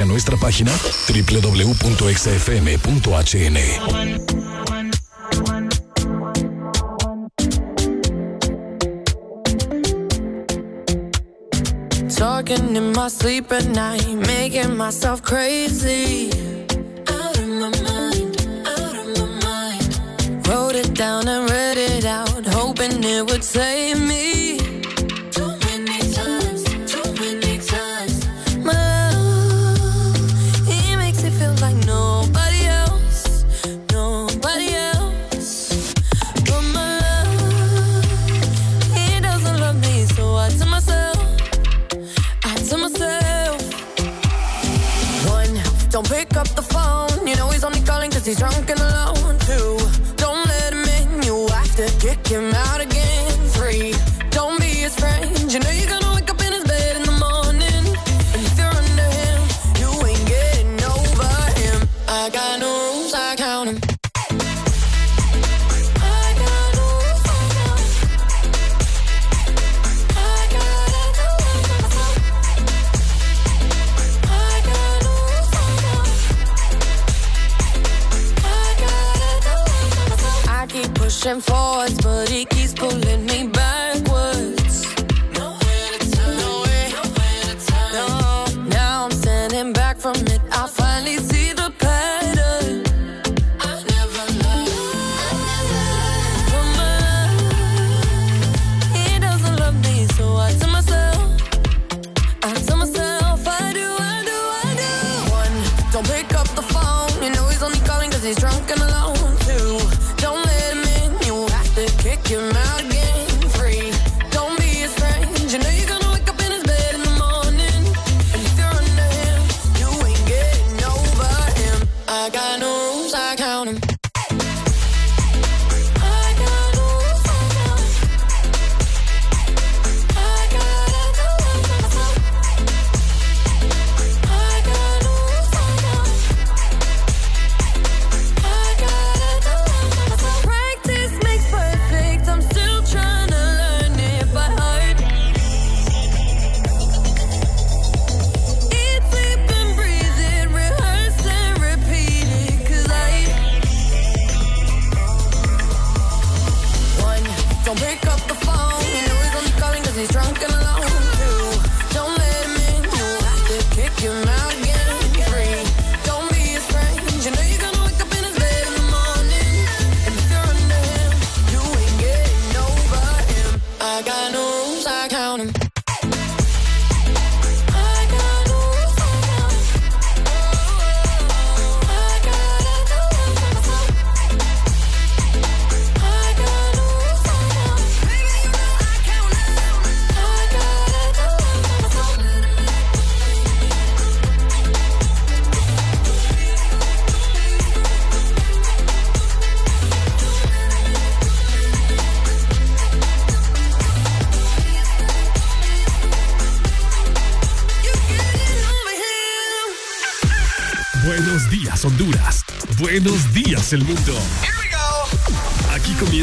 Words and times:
a 0.00 0.04
nuestra 0.06 0.36
página 0.36 0.72
www.xfm.hn. 1.06 1.90
Talking 12.16 12.76
in 12.76 12.92
my 12.92 13.08
sleep 13.08 13.52
at 13.52 13.66
night, 13.66 14.06
making 14.26 14.76
myself 14.76 15.22
crazy. 15.22 16.30
Out 17.08 17.38
of 17.38 17.48
my 17.48 17.70
mind, 17.82 18.36
out 18.66 18.94
of 18.94 19.06
my 19.18 19.26
mind. 19.42 19.98
Wrote 20.46 20.76
it 20.76 20.94
down 20.94 21.28
and 21.28 21.50
read 21.50 21.76
it 21.78 22.04
out, 22.04 22.46
hoping 22.46 23.02
it 23.04 23.30
would 23.30 23.44
save 23.44 24.00
me. 24.00 24.29
He's 48.30 48.38
drunk 48.38 48.70
and 48.70 48.89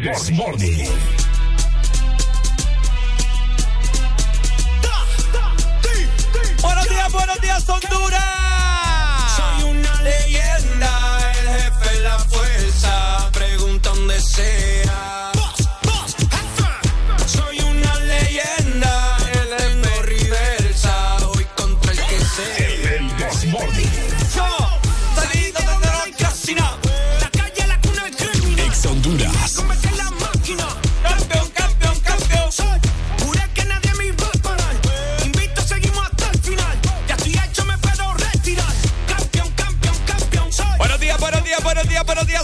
El, 0.00 0.34
Morning. 0.34 0.88
Buenos 6.62 6.88
días, 6.88 7.12
buenos 7.12 7.40
días, 7.40 7.68
Honduras. 7.68 8.37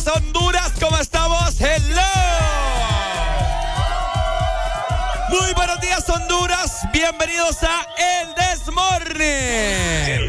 Honduras. 0.07 0.73
¿Cómo 0.81 0.99
estamos? 0.99 1.61
Hello. 1.61 2.01
Muy 5.31 5.53
buenos 5.55 5.81
días, 5.81 6.09
Honduras. 6.09 6.81
Bienvenidos 6.93 7.57
a 7.63 7.87
El 7.97 8.35
Desmorning. 8.35 9.25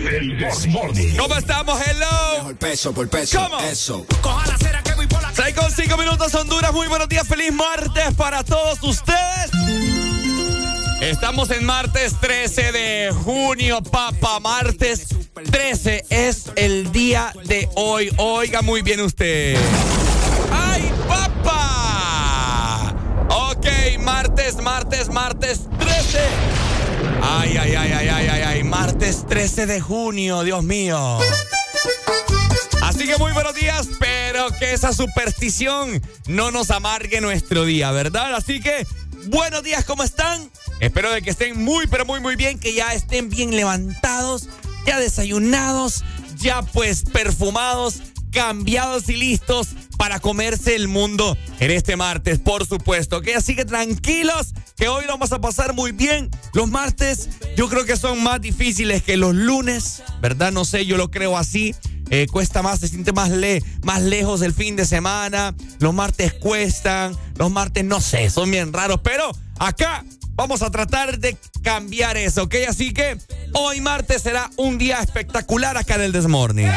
El 0.07 0.37
Desmorning. 0.39 1.17
¿Cómo 1.17 1.35
estamos? 1.35 1.79
Hello. 1.81 2.43
Por 2.43 2.57
peso, 2.57 2.93
por 2.93 3.09
peso. 3.09 3.39
¿Cómo? 3.41 3.59
Eso. 3.61 4.05
Coja 4.21 4.47
la 4.47 4.57
cera 4.57 4.81
que 4.83 4.93
voy 4.93 5.07
por 5.07 5.21
la 5.21 5.33
6 5.33 5.55
con 5.55 5.71
5 5.71 5.97
minutos, 5.97 6.33
Honduras. 6.35 6.73
Muy 6.73 6.87
buenos 6.87 7.09
días, 7.09 7.27
feliz 7.27 7.53
martes 7.53 8.13
para 8.15 8.43
todos 8.43 8.81
ustedes. 8.83 9.94
Estamos 11.01 11.51
en 11.51 11.65
martes 11.65 12.13
13 12.19 12.71
de 12.71 13.13
junio, 13.23 13.81
papá. 13.83 14.39
Martes 14.39 15.07
13 15.51 16.05
es 16.09 16.51
el 16.55 16.91
día 16.91 17.33
de 17.43 17.69
hoy. 17.75 18.11
Oiga 18.17 18.61
muy 18.61 18.81
bien 18.81 19.01
usted. 19.01 19.57
¡Ay, 20.51 20.91
papá! 21.07 22.95
Ok, 23.29 23.67
martes, 23.99 24.55
martes, 24.61 25.09
martes 25.09 25.61
13. 25.79 26.19
Ay, 27.21 27.57
ay, 27.57 27.75
ay, 27.75 27.91
ay, 27.91 28.07
ay, 28.09 28.27
ay, 28.29 28.41
ay. 28.41 28.63
Martes 28.63 29.25
13 29.27 29.65
de 29.65 29.81
junio, 29.81 30.43
Dios 30.43 30.63
mío. 30.63 31.19
Así 32.81 33.05
que 33.05 33.17
muy 33.17 33.33
buenos 33.33 33.53
días, 33.55 33.89
pero 33.99 34.47
que 34.59 34.73
esa 34.73 34.93
superstición 34.93 36.01
no 36.27 36.51
nos 36.51 36.71
amargue 36.71 37.19
nuestro 37.19 37.65
día, 37.65 37.91
¿verdad? 37.91 38.35
Así 38.35 38.61
que 38.61 38.87
buenos 39.27 39.63
días, 39.63 39.85
¿cómo 39.85 40.03
están? 40.03 40.49
Espero 40.79 41.11
de 41.11 41.21
que 41.21 41.29
estén 41.29 41.63
muy, 41.63 41.87
pero 41.87 42.05
muy, 42.05 42.19
muy 42.19 42.35
bien, 42.35 42.59
que 42.59 42.73
ya 42.73 42.93
estén 42.93 43.29
bien 43.29 43.55
levantados, 43.55 44.47
ya 44.85 44.99
desayunados, 44.99 46.03
ya 46.37 46.61
pues 46.61 47.03
perfumados, 47.03 48.01
cambiados 48.31 49.09
y 49.09 49.15
listos 49.15 49.69
para 49.97 50.19
comerse 50.19 50.75
el 50.75 50.87
mundo 50.87 51.37
en 51.59 51.71
este 51.71 51.95
martes, 51.95 52.39
por 52.39 52.65
supuesto. 52.67 53.21
Que 53.21 53.35
así 53.35 53.55
que 53.55 53.65
tranquilos, 53.65 54.53
que 54.75 54.89
hoy 54.89 55.05
lo 55.05 55.11
vamos 55.11 55.31
a 55.31 55.39
pasar 55.39 55.73
muy 55.73 55.91
bien. 55.91 56.29
Los 56.53 56.69
martes 56.69 57.29
yo 57.55 57.69
creo 57.69 57.85
que 57.85 57.97
son 57.97 58.21
más 58.21 58.41
difíciles 58.41 59.03
que 59.03 59.17
los 59.17 59.33
lunes, 59.33 60.03
¿verdad? 60.21 60.51
No 60.51 60.65
sé, 60.65 60.85
yo 60.85 60.97
lo 60.97 61.09
creo 61.09 61.37
así. 61.37 61.73
Eh, 62.09 62.27
cuesta 62.31 62.61
más, 62.61 62.79
se 62.79 62.87
siente 62.87 63.11
más, 63.11 63.29
le, 63.29 63.63
más 63.83 64.01
lejos 64.01 64.41
el 64.41 64.53
fin 64.53 64.75
de 64.75 64.85
semana. 64.85 65.53
Los 65.79 65.93
martes 65.93 66.33
cuestan, 66.33 67.17
los 67.35 67.51
martes 67.51 67.83
no 67.83 68.01
sé, 68.01 68.29
son 68.29 68.51
bien 68.51 68.73
raros, 68.73 68.99
pero 69.03 69.31
acá 69.59 70.05
vamos 70.35 70.61
a 70.61 70.69
tratar 70.69 71.19
de 71.19 71.37
cambiar 71.63 72.17
eso, 72.17 72.43
¿ok? 72.43 72.55
Así 72.67 72.93
que 72.93 73.17
hoy 73.53 73.81
martes 73.81 74.21
será 74.21 74.49
un 74.57 74.77
día 74.77 74.99
espectacular 75.01 75.77
acá 75.77 75.95
en 75.95 76.01
el 76.01 76.11
Desmorning. 76.11 76.69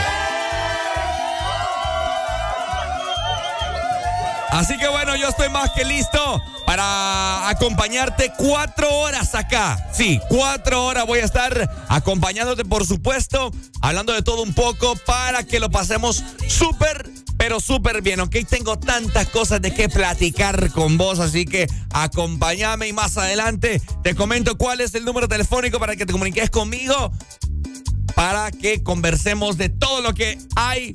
Así 4.58 4.76
que 4.76 4.88
bueno, 4.88 5.14
yo 5.14 5.28
estoy 5.28 5.48
más 5.50 5.70
que 5.70 5.84
listo 5.84 6.42
para 6.66 7.48
acompañarte 7.48 8.32
cuatro 8.36 8.92
horas 8.92 9.36
acá. 9.36 9.88
Sí, 9.92 10.20
cuatro 10.28 10.84
horas 10.84 11.06
voy 11.06 11.20
a 11.20 11.24
estar 11.24 11.86
acompañándote, 11.88 12.64
por 12.64 12.84
supuesto, 12.84 13.52
hablando 13.80 14.12
de 14.12 14.22
todo 14.22 14.42
un 14.42 14.52
poco 14.54 14.96
para 15.06 15.44
que 15.44 15.60
lo 15.60 15.70
pasemos 15.70 16.24
súper, 16.48 17.08
pero 17.36 17.60
súper 17.60 18.02
bien, 18.02 18.18
¿ok? 18.18 18.34
Tengo 18.48 18.76
tantas 18.80 19.28
cosas 19.28 19.62
de 19.62 19.72
qué 19.72 19.88
platicar 19.88 20.72
con 20.72 20.98
vos, 20.98 21.20
así 21.20 21.44
que 21.44 21.68
acompáñame 21.92 22.88
y 22.88 22.92
más 22.92 23.16
adelante 23.16 23.80
te 24.02 24.16
comento 24.16 24.58
cuál 24.58 24.80
es 24.80 24.92
el 24.96 25.04
número 25.04 25.28
telefónico 25.28 25.78
para 25.78 25.94
que 25.94 26.04
te 26.04 26.12
comuniques 26.12 26.50
conmigo 26.50 27.12
para 28.16 28.50
que 28.50 28.82
conversemos 28.82 29.56
de 29.56 29.68
todo 29.68 30.00
lo 30.00 30.12
que 30.14 30.36
hay 30.56 30.92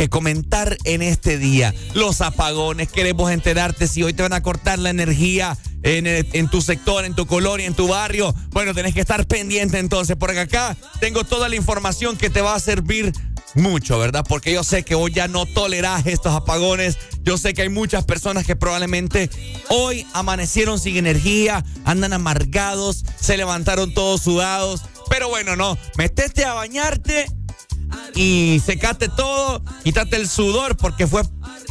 que 0.00 0.08
comentar 0.08 0.78
en 0.84 1.02
este 1.02 1.36
día. 1.36 1.74
Los 1.92 2.22
apagones, 2.22 2.88
queremos 2.88 3.30
enterarte 3.30 3.86
si 3.86 4.02
hoy 4.02 4.14
te 4.14 4.22
van 4.22 4.32
a 4.32 4.42
cortar 4.42 4.78
la 4.78 4.88
energía 4.88 5.58
en 5.82 6.48
tu 6.48 6.62
sector, 6.62 7.04
en 7.04 7.14
tu 7.14 7.26
colonia, 7.26 7.66
en 7.66 7.74
tu 7.74 7.86
barrio. 7.86 8.34
Bueno, 8.48 8.72
tenés 8.72 8.94
que 8.94 9.00
estar 9.00 9.26
pendiente 9.26 9.78
entonces, 9.78 10.16
porque 10.18 10.40
acá 10.40 10.74
tengo 11.00 11.24
toda 11.24 11.50
la 11.50 11.56
información 11.56 12.16
que 12.16 12.30
te 12.30 12.40
va 12.40 12.54
a 12.54 12.60
servir 12.60 13.12
mucho, 13.54 13.98
¿verdad? 13.98 14.24
Porque 14.26 14.54
yo 14.54 14.64
sé 14.64 14.84
que 14.84 14.94
hoy 14.94 15.12
ya 15.12 15.28
no 15.28 15.44
tolerás 15.44 16.06
estos 16.06 16.34
apagones. 16.34 16.96
Yo 17.22 17.36
sé 17.36 17.52
que 17.52 17.60
hay 17.60 17.68
muchas 17.68 18.06
personas 18.06 18.46
que 18.46 18.56
probablemente 18.56 19.28
hoy 19.68 20.06
amanecieron 20.14 20.80
sin 20.80 20.96
energía, 20.96 21.62
andan 21.84 22.14
amargados, 22.14 23.04
se 23.20 23.36
levantaron 23.36 23.92
todos 23.92 24.22
sudados. 24.22 24.80
Pero 25.10 25.28
bueno, 25.28 25.56
no, 25.56 25.76
metete 25.98 26.46
a 26.46 26.54
bañarte 26.54 27.26
y 28.14 28.60
secate 28.64 29.08
todo, 29.08 29.62
quítate 29.84 30.16
el 30.16 30.28
sudor 30.28 30.76
porque 30.76 31.06
fue 31.06 31.22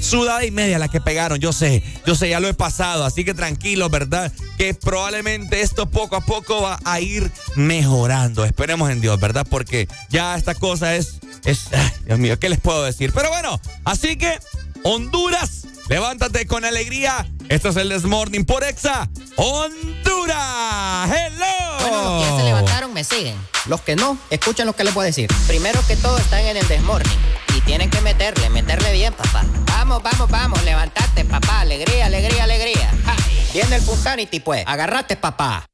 sudada 0.02 0.46
y 0.46 0.52
media 0.52 0.80
la 0.80 0.88
que 0.88 1.02
pegaron, 1.02 1.40
yo 1.40 1.54
sé, 1.54 1.84
yo 2.06 2.16
sé, 2.16 2.30
ya 2.30 2.40
lo 2.40 2.48
he 2.48 2.54
pasado, 2.54 3.06
así 3.06 3.26
que 3.26 3.34
tranquilo, 3.34 3.90
¿verdad? 3.90 4.32
Que 4.58 4.74
probablemente 4.74 5.62
esto 5.62 5.90
poco 5.90 6.16
a 6.16 6.22
poco 6.22 6.62
va 6.62 6.80
a 6.86 7.00
ir 7.00 7.32
mejorando, 7.56 8.46
esperemos 8.46 8.90
en 8.90 9.02
Dios, 9.02 9.20
¿verdad? 9.20 9.46
Porque 9.50 9.88
ya 10.10 10.36
esta 10.36 10.56
cosa 10.56 10.96
es, 10.96 11.20
es, 11.46 11.68
Dios 12.06 12.20
mío, 12.20 12.40
¿qué 12.40 12.50
les 12.50 12.60
puedo 12.60 12.84
decir? 12.84 13.12
Pero 13.14 13.30
bueno, 13.30 13.60
así 13.84 14.16
que 14.18 14.40
Honduras, 14.84 15.68
levántate 15.90 16.48
con 16.48 16.64
alegría, 16.64 17.28
esto 17.50 17.70
es 17.70 17.76
el 17.76 17.90
Desmorning 17.90 18.46
por 18.46 18.64
Exa, 18.64 19.10
Honduras, 19.36 21.10
hello. 21.10 21.46
Bueno, 21.82 22.04
los 22.04 22.24
que 22.24 22.30
ya 22.30 22.38
se 22.38 22.44
levantaron 22.44 22.94
me 22.94 23.04
siguen. 23.04 23.36
Los 23.66 23.82
que 23.82 23.96
no, 23.96 24.18
escuchen 24.30 24.66
lo 24.66 24.74
que 24.74 24.84
les 24.84 24.94
voy 24.94 25.04
a 25.04 25.06
decir. 25.08 25.30
Primero 25.48 25.80
que 25.88 25.96
todo 25.98 26.18
están 26.18 26.46
en 26.46 26.58
el 26.58 26.68
desmorning. 26.68 27.18
Y 27.56 27.62
tienen 27.62 27.90
que 27.90 28.00
meterle, 28.02 28.50
meterle 28.50 28.94
bien, 28.94 29.14
papá. 29.14 29.44
Vamos, 29.68 30.02
vamos, 30.02 30.30
vamos, 30.30 30.64
levantate, 30.64 31.26
papá. 31.26 31.62
Alegría, 31.62 32.06
alegría, 32.06 32.46
alegría. 32.46 32.92
Ja. 33.06 33.16
Viene 33.54 33.76
el 33.76 33.82
Punsanity, 33.84 34.40
pues. 34.40 34.64
Agarrate, 34.66 35.18
papá. 35.18 35.66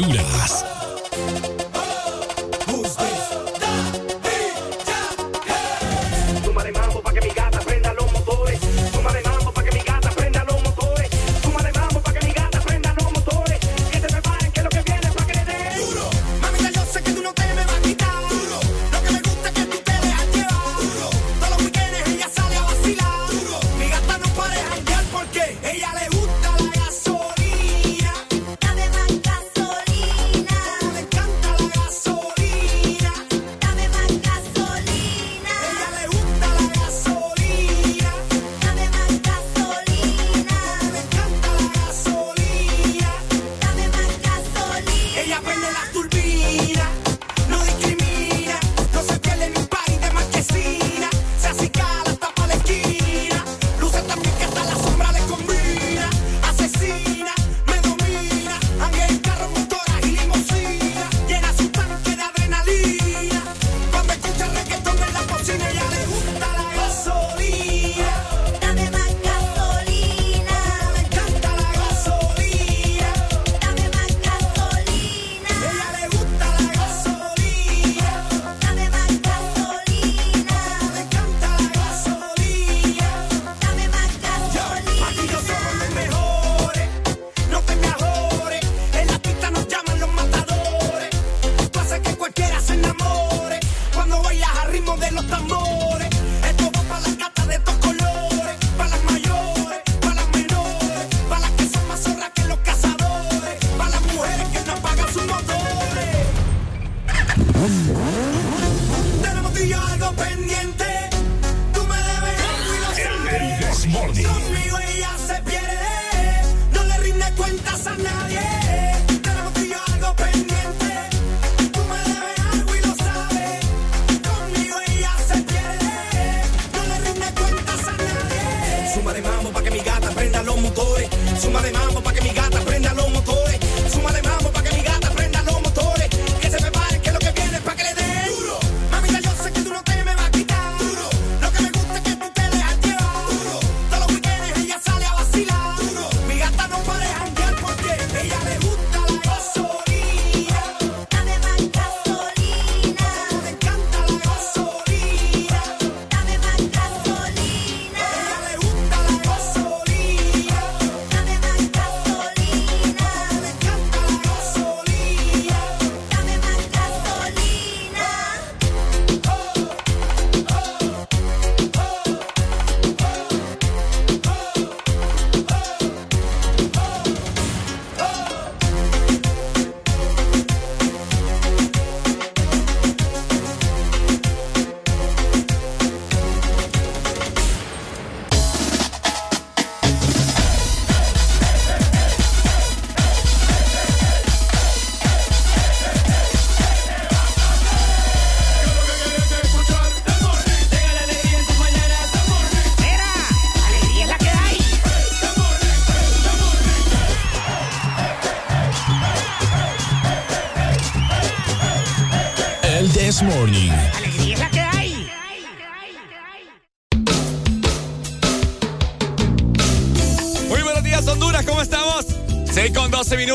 Honduras. 0.00 0.69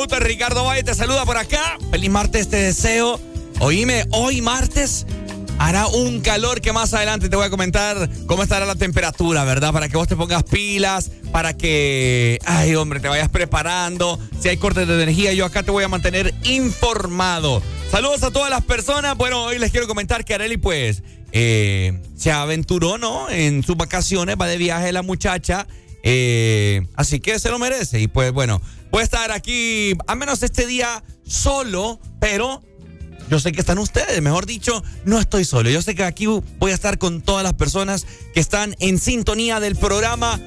Con 0.08 0.20
12 0.20 0.20
minutos, 0.20 0.20
Ricardo 0.20 0.64
Valle 0.66 0.84
te 0.84 0.94
saluda 0.94 1.26
por 1.26 1.38
acá. 1.38 1.78
Feliz 1.92 2.10
martes 2.10 2.50
te 2.50 2.58
deseo. 2.58 3.20
Oíme, 3.60 4.06
hoy 4.12 4.42
martes 4.42 5.06
hará 5.58 5.88
un 5.88 6.20
calor 6.22 6.62
que 6.62 6.74
más 6.74 6.94
adelante 6.94 7.30
te 7.30 7.36
voy 7.36 7.46
a 7.46 7.50
comentar 7.50 8.10
cómo 8.28 8.44
estará 8.44 8.66
la 8.66 8.76
temperatura, 8.76 9.44
¿verdad? 9.46 9.72
Para 9.72 9.88
que 9.88 9.98
vos 9.98 10.08
te 10.08 10.16
pongas 10.16 10.44
pilas, 10.44 11.12
para 11.32 11.56
que, 11.56 12.40
ay 12.46 12.76
hombre, 12.76 13.00
te 13.00 13.08
vayas 13.08 13.30
preparando. 13.30 14.20
Si 14.40 14.50
hay 14.50 14.58
cortes 14.58 14.88
de 14.88 14.94
energía, 14.96 15.34
yo 15.34 15.46
acá 15.46 15.64
te 15.64 15.72
voy 15.72 15.84
a 15.84 15.88
mantener 15.88 16.34
informado. 16.44 17.62
Saludos 17.90 18.24
a 18.24 18.32
todas 18.32 18.50
las 18.50 18.64
personas. 18.64 19.16
Bueno, 19.18 19.46
hoy 19.46 19.60
les 19.60 19.72
quiero 19.72 19.88
comentar 19.88 20.26
que 20.26 20.34
Areli, 20.34 20.58
pues, 20.58 21.04
eh, 21.32 22.00
se 22.16 22.32
aventuró, 22.32 22.98
¿no? 22.98 23.30
En 23.30 23.64
sus 23.64 23.78
vacaciones, 23.78 24.36
va 24.40 24.48
de 24.48 24.58
viaje 24.58 24.92
la 24.92 25.02
muchacha. 25.02 25.66
Eh, 26.08 26.86
así 26.96 27.20
que 27.20 27.40
se 27.40 27.50
lo 27.50 27.58
merece. 27.58 28.00
Y 28.00 28.08
pues 28.08 28.32
bueno, 28.32 28.62
voy 28.96 29.02
a 29.02 29.04
estar 29.04 29.34
aquí, 29.34 29.92
al 30.08 30.16
menos 30.16 30.42
este 30.42 30.66
día, 30.66 31.04
solo, 31.28 32.00
pero 32.22 32.64
yo 33.30 33.42
sé 33.42 33.52
que 33.52 33.60
están 33.60 33.78
ustedes, 33.78 34.22
mejor 34.22 34.46
dicho, 34.46 34.82
no 35.04 35.20
estoy 35.20 35.44
solo. 35.44 35.70
Yo 35.70 35.82
sé 35.82 35.96
que 35.96 36.06
aquí 36.06 36.28
voy 36.28 36.72
a 36.72 36.74
estar 36.74 36.98
con 36.98 37.22
todas 37.22 37.44
las 37.44 37.56
personas 37.56 38.08
que 38.34 38.40
están 38.40 38.74
en 38.80 38.98
sintonía 38.98 39.60
del 39.60 39.76
programa 39.76 40.40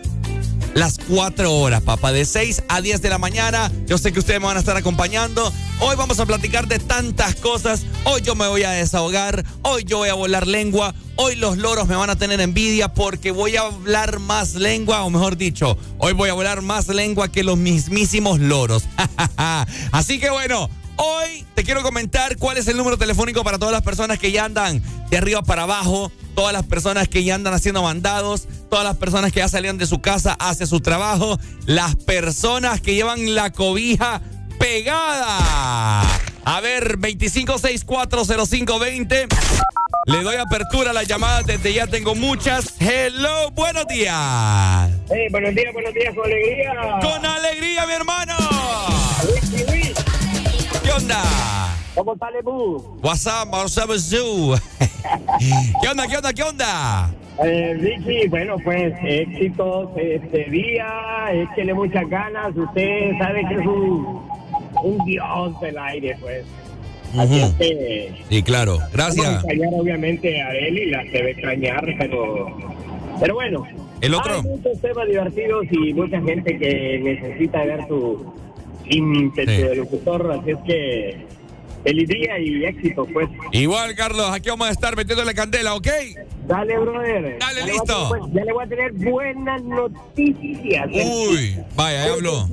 las 0.73 0.97
cuatro 0.97 1.52
horas, 1.52 1.83
papá, 1.83 2.11
de 2.11 2.25
6 2.25 2.62
a 2.69 2.81
10 2.81 3.02
de 3.02 3.11
la 3.11 3.19
mañana. 3.19 3.71
Yo 3.87 3.99
sé 3.99 4.12
que 4.12 4.21
ustedes 4.21 4.40
me 4.40 4.47
van 4.47 4.57
a 4.57 4.61
estar 4.61 4.78
acompañando. 4.78 5.52
Hoy 5.81 5.97
vamos 5.97 6.19
a 6.19 6.25
platicar 6.25 6.69
de 6.69 6.78
tantas 6.78 7.35
cosas. 7.35 7.85
Hoy 8.05 8.23
yo 8.23 8.35
me 8.35 8.49
voy 8.49 8.62
a 8.62 8.71
desahogar. 8.71 9.45
Hoy 9.61 9.85
yo 9.85 9.99
voy 9.99 10.09
a 10.09 10.14
volar 10.14 10.47
lengua. 10.47 10.95
Hoy 11.20 11.34
los 11.34 11.58
loros 11.58 11.88
me 11.88 11.96
van 11.96 12.10
a 12.10 12.16
tener 12.16 12.40
envidia 12.40 12.94
porque 12.94 13.32
voy 13.32 13.56
a 13.56 13.62
hablar 13.62 14.20
más 14.20 14.54
lengua, 14.54 15.02
o 15.02 15.10
mejor 15.10 15.37
dicho, 15.37 15.76
hoy 15.98 16.12
voy 16.12 16.28
a 16.28 16.32
volar 16.32 16.62
más 16.62 16.87
lengua 16.87 17.26
que 17.26 17.42
los 17.42 17.58
mismísimos 17.58 18.38
loros. 18.38 18.84
Así 19.90 20.20
que 20.20 20.30
bueno, 20.30 20.70
Hoy 21.00 21.46
te 21.54 21.62
quiero 21.62 21.84
comentar 21.84 22.37
cuál 22.38 22.58
es 22.58 22.66
el 22.66 22.76
número 22.76 22.98
telefónico 22.98 23.44
para 23.44 23.56
todas 23.56 23.72
las 23.72 23.82
personas 23.82 24.18
que 24.18 24.32
ya 24.32 24.44
andan 24.44 24.82
de 25.08 25.16
arriba 25.16 25.42
para 25.42 25.62
abajo, 25.62 26.10
todas 26.34 26.52
las 26.52 26.66
personas 26.66 27.06
que 27.06 27.22
ya 27.22 27.37
andan 27.37 27.54
haciendo 27.54 27.84
mandados, 27.84 28.48
todas 28.68 28.84
las 28.84 28.96
personas 28.96 29.30
que 29.30 29.38
ya 29.38 29.48
salieron 29.48 29.78
de 29.78 29.87
su 29.87 30.00
casa 30.00 30.37
hacia 30.40 30.66
su 30.66 30.80
trabajo, 30.80 31.38
las 31.66 31.94
personas 31.94 32.80
que 32.80 32.96
llevan 32.96 33.37
la 33.37 33.52
cobija 33.52 34.22
pegada. 34.58 36.02
A 36.44 36.60
ver, 36.60 36.98
25640520. 36.98 39.28
Le 40.08 40.22
doy 40.22 40.36
apertura 40.36 40.90
a 40.90 40.94
la 40.94 41.02
llamada 41.02 41.42
desde 41.42 41.70
ya 41.74 41.86
tengo 41.86 42.14
muchas. 42.14 42.74
Hello, 42.80 43.50
buenos 43.50 43.86
días. 43.88 44.90
Hey, 45.10 45.28
buenos 45.30 45.54
días, 45.54 45.70
buenos 45.74 45.92
días, 45.92 46.14
con 46.14 46.24
alegría. 46.24 46.72
Con 47.02 47.26
alegría, 47.26 47.86
mi 47.86 47.92
hermano. 47.92 48.34
Luis, 49.28 49.68
Luis, 49.68 49.94
¿Qué 50.82 50.90
onda? 50.92 51.22
¿Cómo 51.94 52.16
sale 52.16 52.42
tú? 52.42 52.98
What's 53.02 53.26
up, 53.26 53.52
what's 53.52 53.76
up, 53.76 53.92
Zoo? 53.98 54.56
¿Qué 55.82 55.88
onda, 55.88 56.06
qué 56.06 56.16
onda, 56.16 56.32
qué 56.32 56.42
onda? 56.42 57.10
Eh, 57.44 57.76
Ricky, 57.78 58.28
bueno, 58.28 58.56
pues 58.64 58.94
éxitos 59.04 59.90
este 59.96 60.44
día, 60.44 60.88
échele 61.32 61.74
muchas 61.74 62.08
ganas. 62.08 62.56
Usted 62.56 63.12
sabe 63.18 63.46
que 63.46 63.56
es 63.56 63.66
un, 63.66 64.26
un 64.82 65.04
dios 65.04 65.60
del 65.60 65.76
aire, 65.76 66.16
pues. 66.18 66.46
Así 67.16 67.40
es 67.40 67.50
que 67.54 68.12
Sí, 68.28 68.42
claro. 68.42 68.72
vamos 68.78 68.88
a 68.92 68.96
Gracias. 68.96 69.34
extrañar 69.34 69.70
obviamente 69.74 70.42
a 70.42 70.52
él 70.52 70.78
y 70.78 70.86
la 70.90 71.04
debe 71.04 71.30
extrañar, 71.30 71.84
pero, 71.98 72.56
pero 73.20 73.34
bueno. 73.34 73.66
El 74.00 74.14
otro. 74.14 74.34
Hay 74.34 74.42
muchos 74.42 74.80
temas 74.80 75.08
divertidos 75.08 75.64
y 75.70 75.92
mucha 75.94 76.20
gente 76.20 76.58
que 76.58 77.00
necesita 77.02 77.64
ver 77.64 77.86
su 77.88 78.32
ímpetu 78.86 79.50
Sí. 79.50 79.62
así 80.32 80.50
es 80.50 80.58
que 80.66 81.26
feliz 81.84 82.08
día 82.08 82.38
y 82.38 82.64
éxito, 82.64 83.06
pues. 83.12 83.28
Igual, 83.52 83.94
Carlos, 83.94 84.30
aquí 84.32 84.50
vamos 84.50 84.68
a 84.68 84.70
estar 84.70 84.96
metiéndole 84.96 85.34
candela, 85.34 85.74
¿ok? 85.74 85.88
Dale, 86.46 86.78
brother. 86.78 87.38
Dale, 87.38 87.60
Ya 87.60 87.66
le 87.66 87.72
listo. 87.72 88.06
a 88.06 88.10
tener- 88.18 88.32
ya 88.34 88.44
le 88.44 88.52
voy 88.52 88.64
a 88.64 88.68
tener 88.68 88.92
buenas 88.92 89.62
noticias. 89.64 90.88
Uy, 90.92 91.56
vaya, 91.74 92.04
ahí 92.04 92.10
habló. 92.10 92.48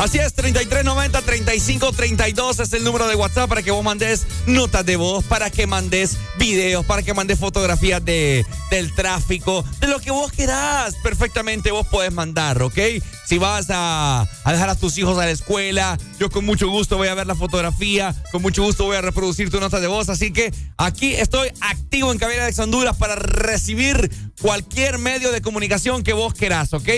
Así 0.03 0.17
es, 0.17 0.35
3390-3532 0.35 2.59
es 2.59 2.73
el 2.73 2.83
número 2.83 3.07
de 3.07 3.15
WhatsApp 3.15 3.47
para 3.47 3.63
que 3.63 3.71
vos 3.71 3.85
mandes 3.85 4.27
notas 4.45 4.85
de 4.85 4.97
voz, 4.97 5.23
para 5.23 5.49
que 5.49 5.65
mandes 5.65 6.17
videos, 6.37 6.85
para 6.85 7.03
que 7.03 7.13
mandes 7.13 7.39
fotografías 7.39 8.03
de, 8.03 8.45
del 8.69 8.93
tráfico, 8.93 9.63
de 9.79 9.87
lo 9.87 10.01
que 10.01 10.11
vos 10.11 10.33
querás. 10.33 10.95
Perfectamente 11.03 11.71
vos 11.71 11.87
podés 11.87 12.11
mandar, 12.11 12.61
¿ok? 12.63 12.77
Si 13.25 13.37
vas 13.37 13.67
a, 13.69 14.27
a, 14.43 14.51
dejar 14.51 14.69
a 14.69 14.75
tus 14.75 14.97
hijos 14.97 15.17
a 15.17 15.23
la 15.23 15.31
escuela, 15.31 15.97
yo 16.19 16.29
con 16.29 16.43
mucho 16.43 16.67
gusto 16.67 16.97
voy 16.97 17.07
a 17.07 17.13
ver 17.13 17.25
la 17.25 17.35
fotografía, 17.35 18.13
con 18.33 18.41
mucho 18.41 18.61
gusto 18.61 18.83
voy 18.83 18.97
a 18.97 19.01
reproducir 19.01 19.49
tu 19.49 19.61
nota 19.61 19.79
de 19.79 19.87
voz. 19.87 20.09
Así 20.09 20.33
que 20.33 20.53
aquí 20.75 21.13
estoy 21.13 21.47
activo 21.61 22.11
en 22.11 22.17
Cabina 22.17 22.45
de 22.45 22.61
Honduras 22.61 22.97
para 22.97 23.15
recibir 23.15 24.11
cualquier 24.43 24.97
medio 24.97 25.31
de 25.31 25.41
comunicación 25.41 26.03
que 26.03 26.11
vos 26.11 26.33
querás, 26.33 26.73
¿ok? 26.73 26.89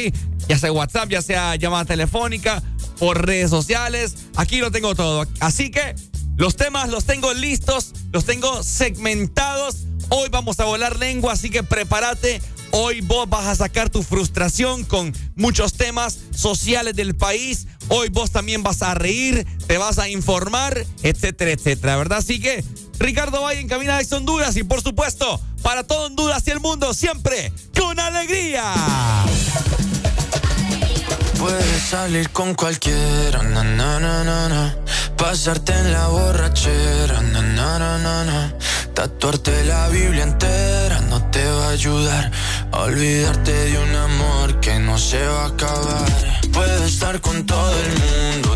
Ya 0.50 0.58
sea 0.58 0.72
WhatsApp, 0.72 1.10
ya 1.10 1.22
sea 1.22 1.56
llamada 1.56 1.86
telefónica 1.86 2.64
por 2.98 3.24
redes 3.24 3.52
sociales. 3.52 4.16
Aquí 4.36 4.58
lo 4.58 4.72
tengo 4.72 4.96
todo. 4.96 5.28
Así 5.40 5.70
que 5.70 5.94
los 6.38 6.55
temas 6.55 6.90
los 6.90 7.05
tengo 7.05 7.31
listos, 7.36 7.94
los 8.12 8.25
tengo 8.25 8.64
segmentados. 8.64 9.86
Hoy 10.10 10.29
vamos 10.29 10.60
a 10.60 10.66
volar 10.66 10.98
lengua, 10.98 11.34
así 11.34 11.51
que 11.51 11.62
prepárate. 11.62 12.42
Hoy 12.72 13.01
vos 13.01 13.29
vas 13.29 13.46
a 13.46 13.55
sacar 13.55 13.92
tu 13.92 14.01
frustración 14.01 14.84
con 14.84 15.14
muchos 15.36 15.74
temas 15.74 16.18
sociales 16.36 16.96
del 16.96 17.16
país. 17.16 17.68
Hoy 17.90 18.10
vos 18.10 18.31
también 18.31 18.64
vas 18.64 18.81
a 18.81 18.96
reír, 18.96 19.46
te 19.68 19.77
vas 19.77 20.00
a 20.00 20.10
informar, 20.10 20.84
etcétera, 21.03 21.51
etcétera, 21.51 21.96
¿verdad? 21.96 22.18
Así 22.18 22.40
que 22.42 22.66
Ricardo 23.00 23.42
Valle 23.42 23.62
en 23.62 23.68
Cabina 23.68 23.98
de 23.98 24.16
Honduras 24.16 24.55
y 24.55 24.64
por 24.64 24.81
supuesto, 24.81 25.42
para 25.62 25.84
todo 25.84 26.05
Honduras 26.05 26.44
y 26.48 26.51
el 26.51 26.60
mundo, 26.60 26.94
siempre 26.94 27.51
con 27.77 28.00
alegría. 28.00 28.74
Puedes 31.38 31.81
salir 31.84 32.29
con 32.31 32.55
cualquiera, 32.55 33.44
na, 33.44 33.64
na, 33.64 34.00
na, 34.00 34.75
pasarte 35.18 35.74
en 35.74 35.92
la 35.92 36.08
borrachera, 36.08 37.22
tatuarte 38.96 39.66
la 39.66 39.90
Biblia 39.90 40.24
entera 40.24 41.01
no 41.01 41.22
te 41.29 41.46
va 41.46 41.68
a 41.68 41.70
ayudar 41.72 42.31
a 42.72 42.79
olvidarte 42.79 43.51
de 43.51 43.77
un 43.77 43.96
amor 43.96 44.60
que 44.60 44.79
no 44.79 44.98
se 44.98 45.25
va 45.25 45.44
a 45.44 45.48
acabar. 45.48 46.42
Puedes 46.51 46.81
estar 46.94 47.20
con 47.22 47.46
todo 47.46 47.74
el 47.77 47.90
mundo, 47.90 48.55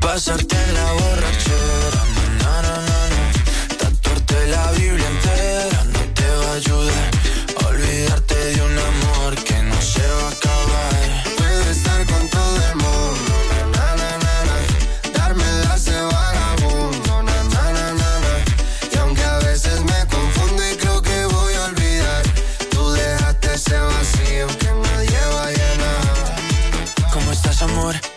Pasarte 0.00 0.56
en 0.56 0.74
la 0.74 0.92
borrachera, 0.92 2.02
na, 2.40 2.62
na, 2.62 2.76
na, 2.86 3.76
tatuarte 3.78 4.46
la 4.48 4.72
Biblia 4.72 5.06
entera 5.06 5.84
no 5.84 6.00
te 6.14 6.28
va 6.40 6.52
a 6.52 6.54
ayudar 6.54 7.10
olvidarte 7.68 8.34
de 8.34 8.62
un 8.62 8.78
amor 8.78 9.34
que 9.44 9.62
no 9.62 9.80
se 9.80 10.00
va 10.00 10.28
a 10.28 10.30
acabar. 10.30 10.97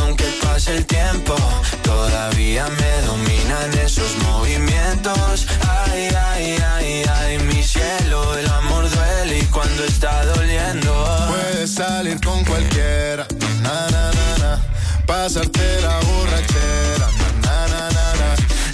Aunque 0.00 0.24
pase 0.42 0.76
el 0.76 0.84
tiempo, 0.86 1.34
todavía 1.82 2.66
me 2.68 3.06
dominan 3.06 3.72
esos 3.78 4.16
movimientos. 4.24 5.46
Ay, 5.86 6.08
ay, 6.30 6.56
ay, 6.74 7.02
ay, 7.18 7.38
mi 7.38 7.62
cielo, 7.62 8.36
el 8.38 8.48
amor 8.48 8.88
duele 8.90 9.38
y 9.40 9.44
cuando 9.46 9.84
está 9.84 10.24
doliendo. 10.26 10.92
Puedes 11.28 11.74
salir 11.74 12.20
con 12.20 12.44
cualquiera, 12.44 13.26
na, 13.62 13.86
na, 13.90 14.10
na, 14.12 14.38
na. 14.38 14.58
pasarte 15.06 15.80
la 15.82 15.98
borrachera, 16.00 17.08
na, 17.42 17.56
na, 17.72 17.90
na, 17.96 18.06
na. 18.20 18.28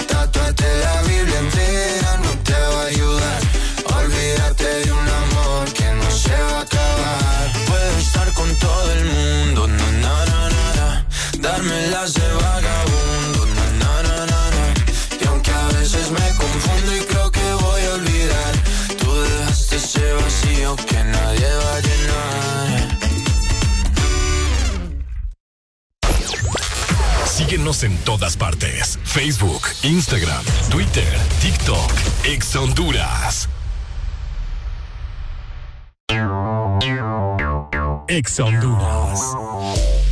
Tatuarte 0.07 0.69
la 0.85 1.03
Biblia 1.03 1.39
entera 1.39 2.17
no 2.25 2.31
te 2.45 2.53
va 2.53 2.83
a 2.83 2.87
ayudar. 2.87 3.41
Olvídate 3.99 4.69
de 4.85 4.93
un 4.93 5.09
amor 5.09 5.73
que 5.73 5.89
no 6.01 6.11
se 6.11 6.37
va 6.49 6.59
a 6.59 6.63
acabar. 6.63 7.47
Puedo 7.67 7.99
estar 7.99 8.33
con 8.35 8.49
todo 8.59 8.93
el 8.93 9.05
mundo, 9.05 9.67
na, 9.69 9.77
na, 9.77 9.79
na, 9.79 9.79
na, 9.79 9.80
Dármela 11.41 12.05
de 12.07 12.33
vagabundo, 12.35 13.47
na, 13.79 14.03
na, 14.03 14.27
na, 14.27 14.27
na, 14.27 14.75
Y 15.21 15.27
aunque 15.27 15.51
a 15.51 15.69
veces 15.69 16.11
me 16.11 16.35
confundo 16.37 16.97
y 16.97 17.01
creo 17.01 17.31
que 17.31 17.53
voy 17.55 17.83
a 17.83 17.95
olvidar 17.95 18.53
Tú 18.99 19.23
dejaste 19.23 19.77
ese 19.77 20.13
vacío 20.13 20.77
que 20.77 21.03
nadie 21.03 21.49
va 21.65 21.75
a 21.77 21.81
llenar. 21.81 22.99
Síguenos 27.27 27.83
en 27.85 27.97
todas 28.05 28.37
partes. 28.37 28.99
Facebook, 29.05 29.63
Instagram, 29.83 30.45
Twitter, 30.71 31.19
TikTok, 31.41 31.91
Ex 32.25 32.55
Honduras. 32.55 33.49
Ex 38.09 38.41
Honduras. 38.41 40.10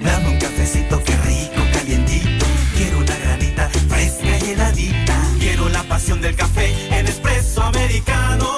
Dame 0.00 0.28
un 0.28 0.38
cafecito 0.38 1.02
que 1.02 1.16
rico, 1.16 1.62
calientito. 1.72 2.46
Quiero 2.76 2.98
una 2.98 3.16
granita 3.16 3.68
fresca 3.88 4.38
y 4.44 4.50
heladita. 4.50 5.16
Quiero 5.38 5.68
la 5.68 5.82
pasión 5.84 6.20
del 6.20 6.36
café 6.36 6.72
en 6.90 7.06
espresso 7.06 7.62
americano. 7.62 8.57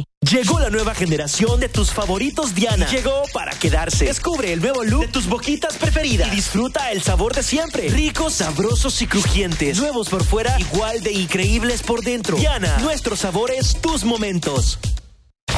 Llegó 0.29 0.59
la 0.59 0.69
nueva 0.69 0.93
generación 0.93 1.59
de 1.59 1.67
tus 1.67 1.91
favoritos 1.91 2.53
Diana. 2.55 2.87
Llegó 2.87 3.23
para 3.33 3.51
quedarse. 3.51 4.05
Descubre 4.05 4.53
el 4.53 4.61
nuevo 4.61 4.83
look 4.83 5.01
de 5.01 5.07
tus 5.07 5.27
boquitas 5.27 5.77
preferidas. 5.77 6.27
Y 6.31 6.35
disfruta 6.35 6.91
el 6.91 7.01
sabor 7.01 7.33
de 7.33 7.43
siempre. 7.43 7.89
Ricos, 7.89 8.35
sabrosos 8.35 9.01
y 9.01 9.07
crujientes. 9.07 9.77
Nuevos 9.77 10.09
por 10.09 10.23
fuera, 10.23 10.59
igual 10.59 11.01
de 11.01 11.11
increíbles 11.11 11.81
por 11.81 12.03
dentro. 12.03 12.37
Diana, 12.37 12.77
nuestros 12.79 13.19
sabores, 13.19 13.77
tus 13.81 14.03
momentos. 14.03 14.79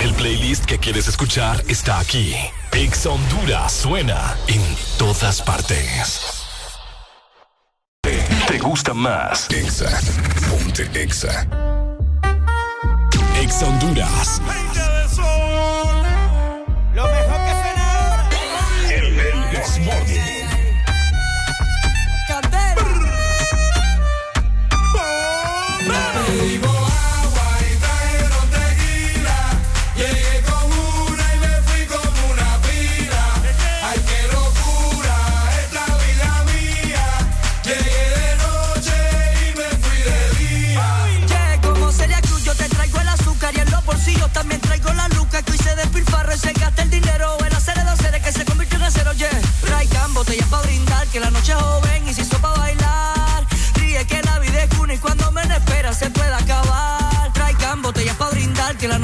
El 0.02 0.14
playlist 0.14 0.66
que 0.66 0.80
quieres 0.80 1.08
escuchar 1.08 1.64
está 1.68 2.00
aquí. 2.00 2.34
Ex 2.72 3.06
Honduras 3.06 3.72
suena 3.74 4.36
en 4.48 4.62
todas 4.98 5.42
partes. 5.42 6.44
¿Te 8.48 8.60
gusta 8.60 8.94
más? 8.94 9.50
Exa. 9.50 10.00
Ponte 10.50 10.90
Exa. 11.02 11.73
Exa 13.54 13.68
Honduras. 13.68 14.83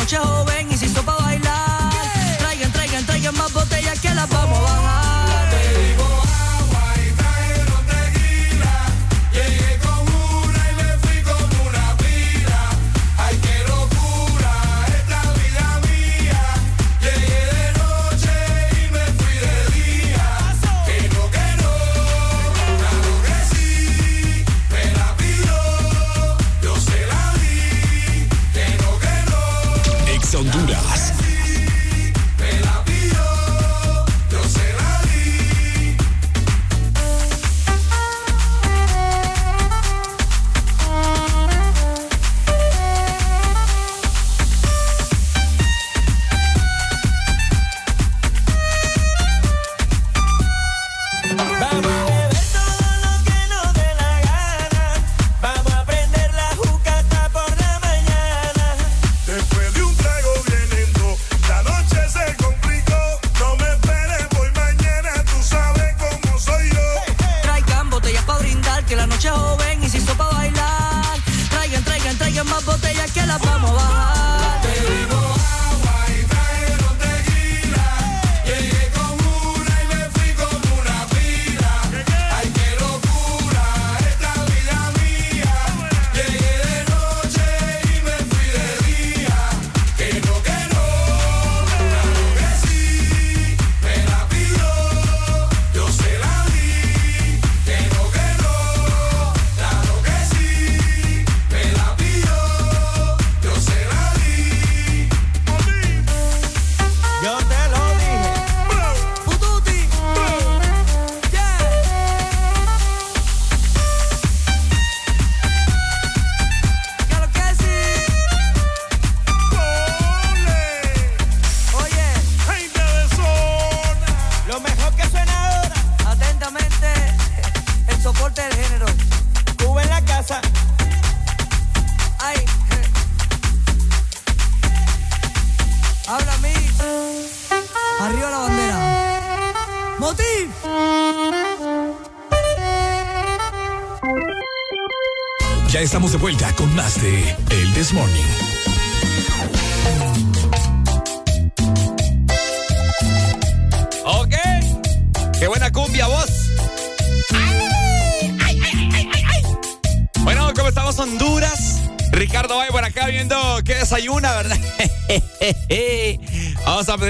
Jehovah. 0.09 0.48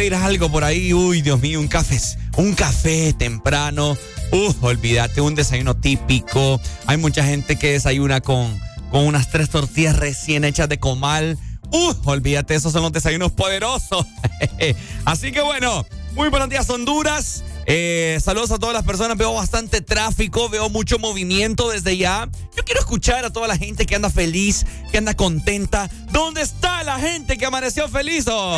Pedir 0.09 0.23
algo 0.23 0.49
por 0.51 0.63
ahí. 0.63 0.93
Uy, 0.93 1.21
Dios 1.21 1.39
mío, 1.39 1.59
un 1.59 1.67
café. 1.67 1.99
Un 2.37 2.53
café 2.53 3.13
temprano. 3.13 3.97
Uf, 4.31 4.63
olvídate, 4.63 5.21
un 5.21 5.35
desayuno 5.35 5.75
típico. 5.75 6.59
Hay 6.87 6.97
mucha 6.97 7.23
gente 7.23 7.57
que 7.57 7.73
desayuna 7.73 8.21
con, 8.21 8.59
con 8.91 9.05
unas 9.05 9.29
tres 9.29 9.49
tortillas 9.49 9.97
recién 9.97 10.45
hechas 10.45 10.67
de 10.69 10.79
comal. 10.79 11.37
Uf, 11.71 12.07
olvídate, 12.07 12.55
esos 12.55 12.73
son 12.73 12.81
los 12.83 12.91
desayunos 12.91 13.31
poderosos. 13.31 14.05
Así 15.05 15.31
que 15.31 15.41
bueno, 15.41 15.85
muy 16.13 16.29
buenos 16.29 16.49
días, 16.49 16.67
Honduras. 16.69 17.43
Eh, 17.67 18.17
saludos 18.23 18.51
a 18.51 18.57
todas 18.57 18.73
las 18.73 18.85
personas. 18.85 19.15
Veo 19.15 19.33
bastante 19.33 19.81
tráfico, 19.81 20.49
veo 20.49 20.69
mucho 20.69 20.97
movimiento 20.97 21.69
desde 21.69 21.97
ya. 21.97 22.27
Yo 22.57 22.65
quiero 22.65 22.79
escuchar 22.79 23.25
a 23.25 23.29
toda 23.29 23.47
la 23.47 23.57
gente 23.57 23.85
que 23.85 23.95
anda 23.95 24.09
feliz, 24.09 24.65
que 24.91 24.97
anda 24.97 25.13
contenta. 25.15 25.89
¿Dónde 26.11 26.41
está 26.41 26.83
la 26.83 26.97
gente 26.99 27.37
que 27.37 27.45
amaneció 27.45 27.87
feliz 27.87 28.25
hoy? 28.27 28.57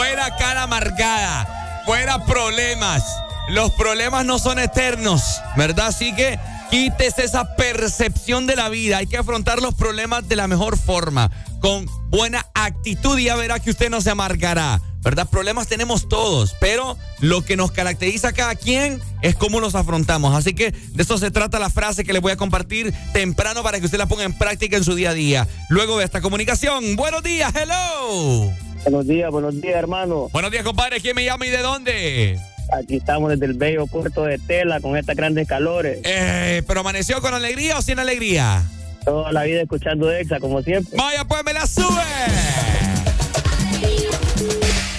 Fuera 0.00 0.34
cara 0.34 0.62
amargada, 0.62 1.82
fuera 1.84 2.24
problemas. 2.24 3.04
Los 3.50 3.70
problemas 3.72 4.24
no 4.24 4.38
son 4.38 4.58
eternos, 4.58 5.42
¿verdad? 5.58 5.88
Así 5.88 6.14
que 6.14 6.38
quítese 6.70 7.22
esa 7.22 7.54
percepción 7.54 8.46
de 8.46 8.56
la 8.56 8.70
vida. 8.70 8.96
Hay 8.96 9.06
que 9.06 9.18
afrontar 9.18 9.60
los 9.60 9.74
problemas 9.74 10.26
de 10.26 10.36
la 10.36 10.48
mejor 10.48 10.78
forma, 10.78 11.30
con 11.60 11.84
buena 12.08 12.46
actitud 12.54 13.18
y 13.18 13.24
ya 13.24 13.36
verá 13.36 13.60
que 13.60 13.68
usted 13.68 13.90
no 13.90 14.00
se 14.00 14.08
amargará. 14.08 14.80
¿Verdad? 15.02 15.28
Problemas 15.28 15.66
tenemos 15.66 16.08
todos, 16.08 16.56
pero 16.60 16.96
lo 17.18 17.44
que 17.44 17.58
nos 17.58 17.70
caracteriza 17.70 18.28
a 18.28 18.32
cada 18.32 18.54
quien 18.54 19.02
es 19.20 19.36
cómo 19.36 19.60
los 19.60 19.74
afrontamos. 19.74 20.34
Así 20.34 20.54
que 20.54 20.72
de 20.72 21.02
eso 21.02 21.18
se 21.18 21.30
trata 21.30 21.58
la 21.58 21.68
frase 21.68 22.04
que 22.04 22.14
les 22.14 22.22
voy 22.22 22.32
a 22.32 22.36
compartir 22.38 22.94
temprano 23.12 23.62
para 23.62 23.78
que 23.78 23.84
usted 23.84 23.98
la 23.98 24.06
ponga 24.06 24.24
en 24.24 24.32
práctica 24.32 24.78
en 24.78 24.84
su 24.84 24.94
día 24.94 25.10
a 25.10 25.14
día. 25.14 25.48
Luego 25.68 25.98
de 25.98 26.06
esta 26.06 26.22
comunicación, 26.22 26.96
buenos 26.96 27.22
días, 27.22 27.52
hello. 27.54 28.50
Buenos 28.84 29.06
días, 29.06 29.30
buenos 29.30 29.60
días, 29.60 29.76
hermano. 29.76 30.28
Buenos 30.32 30.50
días, 30.50 30.64
compadre. 30.64 31.00
¿Quién 31.00 31.14
me 31.14 31.24
llama 31.24 31.46
y 31.46 31.50
de 31.50 31.58
dónde? 31.58 32.40
Aquí 32.72 32.96
estamos 32.96 33.30
desde 33.30 33.46
el 33.46 33.54
bello 33.54 33.86
puerto 33.86 34.24
de 34.24 34.38
Tela 34.38 34.80
con 34.80 34.96
estas 34.96 35.16
grandes 35.16 35.46
calores. 35.46 35.98
Eh, 36.04 36.62
¿Pero 36.66 36.80
amaneció 36.80 37.20
con 37.20 37.34
alegría 37.34 37.78
o 37.78 37.82
sin 37.82 37.98
alegría? 37.98 38.62
Toda 39.04 39.32
la 39.32 39.42
vida 39.44 39.62
escuchando 39.62 40.10
Exa, 40.12 40.38
como 40.40 40.62
siempre. 40.62 40.96
Vaya, 40.96 41.24
pues 41.24 41.44
me 41.44 41.52
la 41.52 41.66
sube. 41.66 42.02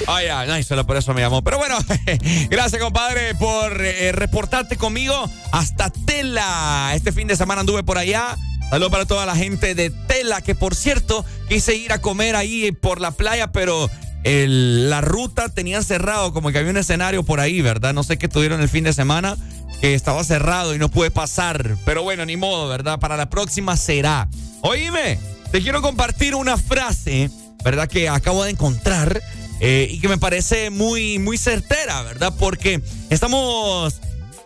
Ay, 0.08 0.28
ay, 0.28 0.50
ay, 0.50 0.64
solo 0.64 0.86
por 0.86 0.98
eso 0.98 1.14
me 1.14 1.22
llamó. 1.22 1.42
Pero 1.42 1.58
bueno, 1.58 1.78
gracias, 2.50 2.82
compadre, 2.82 3.36
por 3.36 3.82
eh, 3.84 4.12
reportarte 4.12 4.76
conmigo 4.76 5.30
hasta 5.52 5.90
Tela. 5.90 6.92
Este 6.94 7.12
fin 7.12 7.28
de 7.28 7.36
semana 7.36 7.62
anduve 7.62 7.84
por 7.84 7.98
allá. 7.98 8.36
Saludos 8.72 8.92
para 8.92 9.06
toda 9.06 9.26
la 9.26 9.36
gente 9.36 9.76
de 9.76 9.90
Tela, 9.90 10.40
que 10.42 10.56
por 10.56 10.76
cierto, 10.76 11.26
quise 11.50 11.76
ir 11.76 11.92
a 11.92 12.00
comer 12.00 12.38
ahí 12.38 12.72
por 12.72 13.02
la 13.02 13.12
playa, 13.12 13.52
pero 13.52 13.90
la 14.24 15.02
ruta 15.02 15.50
tenía 15.50 15.84
cerrado, 15.84 16.32
como 16.32 16.52
que 16.52 16.58
había 16.58 16.72
un 16.72 16.78
escenario 16.78 17.24
por 17.24 17.42
ahí, 17.42 17.60
¿verdad? 17.60 17.94
No 17.94 18.04
sé 18.04 18.18
qué 18.18 18.30
tuvieron 18.30 18.62
el 18.62 18.70
fin 18.70 18.86
de 18.86 18.94
semana, 18.94 19.36
que 19.82 19.94
estaba 19.94 20.24
cerrado 20.24 20.74
y 20.74 20.78
no 20.78 20.88
pude 20.88 21.12
pasar. 21.12 21.76
Pero 21.84 22.04
bueno, 22.04 22.26
ni 22.26 22.38
modo, 22.38 22.70
¿verdad? 22.70 22.98
Para 22.98 23.18
la 23.18 23.30
próxima 23.30 23.76
será. 23.76 24.30
Oíme, 24.62 25.20
te 25.52 25.62
quiero 25.62 25.82
compartir 25.82 26.34
una 26.34 26.56
frase, 26.56 27.30
¿verdad? 27.66 27.90
Que 27.90 28.08
acabo 28.08 28.46
de 28.46 28.52
encontrar 28.52 29.22
eh, 29.60 29.90
y 29.92 30.00
que 30.00 30.08
me 30.08 30.18
parece 30.18 30.70
muy, 30.70 31.20
muy 31.20 31.38
certera, 31.38 32.04
¿verdad? 32.04 32.34
Porque 32.40 32.82
estamos 33.10 34.00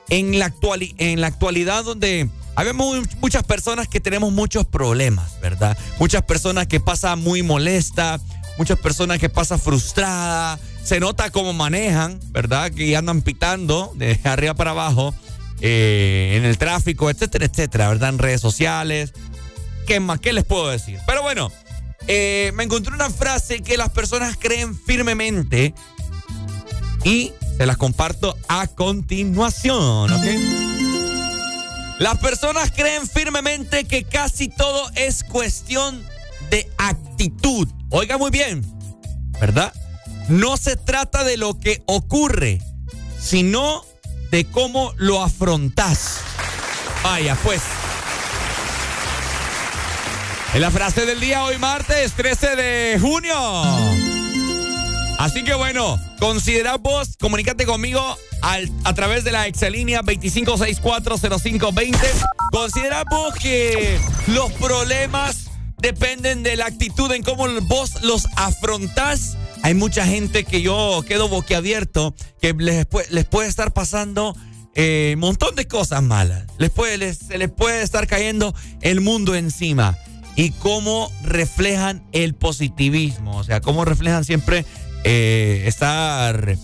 en 0.10 0.40
la, 0.40 0.52
actuali- 0.52 0.96
en 0.98 1.22
la 1.22 1.28
actualidad 1.28 1.84
donde 1.84 2.28
mu- 2.74 3.04
muchas 3.22 3.44
personas 3.44 3.88
que 3.88 4.00
tenemos 4.00 4.32
muchos 4.32 4.66
problemas, 4.66 5.40
¿verdad? 5.42 5.78
Muchas 6.00 6.24
personas 6.24 6.68
que 6.68 6.80
pasan 6.80 7.20
muy 7.22 7.44
molesta, 7.44 8.20
muchas 8.58 8.80
personas 8.80 9.20
que 9.20 9.30
pasan 9.30 9.60
frustrada, 9.60 10.60
se 10.84 11.00
nota 11.00 11.30
cómo 11.32 11.54
manejan, 11.54 12.20
¿verdad? 12.32 12.72
Que 12.72 12.96
andan 12.96 13.22
pitando 13.22 13.92
de 13.96 14.20
arriba 14.24 14.54
para 14.54 14.72
abajo 14.72 15.14
eh, 15.62 16.36
en 16.38 16.46
el 16.46 16.58
tráfico, 16.58 17.10
etcétera, 17.10 17.46
etcétera, 17.46 17.90
¿verdad? 17.90 18.10
En 18.10 18.20
redes 18.20 18.42
sociales. 18.42 19.14
¿Qué 19.88 20.00
más? 20.00 20.20
¿Qué 20.20 20.34
les 20.34 20.46
puedo 20.46 20.70
decir? 20.70 21.00
Pero 21.06 21.22
bueno, 21.22 21.52
eh, 22.08 22.52
me 22.56 22.64
encontré 22.64 22.94
una 22.94 23.10
frase 23.10 23.62
que 23.62 23.78
las 23.78 23.90
personas 23.90 24.36
creen 24.40 24.76
firmemente 24.80 25.74
y 27.04 27.34
se 27.58 27.66
las 27.66 27.78
comparto 27.78 28.36
a 28.48 28.68
continuación, 28.68 30.12
¿ok? 30.12 30.85
Las 32.00 32.18
personas 32.18 32.72
creen 32.72 33.08
firmemente 33.08 33.86
que 33.86 34.04
casi 34.04 34.50
todo 34.50 34.92
es 34.96 35.24
cuestión 35.24 36.04
de 36.50 36.70
actitud. 36.78 37.70
Oiga 37.90 38.18
muy 38.18 38.32
bien, 38.32 38.64
¿verdad? 39.40 39.74
No 40.28 40.58
se 40.58 40.76
trata 40.76 41.24
de 41.24 41.38
lo 41.38 41.58
que 41.58 41.84
ocurre, 41.86 42.60
sino 43.20 43.86
de 44.30 44.44
cómo 44.46 44.94
lo 44.98 45.24
afrontas. 45.24 46.18
Vaya, 47.02 47.38
pues. 47.44 47.62
Es 50.54 50.60
la 50.60 50.72
frase 50.72 51.06
del 51.06 51.20
día 51.20 51.44
hoy 51.44 51.58
martes 51.58 52.14
13 52.14 52.56
de 52.56 53.00
junio. 53.00 54.15
Así 55.18 55.44
que 55.44 55.54
bueno, 55.54 55.98
considera 56.20 56.76
vos, 56.78 57.16
comunícate 57.20 57.66
conmigo 57.66 58.02
al- 58.42 58.70
a 58.84 58.94
través 58.94 59.24
de 59.24 59.32
la 59.32 59.48
exalínea 59.48 60.02
25640520. 60.02 61.98
Considera 62.52 63.04
vos 63.10 63.34
que 63.36 63.98
los 64.28 64.52
problemas 64.54 65.46
dependen 65.78 66.44
de 66.44 66.56
la 66.58 66.66
actitud 66.66 67.12
en 67.14 67.24
cómo 67.24 67.48
vos 67.62 68.02
los 68.04 68.28
afrontás. 68.36 69.38
Hay 69.64 69.74
mucha 69.74 70.06
gente 70.06 70.44
que 70.44 70.62
yo 70.62 71.04
quedo 71.08 71.28
boquiabierto, 71.30 72.14
que 72.42 72.54
les, 72.54 72.88
pue- 72.88 73.08
les 73.10 73.26
puede 73.26 73.48
estar 73.48 73.72
pasando 73.74 74.36
eh, 74.76 75.14
un 75.16 75.22
montón 75.22 75.56
de 75.56 75.66
cosas 75.68 76.04
malas. 76.04 76.44
Les 76.58 76.70
puede, 76.72 77.14
se 77.14 77.38
les 77.38 77.50
puede 77.50 77.82
estar 77.82 78.06
cayendo 78.08 78.54
el 78.82 79.00
mundo 79.02 79.34
encima. 79.34 79.98
Y 80.38 80.52
cómo 80.52 81.10
reflejan 81.24 82.04
el 82.12 82.36
positivismo. 82.36 83.38
O 83.38 83.44
sea, 83.46 83.62
cómo 83.62 83.86
reflejan 83.86 84.26
siempre 84.26 84.66
eh, 85.08 85.64
estar, 85.68 86.58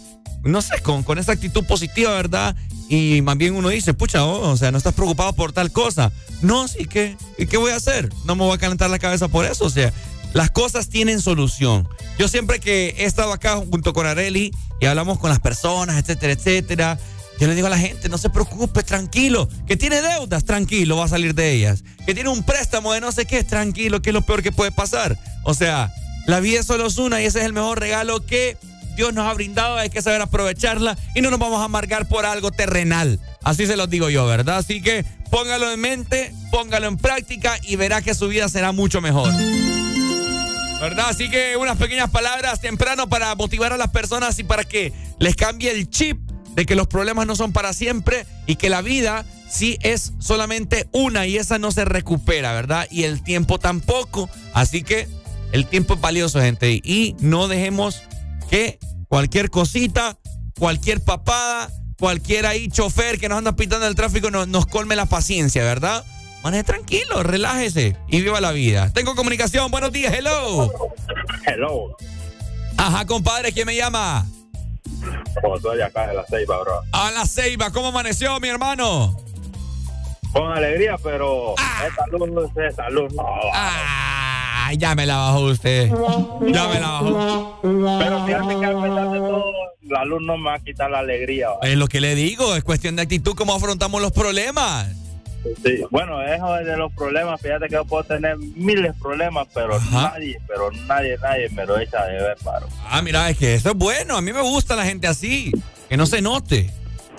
no 0.43 0.61
sé, 0.63 0.81
con, 0.81 1.03
con 1.03 1.19
esa 1.19 1.31
actitud 1.31 1.63
positiva, 1.63 2.11
¿verdad? 2.11 2.55
Y 2.89 3.21
más 3.21 3.37
bien 3.37 3.53
uno 3.55 3.69
dice, 3.69 3.93
pucha, 3.93 4.25
oh, 4.25 4.49
o 4.49 4.57
sea, 4.57 4.71
no 4.71 4.79
estás 4.79 4.95
preocupado 4.95 5.31
por 5.33 5.53
tal 5.53 5.71
cosa. 5.71 6.11
No, 6.41 6.67
sí, 6.67 6.85
¿qué? 6.87 7.15
¿Y 7.37 7.45
qué 7.45 7.57
voy 7.57 7.71
a 7.71 7.75
hacer? 7.75 8.09
No 8.25 8.35
me 8.35 8.43
voy 8.43 8.55
a 8.55 8.57
calentar 8.57 8.89
la 8.89 8.97
cabeza 8.97 9.27
por 9.27 9.45
eso. 9.45 9.65
O 9.65 9.69
sea, 9.69 9.93
las 10.33 10.49
cosas 10.49 10.89
tienen 10.89 11.21
solución. 11.21 11.87
Yo 12.17 12.27
siempre 12.27 12.59
que 12.59 12.95
he 12.97 13.05
estado 13.05 13.31
acá 13.31 13.57
junto 13.57 13.93
con 13.93 14.07
Areli 14.07 14.51
y 14.79 14.85
hablamos 14.87 15.19
con 15.19 15.29
las 15.29 15.39
personas, 15.39 15.99
etcétera, 15.99 16.33
etcétera, 16.33 16.99
yo 17.39 17.47
le 17.47 17.53
digo 17.55 17.67
a 17.67 17.69
la 17.69 17.77
gente, 17.77 18.09
no 18.09 18.17
se 18.17 18.29
preocupe, 18.31 18.81
tranquilo. 18.81 19.47
Que 19.67 19.77
tiene 19.77 20.01
deudas, 20.01 20.45
tranquilo, 20.45 20.97
va 20.97 21.05
a 21.05 21.07
salir 21.07 21.35
de 21.35 21.51
ellas. 21.51 21.83
Que 22.05 22.15
tiene 22.15 22.29
un 22.29 22.43
préstamo 22.43 22.91
de 22.91 23.01
no 23.01 23.11
sé 23.11 23.25
qué, 23.25 23.43
tranquilo, 23.43 24.01
que 24.01 24.09
es 24.09 24.13
lo 24.13 24.23
peor 24.23 24.41
que 24.41 24.51
puede 24.51 24.71
pasar. 24.71 25.17
O 25.43 25.53
sea, 25.53 25.93
la 26.25 26.39
vida 26.39 26.63
solo 26.63 26.87
es 26.87 26.97
una 26.97 27.21
y 27.21 27.25
ese 27.25 27.39
es 27.39 27.45
el 27.45 27.53
mejor 27.53 27.79
regalo 27.79 28.25
que 28.25 28.57
Dios 28.95 29.13
nos 29.13 29.27
ha 29.27 29.33
brindado. 29.33 29.77
Hay 29.77 29.89
que 29.89 30.01
saber 30.01 30.21
aprovecharla 30.21 30.97
y 31.15 31.21
no 31.21 31.29
nos 31.29 31.39
vamos 31.39 31.61
a 31.61 31.65
amargar 31.65 32.07
por 32.07 32.25
algo 32.25 32.51
terrenal. 32.51 33.19
Así 33.43 33.65
se 33.65 33.77
los 33.77 33.89
digo 33.89 34.09
yo, 34.09 34.25
¿verdad? 34.25 34.57
Así 34.57 34.81
que 34.81 35.05
póngalo 35.29 35.71
en 35.71 35.79
mente, 35.79 36.33
póngalo 36.51 36.87
en 36.87 36.97
práctica 36.97 37.57
y 37.63 37.75
verá 37.75 38.01
que 38.01 38.13
su 38.13 38.27
vida 38.27 38.49
será 38.49 38.71
mucho 38.71 39.01
mejor. 39.01 39.31
¿Verdad? 40.81 41.09
Así 41.09 41.29
que 41.29 41.57
unas 41.57 41.77
pequeñas 41.77 42.09
palabras 42.09 42.59
temprano 42.59 43.07
para 43.07 43.33
motivar 43.35 43.71
a 43.71 43.77
las 43.77 43.91
personas 43.91 44.37
y 44.39 44.43
para 44.43 44.63
que 44.63 44.91
les 45.19 45.35
cambie 45.35 45.71
el 45.71 45.89
chip 45.89 46.17
de 46.55 46.65
que 46.65 46.75
los 46.75 46.87
problemas 46.87 47.27
no 47.27 47.35
son 47.35 47.53
para 47.53 47.73
siempre 47.73 48.25
y 48.47 48.55
que 48.55 48.69
la 48.69 48.81
vida 48.81 49.25
sí 49.49 49.77
es 49.81 50.13
solamente 50.19 50.87
una 50.91 51.27
y 51.27 51.37
esa 51.37 51.59
no 51.59 51.71
se 51.71 51.85
recupera, 51.85 52.53
¿verdad? 52.53 52.87
Y 52.89 53.03
el 53.03 53.21
tiempo 53.21 53.59
tampoco. 53.59 54.29
Así 54.53 54.83
que 54.83 55.07
el 55.51 55.65
tiempo 55.67 55.95
es 55.95 56.01
valioso, 56.01 56.39
gente. 56.39 56.81
Y 56.83 57.15
no 57.19 57.47
dejemos 57.47 58.03
que 58.49 58.79
cualquier 59.07 59.49
cosita, 59.49 60.17
cualquier 60.57 61.01
papada, 61.01 61.69
cualquier 61.99 62.45
ahí 62.45 62.67
chofer 62.67 63.19
que 63.19 63.29
nos 63.29 63.37
anda 63.37 63.55
pintando 63.55 63.87
el 63.87 63.95
tráfico 63.95 64.31
nos, 64.31 64.47
nos 64.47 64.65
colme 64.65 64.95
la 64.95 65.05
paciencia, 65.05 65.63
¿verdad? 65.63 66.03
Maneje 66.43 66.63
tranquilo, 66.63 67.21
relájese 67.21 67.95
y 68.07 68.21
viva 68.21 68.41
la 68.41 68.51
vida. 68.51 68.91
Tengo 68.93 69.15
comunicación, 69.15 69.69
buenos 69.69 69.91
días, 69.91 70.13
hello. 70.13 70.71
Hello. 71.45 71.95
Ajá, 72.77 73.05
compadre, 73.05 73.51
¿quién 73.51 73.67
me 73.67 73.75
llama? 73.75 74.25
De 75.75 75.83
acá 75.83 76.07
de 76.07 76.15
la 76.15 76.25
Ceiba, 76.25 76.59
bro. 76.59 76.81
A 76.91 77.11
la 77.11 77.25
Ceiba, 77.25 77.71
¿cómo 77.71 77.87
amaneció, 77.87 78.39
mi 78.39 78.49
hermano? 78.49 79.15
Con 80.33 80.51
alegría, 80.51 80.97
pero 81.03 81.55
luz, 82.09 82.49
esa 82.57 82.89
luz 82.89 83.13
no. 83.13 83.23
Ah, 83.53 84.30
ya 84.77 84.95
me 84.95 85.05
la 85.05 85.17
bajó 85.17 85.41
usted. 85.41 85.89
Ya 85.89 86.67
me 86.67 86.79
la 86.79 86.87
bajó. 86.87 87.59
Pero 87.61 88.25
fíjate 88.25 88.59
que 88.59 88.65
a 88.65 88.81
pesar 88.81 89.11
de 89.11 89.19
todo, 89.19 89.53
la 89.83 90.05
luz 90.05 90.21
no 90.21 90.37
me 90.37 90.49
va 90.49 90.55
a 90.55 90.59
quitar 90.59 90.91
la 90.91 90.99
alegría. 90.99 91.49
Es 91.61 91.75
lo 91.75 91.87
que 91.87 92.01
le 92.01 92.15
digo, 92.15 92.55
es 92.55 92.63
cuestión 92.63 92.95
de 92.95 93.03
actitud, 93.03 93.35
cómo 93.35 93.53
afrontamos 93.53 94.01
los 94.01 94.11
problemas. 94.11 94.87
Sí, 95.63 95.81
bueno, 95.89 96.21
eso 96.21 96.53
de 96.53 96.77
los 96.77 96.93
problemas, 96.93 97.41
fíjate 97.41 97.67
que 97.67 97.73
yo 97.73 97.85
puedo 97.85 98.03
tener 98.03 98.37
miles 98.37 98.93
de 98.93 98.99
problemas, 98.99 99.47
pero 99.53 99.79
nadie, 99.91 100.39
pero 100.47 100.71
nadie, 100.85 101.17
nadie 101.19 101.49
me 101.49 101.65
lo 101.65 101.79
echa 101.79 102.05
de 102.05 102.13
ver, 102.13 102.37
paro. 102.43 102.67
Ah, 102.87 103.01
mira, 103.01 103.27
es 103.29 103.37
que 103.37 103.55
eso 103.55 103.71
es 103.71 103.75
bueno. 103.75 104.15
A 104.17 104.21
mí 104.21 104.31
me 104.33 104.41
gusta 104.41 104.75
la 104.75 104.85
gente 104.85 105.07
así. 105.07 105.51
Que 105.89 105.97
no 105.97 106.05
se 106.05 106.21
note. 106.21 106.69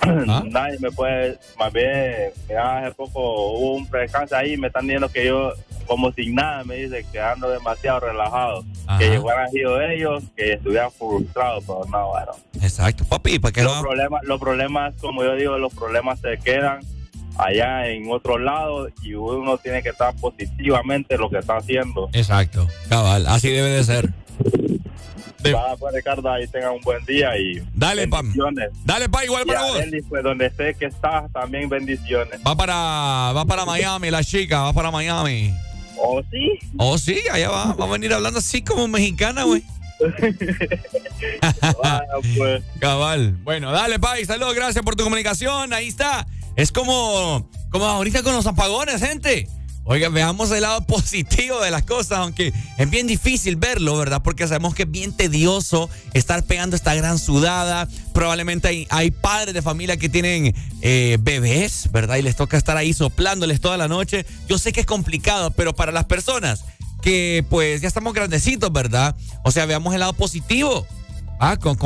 ¿Ah? 0.03 0.43
Nadie 0.51 0.79
me 0.81 0.91
puede, 0.91 1.38
más 1.59 1.73
bien, 1.73 2.31
mira, 2.49 2.79
hace 2.79 2.95
poco 2.95 3.53
hubo 3.53 3.75
un 3.75 3.87
percance 3.87 4.35
ahí, 4.35 4.57
me 4.57 4.67
están 4.67 4.83
diciendo 4.83 5.09
que 5.09 5.27
yo, 5.27 5.53
como 5.87 6.12
sin 6.12 6.35
nada, 6.35 6.65
me 6.65 6.77
dice 6.77 7.05
que 7.11 7.21
ando 7.21 7.49
demasiado 7.51 8.01
relajado, 8.01 8.65
que 8.99 9.19
hubieran 9.19 9.51
sido 9.51 9.81
ellos, 9.81 10.25
que 10.37 10.55
estuvieran 10.55 10.91
frustrados, 10.91 11.65
pero 11.67 11.85
no, 11.91 12.09
bueno. 12.09 12.33
Exacto, 12.61 13.05
papi, 13.05 13.38
¿para 13.38 13.53
qué 13.53 13.62
los 13.62 13.77
no? 13.77 13.83
problemas, 13.83 14.23
los 14.25 14.41
problemas, 14.41 14.95
como 15.01 15.23
yo 15.25 15.35
digo, 15.37 15.59
los 15.59 15.73
problemas 15.73 16.21
se 16.21 16.38
quedan 16.38 16.81
allá 17.38 17.88
en 17.88 18.11
otro 18.11 18.38
lado 18.38 18.88
y 19.03 19.15
uno 19.15 19.57
tiene 19.59 19.83
que 19.83 19.91
estar 19.91 20.15
positivamente 20.17 21.15
en 21.15 21.21
lo 21.21 21.31
que 21.31 21.38
está 21.38 21.57
haciendo. 21.57 22.11
Exacto, 22.12 22.67
cabal, 22.88 23.27
así 23.27 23.51
debe 23.51 23.71
de 23.71 23.85
ser. 23.85 24.11
Va, 25.50 25.76
pues 25.76 25.94
Ricardo, 25.94 26.31
ahí 26.31 26.46
tenga 26.46 26.70
un 26.70 26.81
buen 26.83 27.05
día 27.05 27.37
y 27.37 27.62
Dale, 27.74 28.07
Pam. 28.09 28.33
Dale, 28.85 29.09
pa, 29.09 29.24
igual 29.24 29.42
Y 29.44 29.48
para 29.48 29.62
vos. 29.62 29.81
Eli, 29.81 30.02
pues 30.02 30.22
donde 30.22 30.46
esté 30.46 30.74
que 30.74 30.87
estás, 30.87 31.31
también 31.33 31.68
bendiciones. 31.68 32.40
Va 32.46 32.55
para, 32.55 33.33
va 33.33 33.44
para 33.44 33.64
Miami, 33.64 34.11
la 34.11 34.22
chica, 34.22 34.62
va 34.62 34.72
para 34.72 34.90
Miami. 34.90 35.55
¿Oh, 35.96 36.22
sí? 36.31 36.59
Oh, 36.76 36.98
sí, 36.98 37.18
allá 37.31 37.50
va. 37.50 37.74
Va 37.74 37.85
a 37.85 37.88
venir 37.88 38.12
hablando 38.12 38.38
así 38.38 38.62
como 38.62 38.88
mexicana, 38.88 39.44
güey. 39.44 39.62
pues. 42.37 42.62
Cabal. 42.81 43.37
Bueno, 43.42 43.72
dale, 43.72 43.98
Pai. 43.98 44.24
Saludos, 44.24 44.55
gracias 44.55 44.85
por 44.85 44.96
tu 44.96 45.05
comunicación. 45.05 45.72
Ahí 45.72 45.88
está. 45.88 46.26
Es 46.57 46.72
como, 46.72 47.48
como 47.70 47.85
ahorita 47.87 48.22
con 48.22 48.35
los 48.35 48.46
apagones, 48.46 49.00
gente. 49.00 49.48
Oiga, 49.85 50.09
veamos 50.11 50.51
el 50.53 50.62
lado 50.62 50.81
positivo 50.87 51.61
de 51.61 51.71
las 51.71 51.83
cosas, 51.83 52.18
aunque 52.18 52.53
es 52.79 52.90
bien 52.90 53.07
difícil 53.07 53.57
verlo, 53.57 53.97
¿verdad? 53.97 54.23
Porque 54.23 54.47
sabemos 54.47 54.75
que 54.75 54.85
es 54.85 54.90
bien 54.90 55.12
tedioso 55.12 55.90
estar 56.14 56.45
pegando 56.45 56.77
esta 56.77 56.95
gran 56.95 57.18
sudada. 57.18 57.88
Probablemente 58.14 58.68
hay, 58.68 58.87
hay 58.90 59.11
padres 59.11 59.55
de 59.55 59.62
familia 59.62 59.97
que 59.97 60.09
tienen 60.09 60.55
eh, 60.83 61.18
bebés, 61.21 61.90
¿verdad? 61.90 62.16
Y 62.16 62.23
les 62.23 62.37
toca 62.37 62.57
estar 62.57 62.77
ahí 62.77 62.92
soplándoles 62.95 63.61
toda 63.61 63.77
la 63.77 63.88
noche. 63.88 64.25
Yo 64.49 64.57
sé 64.59 64.73
que 64.73 64.81
es 64.81 64.87
complicado, 64.87 65.51
pero 65.51 65.75
para 65.75 65.90
las 65.90 66.05
personas 66.05 66.64
que 67.03 67.45
pues 67.51 67.81
ya 67.81 67.88
estamos 67.88 68.14
grandecitos, 68.14 68.73
¿verdad? 68.73 69.16
O 69.42 69.51
sea, 69.51 69.66
veamos 69.66 69.92
el 69.95 70.01
lado 70.01 70.12
positivo. 70.12 70.87
Ah, 71.40 71.57
con- 71.57 71.77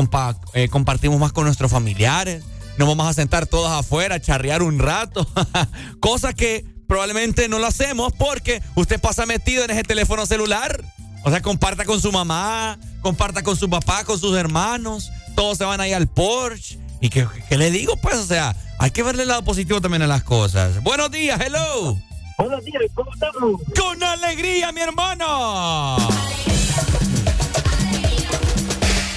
eh, 0.52 0.68
compartimos 0.68 1.18
más 1.18 1.32
con 1.32 1.44
nuestros 1.44 1.70
familiares. 1.70 2.44
Nos 2.76 2.86
vamos 2.86 3.06
a 3.06 3.14
sentar 3.14 3.46
todos 3.46 3.70
afuera, 3.72 4.20
charrear 4.20 4.62
un 4.62 4.78
rato. 4.78 5.26
Cosa 6.00 6.34
que 6.34 6.75
probablemente 6.86 7.48
no 7.48 7.58
lo 7.58 7.66
hacemos 7.66 8.12
porque 8.12 8.62
usted 8.74 9.00
pasa 9.00 9.26
metido 9.26 9.64
en 9.64 9.70
ese 9.70 9.82
teléfono 9.82 10.26
celular. 10.26 10.84
O 11.24 11.30
sea, 11.30 11.42
comparta 11.42 11.84
con 11.84 12.00
su 12.00 12.12
mamá, 12.12 12.78
comparta 13.02 13.42
con 13.42 13.56
su 13.56 13.68
papá, 13.68 14.04
con 14.04 14.18
sus 14.18 14.36
hermanos. 14.36 15.10
Todos 15.34 15.58
se 15.58 15.64
van 15.64 15.80
ahí 15.80 15.92
al 15.92 16.06
Porsche. 16.06 16.78
¿Y 17.00 17.10
qué, 17.10 17.26
qué 17.48 17.58
le 17.58 17.70
digo? 17.70 17.96
Pues, 17.96 18.16
o 18.16 18.26
sea, 18.26 18.54
hay 18.78 18.90
que 18.90 19.02
verle 19.02 19.22
el 19.22 19.28
lado 19.28 19.42
positivo 19.42 19.80
también 19.80 20.02
a 20.02 20.06
las 20.06 20.22
cosas. 20.22 20.82
Buenos 20.82 21.10
días, 21.10 21.40
hello. 21.40 21.98
Buenos 22.38 22.64
días, 22.64 22.82
¿cómo 22.94 23.12
estamos? 23.12 23.60
Con 23.76 24.02
alegría, 24.02 24.70
mi 24.70 24.80
hermano. 24.80 25.96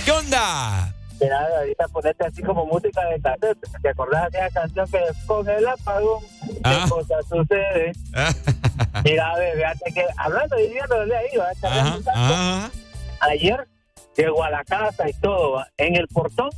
¿Qué 0.06 0.12
onda? 0.12 0.94
Mira, 1.22 1.48
ahorita 1.58 1.88
ponete 1.90 2.26
así 2.26 2.42
como 2.42 2.66
música 2.66 3.04
de 3.06 3.20
cassette. 3.22 3.58
¿Te 3.82 3.90
acordás 3.90 4.32
de 4.32 4.40
esa 4.40 4.50
canción 4.50 4.90
que 4.90 5.00
con 5.26 5.50
el 5.50 5.68
apagón? 5.68 6.24
Ah. 6.64 6.84
¿Qué 6.86 6.90
cosa 6.90 7.16
sucede? 7.28 7.92
Mira, 9.04 9.32
a 9.32 9.38
ver, 9.38 9.56
fíjate 9.58 9.92
que 9.94 10.06
hablando 10.18 10.56
de 10.56 10.68
viviendo 10.68 11.06
de 11.06 11.16
ahí, 11.18 11.28
¿va? 11.38 11.96
Un 11.96 12.04
tanto. 12.04 12.78
ayer 13.22 13.68
llegó 14.16 14.44
a 14.44 14.50
la 14.50 14.64
casa 14.64 15.10
y 15.10 15.14
todo, 15.14 15.52
¿va? 15.54 15.68
en 15.78 15.96
el 15.96 16.08
portón, 16.08 16.50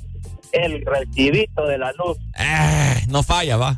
el 0.52 0.86
recibito 0.86 1.66
de 1.66 1.78
la 1.78 1.92
luz, 1.94 2.18
Eh, 2.38 3.02
no 3.08 3.24
falla, 3.24 3.58
va. 3.58 3.78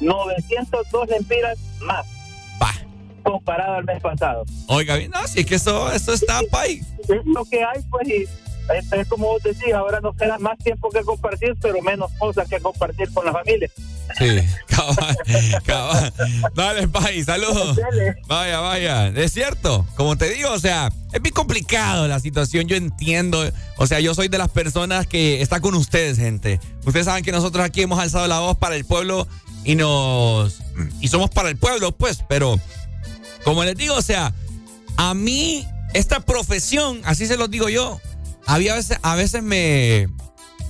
902 0.00 1.08
lempiras 1.08 1.58
más. 1.80 2.06
Comparado 3.22 3.74
al 3.74 3.84
mes 3.84 4.00
pasado. 4.00 4.44
Oiga, 4.68 4.96
no, 5.10 5.26
si 5.26 5.40
es 5.40 5.46
que 5.46 5.56
eso, 5.56 5.92
eso 5.92 6.14
está 6.14 6.40
pay. 6.50 6.80
Es 7.08 7.24
lo 7.26 7.44
que 7.44 7.62
hay, 7.62 7.82
pues, 7.90 8.08
y 8.08 8.24
es, 8.76 8.92
es 8.92 9.08
como 9.08 9.26
vos 9.28 9.42
decís, 9.42 9.72
ahora 9.74 10.00
nos 10.00 10.16
queda 10.16 10.38
más 10.38 10.58
tiempo 10.58 10.90
que 10.90 11.02
compartir, 11.02 11.56
pero 11.60 11.80
menos 11.82 12.10
cosas 12.18 12.48
que 12.48 12.60
compartir 12.60 13.12
con 13.12 13.24
la 13.24 13.32
familia. 13.32 13.70
Sí, 14.16 14.38
cabal, 14.66 15.16
cabal. 15.64 16.12
Dale, 16.54 16.88
pay, 16.88 17.22
saludos. 17.22 17.78
Vaya, 18.26 18.60
vaya. 18.60 19.08
Es 19.08 19.32
cierto, 19.32 19.86
como 19.96 20.16
te 20.16 20.30
digo, 20.30 20.50
o 20.50 20.58
sea, 20.58 20.90
es 21.12 21.22
bien 21.22 21.34
complicado 21.34 22.08
la 22.08 22.20
situación, 22.20 22.66
yo 22.68 22.76
entiendo. 22.76 23.44
O 23.76 23.86
sea, 23.86 24.00
yo 24.00 24.14
soy 24.14 24.28
de 24.28 24.38
las 24.38 24.50
personas 24.50 25.06
que 25.06 25.40
está 25.42 25.60
con 25.60 25.74
ustedes, 25.74 26.18
gente. 26.18 26.60
Ustedes 26.84 27.06
saben 27.06 27.24
que 27.24 27.32
nosotros 27.32 27.64
aquí 27.64 27.82
hemos 27.82 27.98
alzado 27.98 28.26
la 28.26 28.40
voz 28.40 28.56
para 28.56 28.76
el 28.76 28.84
pueblo 28.84 29.26
y 29.64 29.74
nos. 29.74 30.60
Y 31.00 31.08
somos 31.08 31.30
para 31.30 31.48
el 31.48 31.56
pueblo, 31.56 31.92
pues, 31.92 32.24
pero. 32.28 32.58
Como 33.44 33.64
les 33.64 33.76
digo, 33.76 33.94
o 33.94 34.02
sea, 34.02 34.34
a 34.96 35.14
mí, 35.14 35.66
esta 35.94 36.20
profesión, 36.20 37.00
así 37.04 37.26
se 37.26 37.36
los 37.36 37.50
digo 37.50 37.68
yo, 37.68 38.00
había 38.48 38.74
veces, 38.74 38.98
a 39.02 39.14
veces 39.14 39.42
me, 39.42 40.08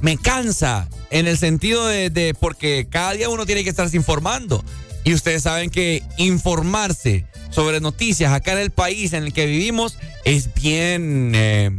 me 0.01 0.18
cansa 0.18 0.89
en 1.11 1.29
el 1.29 1.39
sentido 1.39 1.87
de, 1.87 2.37
porque 2.39 2.89
cada 2.91 3.12
día 3.12 3.29
uno 3.29 3.47
tiene 3.47 3.62
que 3.62 3.70
estarse 3.70 3.97
informando. 3.97 4.64
Y 5.05 5.14
ustedes 5.14 5.45
saben 5.45 5.70
que 5.70 6.03
informarse 6.18 7.24
sobre 7.51 7.81
noticias 7.81 8.33
acá 8.33 8.53
en 8.53 8.59
el 8.59 8.70
país 8.72 9.12
en 9.12 9.22
el 9.22 9.33
que 9.33 9.47
vivimos 9.47 9.97
es 10.24 10.53
bien, 10.55 11.33
eh, 11.35 11.70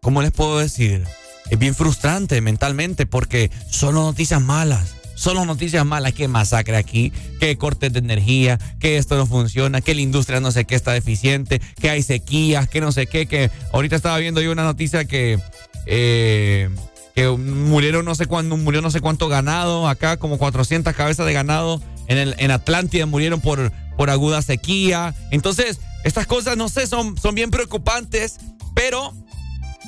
¿cómo 0.00 0.22
les 0.22 0.30
puedo 0.30 0.58
decir? 0.58 1.04
Es 1.50 1.58
bien 1.58 1.74
frustrante 1.74 2.40
mentalmente 2.40 3.04
porque 3.04 3.50
solo 3.68 4.02
noticias 4.02 4.40
malas. 4.40 4.94
Solo 5.18 5.44
noticias 5.44 5.84
malas, 5.84 6.12
que 6.12 6.28
masacre 6.28 6.76
aquí, 6.76 7.12
que 7.40 7.58
cortes 7.58 7.92
de 7.92 7.98
energía, 7.98 8.56
que 8.78 8.98
esto 8.98 9.16
no 9.16 9.26
funciona, 9.26 9.80
que 9.80 9.92
la 9.92 10.00
industria 10.00 10.38
no 10.38 10.52
sé 10.52 10.64
qué 10.64 10.76
está 10.76 10.92
deficiente, 10.92 11.60
que 11.80 11.90
hay 11.90 12.04
sequías, 12.04 12.68
que 12.68 12.80
no 12.80 12.92
sé 12.92 13.08
qué, 13.08 13.26
que 13.26 13.50
ahorita 13.72 13.96
estaba 13.96 14.16
viendo 14.18 14.40
yo 14.40 14.52
una 14.52 14.62
noticia 14.62 15.06
que 15.06 15.40
eh, 15.86 16.70
que 17.16 17.28
murieron 17.30 18.04
no 18.04 18.14
sé 18.14 18.26
cuándo, 18.26 18.56
murió 18.56 18.80
no 18.80 18.92
sé 18.92 19.00
cuánto 19.00 19.26
ganado, 19.26 19.88
acá 19.88 20.18
como 20.18 20.38
400 20.38 20.94
cabezas 20.94 21.26
de 21.26 21.32
ganado 21.32 21.82
en, 22.06 22.32
en 22.38 22.50
Atlántida 22.52 23.04
murieron 23.04 23.40
por, 23.40 23.72
por 23.96 24.10
aguda 24.10 24.40
sequía. 24.40 25.16
Entonces, 25.32 25.80
estas 26.04 26.28
cosas, 26.28 26.56
no 26.56 26.68
sé, 26.68 26.86
son, 26.86 27.18
son 27.18 27.34
bien 27.34 27.50
preocupantes, 27.50 28.38
pero, 28.72 29.12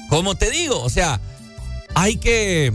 como 0.08 0.34
te 0.34 0.50
digo, 0.50 0.82
o 0.82 0.90
sea, 0.90 1.20
hay 1.94 2.16
que, 2.16 2.72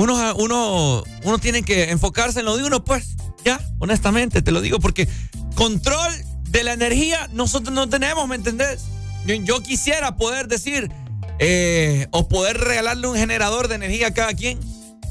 uno, 0.00 0.34
uno, 0.36 1.02
uno 1.24 1.38
tiene 1.38 1.62
que 1.62 1.90
enfocarse 1.90 2.40
en 2.40 2.46
lo 2.46 2.56
de 2.56 2.64
uno, 2.64 2.84
pues, 2.84 3.16
ya, 3.44 3.60
honestamente, 3.78 4.42
te 4.42 4.50
lo 4.50 4.60
digo, 4.60 4.80
porque 4.80 5.08
control 5.54 6.12
de 6.48 6.64
la 6.64 6.72
energía 6.72 7.28
nosotros 7.32 7.74
no 7.74 7.88
tenemos, 7.88 8.26
¿me 8.26 8.36
entendés? 8.36 8.80
Yo, 9.26 9.34
yo 9.34 9.62
quisiera 9.62 10.16
poder 10.16 10.48
decir, 10.48 10.90
eh, 11.38 12.06
o 12.10 12.28
poder 12.28 12.58
regalarle 12.58 13.06
un 13.08 13.16
generador 13.16 13.68
de 13.68 13.74
energía 13.76 14.08
a 14.08 14.14
cada 14.14 14.32
quien, 14.34 14.58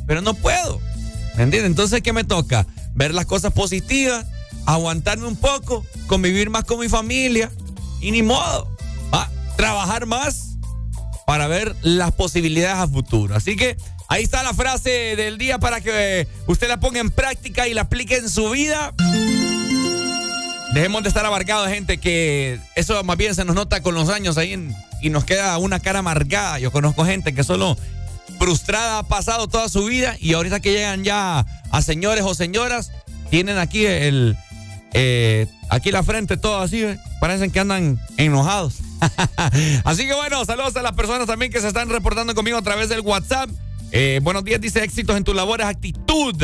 pero 0.07 0.21
no 0.21 0.33
puedo. 0.33 0.79
¿Me 1.35 1.43
entiendes? 1.43 1.65
Entonces, 1.65 2.01
¿qué 2.01 2.13
me 2.13 2.23
toca? 2.23 2.65
Ver 2.93 3.13
las 3.13 3.25
cosas 3.25 3.53
positivas, 3.53 4.25
aguantarme 4.65 5.27
un 5.27 5.35
poco, 5.35 5.85
convivir 6.07 6.49
más 6.49 6.65
con 6.65 6.79
mi 6.79 6.89
familia 6.89 7.51
y 8.01 8.11
ni 8.11 8.23
modo. 8.23 8.67
¿va? 9.13 9.29
Trabajar 9.55 10.05
más 10.05 10.57
para 11.25 11.47
ver 11.47 11.75
las 11.81 12.11
posibilidades 12.11 12.77
a 12.77 12.87
futuro. 12.87 13.35
Así 13.35 13.55
que 13.55 13.77
ahí 14.09 14.23
está 14.23 14.43
la 14.43 14.53
frase 14.53 15.15
del 15.15 15.37
día 15.37 15.59
para 15.59 15.81
que 15.81 16.21
eh, 16.21 16.27
usted 16.47 16.67
la 16.67 16.79
ponga 16.79 16.99
en 16.99 17.11
práctica 17.11 17.67
y 17.67 17.73
la 17.73 17.81
aplique 17.81 18.17
en 18.17 18.29
su 18.29 18.49
vida. 18.49 18.93
Dejemos 20.73 21.01
de 21.03 21.09
estar 21.09 21.25
abarcados 21.25 21.69
gente 21.69 21.97
que 21.97 22.59
eso 22.75 23.03
más 23.03 23.17
bien 23.17 23.33
se 23.33 23.45
nos 23.45 23.55
nota 23.55 23.81
con 23.81 23.95
los 23.95 24.09
años 24.09 24.37
ahí 24.37 24.69
y 25.01 25.09
nos 25.09 25.23
queda 25.23 25.57
una 25.57 25.79
cara 25.79 25.99
amargada. 25.99 26.59
Yo 26.59 26.71
conozco 26.71 27.05
gente 27.05 27.33
que 27.33 27.43
solo 27.43 27.77
frustrada 28.37 28.99
ha 28.99 29.03
pasado 29.03 29.47
toda 29.47 29.69
su 29.69 29.85
vida 29.85 30.15
y 30.19 30.33
ahorita 30.33 30.59
que 30.59 30.71
llegan 30.71 31.03
ya 31.03 31.45
a 31.71 31.81
señores 31.81 32.23
o 32.23 32.35
señoras, 32.35 32.91
tienen 33.29 33.57
aquí 33.57 33.85
el 33.85 34.37
eh, 34.93 35.47
aquí 35.69 35.91
la 35.91 36.03
frente 36.03 36.37
todo 36.37 36.59
así, 36.59 36.81
¿ve? 36.83 36.99
parecen 37.19 37.51
que 37.51 37.59
andan 37.59 37.99
enojados. 38.17 38.75
así 39.83 40.07
que 40.07 40.13
bueno, 40.13 40.43
saludos 40.45 40.75
a 40.75 40.81
las 40.81 40.93
personas 40.93 41.27
también 41.27 41.51
que 41.51 41.61
se 41.61 41.67
están 41.67 41.89
reportando 41.89 42.35
conmigo 42.35 42.57
a 42.57 42.61
través 42.61 42.89
del 42.89 43.01
WhatsApp. 43.01 43.49
Eh, 43.91 44.19
buenos 44.21 44.43
días, 44.43 44.61
dice 44.61 44.83
éxitos 44.83 45.17
en 45.17 45.23
tus 45.23 45.35
labores, 45.35 45.65
actitud. 45.65 46.35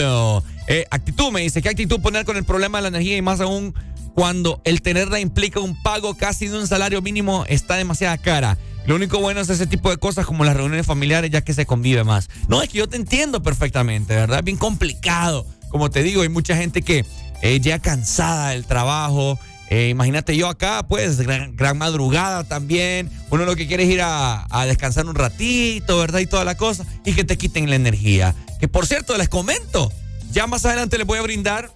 Eh, 0.68 0.86
actitud, 0.90 1.32
me 1.32 1.42
dice, 1.42 1.62
¿qué 1.62 1.70
actitud 1.70 2.00
poner 2.00 2.26
con 2.26 2.38
el 2.38 2.44
problema 2.44 2.80
de 2.80 2.84
la 2.84 2.88
energía 2.88 3.18
y 3.18 3.22
más 3.22 3.40
aún 3.40 3.76
cuando 4.16 4.62
el 4.64 4.82
tenerla 4.82 5.20
implica 5.20 5.60
un 5.60 5.82
pago 5.84 6.16
casi 6.16 6.48
de 6.48 6.58
un 6.58 6.68
salario 6.68 7.02
mínimo 7.02 7.46
está 7.48 7.76
demasiada 7.76 8.18
cara? 8.18 8.58
Lo 8.88 8.96
único 8.96 9.20
bueno 9.20 9.42
es 9.42 9.50
ese 9.50 9.68
tipo 9.68 9.90
de 9.90 9.98
cosas 9.98 10.26
como 10.26 10.44
las 10.44 10.56
reuniones 10.56 10.86
familiares 10.86 11.30
ya 11.32 11.42
que 11.42 11.54
se 11.54 11.66
convive 11.66 12.04
más. 12.04 12.30
No, 12.48 12.62
es 12.62 12.70
que 12.70 12.80
yo 12.80 12.90
te 12.90 12.98
entiendo 12.98 13.44
perfectamente, 13.44 14.16
¿verdad? 14.16 14.40
Es 14.40 14.46
bien 14.46 14.58
complicado. 14.58 15.46
Como 15.70 15.90
te 15.90 16.04
digo, 16.04 16.22
hay 16.22 16.30
mucha 16.30 16.56
gente 16.56 16.82
que 16.82 17.06
eh, 17.42 17.60
ya 17.60 17.80
cansada 17.80 18.50
del 18.50 18.66
trabajo. 18.66 19.40
Eh, 19.70 19.90
imagínate 19.90 20.38
yo 20.38 20.48
acá, 20.48 20.86
pues, 20.88 21.18
gran, 21.18 21.78
madrugada 21.78 22.44
también. 22.44 23.10
Uno 23.30 23.46
lo 23.46 23.56
que 23.56 23.68
quiere 23.68 23.84
es 23.84 23.90
ir 23.90 24.02
a, 24.04 24.48
descansar 24.68 25.06
un 25.06 25.16
ratito, 25.16 25.98
¿verdad? 25.98 26.20
Y 26.20 26.28
toda 26.28 26.46
la 26.46 26.56
cosa. 26.56 26.86
Y 27.04 27.14
que 27.14 27.24
te 27.24 27.38
quiten 27.38 27.70
la 27.70 27.76
energía. 27.76 28.36
Que 28.60 28.68
por 28.68 28.86
cierto, 28.86 29.18
les 29.18 29.30
comento. 29.30 29.92
Ya 30.32 30.48
más 30.48 30.66
adelante 30.66 30.98
les 30.98 31.08
voy 31.08 31.20
a 31.20 31.22
brindar 31.22 31.72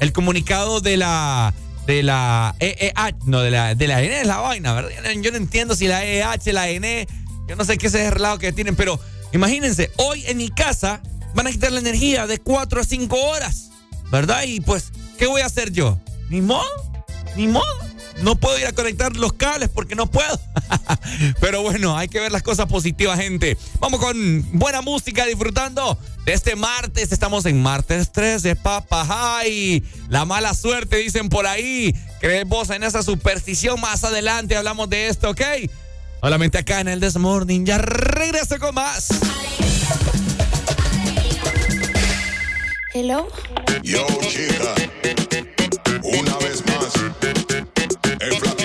el 0.00 0.12
comunicado 0.12 0.80
de 0.80 0.96
la 0.96 1.54
de 1.86 2.02
la 2.02 2.54
EEH, 2.60 3.14
no, 3.26 3.40
de 3.40 3.50
la, 3.50 3.74
de 3.74 3.86
la 3.86 4.02
ENE 4.02 4.22
es 4.22 4.26
la 4.26 4.38
vaina, 4.38 4.72
¿verdad? 4.72 4.90
Yo 5.20 5.30
no, 5.30 5.36
entiendo 5.36 5.76
si 5.76 5.86
la 5.86 6.02
EEH, 6.02 6.52
la 6.52 6.70
ENE, 6.70 7.06
yo 7.46 7.56
no 7.56 7.64
sé 7.64 7.76
qué 7.76 7.88
es 7.88 7.94
ese 7.94 8.10
relajo 8.10 8.38
que 8.38 8.52
tienen, 8.52 8.74
pero 8.74 8.98
imagínense, 9.34 9.90
hoy 9.96 10.24
en 10.26 10.38
mi 10.38 10.48
casa 10.48 11.02
van 11.34 11.46
a 11.46 11.50
quitar 11.50 11.72
la 11.72 11.80
energía 11.80 12.26
de 12.26 12.38
4 12.38 12.80
a 12.80 12.84
5 12.84 13.16
horas, 13.16 13.70
¿verdad? 14.10 14.44
Y 14.44 14.60
pues, 14.60 14.92
¿qué 15.18 15.26
voy 15.26 15.42
a 15.42 15.46
hacer 15.46 15.72
yo? 15.72 15.98
Ni 16.30 16.40
modo, 16.40 16.64
ni 17.36 17.48
modo. 17.48 17.64
No 18.22 18.36
puedo 18.36 18.58
ir 18.58 18.66
a 18.66 18.72
conectar 18.72 19.14
los 19.16 19.32
cables 19.32 19.68
porque 19.68 19.94
no 19.94 20.06
puedo. 20.10 20.38
Pero 21.40 21.62
bueno, 21.62 21.96
hay 21.96 22.08
que 22.08 22.20
ver 22.20 22.32
las 22.32 22.42
cosas 22.42 22.66
positivas, 22.66 23.18
gente. 23.18 23.56
Vamos 23.80 24.00
con 24.00 24.46
buena 24.52 24.82
música, 24.82 25.26
disfrutando 25.26 25.98
de 26.24 26.32
este 26.32 26.56
martes. 26.56 27.12
Estamos 27.12 27.44
en 27.46 27.60
martes 27.60 28.12
3 28.12 28.42
de 28.42 28.56
Papa 28.56 29.04
High. 29.04 29.82
La 30.08 30.24
mala 30.24 30.54
suerte, 30.54 30.96
dicen 30.96 31.28
por 31.28 31.46
ahí. 31.46 31.94
¿Crees 32.20 32.46
vos 32.46 32.70
en 32.70 32.84
esa 32.84 33.02
superstición? 33.02 33.80
Más 33.80 34.04
adelante 34.04 34.56
hablamos 34.56 34.88
de 34.88 35.08
esto, 35.08 35.30
¿ok? 35.30 35.42
Solamente 36.20 36.58
acá 36.58 36.80
en 36.80 36.88
el 36.88 37.00
This 37.00 37.16
Morning. 37.16 37.64
Ya 37.64 37.78
regreso 37.78 38.58
con 38.58 38.74
más. 38.74 39.08
Hello. 42.94 43.28
Yo, 43.82 44.06
chica, 44.30 44.74
una 48.30 48.54
vez 48.54 48.63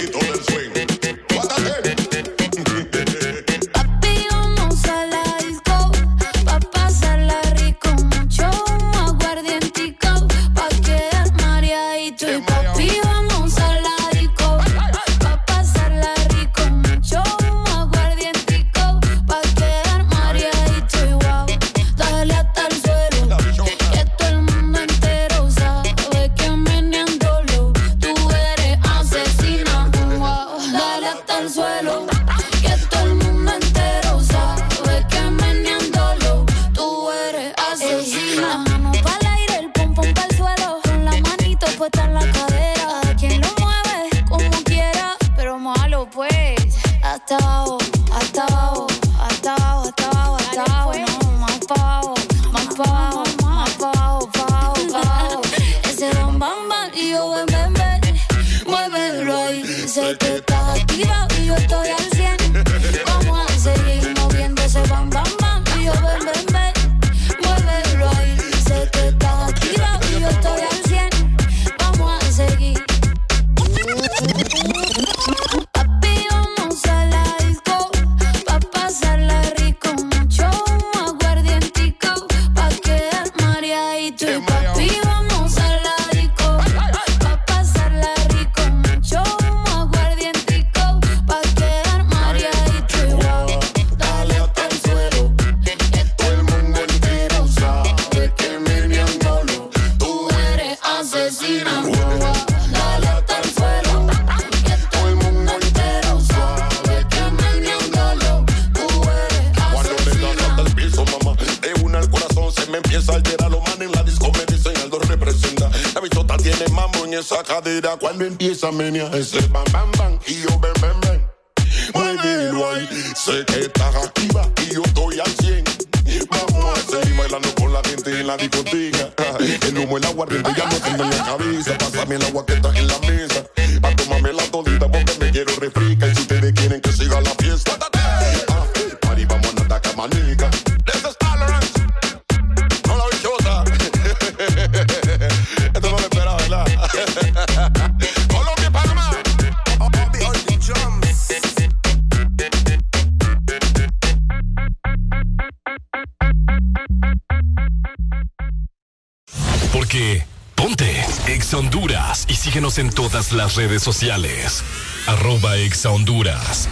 redes 163.60 163.84
sociales. 163.84 164.64
Arroba 165.06 165.58
Exa 165.58 165.92
Honduras. 165.92 166.70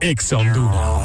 Exa 0.00 0.36
Honduras. 0.36 0.99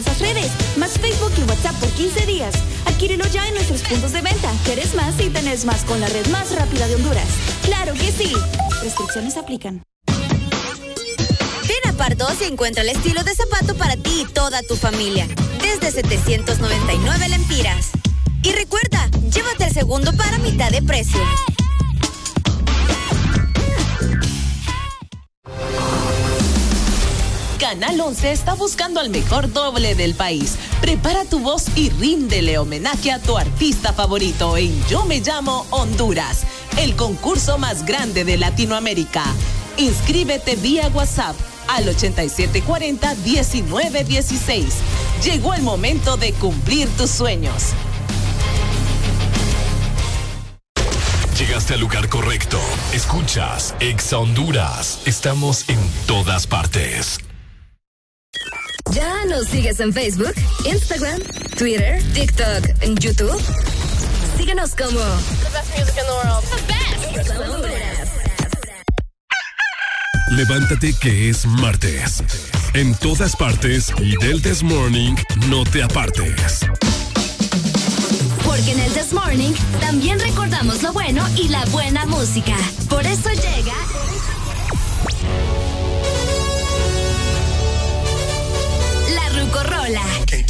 Todas 0.00 0.20
redes, 0.20 0.50
más 0.78 0.92
Facebook 0.92 1.32
y 1.36 1.42
WhatsApp 1.42 1.76
por 1.76 1.90
15 1.90 2.24
días. 2.24 2.54
Adquírelo 2.86 3.26
ya 3.26 3.46
en 3.46 3.52
nuestros 3.52 3.82
puntos 3.82 4.12
de 4.12 4.22
venta. 4.22 4.50
Quieres 4.64 4.94
más 4.94 5.20
y 5.20 5.28
tenés 5.28 5.66
más 5.66 5.84
con 5.84 6.00
la 6.00 6.06
red 6.06 6.26
más 6.28 6.50
rápida 6.54 6.88
de 6.88 6.94
Honduras. 6.94 7.26
¡Claro 7.62 7.92
que 7.92 8.10
sí! 8.10 8.32
Restricciones 8.82 9.36
aplican. 9.36 9.82
Ven 10.06 11.90
a 11.90 11.92
Pardos 11.92 12.40
y 12.40 12.44
encuentra 12.44 12.82
el 12.82 12.88
estilo 12.88 13.22
de 13.22 13.34
zapato 13.34 13.74
para 13.74 13.96
ti 13.96 14.22
y 14.22 14.32
toda 14.32 14.62
tu 14.62 14.76
familia. 14.76 15.28
Desde 15.60 15.90
799 15.90 17.28
lempiras. 17.28 17.90
Y 18.42 18.52
recuerda, 18.52 19.10
llévate 19.30 19.64
el 19.64 19.74
segundo 19.74 20.16
para 20.16 20.38
mitad 20.38 20.70
de 20.70 20.80
precio. 20.80 21.20
Canal 27.72 28.02
11 28.02 28.32
está 28.32 28.52
buscando 28.52 29.00
al 29.00 29.08
mejor 29.08 29.50
doble 29.50 29.94
del 29.94 30.14
país. 30.14 30.56
Prepara 30.82 31.24
tu 31.24 31.38
voz 31.38 31.64
y 31.74 31.88
ríndele 31.88 32.58
homenaje 32.58 33.10
a 33.10 33.18
tu 33.18 33.38
artista 33.38 33.94
favorito 33.94 34.58
en 34.58 34.86
Yo 34.88 35.06
Me 35.06 35.20
Llamo 35.20 35.64
Honduras. 35.70 36.42
el 36.76 36.94
concurso 36.96 37.56
más 37.56 37.86
grande 37.86 38.26
de 38.26 38.36
Latinoamérica. 38.36 39.24
Inscríbete 39.78 40.56
vía 40.56 40.88
WhatsApp 40.88 41.34
al 41.66 41.86
8740-1916. 41.86 44.66
Llegó 45.24 45.54
el 45.54 45.62
momento 45.62 46.18
de 46.18 46.34
cumplir 46.34 46.90
tus 46.98 47.10
sueños. 47.10 47.68
Llegaste 51.38 51.72
al 51.72 51.80
lugar 51.80 52.10
correcto. 52.10 52.60
Escuchas 52.92 53.74
Exa 53.80 54.18
Honduras. 54.18 55.00
Estamos 55.06 55.70
en 55.70 55.78
todas 56.06 56.46
partes. 56.46 57.18
¿Ya 59.72 59.76
sigues 59.76 59.80
en 59.80 59.92
Facebook, 59.92 60.34
Instagram, 60.66 61.20
Twitter, 61.56 62.02
TikTok, 62.12 62.82
en 62.82 62.96
YouTube? 62.96 63.40
Síguenos 64.36 64.74
como 64.74 64.98
The 64.98 65.48
best 65.50 65.78
music 65.78 65.96
in 65.96 66.04
the 66.04 66.12
world. 66.12 66.44
The 66.44 66.56
best. 66.68 68.12
Levántate 70.30 70.92
que 71.00 71.30
es 71.30 71.46
martes. 71.46 72.22
En 72.74 72.94
todas 72.96 73.34
partes 73.34 73.92
y 73.98 74.16
del 74.16 74.42
This 74.42 74.62
Morning, 74.62 75.14
no 75.48 75.64
te 75.64 75.82
apartes. 75.82 76.60
Porque 78.44 78.72
en 78.72 78.80
el 78.80 78.92
This 78.92 79.12
Morning 79.14 79.52
también 79.80 80.20
recordamos 80.20 80.82
lo 80.82 80.92
bueno 80.92 81.26
y 81.36 81.48
la 81.48 81.64
buena 81.66 82.04
música. 82.06 82.56
Por 82.90 83.06
eso 83.06 83.30
llega. 83.30 83.51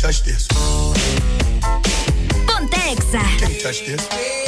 Touch 0.03 0.25
this. 0.25 0.49
Ponte 2.49 2.77
Exa. 2.91 3.23
Can't 3.39 3.61
touch 3.61 3.87
this. 3.87 4.42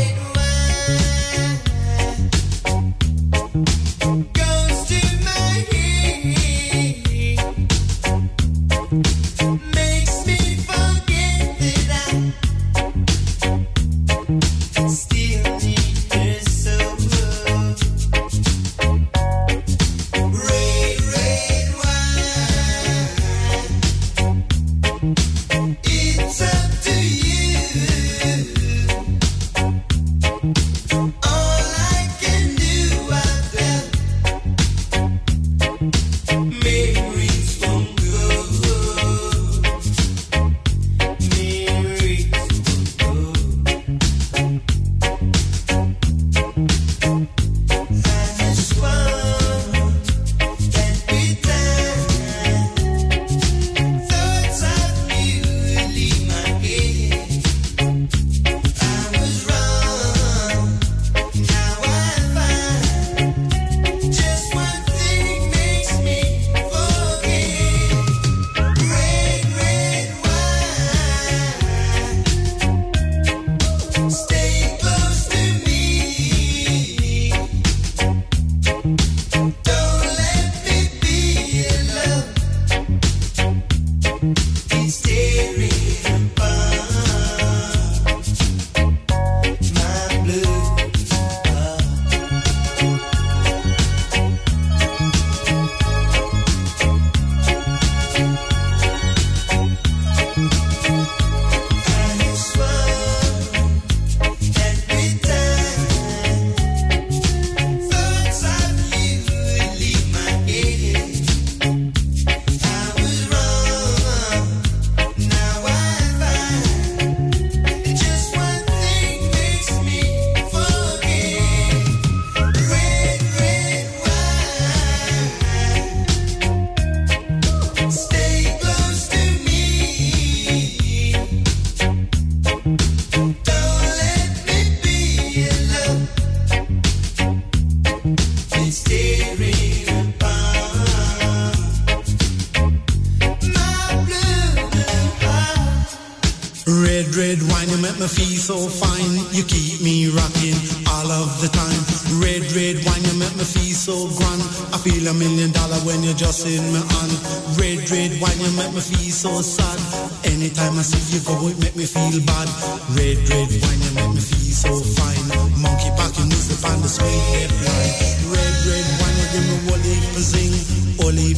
Zing. 170.34 170.74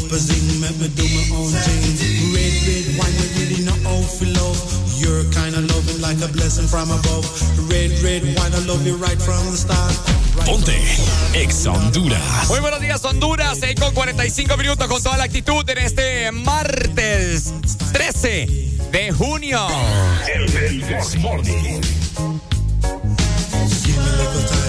Of 0.07 0.19
zing, 0.21 0.61
make 0.61 0.79
me 0.79 0.89
do 0.95 1.03
my 1.03 1.37
own 1.37 1.51
thing. 1.51 1.83
Red, 2.33 2.55
red 2.67 2.87
wine, 2.99 3.15
you 3.19 3.29
really 3.37 3.61
know 3.65 3.77
how 3.85 4.01
to 4.01 4.25
love. 4.39 4.59
You're 4.99 5.25
kind 5.33 5.55
of 5.55 5.65
loving 5.69 6.01
like 6.01 6.21
a 6.23 6.29
blessing 6.33 6.67
from 6.69 6.91
above. 6.91 7.27
Red, 7.71 7.91
red 8.03 8.23
wine, 8.23 8.55
I 8.55 8.61
love 8.67 8.87
you 8.87 8.97
right 8.97 9.21
from 9.21 9.51
the 9.51 9.57
start. 9.57 9.95
Ponte 10.45 10.79
Exa 11.35 11.73
Honduras. 11.73 12.49
Muy 12.49 12.61
buenos 12.61 12.81
días, 12.81 13.05
Honduras. 13.05 13.59
6 13.59 13.75
con 13.81 13.95
45 13.95 14.57
minutos 14.57 14.87
con 14.87 15.03
toda 15.03 15.17
la 15.17 15.25
actitud 15.25 15.69
en 15.69 15.79
este 15.79 16.31
martes 16.33 17.53
13 17.93 18.47
de 18.93 19.13
junio. 19.13 19.67
El, 20.33 20.45
el 20.57 20.81
This 20.87 21.17
Morning. 21.17 21.81
Exa 21.81 22.21
Honduras. 22.21 22.57
all 23.99 24.27
of 24.27 24.35
the 24.35 24.49
time. 24.49 24.67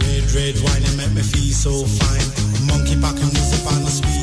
Red, 0.00 0.32
red 0.32 0.56
wine, 0.64 0.82
you 0.82 0.96
make 0.96 1.12
me 1.12 1.22
feel 1.22 1.52
so 1.52 1.84
fine. 1.84 2.66
Monkey 2.66 2.96
packing 3.00 3.32
music 3.34 3.66
on 3.72 3.84
the 3.84 3.90
sweet 3.90 4.13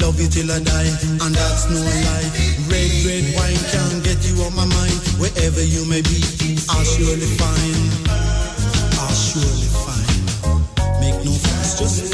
love 0.00 0.20
you 0.20 0.28
till 0.28 0.50
I 0.50 0.58
die, 0.60 0.90
and 1.20 1.34
that's 1.34 1.68
no 1.68 1.80
lie. 1.80 2.28
Red, 2.72 2.90
red 3.04 3.24
wine 3.36 3.60
can't 3.70 4.02
get 4.02 4.18
you 4.26 4.42
on 4.42 4.54
my 4.56 4.64
mind, 4.64 4.96
wherever 5.20 5.62
you 5.62 5.84
may 5.84 6.02
be, 6.02 6.20
I'll 6.68 6.84
surely 6.84 7.28
find, 7.36 7.76
I'll 8.96 9.14
surely 9.14 9.68
find. 9.84 10.20
Make 11.00 11.24
no 11.24 11.32
fuss, 11.32 11.78
just 11.78 12.09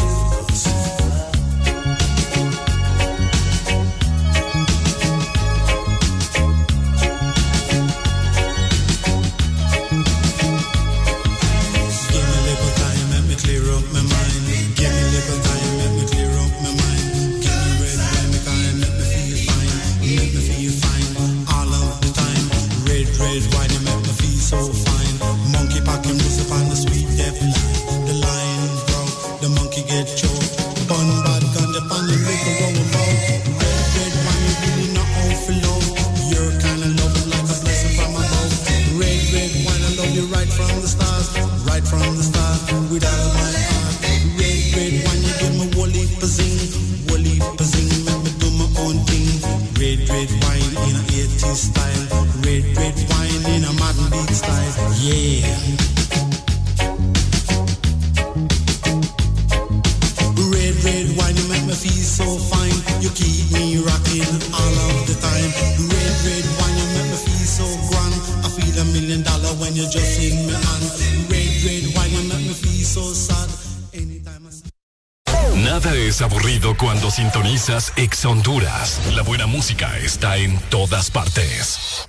todas 80.77 81.11
partes. 81.11 82.07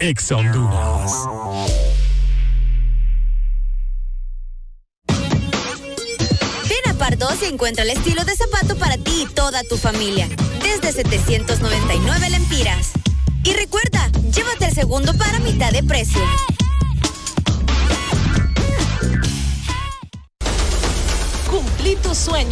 Ex 0.00 0.32
Honduras. 0.32 1.12
Ven 5.08 6.90
a 6.90 6.94
Pardos 6.94 7.42
encuentra 7.42 7.84
el 7.84 7.90
estilo 7.90 8.24
de 8.24 8.34
zapato 8.34 8.76
para 8.78 8.96
ti 8.96 9.26
y 9.28 9.34
toda 9.34 9.62
tu 9.64 9.76
familia. 9.76 10.26
Desde 10.62 10.90
799 10.90 12.30
lempiras. 12.30 12.92
Y 13.44 13.52
recuerda, 13.52 14.10
llévate 14.32 14.64
el 14.64 14.74
segundo 14.74 15.12
para 15.18 15.38
mitad 15.40 15.70
de 15.70 15.82
precio. 15.82 16.22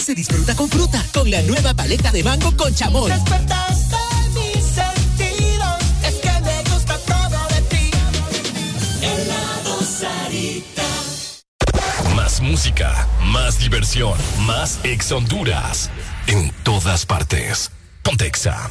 Se 0.00 0.14
disfruta 0.14 0.56
con 0.56 0.68
fruta, 0.68 1.04
con 1.12 1.30
la 1.30 1.42
nueva 1.42 1.74
paleta 1.74 2.10
de 2.10 2.24
mango 2.24 2.56
con 2.56 2.74
chamoy. 2.74 3.10
Despertaste 3.10 3.96
mis 4.34 4.64
sentidos, 4.64 5.78
es 6.02 6.14
que 6.14 6.30
me 6.40 6.62
gusta 6.72 6.96
todo 6.98 7.48
de 7.48 7.60
ti. 7.68 7.90
Helado 9.02 9.82
Sarita. 9.82 10.82
Más 12.14 12.40
música, 12.40 13.06
más 13.24 13.58
diversión, 13.58 14.16
más 14.46 14.78
Ex 14.84 15.12
Honduras. 15.12 15.90
En 16.26 16.50
todas 16.62 17.04
partes. 17.04 17.70
Pontexa. 18.02 18.70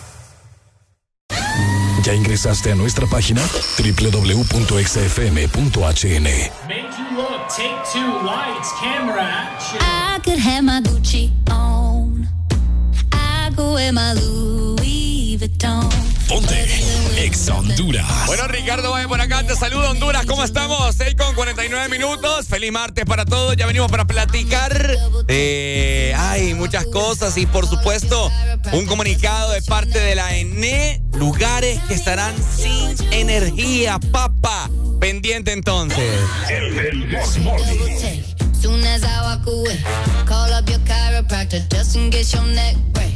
¿Ya 2.04 2.14
ingresaste 2.14 2.72
a 2.72 2.76
nuestra 2.76 3.06
página? 3.08 3.42
www.exafm.hn. 3.78 4.40
Look. 7.16 7.49
Take 7.49 7.84
two. 7.91 8.05
Lights, 8.24 8.72
camera, 8.80 9.22
action. 9.22 9.80
I 9.82 10.20
could 10.24 10.38
have 10.38 10.64
my 10.64 10.80
Gucci 10.82 11.32
on. 11.49 12.28
I 13.12 13.51
go 13.55 13.74
wear 13.74 13.91
my 13.91 14.14
Louis. 14.14 14.79
Ponte 16.28 16.68
Ex 17.18 17.48
Honduras. 17.48 18.06
Bueno, 18.28 18.46
Ricardo 18.50 18.92
Valle 18.92 19.08
por 19.08 19.22
acá, 19.22 19.42
te 19.48 19.56
saludo 19.56 19.90
Honduras, 19.90 20.26
¿cómo 20.26 20.44
estamos? 20.44 20.94
6 20.98 21.16
con 21.16 21.34
49 21.34 21.88
minutos, 21.88 22.46
feliz 22.48 22.74
martes 22.74 23.06
para 23.06 23.24
todos, 23.24 23.56
ya 23.56 23.66
venimos 23.66 23.90
para 23.90 24.06
platicar 24.06 24.98
de, 25.28 26.14
ay, 26.18 26.54
muchas 26.56 26.86
cosas 26.88 27.38
y 27.38 27.46
por 27.46 27.68
supuesto 27.68 28.30
un 28.74 28.86
comunicado 28.86 29.52
de 29.54 29.62
parte 29.62 29.98
de 29.98 30.16
la 30.16 30.36
ENE, 30.36 31.02
lugares 31.14 31.80
que 31.88 31.94
estarán 31.94 32.36
sin 32.38 32.96
energía, 33.14 33.98
papa, 34.12 34.70
pendiente 35.00 35.54
entonces. 35.54 36.20
Soon 38.62 38.86
as 38.86 39.04
I 39.04 39.22
walk 39.22 39.48
away, 39.48 39.80
call 40.26 40.52
up 40.52 40.68
your 40.70 40.80
chiropractor 40.80 41.66
just 41.70 41.96
in 41.96 42.10
case 42.12 42.36
your 42.36 42.46
neck 42.46 42.76
break. 42.92 43.16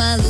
my 0.00 0.29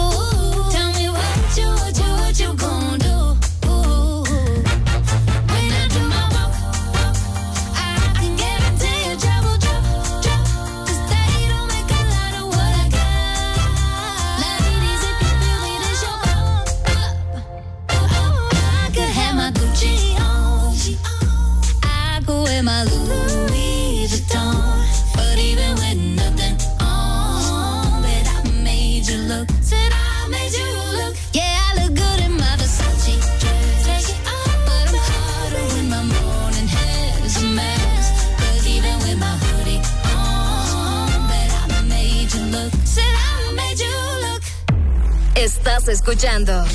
Estás 45.63 45.87
escuchando 45.89 46.65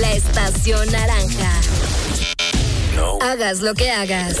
la 0.00 0.12
estación 0.12 0.90
naranja. 0.90 1.60
Hagas 3.20 3.60
lo 3.60 3.74
que 3.74 3.90
hagas. 3.90 4.38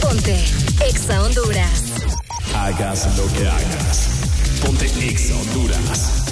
Ponte 0.00 0.42
Exa 0.82 1.22
Honduras. 1.22 1.82
Hagas 2.54 3.06
lo 3.18 3.26
que 3.34 3.46
hagas. 3.46 4.08
Ponte 4.64 4.86
Ex 4.86 5.30
Honduras. 5.30 6.24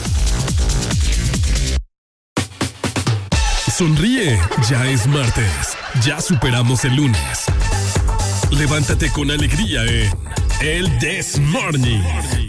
Sonríe, 3.70 4.40
ya 4.70 4.86
es 4.86 5.06
martes. 5.06 5.76
Ya 6.02 6.22
superamos 6.22 6.86
el 6.86 6.96
lunes. 6.96 7.44
Levántate 8.52 9.10
con 9.10 9.30
alegría 9.30 9.84
en 9.84 10.10
El 10.62 10.98
This 10.98 11.38
Morning. 11.38 12.43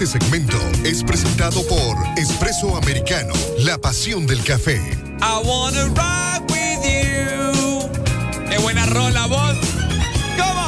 Este 0.00 0.20
segmento 0.20 0.56
es 0.84 1.02
presentado 1.02 1.60
por 1.66 1.96
Espresso 2.16 2.76
Americano, 2.76 3.32
la 3.58 3.78
pasión 3.78 4.28
del 4.28 4.40
café. 4.44 4.76
I 4.76 5.44
wanna 5.44 5.86
rock 5.86 6.48
with 6.52 6.84
you. 6.84 7.90
Qué 8.48 8.58
buena 8.58 8.86
rola, 8.86 9.26
voz. 9.26 9.56
¿Cómo? 10.36 10.62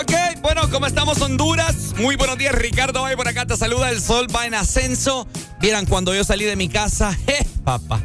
Ok, 0.00 0.12
bueno, 0.40 0.68
¿cómo 0.72 0.88
estamos, 0.88 1.20
Honduras? 1.20 1.94
Muy 1.98 2.16
buenos 2.16 2.36
días, 2.36 2.56
Ricardo. 2.56 3.04
Hoy 3.04 3.14
por 3.14 3.28
acá 3.28 3.46
te 3.46 3.56
saluda. 3.56 3.90
El 3.90 4.02
sol 4.02 4.26
va 4.34 4.48
en 4.48 4.54
ascenso. 4.54 5.28
Vieran, 5.60 5.86
cuando 5.86 6.12
yo 6.16 6.24
salí 6.24 6.46
de 6.46 6.56
mi 6.56 6.68
casa, 6.68 7.16
¡eh, 7.28 7.46
papá! 7.62 8.00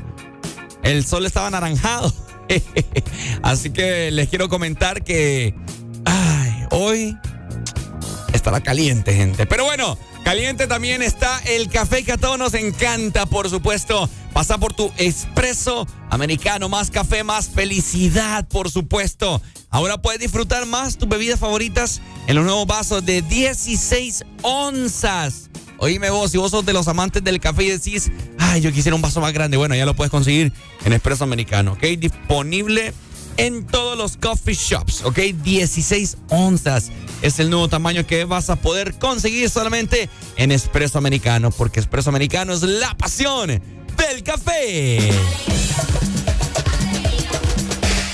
El 0.83 1.03
sol 1.03 1.25
estaba 1.25 1.47
anaranjado. 1.47 2.13
Así 3.41 3.71
que 3.71 4.11
les 4.11 4.29
quiero 4.29 4.49
comentar 4.49 5.03
que. 5.03 5.55
Ay, 6.05 6.36
hoy 6.77 7.17
estará 8.33 8.61
caliente, 8.61 9.13
gente. 9.13 9.45
Pero 9.45 9.65
bueno, 9.65 9.97
caliente 10.23 10.67
también 10.67 11.01
está 11.01 11.39
el 11.45 11.69
café 11.69 12.03
que 12.03 12.13
a 12.13 12.17
todos 12.17 12.37
nos 12.37 12.53
encanta, 12.53 13.25
por 13.25 13.49
supuesto. 13.49 14.09
Pasa 14.33 14.59
por 14.59 14.73
tu 14.73 14.91
espresso 14.97 15.87
americano, 16.11 16.69
más 16.69 16.91
café, 16.91 17.23
más 17.23 17.49
felicidad, 17.49 18.47
por 18.47 18.69
supuesto. 18.69 19.41
Ahora 19.69 19.97
puedes 19.99 20.21
disfrutar 20.21 20.65
más 20.67 20.97
tus 20.97 21.09
bebidas 21.09 21.39
favoritas 21.39 22.01
en 22.27 22.35
los 22.35 22.45
nuevos 22.45 22.67
vasos 22.67 23.03
de 23.05 23.23
16 23.23 24.23
onzas. 24.43 25.49
Oíme 25.79 26.09
vos, 26.09 26.31
si 26.31 26.37
vos 26.37 26.51
sos 26.51 26.65
de 26.65 26.73
los 26.73 26.87
amantes 26.87 27.23
del 27.23 27.39
café 27.39 27.63
y 27.63 27.69
decís, 27.69 28.11
ay, 28.39 28.61
yo 28.61 28.71
quisiera 28.71 28.95
un 28.95 29.01
vaso 29.01 29.21
más 29.21 29.33
grande, 29.33 29.57
bueno, 29.57 29.75
ya 29.75 29.85
lo 29.85 29.95
puedes 29.95 30.11
conseguir 30.11 30.51
en 30.85 30.93
Espresso 30.93 31.23
Americano, 31.23 31.73
¿ok? 31.73 31.83
Disponible 31.99 32.93
en 33.37 33.65
todos 33.65 33.97
los 33.97 34.17
coffee 34.17 34.55
shops, 34.55 35.03
¿ok? 35.03 35.19
16 35.43 36.17
onzas 36.29 36.91
es 37.21 37.39
el 37.39 37.49
nuevo 37.49 37.67
tamaño 37.67 38.05
que 38.05 38.25
vas 38.25 38.49
a 38.49 38.55
poder 38.57 38.95
conseguir 38.99 39.49
solamente 39.49 40.09
en 40.35 40.51
Espresso 40.51 40.97
Americano, 40.97 41.51
porque 41.51 41.79
Espresso 41.79 42.09
Americano 42.09 42.53
es 42.53 42.63
la 42.63 42.95
pasión 42.97 43.47
del 43.47 44.23
café. 44.23 45.11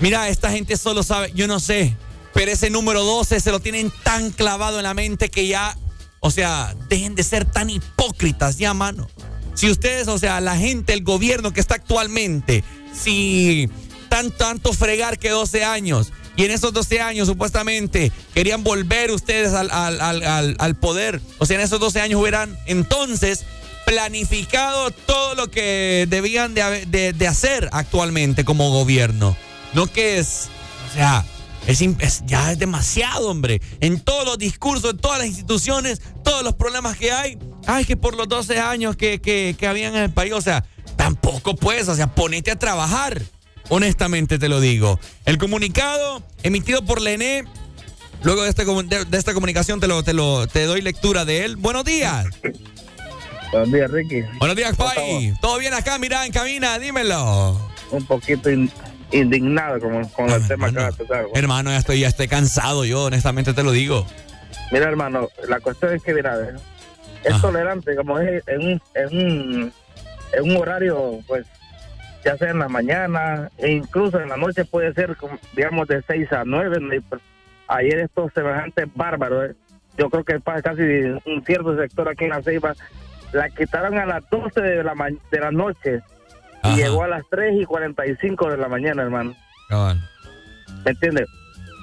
mira, 0.00 0.28
esta 0.28 0.50
gente 0.50 0.76
solo 0.76 1.02
sabe, 1.02 1.32
yo 1.34 1.46
no 1.46 1.60
sé. 1.60 1.96
Pero 2.32 2.50
ese 2.52 2.70
número 2.70 3.02
12 3.02 3.40
se 3.40 3.50
lo 3.50 3.60
tienen 3.60 3.92
tan 4.04 4.30
clavado 4.30 4.78
en 4.78 4.84
la 4.84 4.94
mente 4.94 5.30
que 5.30 5.48
ya 5.48 5.76
o 6.20 6.30
sea, 6.30 6.74
dejen 6.88 7.14
de 7.14 7.22
ser 7.22 7.46
tan 7.46 7.70
hipócritas 7.70 8.58
ya, 8.58 8.74
mano. 8.74 9.08
Si 9.54 9.70
ustedes, 9.70 10.06
o 10.08 10.18
sea, 10.18 10.40
la 10.40 10.56
gente, 10.56 10.92
el 10.92 11.02
gobierno 11.02 11.52
que 11.52 11.60
está 11.60 11.74
actualmente, 11.76 12.62
si 12.92 13.68
tan 14.08 14.30
tanto 14.30 14.72
fregar 14.72 15.18
que 15.18 15.30
12 15.30 15.64
años, 15.64 16.12
y 16.36 16.44
en 16.44 16.50
esos 16.50 16.72
12 16.72 17.00
años 17.00 17.26
supuestamente 17.26 18.12
querían 18.34 18.62
volver 18.62 19.10
ustedes 19.10 19.52
al, 19.52 19.70
al, 19.70 20.00
al, 20.00 20.56
al 20.58 20.74
poder, 20.76 21.20
o 21.38 21.46
sea, 21.46 21.56
en 21.56 21.62
esos 21.62 21.80
12 21.80 22.00
años 22.00 22.20
hubieran 22.20 22.56
entonces 22.66 23.44
planificado 23.86 24.90
todo 24.90 25.34
lo 25.34 25.50
que 25.50 26.06
debían 26.08 26.54
de, 26.54 26.86
de, 26.86 27.12
de 27.12 27.28
hacer 27.28 27.68
actualmente 27.72 28.44
como 28.44 28.70
gobierno. 28.70 29.36
No 29.72 29.86
que 29.86 30.18
es, 30.18 30.48
o 30.90 30.94
sea, 30.94 31.24
es, 31.66 31.80
es, 31.80 32.22
ya 32.26 32.52
es 32.52 32.58
demasiado, 32.58 33.30
hombre. 33.30 33.60
En 33.80 34.00
todos 34.00 34.24
los 34.24 34.38
discursos, 34.38 34.92
en 34.92 34.98
todas 34.98 35.18
las 35.18 35.28
instituciones, 35.28 36.00
todos 36.24 36.42
los 36.42 36.54
problemas 36.54 36.96
que 36.96 37.12
hay. 37.12 37.38
Ay, 37.66 37.84
que 37.84 37.96
por 37.96 38.16
los 38.16 38.28
12 38.28 38.58
años 38.58 38.96
que, 38.96 39.20
que, 39.20 39.54
que 39.58 39.66
habían 39.66 39.94
en 39.94 40.02
el 40.02 40.12
país, 40.12 40.32
o 40.32 40.40
sea, 40.40 40.64
tampoco 40.96 41.54
puedes, 41.54 41.88
o 41.88 41.94
sea, 41.94 42.14
ponete 42.14 42.50
a 42.50 42.58
trabajar. 42.58 43.22
Honestamente 43.68 44.38
te 44.38 44.48
lo 44.48 44.60
digo. 44.60 44.98
El 45.24 45.38
comunicado 45.38 46.24
emitido 46.42 46.84
por 46.84 47.00
la 47.00 47.12
ENE, 47.12 47.44
luego 48.24 48.42
de, 48.42 48.48
este, 48.48 48.64
de, 48.64 49.04
de, 49.04 49.18
esta 49.18 49.32
comunicación 49.32 49.78
te, 49.78 49.86
lo, 49.86 50.02
te, 50.02 50.12
lo, 50.12 50.48
te 50.48 50.64
doy 50.64 50.82
lectura 50.82 51.24
de 51.24 51.44
él. 51.44 51.56
Buenos 51.56 51.84
días. 51.84 52.26
Buenos 53.52 53.72
días, 53.72 53.90
Ricky. 53.90 54.22
Buenos 54.38 54.56
días, 54.56 54.76
Pai. 54.76 55.34
¿Todo 55.40 55.58
bien 55.58 55.74
acá? 55.74 55.98
Mira, 55.98 56.26
en 56.26 56.32
cabina, 56.32 56.78
dímelo. 56.78 57.60
Un 57.90 58.04
poquito 58.06 58.50
in 58.50 58.70
indignado 59.12 59.80
con, 59.80 60.04
con 60.08 60.30
ah, 60.30 60.36
el 60.36 60.46
tema 60.46 60.68
hermano, 60.68 60.96
que 60.96 61.02
vas 61.04 61.10
a. 61.10 61.38
Hermano, 61.38 61.70
ya 61.70 61.78
estoy, 61.78 62.00
ya 62.00 62.08
estoy 62.08 62.28
cansado, 62.28 62.84
yo 62.84 63.04
honestamente 63.04 63.52
te 63.52 63.62
lo 63.62 63.72
digo. 63.72 64.06
Mira, 64.70 64.88
hermano, 64.88 65.28
la 65.48 65.60
cuestión 65.60 65.94
es 65.94 66.02
que, 66.02 66.14
mira, 66.14 66.36
es 67.24 67.32
Ajá. 67.32 67.42
tolerante, 67.42 67.96
como 67.96 68.18
es 68.18 68.42
en 68.46 68.60
un, 68.60 68.82
en, 68.94 69.18
un, 69.18 69.72
en 70.32 70.50
un 70.50 70.56
horario, 70.56 71.18
pues, 71.26 71.46
ya 72.24 72.36
sea 72.36 72.50
en 72.50 72.60
la 72.60 72.68
mañana, 72.68 73.50
e 73.58 73.72
incluso 73.72 74.20
en 74.20 74.28
la 74.28 74.36
noche 74.36 74.64
puede 74.64 74.92
ser, 74.94 75.16
digamos, 75.54 75.88
de 75.88 76.02
6 76.06 76.32
a 76.32 76.44
9. 76.44 77.02
Ayer 77.68 78.00
estos 78.00 78.32
semejantes 78.32 78.86
bárbaros, 78.94 79.50
¿eh? 79.50 79.54
yo 79.96 80.10
creo 80.10 80.24
que 80.24 80.40
pasa 80.40 80.62
casi 80.62 80.82
un 80.82 81.44
cierto 81.44 81.76
sector 81.76 82.08
aquí 82.08 82.24
en 82.24 82.30
la 82.30 82.42
Ceiba, 82.42 82.74
la 83.32 83.48
quitaron 83.48 83.98
a 83.98 84.06
las 84.06 84.28
12 84.30 84.60
de 84.60 84.82
la, 84.82 84.94
de 85.30 85.40
la 85.40 85.50
noche 85.50 86.00
y 86.64 86.76
llegó 86.76 87.02
a 87.02 87.08
las 87.08 87.24
3 87.30 87.60
y 87.60 87.64
45 87.64 88.50
de 88.50 88.56
la 88.56 88.68
mañana, 88.68 89.02
hermano. 89.02 89.34
Cabal. 89.68 90.00
¿Me 90.84 90.90
entiendes? 90.90 91.26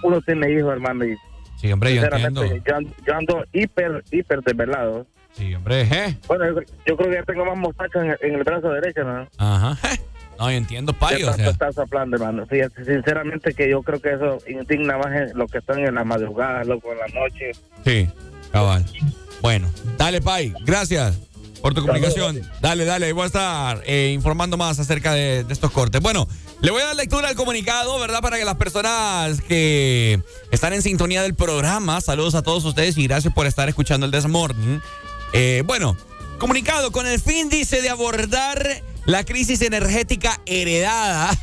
Uno 0.04 0.22
tiene 0.22 0.52
hijos, 0.52 0.72
hermano, 0.72 1.06
y 1.06 1.16
Sí, 1.58 1.72
hombre, 1.72 1.96
yo 1.96 2.04
entiendo. 2.04 2.46
Yo 2.46 2.76
ando, 2.76 2.92
yo 3.06 3.16
ando 3.16 3.46
hiper, 3.52 4.04
hiper 4.12 4.42
desvelado. 4.42 5.08
Sí, 5.34 5.54
hombre, 5.56 5.82
¿eh? 5.82 6.18
Bueno, 6.28 6.46
yo, 6.46 6.62
yo, 6.86 6.98
creo 6.98 7.10
que 7.10 7.16
ya 7.16 7.24
tengo 7.24 7.46
más 7.46 7.58
mostachos 7.58 8.04
en, 8.04 8.16
en, 8.22 8.36
el 8.36 8.44
brazo 8.44 8.70
derecho, 8.70 9.04
¿no? 9.04 9.28
Ajá. 9.38 9.78
No, 10.40 10.52
yo 10.52 10.58
entiendo, 10.58 10.94
payo. 10.94 11.32
O 11.32 11.34
sea. 11.34 11.50
está 11.50 11.72
soplando, 11.72 12.18
hermano. 12.18 12.46
Fíjate, 12.46 12.86
sinceramente 12.86 13.56
que 13.56 13.70
yo 13.70 13.82
creo 13.82 14.00
que 14.00 14.14
eso 14.14 14.38
indigna 14.48 14.96
más 14.98 15.08
en 15.08 15.36
lo 15.36 15.48
que 15.48 15.58
están 15.58 15.80
en 15.80 15.96
la 15.96 16.04
madrugada, 16.04 16.64
loco, 16.64 16.92
en 16.92 17.00
la 17.00 17.08
noche. 17.08 17.52
Sí, 17.84 18.08
cabal. 18.52 18.86
Bueno, 19.42 19.68
dale, 19.98 20.22
Pai. 20.22 20.54
Gracias 20.64 21.27
por 21.62 21.74
tu 21.74 21.82
comunicación. 21.82 22.42
Dale, 22.62 22.86
dale, 22.86 23.14
voy 23.14 23.24
a 23.24 23.28
estar 23.28 23.84
eh, 23.86 24.12
informando 24.14 24.58
más 24.58 24.80
acerca 24.80 25.14
de, 25.14 25.44
de, 25.44 25.54
estos 25.54 25.72
cortes. 25.72 26.02
Bueno, 26.02 26.28
le 26.62 26.72
voy 26.72 26.82
a 26.82 26.86
dar 26.86 26.96
lectura 26.96 27.30
al 27.30 27.36
comunicado, 27.36 28.00
¿verdad? 28.00 28.22
Para 28.22 28.38
que 28.38 28.46
las 28.46 28.56
personas 28.56 29.42
que 29.42 30.22
están 30.52 30.74
en 30.74 30.82
sintonía 30.82 31.22
del 31.22 31.36
programa, 31.36 32.02
saludos 32.02 32.36
a 32.36 32.42
todos 32.42 32.66
ustedes 32.66 32.98
y 32.98 33.08
gracias 33.08 33.34
por 33.34 33.48
estar 33.48 33.70
escuchando 33.70 34.06
el 34.06 34.12
Desmorning. 34.12 34.82
Eh, 35.34 35.64
bueno, 35.66 35.98
comunicado 36.40 36.92
con 36.92 37.08
el 37.08 37.20
fin, 37.20 37.50
dice, 37.50 37.82
de 37.82 37.90
abordar 37.90 38.84
la 39.06 39.24
crisis 39.24 39.62
energética 39.62 40.40
heredada. 40.46 41.38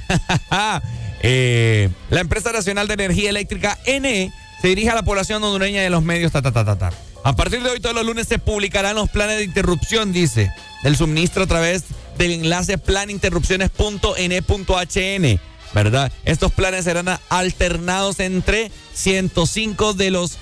eh, 1.23 1.91
la 2.11 2.21
empresa 2.21 2.53
nacional 2.53 2.89
de 2.89 2.95
energía 2.95 3.31
eléctrica 3.31 3.79
NE 3.87 4.33
se 4.61 4.69
dirige 4.69 4.91
a 4.91 4.95
la 4.95 5.03
población 5.03 5.43
hondureña 5.45 5.83
de 5.83 5.91
los 5.91 6.03
medios, 6.03 6.33
ta, 6.33 6.43
ta, 6.43 6.53
ta, 6.53 6.65
ta, 6.65 6.79
ta. 6.79 6.91
A 7.25 7.35
partir 7.35 7.61
de 7.63 7.71
hoy, 7.71 7.81
todos 7.81 7.97
los 7.97 8.05
lunes 8.05 8.29
se 8.29 8.39
publicarán 8.39 8.97
los 8.97 9.09
planes 9.09 9.39
de 9.39 9.45
interrupción, 9.45 10.13
dice, 10.13 10.53
del 10.83 10.95
suministro 10.95 11.45
a 11.45 11.47
través 11.47 11.85
del 12.19 12.33
enlace 12.33 12.77
planinterrupciones.ne.hn, 12.77 15.41
¿verdad? 15.73 16.13
Estos 16.27 16.53
planes 16.53 16.85
serán 16.85 17.19
alternados 17.31 18.21
entre 18.21 18.71
105 18.93 19.95
de 19.95 20.11
los, 20.11 20.37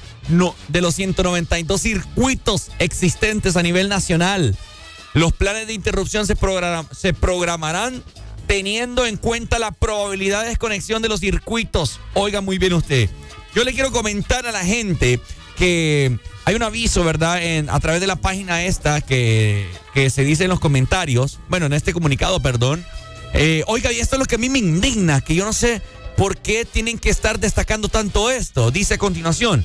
de 0.66 0.80
los 0.80 0.96
192 0.96 1.80
circuitos 1.80 2.72
existentes 2.80 3.56
a 3.56 3.62
nivel 3.62 3.88
nacional. 3.88 4.56
Los 5.14 5.32
planes 5.32 5.68
de 5.68 5.74
interrupción 5.74 6.26
se, 6.26 6.34
se 6.98 7.14
programarán 7.14 8.02
teniendo 8.48 9.06
en 9.06 9.18
cuenta 9.18 9.60
la 9.60 9.70
probabilidad 9.70 10.42
de 10.42 10.48
desconexión 10.48 11.00
de 11.00 11.08
los 11.08 11.20
circuitos. 11.20 12.00
Oiga 12.14 12.40
muy 12.40 12.58
bien 12.58 12.72
usted. 12.72 13.08
Yo 13.54 13.62
le 13.62 13.72
quiero 13.72 13.92
comentar 13.92 14.48
a 14.48 14.52
la 14.52 14.64
gente 14.64 15.20
que 15.56 16.18
hay 16.44 16.54
un 16.54 16.62
aviso, 16.62 17.04
¿verdad? 17.04 17.42
En, 17.42 17.70
a 17.70 17.78
través 17.80 18.00
de 18.00 18.06
la 18.06 18.16
página 18.16 18.64
esta 18.64 19.00
que, 19.00 19.68
que 19.94 20.10
se 20.10 20.24
dice 20.24 20.44
en 20.44 20.50
los 20.50 20.60
comentarios, 20.60 21.38
bueno, 21.48 21.66
en 21.66 21.72
este 21.72 21.92
comunicado, 21.92 22.40
perdón. 22.40 22.84
Eh, 23.34 23.64
oiga, 23.66 23.92
y 23.92 24.00
esto 24.00 24.16
es 24.16 24.20
lo 24.20 24.26
que 24.26 24.34
a 24.34 24.38
mí 24.38 24.48
me 24.48 24.58
indigna, 24.58 25.20
que 25.20 25.34
yo 25.34 25.44
no 25.44 25.52
sé 25.52 25.80
por 26.16 26.36
qué 26.36 26.64
tienen 26.64 26.98
que 26.98 27.10
estar 27.10 27.38
destacando 27.38 27.88
tanto 27.88 28.30
esto. 28.30 28.70
Dice 28.70 28.94
a 28.94 28.98
continuación, 28.98 29.64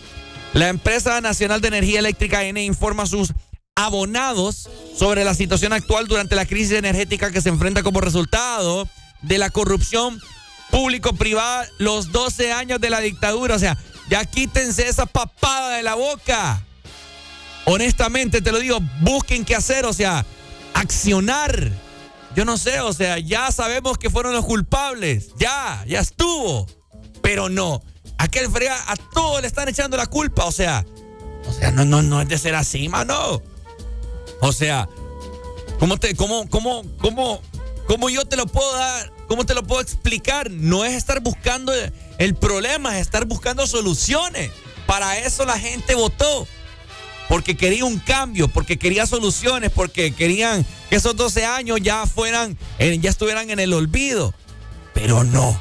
la 0.54 0.70
empresa 0.70 1.20
nacional 1.22 1.62
de 1.62 1.68
energía 1.70 2.00
eléctrica 2.00 2.44
N 2.44 2.64
informa 2.64 3.04
a 3.04 3.08
sus 3.08 3.34
abonados 3.76 4.70
sobre 4.98 5.24
la 5.24 5.34
situación 5.34 5.74
actual 5.74 6.08
durante 6.08 6.36
la 6.36 6.46
crisis 6.46 6.74
energética 6.74 7.32
que 7.32 7.42
se 7.42 7.50
enfrenta 7.50 7.84
como 7.84 8.02
resultado 8.02 8.88
de 9.22 9.38
la 9.38 9.50
corrupción 9.50 10.20
público-privada 10.72 11.68
los 11.78 12.12
12 12.12 12.52
años 12.54 12.80
de 12.80 12.90
la 12.90 13.02
dictadura. 13.02 13.56
O 13.56 13.60
sea, 13.60 13.78
ya 14.10 14.26
quítense 14.26 14.88
esa 14.88 15.06
papada 15.06 15.76
de 15.76 15.84
la 15.84 15.96
boca. 15.96 16.64
Honestamente 17.70 18.42
te 18.42 18.54
lo 18.54 18.60
digo, 18.60 18.80
busquen 19.02 19.44
qué 19.44 19.54
hacer, 19.54 19.86
o 19.86 19.92
sea, 19.92 20.26
accionar. 20.74 21.70
Yo 22.34 22.46
no 22.46 22.58
sé, 22.58 22.80
o 22.80 22.94
sea, 22.94 23.20
ya 23.20 23.52
sabemos 23.52 23.98
que 23.98 24.10
fueron 24.10 24.32
los 24.32 24.46
culpables. 24.46 25.32
Ya, 25.38 25.84
ya 25.86 26.00
estuvo. 26.00 26.66
Pero 27.22 27.50
no. 27.50 27.84
Aquel 28.18 28.50
frega 28.50 28.78
a 28.88 28.96
todos 28.96 29.42
le 29.42 29.48
están 29.48 29.68
echando 29.68 29.98
la 29.98 30.06
culpa. 30.06 30.46
O 30.46 30.52
sea, 30.54 30.86
o 31.46 31.52
sea, 31.52 31.72
no, 31.72 31.84
no, 31.84 32.02
no 32.02 32.22
es 32.22 32.30
de 32.30 32.38
ser 32.38 32.56
así, 32.56 32.88
mano. 32.88 33.42
O 34.40 34.54
sea, 34.54 34.88
¿cómo 35.78 35.98
te, 35.98 36.16
cómo, 36.16 36.48
cómo, 36.50 36.84
cómo, 37.00 37.42
cómo 37.86 38.10
yo 38.10 38.24
te 38.24 38.38
lo 38.38 38.48
puedo 38.48 38.72
dar? 38.78 39.12
¿Cómo 39.28 39.46
te 39.46 39.54
lo 39.54 39.64
puedo 39.64 39.82
explicar? 39.82 40.50
No 40.52 40.86
es 40.86 40.94
estar 40.94 41.20
buscando 41.20 41.74
el 42.18 42.36
problema, 42.36 42.98
es 42.98 43.02
estar 43.02 43.26
buscando 43.26 43.68
soluciones. 43.68 44.52
Para 44.86 45.18
eso 45.18 45.44
la 45.44 45.60
gente 45.60 45.96
votó. 45.96 46.48
Porque 47.30 47.58
quería 47.58 47.84
un 47.86 48.00
cambio, 48.00 48.48
porque 48.48 48.78
quería 48.78 49.06
soluciones, 49.06 49.70
porque 49.72 50.14
querían 50.14 50.66
que 50.90 50.96
esos 50.96 51.16
12 51.16 51.46
años 51.46 51.80
ya 51.82 52.06
fueran, 52.06 52.58
ya 52.80 53.10
estuvieran 53.10 53.50
en 53.50 53.60
el 53.60 53.74
olvido. 53.74 54.34
Pero 54.94 55.24
no. 55.24 55.60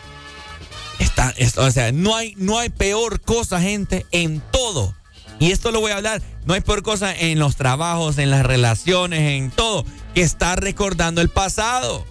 Está, 0.98 1.34
es- 1.36 1.58
o 1.58 1.70
sea, 1.70 1.90
no 1.92 2.14
hay, 2.14 2.34
no 2.36 2.58
hay 2.58 2.68
peor 2.68 3.20
cosa, 3.20 3.60
gente, 3.60 4.06
en 4.12 4.40
todo. 4.52 4.94
Y 5.40 5.50
esto 5.50 5.72
lo 5.72 5.80
voy 5.80 5.90
a 5.92 5.96
hablar. 5.96 6.22
No 6.46 6.54
hay 6.54 6.60
peor 6.60 6.82
cosa 6.82 7.12
en 7.14 7.38
los 7.40 7.56
trabajos, 7.56 8.16
en 8.18 8.30
las 8.30 8.46
relaciones, 8.46 9.20
en 9.36 9.50
todo, 9.50 9.84
que 10.14 10.22
estar 10.22 10.60
recordando 10.62 11.20
el 11.20 11.28
pasado. 11.28 12.06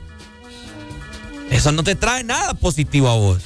Eso 1.49 1.71
no 1.71 1.83
te 1.83 1.95
trae 1.95 2.23
nada 2.23 2.53
positivo 2.55 3.07
a 3.09 3.15
vos. 3.15 3.41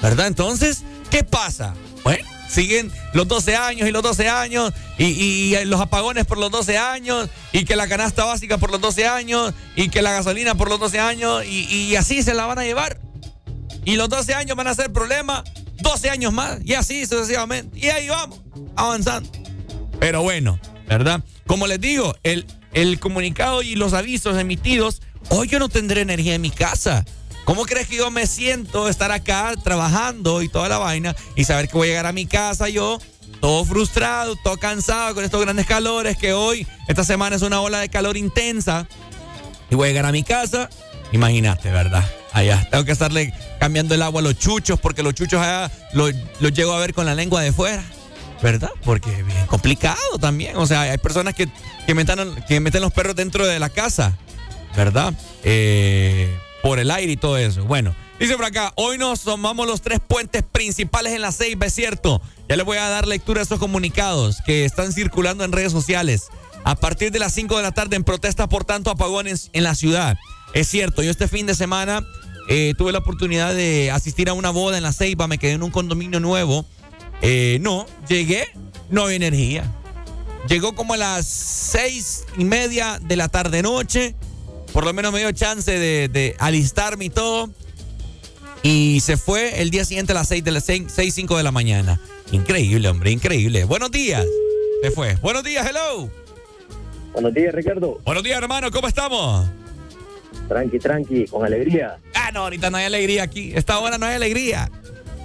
¿Verdad? 0.00 0.26
Entonces, 0.28 0.82
¿qué 1.10 1.24
pasa? 1.24 1.74
Bueno, 2.04 2.24
siguen 2.54 2.92
los 3.12 3.26
12 3.26 3.56
años 3.56 3.88
y 3.88 3.92
los 3.92 4.02
12 4.02 4.28
años 4.28 4.72
y, 4.96 5.54
los 5.64 5.80
apagones 5.80 6.24
por 6.24 6.38
los 6.38 6.50
12 6.50 6.78
años 6.78 7.28
y 7.52 7.64
que 7.64 7.74
la 7.76 7.88
canasta 7.88 8.24
básica 8.24 8.58
por 8.58 8.70
los 8.70 8.80
12 8.80 9.06
años 9.06 9.52
y 9.76 9.88
que 9.88 10.02
la 10.02 10.12
gasolina 10.12 10.54
por 10.54 10.68
los 10.68 10.78
12 10.78 11.00
años 11.00 11.44
y, 11.44 11.64
y 11.64 11.96
así 11.96 12.22
se 12.22 12.34
la 12.34 12.46
van 12.46 12.58
a 12.58 12.64
llevar. 12.64 13.00
Y 13.84 13.96
los 13.96 14.08
12 14.08 14.34
años 14.34 14.56
van 14.56 14.68
a 14.68 14.74
ser 14.74 14.92
problema, 14.92 15.44
12 15.82 16.10
años 16.10 16.32
más 16.32 16.58
y 16.64 16.74
así 16.74 17.04
sucesivamente. 17.06 17.78
Y 17.78 17.88
ahí 17.88 18.08
vamos, 18.08 18.40
avanzando. 18.76 19.30
Pero 19.98 20.22
bueno, 20.22 20.58
¿verdad? 20.86 21.22
Como 21.46 21.66
les 21.66 21.80
digo, 21.80 22.14
el, 22.22 22.46
el 22.72 22.98
comunicado 23.00 23.62
y 23.62 23.74
los 23.74 23.92
avisos 23.92 24.38
emitidos, 24.38 25.02
hoy 25.28 25.48
yo 25.48 25.58
no 25.58 25.68
tendré 25.68 26.02
energía 26.02 26.34
en 26.34 26.40
mi 26.40 26.50
casa. 26.50 27.04
¿Cómo 27.44 27.64
crees 27.66 27.88
que 27.88 27.96
yo 27.96 28.10
me 28.10 28.26
siento 28.26 28.88
estar 28.88 29.12
acá 29.12 29.54
trabajando 29.62 30.42
y 30.42 30.48
toda 30.48 30.68
la 30.68 30.78
vaina 30.78 31.14
y 31.36 31.44
saber 31.44 31.68
que 31.68 31.76
voy 31.76 31.88
a 31.88 31.90
llegar 31.90 32.06
a 32.06 32.12
mi 32.12 32.26
casa 32.26 32.68
yo 32.68 32.98
todo 33.40 33.64
frustrado, 33.64 34.36
todo 34.36 34.56
cansado 34.56 35.14
con 35.14 35.24
estos 35.24 35.40
grandes 35.40 35.66
calores 35.66 36.16
que 36.16 36.32
hoy, 36.32 36.66
esta 36.88 37.04
semana 37.04 37.36
es 37.36 37.42
una 37.42 37.60
ola 37.60 37.80
de 37.80 37.90
calor 37.90 38.16
intensa 38.16 38.88
y 39.70 39.74
voy 39.74 39.86
a 39.86 39.88
llegar 39.90 40.06
a 40.06 40.12
mi 40.12 40.22
casa? 40.22 40.70
Imagínate, 41.12 41.70
¿verdad? 41.70 42.04
Allá 42.32 42.66
tengo 42.70 42.84
que 42.84 42.92
estarle 42.92 43.32
cambiando 43.60 43.94
el 43.94 44.02
agua 44.02 44.20
a 44.20 44.24
los 44.24 44.38
chuchos 44.38 44.80
porque 44.80 45.02
los 45.02 45.14
chuchos 45.14 45.40
allá 45.40 45.70
los, 45.92 46.12
llego 46.54 46.72
a 46.72 46.78
ver 46.78 46.94
con 46.94 47.06
la 47.06 47.14
lengua 47.14 47.42
de 47.42 47.52
fuera. 47.52 47.84
¿Verdad? 48.42 48.70
Porque 48.84 49.10
es 49.10 49.24
bien 49.24 49.46
complicado 49.46 50.18
también. 50.20 50.56
O 50.56 50.66
sea, 50.66 50.82
hay 50.82 50.98
personas 50.98 51.34
que, 51.34 51.46
que, 51.86 51.94
que 52.46 52.60
meten 52.60 52.82
los 52.82 52.92
perros 52.92 53.14
dentro 53.14 53.46
de 53.46 53.58
la 53.58 53.70
casa. 53.70 54.18
¿Verdad? 54.76 55.14
Eh, 55.44 56.36
por 56.64 56.78
el 56.78 56.90
aire 56.90 57.12
y 57.12 57.16
todo 57.18 57.36
eso. 57.36 57.62
Bueno, 57.64 57.94
dice 58.18 58.36
por 58.36 58.46
acá, 58.46 58.72
hoy 58.76 58.96
nos 58.96 59.20
tomamos 59.20 59.66
los 59.66 59.82
tres 59.82 60.00
puentes 60.00 60.42
principales 60.42 61.12
en 61.12 61.20
la 61.20 61.30
ceiba, 61.30 61.66
es 61.66 61.74
cierto. 61.74 62.22
Ya 62.48 62.56
les 62.56 62.64
voy 62.64 62.78
a 62.78 62.88
dar 62.88 63.06
lectura 63.06 63.40
a 63.40 63.42
estos 63.42 63.58
comunicados 63.58 64.38
que 64.46 64.64
están 64.64 64.94
circulando 64.94 65.44
en 65.44 65.52
redes 65.52 65.72
sociales. 65.72 66.28
A 66.64 66.74
partir 66.74 67.10
de 67.10 67.18
las 67.18 67.34
5 67.34 67.58
de 67.58 67.62
la 67.62 67.72
tarde 67.72 67.96
en 67.96 68.02
protesta 68.02 68.48
por 68.48 68.64
tanto 68.64 68.90
apagones 68.90 69.50
en 69.52 69.62
la 69.62 69.74
ciudad. 69.74 70.16
Es 70.54 70.66
cierto, 70.66 71.02
yo 71.02 71.10
este 71.10 71.28
fin 71.28 71.44
de 71.44 71.54
semana 71.54 72.02
eh, 72.48 72.72
tuve 72.78 72.92
la 72.92 73.00
oportunidad 73.00 73.54
de 73.54 73.90
asistir 73.90 74.30
a 74.30 74.32
una 74.32 74.48
boda 74.48 74.78
en 74.78 74.84
la 74.84 74.94
ceiba, 74.94 75.26
me 75.26 75.36
quedé 75.36 75.52
en 75.52 75.62
un 75.62 75.70
condominio 75.70 76.18
nuevo. 76.18 76.64
Eh, 77.20 77.58
no, 77.60 77.84
llegué, 78.08 78.48
no 78.88 79.02
había 79.02 79.16
energía. 79.16 79.70
Llegó 80.48 80.74
como 80.74 80.94
a 80.94 80.96
las 80.96 81.26
seis 81.26 82.24
y 82.38 82.44
media 82.44 82.98
de 83.02 83.16
la 83.16 83.28
tarde 83.28 83.60
noche. 83.60 84.14
Por 84.74 84.84
lo 84.84 84.92
menos 84.92 85.12
me 85.12 85.20
dio 85.20 85.30
chance 85.30 85.70
de, 85.70 86.08
de 86.08 86.34
alistarme 86.40 87.04
y 87.04 87.10
todo. 87.10 87.48
Y 88.64 88.98
se 89.00 89.16
fue 89.16 89.62
el 89.62 89.70
día 89.70 89.84
siguiente 89.84 90.10
a 90.10 90.14
las 90.16 90.26
6 90.26 90.42
de 90.42 90.50
las 90.50 90.64
6, 90.64 90.86
6, 90.88 91.14
5 91.14 91.36
de 91.36 91.42
la 91.44 91.52
mañana. 91.52 92.00
Increíble, 92.32 92.88
hombre, 92.88 93.12
increíble. 93.12 93.62
Buenos 93.64 93.92
días. 93.92 94.26
Se 94.82 94.90
fue. 94.90 95.14
Buenos 95.22 95.44
días, 95.44 95.64
hello. 95.64 96.10
Buenos 97.12 97.32
días, 97.32 97.54
Ricardo. 97.54 98.00
Buenos 98.04 98.24
días, 98.24 98.36
hermano, 98.36 98.72
¿cómo 98.72 98.88
estamos? 98.88 99.46
Tranqui, 100.48 100.80
tranqui, 100.80 101.26
con 101.26 101.46
alegría. 101.46 101.98
Ah, 102.12 102.32
no, 102.32 102.40
ahorita 102.40 102.68
no 102.68 102.76
hay 102.78 102.86
alegría 102.86 103.22
aquí. 103.22 103.52
Esta 103.54 103.78
hora 103.78 103.96
no 103.96 104.06
hay 104.06 104.16
alegría. 104.16 104.68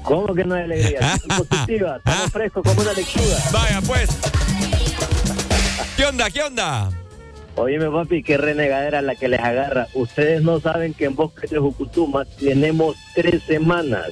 ¿Cómo 0.03 0.35
que 0.35 0.43
no 0.43 0.53
hay 0.53 0.65
alegría? 0.65 1.15
Estoy 1.15 1.45
positiva, 1.47 1.97
estamos 1.97 2.31
frescos 2.31 2.63
como 2.63 2.81
una 2.81 2.93
lechuga. 2.93 3.37
Vaya, 3.51 3.81
pues. 3.81 4.09
¿Qué 5.97 6.05
onda? 6.05 6.29
¿Qué 6.29 6.43
onda? 6.43 6.91
Oíme, 7.59 7.89
papi, 7.89 8.23
qué 8.23 8.37
renegadera 8.37 9.01
la 9.01 9.15
que 9.15 9.27
les 9.27 9.39
agarra. 9.41 9.87
Ustedes 9.93 10.41
no 10.41 10.59
saben 10.61 10.93
que 10.93 11.05
en 11.05 11.15
Bosque 11.15 11.47
de 11.47 11.59
Jucutuma 11.59 12.23
tenemos 12.39 12.95
tres 13.13 13.43
semanas 13.43 14.05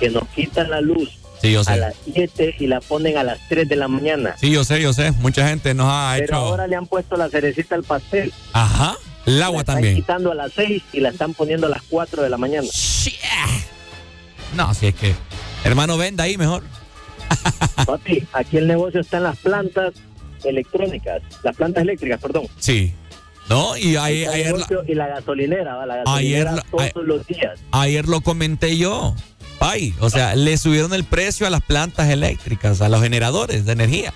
que 0.00 0.10
nos 0.10 0.26
quitan 0.28 0.70
la 0.70 0.80
luz 0.80 1.10
Sí, 1.40 1.52
yo 1.52 1.62
a 1.66 1.76
las 1.76 1.94
7 2.12 2.56
y 2.58 2.66
la 2.66 2.80
ponen 2.80 3.16
a 3.16 3.22
las 3.22 3.38
3 3.48 3.68
de 3.68 3.76
la 3.76 3.86
mañana. 3.86 4.34
Sí, 4.38 4.50
yo 4.50 4.64
sé, 4.64 4.82
yo 4.82 4.92
sé. 4.92 5.12
Mucha 5.20 5.46
gente 5.48 5.72
nos 5.72 5.86
ha 5.88 6.14
Pero 6.14 6.24
hecho. 6.24 6.34
ahora 6.34 6.66
le 6.66 6.74
han 6.74 6.86
puesto 6.86 7.16
la 7.16 7.28
cerecita 7.28 7.76
al 7.76 7.84
pastel. 7.84 8.32
Ajá. 8.52 8.96
El 9.24 9.40
agua 9.40 9.58
la 9.58 9.60
están 9.60 9.74
también. 9.76 9.94
quitando 9.94 10.32
a 10.32 10.34
las 10.34 10.52
6 10.54 10.82
y 10.92 10.98
la 11.00 11.10
están 11.10 11.34
poniendo 11.34 11.68
a 11.68 11.70
las 11.70 11.82
4 11.90 12.22
de 12.24 12.28
la 12.30 12.36
mañana. 12.38 12.66
No, 14.56 14.74
si 14.74 14.86
es 14.88 14.94
que. 14.96 15.14
Hermano, 15.62 15.96
venda 15.96 16.24
ahí 16.24 16.36
mejor. 16.36 16.64
Papi, 17.86 18.26
aquí 18.32 18.56
el 18.56 18.66
negocio 18.66 19.00
está 19.00 19.18
en 19.18 19.22
las 19.24 19.36
plantas 19.38 19.92
electrónicas, 20.44 21.22
las 21.42 21.56
plantas 21.56 21.82
eléctricas, 21.82 22.20
perdón. 22.20 22.46
Sí. 22.58 22.92
No, 23.48 23.76
y 23.78 23.96
ayer, 23.96 24.56
la- 24.58 24.66
y 24.86 24.94
la 24.94 25.06
gasolinera, 25.06 25.86
la 25.86 25.94
Ayer 25.94 26.44
gasolinera 26.44 26.52
la- 26.52 26.62
todos 26.70 26.82
ay- 26.84 26.92
los 27.06 27.26
días. 27.26 27.60
ayer 27.72 28.06
lo 28.06 28.20
comenté 28.20 28.76
yo. 28.76 29.14
Ay, 29.60 29.94
o 30.00 30.10
sea, 30.10 30.36
le 30.36 30.56
subieron 30.58 30.92
el 30.94 31.04
precio 31.04 31.46
a 31.46 31.50
las 31.50 31.62
plantas 31.62 32.08
eléctricas, 32.10 32.80
a 32.82 32.88
los 32.88 33.02
generadores 33.02 33.64
de 33.64 33.72
energía. 33.72 34.12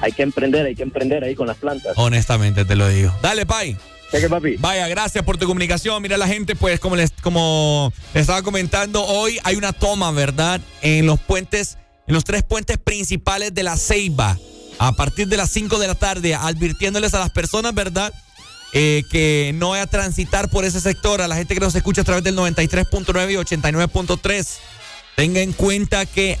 Hay 0.00 0.12
que 0.12 0.22
emprender, 0.24 0.66
hay 0.66 0.74
que 0.74 0.82
emprender 0.82 1.22
ahí 1.24 1.34
con 1.36 1.46
las 1.46 1.56
plantas. 1.56 1.92
Honestamente 1.96 2.64
te 2.64 2.74
lo 2.74 2.88
digo. 2.88 3.14
Dale, 3.22 3.46
Pai. 3.46 3.76
Cheque, 4.10 4.28
papi. 4.28 4.56
Vaya, 4.58 4.88
gracias 4.88 5.24
por 5.24 5.38
tu 5.38 5.46
comunicación. 5.46 6.02
Mira, 6.02 6.16
la 6.18 6.26
gente, 6.26 6.54
pues, 6.56 6.80
como 6.80 6.96
les, 6.96 7.12
como 7.22 7.92
les 8.12 8.22
estaba 8.22 8.42
comentando, 8.42 9.02
hoy 9.04 9.38
hay 9.44 9.54
una 9.56 9.72
toma, 9.72 10.10
¿verdad? 10.10 10.60
En 10.82 11.06
los 11.06 11.18
puentes, 11.20 11.78
en 12.06 12.12
los 12.14 12.24
tres 12.24 12.42
puentes 12.42 12.76
principales 12.76 13.54
de 13.54 13.62
la 13.62 13.76
Ceiba. 13.78 14.36
A 14.82 14.90
partir 14.90 15.28
de 15.28 15.36
las 15.36 15.48
5 15.50 15.78
de 15.78 15.86
la 15.86 15.94
tarde, 15.94 16.34
advirtiéndoles 16.34 17.14
a 17.14 17.20
las 17.20 17.30
personas, 17.30 17.72
¿verdad? 17.72 18.12
Eh, 18.72 19.04
que 19.12 19.52
no 19.54 19.68
vaya 19.68 19.84
a 19.84 19.86
transitar 19.86 20.50
por 20.50 20.64
ese 20.64 20.80
sector, 20.80 21.22
a 21.22 21.28
la 21.28 21.36
gente 21.36 21.54
que 21.54 21.60
nos 21.60 21.72
escucha 21.76 22.00
a 22.00 22.04
través 22.04 22.24
del 22.24 22.36
93.9 22.36 23.30
y 23.30 23.36
89.3. 23.36 24.58
Tenga 25.14 25.40
en 25.40 25.52
cuenta 25.52 26.04
que 26.04 26.36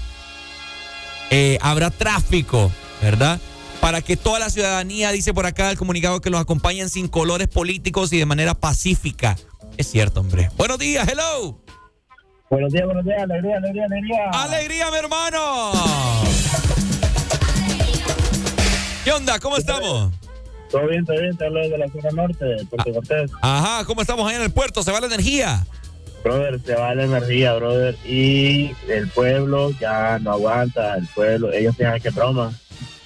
eh, 1.30 1.56
habrá 1.62 1.90
tráfico, 1.90 2.72
¿verdad? 3.00 3.40
Para 3.80 4.02
que 4.02 4.16
toda 4.16 4.40
la 4.40 4.50
ciudadanía, 4.50 5.12
dice 5.12 5.32
por 5.32 5.46
acá 5.46 5.70
el 5.70 5.78
comunicado, 5.78 6.20
que 6.20 6.30
los 6.30 6.40
acompañen 6.40 6.88
sin 6.88 7.06
colores 7.06 7.46
políticos 7.46 8.12
y 8.12 8.18
de 8.18 8.26
manera 8.26 8.54
pacífica. 8.54 9.36
Es 9.76 9.88
cierto, 9.88 10.18
hombre. 10.18 10.50
Buenos 10.56 10.80
días, 10.80 11.06
hello. 11.08 11.60
Buenos 12.50 12.72
días, 12.72 12.86
buenos 12.86 13.04
días, 13.04 13.22
alegría, 13.22 13.58
alegría, 13.58 13.84
alegría. 13.84 14.30
¡Alegría, 14.32 14.90
mi 14.90 14.96
hermano! 14.96 15.72
¿Qué 19.04 19.12
onda? 19.12 19.38
¿Cómo 19.38 19.56
estamos? 19.56 20.12
Todo 20.70 20.86
bien, 20.86 21.04
todo 21.04 21.20
bien, 21.20 21.36
te 21.36 21.44
hablo 21.44 21.60
de 21.68 21.76
la 21.78 21.88
zona 21.88 22.10
norte, 22.12 22.44
de 22.44 22.64
Puerto 22.64 22.92
Cortés. 22.92 23.30
Ajá, 23.42 23.84
¿cómo 23.84 24.00
estamos 24.00 24.28
ahí 24.28 24.36
en 24.36 24.42
el 24.42 24.50
puerto? 24.50 24.82
¿Se 24.82 24.90
va 24.90 25.00
la 25.00 25.06
energía? 25.06 25.66
Brother, 26.24 26.60
se 26.64 26.74
va 26.76 26.94
la 26.94 27.04
energía, 27.04 27.52
brother, 27.54 27.96
y 28.06 28.70
el 28.88 29.08
pueblo 29.08 29.70
ya 29.80 30.18
no 30.20 30.32
aguanta, 30.32 30.94
el 30.94 31.06
pueblo, 31.08 31.52
ellos 31.52 31.74
piensan 31.76 32.00
que 32.00 32.08
es 32.08 32.14
broma. 32.14 32.52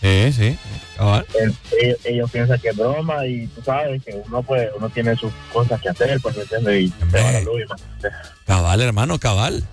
Sí, 0.02 0.32
sí. 0.32 0.58
cabal. 0.96 1.26
El- 1.40 1.56
ellos, 1.82 1.98
ellos 2.04 2.30
piensan 2.30 2.60
que 2.60 2.68
es 2.68 2.76
broma 2.76 3.26
y 3.26 3.46
tú 3.48 3.62
sabes 3.62 4.02
que 4.04 4.22
uno 4.26 4.42
pues 4.42 4.68
uno 4.76 4.88
tiene 4.90 5.16
sus 5.16 5.32
cosas 5.52 5.80
que 5.80 5.88
hacer, 5.88 6.20
pues, 6.20 6.36
¿me 6.36 6.42
entiendes? 6.42 6.82
Y 6.82 6.88
se 7.10 7.22
va 7.22 7.32
la 7.32 7.40
luz. 7.40 7.62
Cabal, 8.46 8.80
hermano, 8.82 9.18
cabal. 9.18 9.64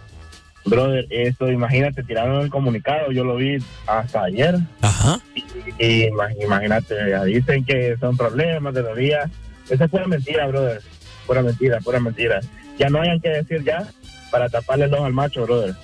Brother, 0.65 1.05
esto, 1.09 1.51
imagínate, 1.51 2.03
tiraron 2.03 2.41
el 2.41 2.49
comunicado, 2.49 3.11
yo 3.11 3.23
lo 3.23 3.35
vi 3.35 3.57
hasta 3.87 4.23
ayer. 4.23 4.55
Ajá. 4.81 5.19
Y, 5.35 5.43
y 5.77 6.03
ima- 6.09 6.31
imagínate, 6.41 6.95
ya 7.09 7.23
dicen 7.25 7.65
que 7.65 7.95
son 7.99 8.15
problemas 8.15 8.73
de 8.73 8.83
la 8.83 8.93
vía. 8.93 9.29
Esa 9.69 9.85
es 9.85 9.91
pura 9.91 10.07
mentira, 10.07 10.47
brother. 10.47 10.81
Pura 11.27 11.41
mentira, 11.41 11.79
pura 11.81 11.99
mentira. 11.99 12.39
Ya 12.79 12.89
no 12.89 13.01
hayan 13.01 13.19
que 13.19 13.29
decir 13.29 13.63
ya. 13.63 13.87
para 14.31 14.49
taparle 14.49 14.85
el 14.85 14.93
ojo 14.95 15.05
al 15.05 15.13
macho, 15.13 15.43
brother. 15.43 15.75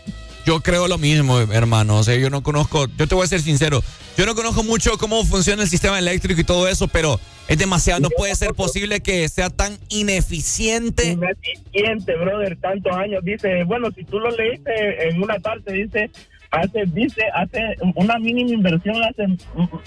Yo 0.45 0.61
creo 0.61 0.87
lo 0.87 0.97
mismo, 0.97 1.39
hermano. 1.39 1.97
O 1.97 2.03
sea, 2.03 2.15
yo 2.15 2.29
no 2.29 2.41
conozco, 2.43 2.87
yo 2.97 3.07
te 3.07 3.15
voy 3.15 3.25
a 3.25 3.27
ser 3.27 3.41
sincero, 3.41 3.83
yo 4.17 4.25
no 4.25 4.35
conozco 4.35 4.63
mucho 4.63 4.97
cómo 4.97 5.23
funciona 5.25 5.63
el 5.63 5.69
sistema 5.69 5.99
eléctrico 5.99 6.41
y 6.41 6.43
todo 6.43 6.67
eso, 6.67 6.87
pero 6.87 7.19
es 7.47 7.57
demasiado, 7.57 7.99
no 7.99 8.09
puede 8.09 8.35
ser 8.35 8.53
posible 8.53 8.99
que 9.01 9.27
sea 9.29 9.49
tan 9.49 9.77
ineficiente. 9.89 11.09
Ineficiente, 11.11 12.15
brother, 12.15 12.57
tantos 12.61 12.95
años. 12.95 13.23
Dice, 13.23 13.63
bueno, 13.63 13.89
si 13.95 14.03
tú 14.03 14.19
lo 14.19 14.29
leíste 14.31 15.09
en 15.09 15.21
una 15.21 15.39
parte, 15.39 15.73
dice, 15.73 16.11
hace, 16.51 16.83
dice, 16.87 17.23
hace 17.33 17.75
una 17.95 18.19
mínima 18.19 18.51
inversión 18.51 18.95
hace 19.03 19.25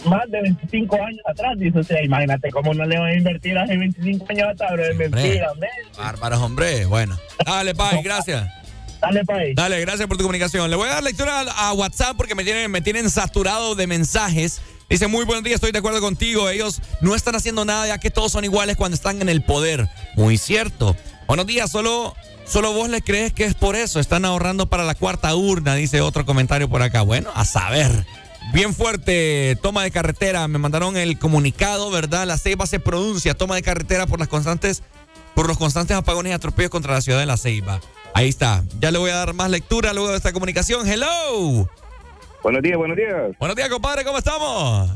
más 0.09 0.31
de 0.31 0.43
25 0.43 0.97
años 0.97 1.21
atrás. 1.27 1.59
Dice, 1.59 1.79
o 1.79 1.85
sea, 1.85 2.03
imagínate 2.03 2.51
cómo 2.51 2.75
no 2.75 2.85
le 2.85 2.99
van 2.99 3.11
a 3.11 3.15
invertir 3.15 3.59
hace 3.59 3.77
25 3.77 4.27
años 4.31 4.49
atrás, 4.51 4.73
bro. 4.73 4.85
Es 4.85 4.97
mentira, 4.97 5.53
hombre. 5.53 5.69
Bárbaros, 5.97 6.41
hombre. 6.41 6.87
Bueno. 6.87 7.19
Dale, 7.45 7.75
Pai, 7.75 8.03
gracias. 8.03 8.62
Dale, 9.03 9.25
Pai. 9.25 9.55
Dale, 9.55 9.81
gracias 9.81 10.07
por 10.07 10.17
tu 10.17 10.23
comunicación. 10.23 10.71
Le 10.71 10.77
voy 10.77 10.89
a 10.89 10.93
dar 10.93 11.03
lectura 11.03 11.41
a, 11.41 11.69
a 11.69 11.73
WhatsApp 11.73 12.17
porque 12.17 12.37
me 12.37 12.45
tienen, 12.45 12.71
me 12.71 12.81
tienen 12.81 13.11
saturado 13.11 13.75
de 13.75 13.89
mensajes. 13.89 14.63
Dice, 14.89 15.09
muy 15.09 15.25
buenos 15.25 15.43
días, 15.43 15.57
estoy 15.57 15.73
de 15.73 15.79
acuerdo 15.79 16.01
contigo. 16.01 16.49
Ellos 16.49 16.81
no 17.01 17.17
están 17.17 17.35
haciendo 17.35 17.65
nada 17.65 17.89
ya 17.89 17.99
que 17.99 18.11
todos 18.11 18.31
son 18.31 18.45
iguales 18.45 18.77
cuando 18.77 18.95
están 18.95 19.21
en 19.21 19.29
el 19.29 19.43
poder. 19.43 19.89
Muy 20.15 20.39
cierto. 20.39 20.97
Buenos 21.27 21.47
días, 21.47 21.71
solo, 21.71 22.15
solo 22.47 22.73
vos 22.73 22.89
le 22.91 23.03
crees 23.03 23.33
que 23.33 23.45
es 23.45 23.55
por 23.55 23.75
eso. 23.75 23.99
Están 23.99 24.25
ahorrando 24.25 24.67
para 24.67 24.85
la 24.85 24.95
cuarta 24.95 25.35
urna, 25.35 25.75
dice 25.75 26.01
otro 26.01 26.25
comentario 26.25 26.69
por 26.69 26.83
acá. 26.83 27.03
Bueno, 27.03 27.31
a 27.35 27.45
saber. 27.45 28.07
Bien 28.53 28.75
fuerte, 28.75 29.57
toma 29.63 29.83
de 29.83 29.91
carretera. 29.91 30.47
Me 30.47 30.59
mandaron 30.59 30.97
el 30.97 31.19
comunicado, 31.19 31.91
¿verdad? 31.91 32.27
La 32.27 32.39
Ceiba 32.39 32.67
se 32.67 32.79
pronuncia, 32.79 33.35
toma 33.35 33.57
de 33.57 33.63
carretera 33.63 34.07
por 34.07 34.21
las 34.21 34.29
constantes, 34.29 34.83
por 35.35 35.49
los 35.49 35.59
constantes 35.59 35.97
apagones 35.97 36.31
y 36.31 36.35
atropellos 36.35 36.71
contra 36.71 36.93
la 36.93 37.01
ciudad 37.01 37.19
de 37.19 37.27
La 37.27 37.37
Ceiba. 37.37 37.81
Ahí 38.15 38.29
está. 38.29 38.63
Ya 38.81 38.91
le 38.91 38.99
voy 38.99 39.11
a 39.11 39.17
dar 39.17 39.35
más 39.35 39.51
lectura 39.51 39.93
luego 39.93 40.11
de 40.11 40.17
esta 40.17 40.33
comunicación. 40.33 40.87
Hello. 40.87 41.69
Buenos 42.43 42.63
días, 42.63 42.77
buenos 42.77 42.97
días. 42.97 43.33
Buenos 43.39 43.57
días, 43.57 43.69
compadre, 43.69 44.05
¿cómo 44.05 44.19
estamos? 44.19 44.91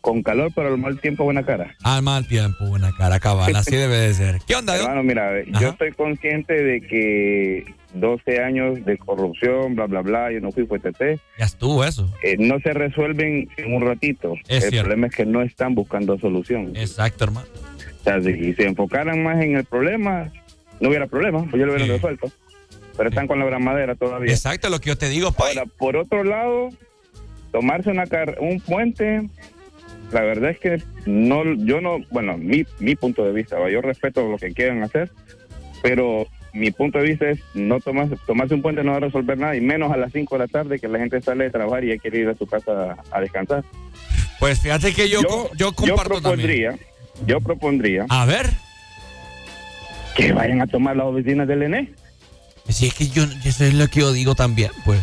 Con 0.00 0.22
calor, 0.22 0.52
pero 0.54 0.74
el 0.74 0.78
mal 0.80 1.00
tiempo, 1.00 1.24
buena 1.24 1.46
cara. 1.46 1.74
Al 1.82 2.02
mal 2.02 2.26
tiempo, 2.26 2.66
buena 2.66 2.90
cara, 2.98 3.18
cabal. 3.20 3.54
Así 3.56 3.74
debe 3.76 3.96
de 3.96 4.12
ser. 4.12 4.40
¿Qué 4.46 4.54
onda? 4.54 4.76
Hermano, 4.76 5.02
mira, 5.02 5.30
yo 5.60 5.68
estoy 5.70 5.92
consciente 5.92 6.52
de 6.52 6.80
que 6.82 7.74
12 7.94 8.42
años 8.42 8.84
de 8.84 8.98
corrupción, 8.98 9.74
bla, 9.76 9.86
bla, 9.86 10.02
bla, 10.02 10.30
yo 10.30 10.40
no 10.40 10.52
fui 10.52 10.66
fue 10.66 10.78
TT. 10.78 11.18
Ya 11.38 11.46
estuvo 11.46 11.82
eso. 11.84 12.12
eh, 12.22 12.36
no 12.38 12.58
se 12.60 12.74
resuelven 12.74 13.48
en 13.56 13.72
un 13.74 13.82
ratito. 13.86 14.34
Es 14.48 14.64
el 14.64 14.70
cierto. 14.70 14.80
problema 14.88 15.06
es 15.06 15.14
que 15.14 15.24
no 15.24 15.40
están 15.40 15.74
buscando 15.74 16.18
solución. 16.18 16.72
Exacto, 16.76 17.24
hermano. 17.24 17.46
O 18.00 18.04
sea, 18.04 18.20
si 18.20 18.52
se 18.52 18.66
enfocaran 18.66 19.22
más 19.22 19.40
en 19.42 19.56
el 19.56 19.64
problema, 19.64 20.30
no 20.80 20.88
hubiera 20.88 21.06
problema, 21.06 21.40
pues 21.40 21.60
yo 21.60 21.66
lo 21.66 21.74
hubiera 21.74 21.92
resuelto. 21.94 22.30
Pero 22.96 23.08
están 23.08 23.26
con 23.26 23.38
la 23.40 23.44
bramadera 23.44 23.94
todavía. 23.96 24.32
Exacto, 24.32 24.68
lo 24.68 24.80
que 24.80 24.88
yo 24.90 24.96
te 24.98 25.08
digo, 25.08 25.32
Pai. 25.32 25.56
Ahora, 25.56 25.70
por 25.78 25.96
otro 25.96 26.22
lado, 26.22 26.68
tomarse 27.50 27.90
una 27.90 28.06
car 28.06 28.36
un 28.40 28.60
puente, 28.60 29.28
la 30.12 30.20
verdad 30.22 30.50
es 30.50 30.58
que 30.60 30.82
no, 31.06 31.42
yo 31.56 31.80
no, 31.80 31.98
bueno, 32.10 32.36
mi, 32.38 32.64
mi 32.78 32.94
punto 32.94 33.24
de 33.24 33.32
vista, 33.32 33.58
¿va? 33.58 33.68
yo 33.70 33.80
respeto 33.80 34.28
lo 34.28 34.36
que 34.38 34.52
quieran 34.52 34.82
hacer, 34.84 35.10
pero 35.82 36.26
mi 36.52 36.70
punto 36.70 36.98
de 36.98 37.04
vista 37.08 37.28
es 37.30 37.40
no 37.54 37.80
tomarse, 37.80 38.16
tomarse 38.26 38.54
un 38.54 38.62
puente 38.62 38.84
no 38.84 38.92
va 38.92 38.98
a 38.98 39.00
resolver 39.00 39.36
nada, 39.38 39.56
y 39.56 39.60
menos 39.60 39.90
a 39.92 39.96
las 39.96 40.12
5 40.12 40.36
de 40.36 40.38
la 40.38 40.46
tarde 40.48 40.78
que 40.78 40.86
la 40.86 41.00
gente 41.00 41.20
sale 41.20 41.44
de 41.44 41.50
trabajar 41.50 41.82
y 41.84 41.88
ya 41.88 41.98
quiere 41.98 42.20
ir 42.20 42.28
a 42.28 42.36
su 42.36 42.46
casa 42.46 42.96
a 43.10 43.20
descansar. 43.20 43.64
Pues 44.38 44.60
fíjate 44.60 44.92
que 44.94 45.08
yo, 45.08 45.22
co- 45.24 45.50
yo 45.56 45.72
comparto 45.72 46.04
propondría, 46.20 46.76
Yo 47.26 47.40
propondría. 47.40 48.06
A 48.08 48.24
ver. 48.24 48.50
Que 50.14 50.32
vayan 50.32 50.60
a 50.60 50.66
tomar 50.66 50.96
las 50.96 51.06
oficinas 51.06 51.46
del 51.48 51.62
ENE. 51.62 51.92
Si 52.68 52.86
es 52.86 52.94
que 52.94 53.08
yo, 53.08 53.24
eso 53.44 53.64
es 53.64 53.74
lo 53.74 53.88
que 53.88 54.00
yo 54.00 54.12
digo 54.12 54.34
también, 54.34 54.70
pues. 54.84 55.00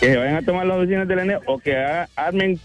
Que 0.00 0.16
vayan 0.16 0.36
a 0.36 0.42
tomar 0.42 0.66
las 0.66 0.78
oficinas 0.78 1.06
del 1.08 1.18
ENE 1.20 1.38
o 1.46 1.58
que 1.58 1.76
armen 2.16 2.58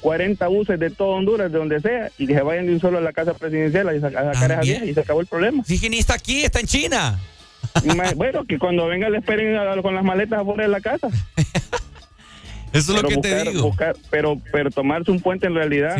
40 0.00 0.46
buses 0.48 0.78
de 0.80 0.90
todo 0.90 1.10
Honduras, 1.10 1.50
de 1.52 1.58
donde 1.58 1.80
sea, 1.80 2.10
y 2.18 2.26
que 2.26 2.34
se 2.34 2.42
vayan 2.42 2.66
de 2.66 2.72
un 2.74 2.80
solo 2.80 2.98
a 2.98 3.00
la 3.00 3.12
casa 3.12 3.34
presidencial 3.34 3.88
a 3.88 4.00
sacar 4.00 4.52
a 4.52 4.64
y 4.64 4.92
se 4.92 5.00
acabó 5.00 5.20
el 5.20 5.26
problema. 5.26 5.62
Sí, 5.64 5.78
que 5.80 5.88
ni 5.88 5.98
está 5.98 6.14
aquí, 6.14 6.44
está 6.44 6.60
en 6.60 6.66
China. 6.66 7.18
Bueno, 8.16 8.44
que 8.44 8.58
cuando 8.58 8.86
venga 8.86 9.08
le 9.08 9.18
esperen 9.18 9.56
a- 9.56 9.80
con 9.80 9.94
las 9.94 10.04
maletas 10.04 10.40
afuera 10.40 10.64
de 10.64 10.68
la 10.68 10.80
casa. 10.80 11.08
Eso 12.72 12.96
es 12.96 13.02
lo 13.02 13.08
que 13.08 13.16
te 13.18 13.28
buscar- 13.30 13.48
digo. 13.52 13.62
buscar- 13.68 13.96
pero, 14.10 14.40
pero 14.52 14.70
tomarse 14.70 15.10
un 15.10 15.20
puente 15.20 15.46
en 15.46 15.54
realidad, 15.54 15.96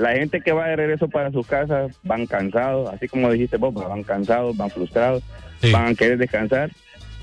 la 0.00 0.14
gente 0.14 0.40
que 0.40 0.52
va 0.52 0.66
de 0.66 0.76
regreso 0.76 1.08
para 1.08 1.30
sus 1.30 1.46
casas 1.46 1.94
van 2.02 2.26
cansados, 2.26 2.88
así 2.90 3.06
como 3.06 3.30
dijiste 3.30 3.58
vos, 3.58 3.74
pues, 3.74 3.86
van 3.86 4.02
cansados, 4.02 4.56
van 4.56 4.70
frustrados, 4.70 5.22
van 5.70 5.88
a 5.88 5.94
querer 5.94 6.16
descansar, 6.16 6.70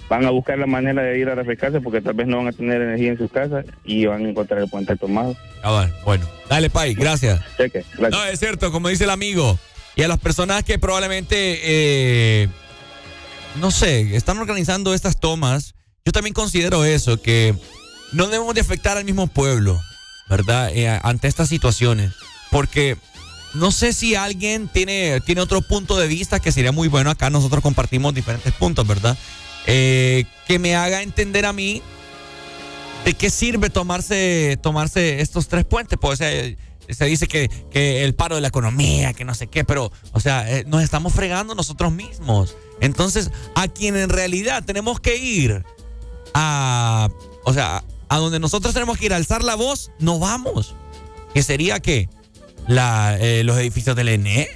van 0.07 0.25
a 0.25 0.29
buscar 0.29 0.59
la 0.59 0.67
manera 0.67 1.01
de 1.01 1.17
ir 1.17 1.27
a 1.27 1.33
refrescarse 1.33 1.81
porque 1.81 2.01
tal 2.01 2.13
vez 2.13 2.27
no 2.27 2.37
van 2.37 2.47
a 2.47 2.51
tener 2.51 2.79
energía 2.79 3.09
en 3.09 3.17
sus 3.17 3.31
casas 3.31 3.65
y 3.83 4.05
van 4.05 4.23
a 4.23 4.29
encontrar 4.29 4.61
el 4.61 4.69
puente 4.69 4.95
tomado. 4.95 5.35
Ah, 5.63 5.71
bueno, 5.71 5.93
bueno. 6.05 6.27
Dale, 6.47 6.69
Pai, 6.69 6.93
gracias. 6.93 7.41
Cheque, 7.57 7.83
gracias. 7.97 8.11
No, 8.11 8.23
es 8.25 8.39
cierto, 8.39 8.71
como 8.71 8.89
dice 8.89 9.05
el 9.05 9.09
amigo. 9.09 9.57
Y 9.95 10.03
a 10.03 10.07
las 10.07 10.19
personas 10.19 10.63
que 10.63 10.77
probablemente, 10.77 11.59
eh, 11.63 12.47
no 13.59 13.71
sé, 13.71 14.15
están 14.15 14.37
organizando 14.37 14.93
estas 14.93 15.19
tomas, 15.19 15.73
yo 16.05 16.11
también 16.11 16.35
considero 16.35 16.85
eso, 16.85 17.19
que 17.19 17.55
no 18.13 18.27
debemos 18.27 18.53
de 18.53 18.61
afectar 18.61 18.97
al 18.97 19.05
mismo 19.05 19.25
pueblo, 19.25 19.81
¿verdad? 20.29 20.69
Eh, 20.75 20.87
ante 21.01 21.27
estas 21.27 21.49
situaciones. 21.49 22.13
Porque 22.51 22.97
no 23.53 23.71
sé 23.71 23.93
si 23.93 24.15
alguien 24.15 24.67
tiene, 24.67 25.21
tiene 25.21 25.41
otro 25.41 25.61
punto 25.61 25.97
de 25.97 26.07
vista 26.07 26.39
que 26.39 26.51
sería 26.51 26.71
muy 26.71 26.87
bueno. 26.87 27.09
Acá 27.09 27.29
nosotros 27.29 27.61
compartimos 27.61 28.13
diferentes 28.13 28.53
puntos, 28.53 28.87
¿verdad? 28.87 29.17
Eh, 29.65 30.25
que 30.47 30.59
me 30.59 30.75
haga 30.75 31.01
entender 31.01 31.45
a 31.45 31.53
mí 31.53 31.81
¿De 33.07 33.13
qué 33.13 33.29
sirve 33.29 33.69
tomarse, 33.69 34.59
tomarse 34.61 35.21
estos 35.21 35.47
tres 35.47 35.63
puentes? 35.63 35.97
Pues 35.97 36.19
eh, 36.19 36.57
se 36.89 37.05
dice 37.05 37.27
que, 37.27 37.47
que 37.71 38.03
el 38.03 38.15
paro 38.15 38.35
de 38.35 38.41
la 38.41 38.49
economía, 38.49 39.13
que 39.13 39.23
no 39.23 39.33
sé 39.33 39.47
qué, 39.47 39.63
pero, 39.63 39.93
o 40.11 40.19
sea, 40.19 40.49
eh, 40.51 40.65
nos 40.67 40.83
estamos 40.83 41.13
fregando 41.13 41.55
nosotros 41.55 41.93
mismos. 41.93 42.57
Entonces, 42.81 43.31
a 43.55 43.69
quien 43.69 43.95
en 43.95 44.09
realidad 44.09 44.63
tenemos 44.65 44.99
que 44.99 45.15
ir 45.15 45.63
a, 46.33 47.07
o 47.45 47.53
sea, 47.53 47.85
a 48.09 48.17
donde 48.17 48.39
nosotros 48.39 48.73
tenemos 48.73 48.97
que 48.97 49.05
ir 49.05 49.13
a 49.13 49.15
alzar 49.15 49.41
la 49.41 49.55
voz, 49.55 49.91
no 49.99 50.19
vamos. 50.19 50.75
Que 51.33 51.43
sería 51.43 51.79
que 51.79 52.09
la, 52.67 53.17
eh, 53.19 53.43
los 53.43 53.57
edificios 53.57 53.95
del 53.95 54.09
ENE, 54.09 54.47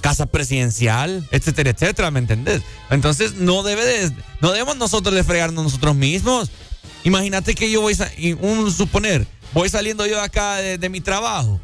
casa 0.00 0.26
presidencial, 0.26 1.26
etcétera, 1.30 1.70
etcétera, 1.70 2.10
¿me 2.10 2.20
entendés? 2.20 2.62
Entonces, 2.90 3.34
no 3.34 3.62
debe 3.62 3.84
de, 3.84 4.12
no 4.40 4.52
debemos 4.52 4.76
nosotros 4.76 5.14
de 5.14 5.24
fregarnos 5.24 5.64
nosotros 5.64 5.94
mismos. 5.94 6.50
Imagínate 7.04 7.54
que 7.54 7.70
yo 7.70 7.80
voy, 7.80 7.96
un 8.40 8.70
suponer, 8.72 9.26
voy 9.52 9.68
saliendo 9.68 10.06
yo 10.06 10.16
de 10.16 10.22
acá 10.22 10.56
de, 10.56 10.78
de 10.78 10.88
mi 10.88 11.00
trabajo 11.00 11.60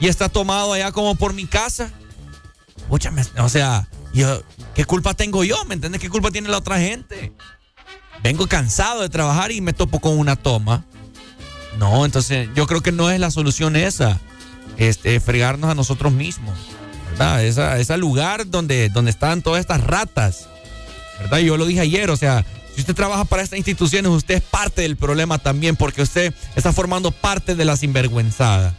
y 0.00 0.08
está 0.08 0.28
tomado 0.28 0.72
allá 0.72 0.92
como 0.92 1.14
por 1.14 1.32
mi 1.34 1.46
casa. 1.46 1.90
Pucha, 2.88 3.10
me- 3.10 3.24
o 3.38 3.48
sea, 3.48 3.88
yo, 4.12 4.42
¿qué 4.74 4.84
culpa 4.84 5.14
tengo 5.14 5.44
yo? 5.44 5.64
¿Me 5.64 5.74
entiendes? 5.74 6.00
¿Qué 6.00 6.10
culpa 6.10 6.30
tiene 6.30 6.48
la 6.48 6.58
otra 6.58 6.78
gente? 6.78 7.32
Vengo 8.22 8.46
cansado 8.46 9.02
de 9.02 9.08
trabajar 9.08 9.50
y 9.50 9.60
me 9.60 9.72
topo 9.72 10.00
con 10.00 10.18
una 10.18 10.36
toma. 10.36 10.84
No, 11.78 12.04
entonces 12.04 12.48
yo 12.54 12.66
creo 12.66 12.80
que 12.82 12.92
no 12.92 13.10
es 13.10 13.18
la 13.18 13.30
solución 13.30 13.76
esa. 13.76 14.20
Este, 14.78 15.20
fregarnos 15.20 15.70
a 15.70 15.74
nosotros 15.74 16.12
mismos. 16.12 16.56
¿Verdad? 17.10 17.44
Esa, 17.44 17.78
ese 17.78 17.96
lugar 17.98 18.48
donde, 18.48 18.88
donde 18.88 19.10
están 19.10 19.42
todas 19.42 19.60
estas 19.60 19.82
ratas. 19.82 20.48
¿Verdad? 21.20 21.38
Yo 21.38 21.56
lo 21.56 21.66
dije 21.66 21.80
ayer, 21.80 22.10
o 22.10 22.16
sea, 22.16 22.44
si 22.74 22.80
usted 22.80 22.94
trabaja 22.94 23.24
para 23.24 23.42
estas 23.42 23.58
instituciones, 23.58 24.10
usted 24.10 24.36
es 24.36 24.42
parte 24.42 24.82
del 24.82 24.96
problema 24.96 25.38
también, 25.38 25.76
porque 25.76 26.02
usted 26.02 26.32
está 26.56 26.72
formando 26.72 27.10
parte 27.10 27.54
de 27.54 27.64
la 27.64 27.76
sinvergüenzada. 27.76 28.74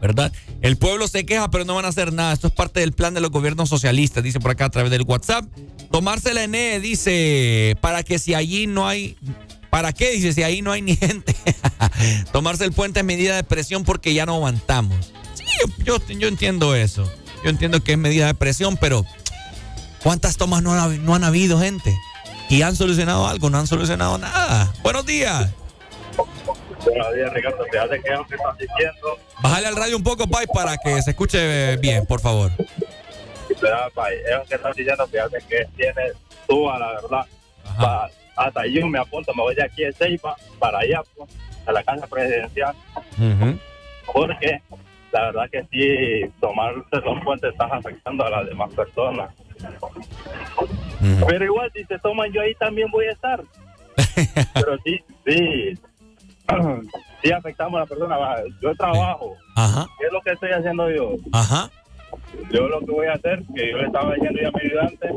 ¿Verdad? 0.00 0.30
El 0.60 0.76
pueblo 0.76 1.08
se 1.08 1.24
queja, 1.24 1.50
pero 1.50 1.64
no 1.64 1.74
van 1.74 1.86
a 1.86 1.88
hacer 1.88 2.12
nada. 2.12 2.34
Esto 2.34 2.48
es 2.48 2.52
parte 2.52 2.80
del 2.80 2.92
plan 2.92 3.14
de 3.14 3.20
los 3.20 3.30
gobiernos 3.30 3.68
socialistas, 3.68 4.22
dice 4.22 4.38
por 4.38 4.50
acá 4.50 4.66
a 4.66 4.70
través 4.70 4.90
del 4.90 5.02
WhatsApp. 5.02 5.46
Tomarse 5.90 6.34
la 6.34 6.44
ENE, 6.44 6.80
dice, 6.80 7.76
para 7.80 8.02
que 8.02 8.18
si 8.18 8.34
allí 8.34 8.66
no 8.66 8.86
hay. 8.86 9.16
¿Para 9.76 9.92
qué? 9.92 10.12
Dice, 10.12 10.32
si 10.32 10.42
ahí 10.42 10.62
no 10.62 10.72
hay 10.72 10.80
ni 10.80 10.96
gente. 10.96 11.36
Tomarse 12.32 12.64
el 12.64 12.72
puente 12.72 13.00
es 13.00 13.04
medida 13.04 13.36
de 13.36 13.44
presión 13.44 13.84
porque 13.84 14.14
ya 14.14 14.24
no 14.24 14.36
aguantamos. 14.36 15.12
Sí, 15.34 15.44
yo, 15.84 15.98
yo, 15.98 16.14
yo 16.18 16.28
entiendo 16.28 16.74
eso. 16.74 17.04
Yo 17.44 17.50
entiendo 17.50 17.84
que 17.84 17.92
es 17.92 17.98
medida 17.98 18.24
de 18.24 18.32
presión, 18.32 18.78
pero 18.78 19.04
¿cuántas 20.02 20.38
tomas 20.38 20.62
no, 20.62 20.72
ha- 20.72 20.88
no 20.88 21.14
han 21.14 21.24
habido, 21.24 21.60
gente? 21.60 21.94
¿Y 22.48 22.62
han 22.62 22.74
solucionado 22.74 23.26
algo? 23.26 23.50
No 23.50 23.58
han 23.58 23.66
solucionado 23.66 24.16
nada. 24.16 24.72
Buenos 24.82 25.04
días. 25.04 25.50
Buenos 26.82 27.14
días, 27.14 27.30
Ricardo. 27.34 27.58
Fíjate 27.70 28.00
que 28.00 28.08
es 28.12 28.16
lo 28.18 28.26
que 28.26 28.34
estás 28.36 28.56
diciendo. 28.56 29.18
Bájale 29.42 29.66
al 29.66 29.76
radio 29.76 29.98
un 29.98 30.02
poco, 30.04 30.26
Pai, 30.26 30.46
para 30.46 30.78
que 30.78 31.02
se 31.02 31.10
escuche 31.10 31.76
bien, 31.76 32.06
por 32.06 32.22
favor. 32.22 32.50
Verá, 33.60 33.90
pa, 33.94 34.10
Es 34.10 34.38
lo 34.38 34.44
que 34.44 34.54
estás 34.54 34.74
diciendo. 34.74 35.06
Fíjate 35.06 35.36
que 35.46 35.66
tienes 35.76 36.12
tú, 36.48 36.70
a 36.70 36.78
la 36.78 36.92
verdad. 36.92 37.26
Pa- 37.76 38.10
hasta 38.36 38.66
yo 38.66 38.86
me 38.86 38.98
apunto, 38.98 39.32
me 39.34 39.42
voy 39.42 39.54
de 39.54 39.64
aquí 39.64 39.82
de 39.82 39.92
Ceiba 39.92 40.36
para 40.58 40.78
allá, 40.78 41.02
pues, 41.14 41.30
a 41.66 41.72
la 41.72 41.82
casa 41.82 42.06
presidencial. 42.06 42.74
Porque 44.12 44.62
la 45.12 45.22
verdad 45.26 45.50
que 45.50 45.64
sí, 45.70 46.32
tomarse 46.40 47.00
los 47.04 47.24
puentes 47.24 47.52
estás 47.52 47.72
afectando 47.72 48.24
a 48.24 48.30
las 48.30 48.46
demás 48.46 48.72
personas. 48.74 49.30
Pero 51.26 51.44
igual, 51.44 51.70
si 51.74 51.84
se 51.84 51.98
toman, 51.98 52.30
yo 52.32 52.40
ahí 52.40 52.54
también 52.54 52.90
voy 52.90 53.06
a 53.06 53.12
estar. 53.12 53.42
Pero 54.54 54.76
sí, 54.84 55.02
sí. 55.26 55.78
Sí 57.22 57.32
afectamos 57.32 57.78
a 57.78 57.80
la 57.80 57.86
persona. 57.86 58.16
Yo 58.60 58.74
trabajo. 58.76 59.34
Ajá. 59.56 59.86
¿Qué 59.98 60.06
es 60.06 60.12
lo 60.12 60.20
que 60.20 60.32
estoy 60.32 60.50
haciendo 60.50 60.90
yo? 60.90 61.14
Ajá. 61.32 61.70
Yo 62.52 62.68
lo 62.68 62.78
que 62.80 62.92
voy 62.92 63.06
a 63.06 63.14
hacer, 63.14 63.42
que 63.54 63.70
yo 63.70 63.78
le 63.78 63.86
estaba 63.86 64.14
diciendo 64.14 64.40
ya 64.40 64.48
a 64.48 64.52
mi 64.52 64.60
ayudante, 64.60 65.08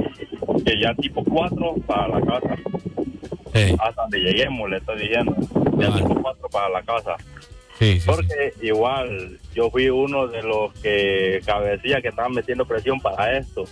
que 0.65 0.81
ya 0.81 0.93
tipo 0.95 1.23
4 1.23 1.75
para 1.85 2.07
la 2.07 2.21
casa. 2.21 2.55
Hasta 3.53 4.01
donde 4.01 4.19
lleguemos, 4.19 4.69
le 4.69 4.77
estoy 4.77 4.99
diciendo. 5.01 5.35
Ya 5.77 5.93
tipo 5.93 6.21
4 6.21 6.49
para 6.49 6.69
la 6.69 6.81
casa. 6.83 7.15
Sí, 7.77 7.99
sí, 7.99 8.05
Porque 8.05 8.53
igual 8.61 9.39
yo 9.55 9.71
fui 9.71 9.89
uno 9.89 10.27
de 10.27 10.43
los 10.43 10.73
que 10.73 11.41
cabecía 11.45 12.01
que 12.01 12.09
estaban 12.09 12.33
metiendo 12.33 12.65
presión 12.65 12.99
para 12.99 13.37
esto. 13.37 13.63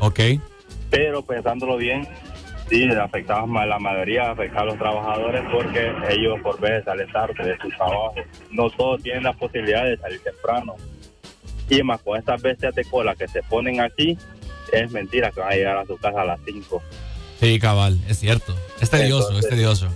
Ok. 0.00 0.20
Pero 0.90 1.22
pensándolo 1.22 1.78
bien, 1.78 2.06
sí, 2.68 2.88
afectaba 2.90 3.46
más 3.46 3.66
la 3.66 3.78
mayoría, 3.78 4.30
afectaba 4.30 4.62
a 4.62 4.66
los 4.66 4.78
trabajadores 4.78 5.42
porque 5.50 5.92
ellos 6.10 6.38
por 6.42 6.60
veces 6.60 6.84
salen 6.84 7.10
tarde 7.10 7.42
de 7.42 7.56
su 7.58 7.68
trabajo. 7.70 8.14
No 8.50 8.68
todos 8.70 9.02
tienen 9.02 9.22
la 9.22 9.32
posibilidad 9.32 9.84
de 9.84 9.96
salir 9.96 10.20
temprano. 10.20 10.76
Y 11.70 11.82
más 11.82 12.02
con 12.02 12.18
estas 12.18 12.40
bestias 12.42 12.74
de 12.74 12.84
cola 12.84 13.14
que 13.14 13.28
se 13.28 13.42
ponen 13.42 13.80
aquí, 13.80 14.16
es 14.72 14.90
mentira 14.90 15.30
que 15.30 15.40
van 15.40 15.52
a 15.52 15.56
llegar 15.56 15.78
a 15.78 15.86
su 15.86 15.96
casa 15.96 16.20
a 16.20 16.24
las 16.24 16.40
5. 16.44 16.82
Sí, 17.40 17.58
cabal, 17.58 17.98
es 18.08 18.18
cierto. 18.18 18.54
Es 18.80 18.90
tedioso, 18.90 19.38
es 19.38 19.48
tedioso. 19.48 19.88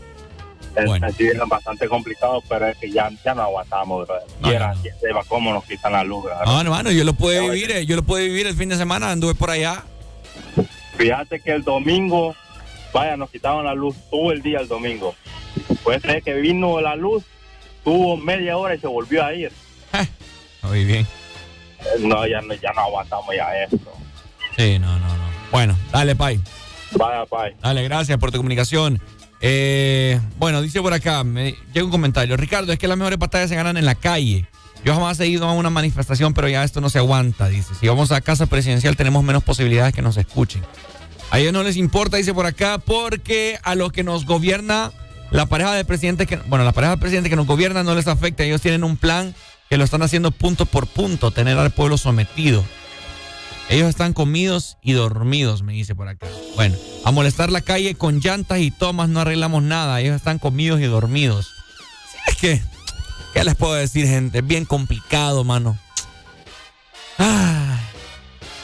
Bueno. 0.86 1.06
Sí, 1.12 1.26
es 1.26 1.38
bastante 1.48 1.86
complicado, 1.86 2.42
pero 2.48 2.68
es 2.68 2.78
que 2.78 2.90
ya, 2.90 3.10
ya 3.24 3.34
no 3.34 3.42
aguantamos, 3.42 4.06
bro. 4.06 4.16
Y 4.44 4.54
era, 4.54 4.74
y 4.82 4.88
se 5.00 5.12
va 5.12 5.22
cómo 5.24 5.52
nos 5.52 5.64
quitan 5.64 5.92
la 5.92 6.02
luz, 6.02 6.24
¿verdad? 6.24 6.44
No, 6.46 6.60
hermano, 6.60 6.90
yo 6.90 7.04
lo 7.04 7.12
pude 7.12 7.40
vivir, 7.40 7.70
eh, 7.70 7.84
yo 7.84 7.96
lo 7.96 8.02
pude 8.02 8.24
vivir 8.24 8.46
el 8.46 8.56
fin 8.56 8.70
de 8.70 8.76
semana, 8.76 9.10
anduve 9.10 9.34
por 9.34 9.50
allá. 9.50 9.84
Fíjate 10.96 11.40
que 11.40 11.52
el 11.52 11.62
domingo, 11.62 12.34
vaya, 12.92 13.16
nos 13.16 13.30
quitaron 13.30 13.66
la 13.66 13.74
luz 13.74 13.96
todo 14.10 14.32
el 14.32 14.40
día 14.40 14.60
el 14.60 14.68
domingo. 14.68 15.14
Puedes 15.84 16.00
creer 16.00 16.22
que 16.22 16.34
vino 16.34 16.80
la 16.80 16.96
luz, 16.96 17.24
tuvo 17.84 18.16
media 18.16 18.56
hora 18.56 18.74
y 18.74 18.78
se 18.78 18.86
volvió 18.86 19.24
a 19.24 19.34
ir. 19.34 19.52
Muy 20.62 20.84
bien. 20.84 21.06
No, 21.98 22.26
ya 22.26 22.40
no, 22.40 22.54
ya 22.54 22.72
no 22.72 22.82
aguantamos 22.82 23.34
ya 23.36 23.64
esto. 23.64 23.92
Sí, 24.56 24.78
no, 24.78 24.98
no, 24.98 25.08
no. 25.08 25.24
Bueno, 25.50 25.76
dale, 25.90 26.14
Pai. 26.14 26.40
Pai. 26.98 27.56
Dale, 27.62 27.82
gracias 27.84 28.18
por 28.18 28.30
tu 28.30 28.38
comunicación. 28.38 29.00
Eh, 29.40 30.20
bueno, 30.38 30.62
dice 30.62 30.80
por 30.80 30.92
acá, 30.92 31.24
me 31.24 31.54
llega 31.72 31.84
un 31.84 31.90
comentario. 31.90 32.36
Ricardo, 32.36 32.72
es 32.72 32.78
que 32.78 32.88
las 32.88 32.96
mejores 32.96 33.18
batallas 33.18 33.48
se 33.48 33.56
ganan 33.56 33.76
en 33.76 33.84
la 33.84 33.94
calle. 33.94 34.46
Yo 34.84 34.94
jamás 34.94 35.18
he 35.20 35.26
ido 35.26 35.46
a 35.46 35.52
una 35.52 35.70
manifestación, 35.70 36.34
pero 36.34 36.48
ya 36.48 36.64
esto 36.64 36.80
no 36.80 36.90
se 36.90 36.98
aguanta, 36.98 37.48
dice. 37.48 37.74
Si 37.74 37.86
vamos 37.88 38.12
a 38.12 38.20
casa 38.20 38.46
presidencial 38.46 38.96
tenemos 38.96 39.22
menos 39.22 39.42
posibilidades 39.44 39.94
que 39.94 40.02
nos 40.02 40.16
escuchen. 40.16 40.62
A 41.30 41.38
ellos 41.38 41.52
no 41.52 41.62
les 41.62 41.76
importa, 41.76 42.16
dice 42.16 42.34
por 42.34 42.46
acá, 42.46 42.78
porque 42.78 43.58
a 43.62 43.74
los 43.74 43.92
que 43.92 44.04
nos 44.04 44.26
gobierna 44.26 44.92
la 45.30 45.46
pareja 45.46 45.72
de 45.72 45.84
presidentes 45.84 46.28
bueno, 46.46 46.64
la 46.64 46.72
pareja 46.72 46.96
de 46.96 46.98
presidente 46.98 47.30
que 47.30 47.36
nos 47.36 47.46
gobierna 47.46 47.82
no 47.82 47.94
les 47.94 48.06
afecta. 48.06 48.44
Ellos 48.44 48.60
tienen 48.60 48.84
un 48.84 48.96
plan 48.96 49.34
que 49.70 49.78
lo 49.78 49.84
están 49.84 50.02
haciendo 50.02 50.30
punto 50.30 50.66
por 50.66 50.86
punto, 50.86 51.30
tener 51.30 51.56
al 51.58 51.70
pueblo 51.70 51.96
sometido. 51.96 52.62
Ellos 53.68 53.88
están 53.88 54.12
comidos 54.12 54.76
y 54.82 54.92
dormidos, 54.92 55.62
me 55.62 55.72
dice 55.72 55.94
por 55.94 56.08
acá. 56.08 56.26
Bueno, 56.56 56.76
a 57.04 57.10
molestar 57.10 57.50
la 57.50 57.60
calle 57.60 57.94
con 57.94 58.20
llantas 58.20 58.58
y 58.58 58.70
tomas 58.70 59.08
no 59.08 59.20
arreglamos 59.20 59.62
nada. 59.62 60.00
Ellos 60.00 60.16
están 60.16 60.38
comidos 60.38 60.80
y 60.80 60.84
dormidos. 60.84 61.48
Es 62.26 62.36
que, 62.36 62.62
¿qué 63.32 63.44
les 63.44 63.54
puedo 63.54 63.74
decir, 63.74 64.06
gente? 64.06 64.38
Es 64.38 64.46
bien 64.46 64.64
complicado, 64.64 65.44
mano. 65.44 65.78
Ay, 67.18 67.78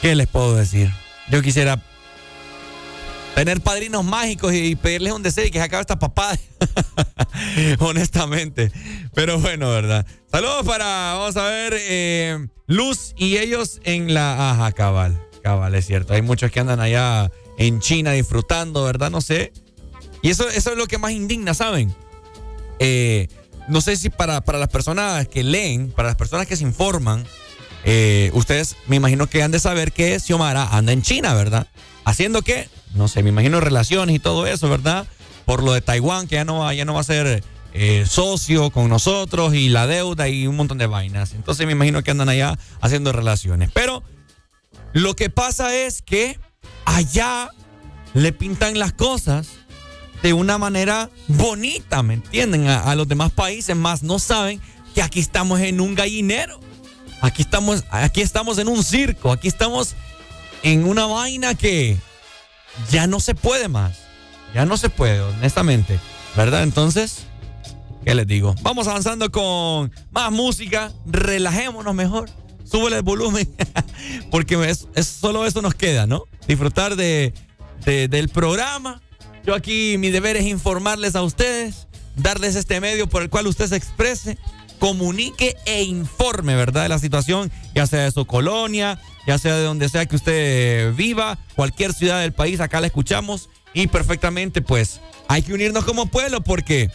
¿Qué 0.01 0.15
les 0.15 0.27
puedo 0.27 0.55
decir? 0.55 0.91
Yo 1.29 1.41
quisiera 1.41 1.81
tener 3.35 3.61
padrinos 3.61 4.03
mágicos 4.03 4.53
y 4.53 4.75
pedirles 4.75 5.13
un 5.13 5.23
deseo 5.23 5.45
y 5.45 5.51
que 5.51 5.59
se 5.59 5.65
acabe 5.65 5.81
esta 5.81 5.99
papada. 5.99 6.37
Honestamente. 7.79 8.71
Pero 9.13 9.39
bueno, 9.39 9.69
¿verdad? 9.69 10.05
Saludos 10.31 10.65
para, 10.65 11.13
vamos 11.13 11.37
a 11.37 11.45
ver, 11.45 11.73
eh, 11.77 12.47
Luz 12.67 13.13
y 13.17 13.37
ellos 13.37 13.79
en 13.83 14.13
la... 14.13 14.51
Ajá, 14.51 14.71
cabal. 14.71 15.21
Cabal, 15.41 15.73
es 15.75 15.85
cierto. 15.85 16.13
Hay 16.13 16.21
muchos 16.21 16.51
que 16.51 16.59
andan 16.59 16.79
allá 16.79 17.31
en 17.57 17.79
China 17.79 18.11
disfrutando, 18.11 18.83
¿verdad? 18.83 19.09
No 19.09 19.21
sé. 19.21 19.53
Y 20.21 20.29
eso, 20.29 20.47
eso 20.49 20.71
es 20.71 20.77
lo 20.77 20.87
que 20.87 20.97
más 20.97 21.11
indigna, 21.11 21.53
¿saben? 21.53 21.95
Eh, 22.79 23.27
no 23.67 23.81
sé 23.81 23.95
si 23.95 24.09
para, 24.09 24.41
para 24.41 24.57
las 24.57 24.69
personas 24.69 25.27
que 25.27 25.43
leen, 25.43 25.91
para 25.91 26.09
las 26.09 26.15
personas 26.15 26.47
que 26.47 26.55
se 26.55 26.63
informan, 26.63 27.25
eh, 27.85 28.31
ustedes 28.33 28.75
me 28.87 28.97
imagino 28.97 29.27
que 29.27 29.43
han 29.43 29.51
de 29.51 29.59
saber 29.59 29.91
que 29.91 30.19
Xiomara 30.19 30.67
anda 30.75 30.91
en 30.91 31.01
China, 31.01 31.33
¿verdad? 31.33 31.67
¿Haciendo 32.03 32.41
qué? 32.41 32.67
No 32.93 33.07
sé, 33.07 33.23
me 33.23 33.29
imagino 33.29 33.59
relaciones 33.59 34.15
y 34.15 34.19
todo 34.19 34.47
eso, 34.47 34.69
¿verdad? 34.69 35.07
Por 35.45 35.63
lo 35.63 35.73
de 35.73 35.81
Taiwán, 35.81 36.27
que 36.27 36.35
ya 36.35 36.45
no 36.45 36.59
va, 36.59 36.73
ya 36.73 36.85
no 36.85 36.93
va 36.93 37.01
a 37.01 37.03
ser 37.03 37.43
eh, 37.73 38.05
socio 38.07 38.71
con 38.71 38.89
nosotros 38.89 39.53
y 39.53 39.69
la 39.69 39.87
deuda 39.87 40.27
y 40.27 40.47
un 40.47 40.55
montón 40.55 40.77
de 40.77 40.87
vainas. 40.87 41.33
Entonces 41.33 41.65
me 41.65 41.73
imagino 41.73 42.03
que 42.03 42.11
andan 42.11 42.29
allá 42.29 42.57
haciendo 42.81 43.11
relaciones. 43.11 43.69
Pero 43.73 44.03
lo 44.93 45.15
que 45.15 45.29
pasa 45.29 45.75
es 45.75 46.01
que 46.01 46.39
allá 46.85 47.49
le 48.13 48.31
pintan 48.33 48.79
las 48.79 48.93
cosas 48.93 49.49
de 50.23 50.33
una 50.33 50.57
manera 50.57 51.09
bonita, 51.27 52.03
¿me 52.03 52.15
entienden? 52.15 52.67
A, 52.67 52.81
a 52.81 52.95
los 52.95 53.07
demás 53.07 53.31
países 53.31 53.75
más 53.75 54.03
no 54.03 54.19
saben 54.19 54.59
que 54.93 55.01
aquí 55.01 55.19
estamos 55.19 55.59
en 55.59 55.79
un 55.79 55.95
gallinero. 55.95 56.59
Aquí 57.21 57.41
estamos, 57.41 57.83
aquí 57.91 58.21
estamos 58.21 58.57
en 58.59 58.67
un 58.67 58.83
circo, 58.83 59.31
aquí 59.31 59.47
estamos 59.47 59.95
en 60.63 60.85
una 60.85 61.05
vaina 61.05 61.53
que 61.53 61.97
ya 62.91 63.07
no 63.07 63.19
se 63.19 63.35
puede 63.35 63.67
más. 63.67 63.99
Ya 64.53 64.65
no 64.65 64.77
se 64.77 64.89
puede, 64.89 65.21
honestamente. 65.21 65.99
¿Verdad? 66.35 66.63
Entonces, 66.63 67.19
¿qué 68.05 68.15
les 68.15 68.25
digo? 68.27 68.55
Vamos 68.61 68.87
avanzando 68.87 69.29
con 69.31 69.91
más 70.11 70.31
música. 70.31 70.91
Relajémonos 71.05 71.93
mejor. 71.93 72.29
Súbele 72.63 72.97
el 72.97 73.03
volumen. 73.03 73.49
Porque 74.31 74.55
es, 74.69 74.87
es- 74.95 75.07
solo 75.07 75.45
eso 75.45 75.61
nos 75.61 75.75
queda, 75.75 76.07
¿no? 76.07 76.23
Disfrutar 76.47 76.95
de, 76.95 77.33
de- 77.85 78.07
del 78.07 78.29
programa. 78.29 79.01
Yo 79.45 79.55
aquí 79.55 79.97
mi 79.97 80.09
deber 80.09 80.35
es 80.37 80.45
informarles 80.45 81.15
a 81.15 81.23
ustedes, 81.23 81.87
darles 82.15 82.55
este 82.55 82.79
medio 82.81 83.07
por 83.07 83.21
el 83.23 83.29
cual 83.29 83.47
usted 83.47 83.67
se 83.67 83.75
exprese, 83.75 84.37
comunique 84.79 85.55
e 85.65 85.83
informe, 85.83 86.55
¿verdad? 86.55 86.83
De 86.83 86.89
la 86.89 86.99
situación, 86.99 87.51
ya 87.75 87.85
sea 87.85 88.05
de 88.05 88.11
su 88.11 88.25
colonia, 88.25 88.99
ya 89.27 89.37
sea 89.37 89.55
de 89.55 89.63
donde 89.63 89.89
sea 89.89 90.05
que 90.05 90.15
usted 90.15 90.93
viva, 90.95 91.37
cualquier 91.55 91.93
ciudad 91.93 92.21
del 92.21 92.33
país, 92.33 92.59
acá 92.59 92.81
la 92.81 92.87
escuchamos 92.87 93.49
y 93.73 93.87
perfectamente 93.87 94.61
pues 94.61 94.99
hay 95.27 95.43
que 95.43 95.53
unirnos 95.53 95.85
como 95.85 96.07
pueblo 96.07 96.41
porque 96.41 96.89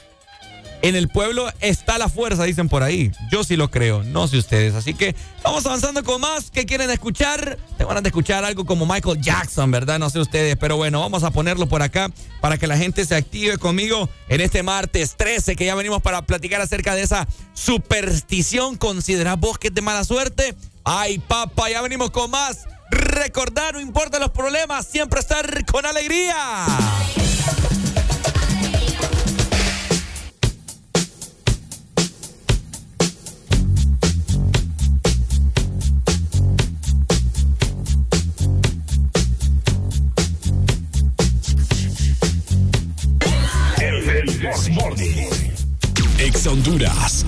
en 0.82 0.96
el 0.96 1.08
pueblo 1.08 1.50
está 1.60 1.98
la 1.98 2.08
fuerza, 2.08 2.44
dicen 2.44 2.68
por 2.68 2.82
ahí. 2.82 3.10
Yo 3.30 3.44
sí 3.44 3.56
lo 3.56 3.70
creo, 3.70 4.02
no 4.02 4.28
sé 4.28 4.38
ustedes. 4.38 4.74
Así 4.74 4.94
que 4.94 5.14
vamos 5.42 5.64
avanzando 5.66 6.04
con 6.04 6.20
más. 6.20 6.50
¿Qué 6.50 6.66
quieren 6.66 6.90
escuchar? 6.90 7.58
Te 7.78 7.84
van 7.84 7.96
a 7.96 8.06
escuchar 8.06 8.44
algo 8.44 8.64
como 8.64 8.86
Michael 8.86 9.20
Jackson, 9.20 9.70
¿verdad? 9.70 9.98
No 9.98 10.10
sé 10.10 10.18
ustedes, 10.18 10.56
pero 10.56 10.76
bueno, 10.76 11.00
vamos 11.00 11.22
a 11.24 11.30
ponerlo 11.30 11.66
por 11.66 11.82
acá 11.82 12.10
para 12.40 12.58
que 12.58 12.66
la 12.66 12.76
gente 12.76 13.04
se 13.04 13.14
active 13.14 13.58
conmigo 13.58 14.08
en 14.28 14.40
este 14.40 14.62
martes 14.62 15.16
13 15.16 15.56
que 15.56 15.64
ya 15.64 15.74
venimos 15.74 16.02
para 16.02 16.22
platicar 16.22 16.60
acerca 16.60 16.94
de 16.94 17.02
esa 17.02 17.26
superstición. 17.54 18.76
¿Considerás 18.76 19.38
vos 19.38 19.58
que 19.58 19.68
es 19.68 19.74
de 19.74 19.80
mala 19.80 20.04
suerte? 20.04 20.54
Ay, 20.84 21.18
papá, 21.18 21.70
ya 21.70 21.80
venimos 21.80 22.10
con 22.10 22.30
más. 22.30 22.66
Recordar, 22.90 23.74
no 23.74 23.80
importa 23.80 24.18
los 24.18 24.30
problemas, 24.30 24.86
siempre 24.86 25.20
estar 25.20 25.64
con 25.66 25.86
alegría. 25.86 26.66
Ex 46.18 46.46
Honduras. 46.46 47.24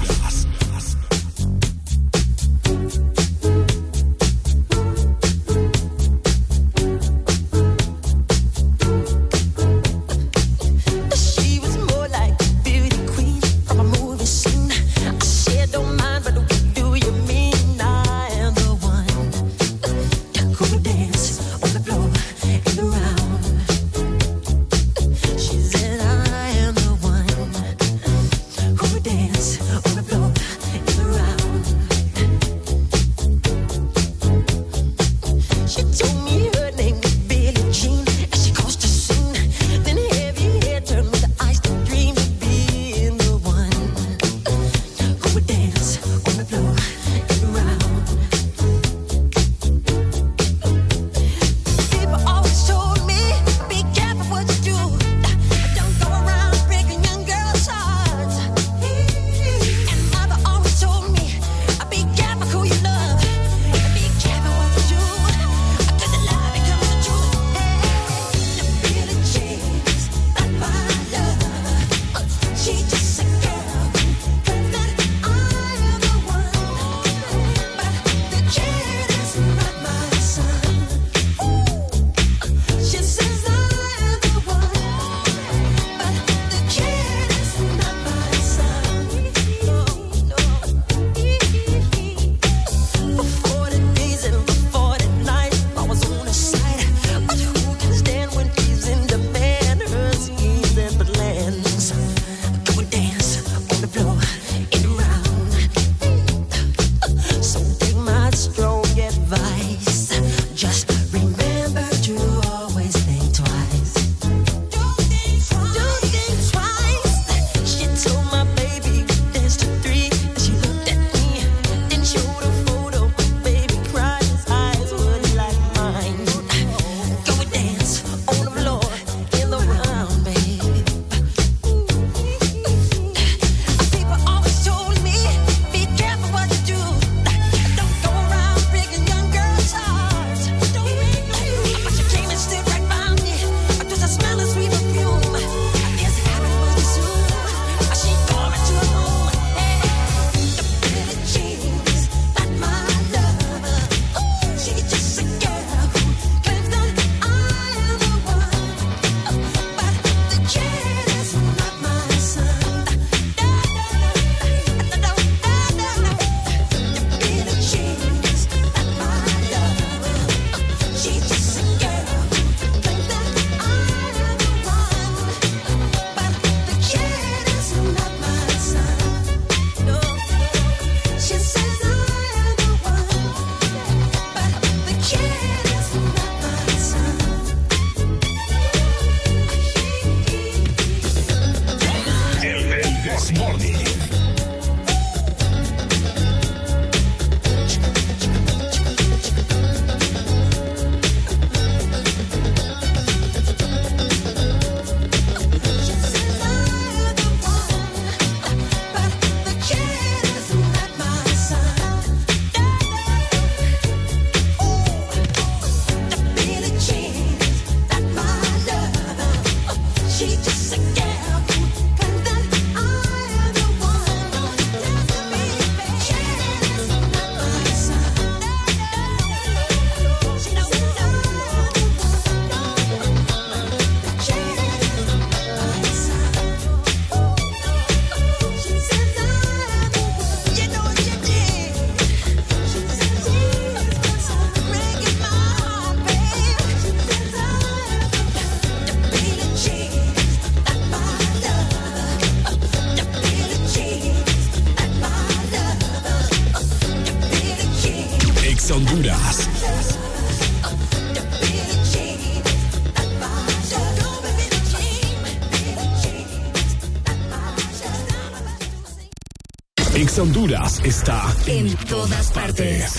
en 271.46 271.74
todas 271.88 272.30
partes. 272.30 272.92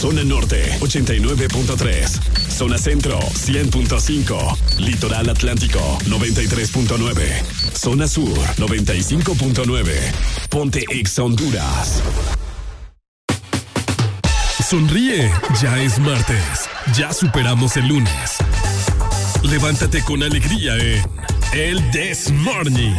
Zona 0.00 0.24
Norte 0.24 0.78
89.3. 0.80 2.50
Zona 2.50 2.78
Centro 2.78 3.18
100.5. 3.18 4.78
Litoral 4.78 5.28
Atlántico 5.28 5.80
93.9. 6.04 7.42
Zona 7.74 8.08
Sur 8.08 8.36
95.9. 8.56 9.92
Ponte 10.50 10.84
Ex 10.90 11.18
Honduras. 11.18 12.02
Sonríe, 14.68 15.30
ya 15.60 15.78
es 15.82 15.98
martes. 15.98 16.68
Ya 16.96 17.12
superamos 17.12 17.76
el 17.76 17.88
lunes. 17.88 18.38
Levántate 19.42 20.02
con 20.02 20.22
alegría 20.22 20.76
en 20.76 21.02
El 21.52 21.90
This 21.90 22.30
Morning. 22.30 22.94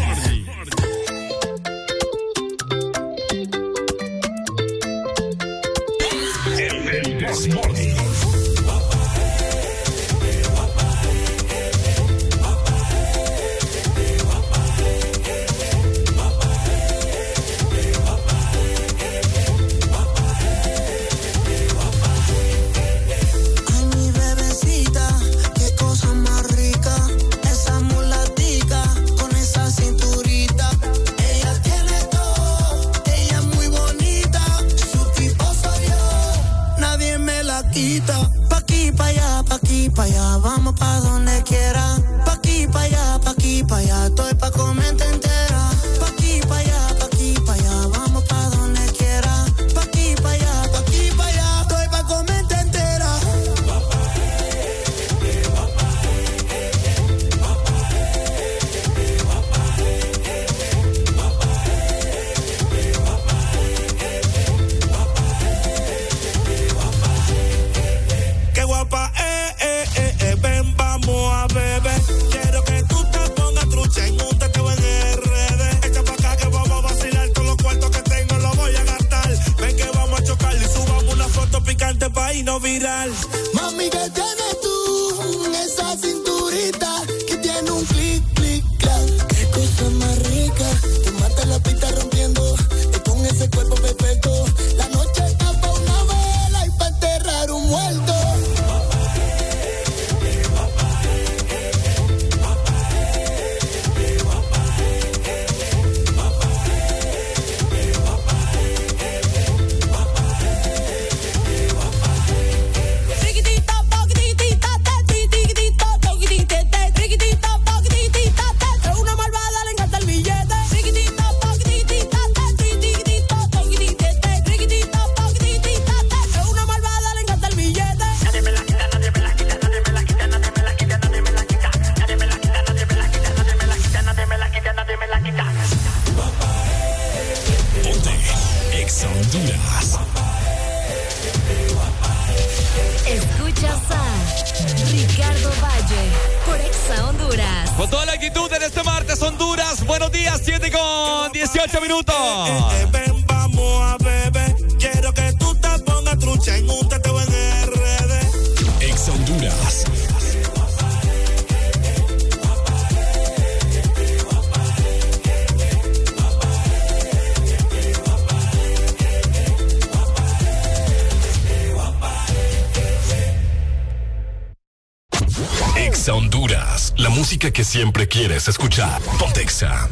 quieres 178.16 178.48
escuchar. 178.48 179.02
Pontexa. 179.20 179.90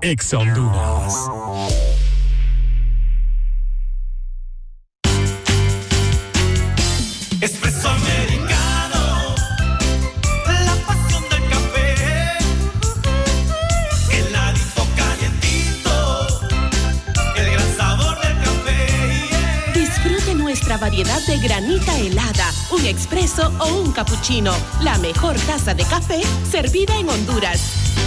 Exa 0.00 0.38
Honduras. 0.38 0.91
Cappuccino. 24.22 24.52
La 24.82 24.98
mejor 24.98 25.36
taza 25.40 25.74
de 25.74 25.84
café 25.84 26.20
servida 26.50 26.96
en 26.98 27.08
Honduras. 27.08 27.60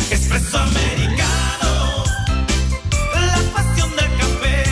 Espresso 0.09 0.57
americano, 0.57 2.03
la 3.13 3.39
pasión 3.53 3.89
del 3.91 4.17
café. 4.17 4.63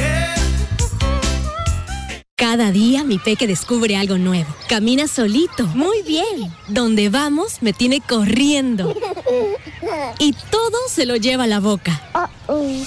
Cada 2.35 2.71
día 2.71 3.03
mi 3.03 3.19
peque 3.19 3.47
descubre 3.47 3.97
algo 3.97 4.17
nuevo. 4.17 4.53
Camina 4.69 5.07
solito. 5.07 5.67
Muy 5.67 6.01
bien. 6.03 6.53
Donde 6.69 7.09
vamos 7.09 7.57
me 7.61 7.73
tiene 7.73 7.99
corriendo. 8.01 8.95
Y 10.19 10.33
todo 10.49 10.77
se 10.87 11.05
lo 11.05 11.15
lleva 11.15 11.43
a 11.43 11.47
la 11.47 11.59
boca. 11.59 12.02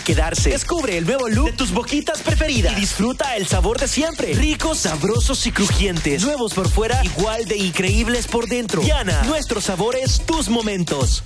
quedarse. 0.00 0.50
Descubre 0.50 0.96
el 0.98 1.06
nuevo 1.06 1.28
look 1.28 1.46
de 1.46 1.52
tus 1.52 1.72
boquitas 1.72 2.20
preferidas 2.22 2.72
y 2.76 2.80
disfruta 2.80 3.36
el 3.36 3.46
sabor 3.46 3.78
de 3.78 3.88
siempre. 3.88 4.34
Ricos, 4.34 4.78
sabrosos 4.78 5.46
y 5.46 5.52
crujientes. 5.52 6.22
Nuevos 6.22 6.54
por 6.54 6.68
fuera, 6.68 7.04
igual 7.04 7.44
de 7.46 7.56
increíbles 7.56 8.26
por 8.26 8.48
dentro. 8.48 8.82
Diana, 8.82 9.22
nuestros 9.24 9.64
sabores, 9.64 10.22
tus 10.26 10.48
momentos. 10.48 11.22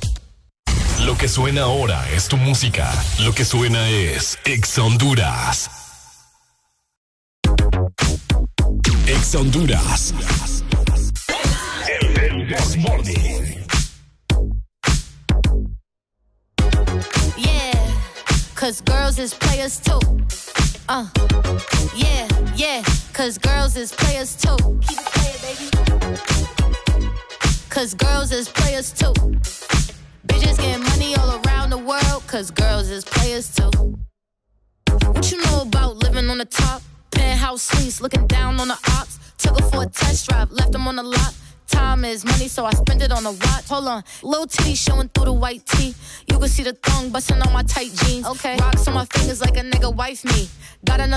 Lo 1.01 1.19
que 1.19 1.29
suena 1.29 1.63
ahora 1.63 2.09
es 2.11 2.29
tu 2.29 2.37
música. 2.37 2.91
Lo 3.21 3.35
que 3.35 3.45
suena 3.45 3.89
es 3.89 4.39
Ex 4.45 4.79
Honduras. 4.79 5.71
Ex 9.07 9.35
Honduras. 9.35 10.15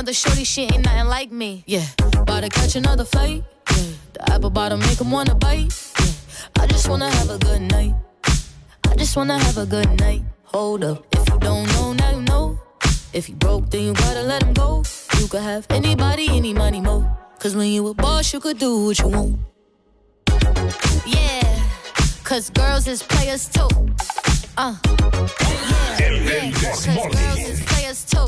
Another 0.07 0.13
shorty, 0.13 0.45
she 0.45 0.61
ain't 0.61 0.85
nothing 0.85 1.07
like 1.07 1.31
me. 1.33 1.65
Yeah, 1.67 1.83
about 2.15 2.43
to 2.43 2.49
catch 2.49 2.77
another 2.77 3.03
flight. 3.03 3.43
Yeah, 3.71 3.83
the 4.13 4.31
apple 4.31 4.49
bottom 4.49 4.79
make 4.79 5.01
'em 5.01 5.11
wanna 5.11 5.35
bite. 5.35 5.67
Yeah, 5.99 6.63
I 6.63 6.67
just 6.67 6.87
wanna 6.87 7.09
have 7.09 7.29
a 7.29 7.37
good 7.37 7.61
night. 7.61 7.93
I 8.89 8.95
just 8.95 9.17
wanna 9.17 9.37
have 9.37 9.57
a 9.57 9.65
good 9.65 9.99
night. 9.99 10.23
Hold 10.45 10.85
up, 10.85 11.05
if 11.11 11.27
you 11.27 11.37
don't 11.39 11.67
know, 11.73 11.91
now 11.91 12.11
you 12.11 12.21
know. 12.21 12.57
If 13.11 13.27
you 13.27 13.35
broke, 13.35 13.69
then 13.69 13.81
you 13.83 13.93
gotta 13.93 14.23
let 14.23 14.43
him 14.43 14.53
go. 14.53 14.83
You 15.19 15.27
could 15.27 15.41
have 15.41 15.65
anybody, 15.69 16.29
any 16.29 16.53
money, 16.53 16.79
mo. 16.79 17.03
Cause 17.39 17.53
when 17.57 17.67
you 17.67 17.85
a 17.89 17.93
boss, 17.93 18.31
you 18.31 18.39
could 18.39 18.59
do 18.59 18.85
what 18.85 18.99
you 18.99 19.09
want. 19.09 19.35
Yeah, 21.05 21.43
cause 22.23 22.49
girls 22.49 22.87
is 22.87 23.03
players 23.03 23.49
too. 23.49 23.67
Uh, 24.55 24.75
yeah, 25.99 26.11
yeah, 26.31 26.51
cause 26.51 26.85
girls 26.85 27.43
is 27.51 27.59
players 27.71 28.05
too. 28.05 28.27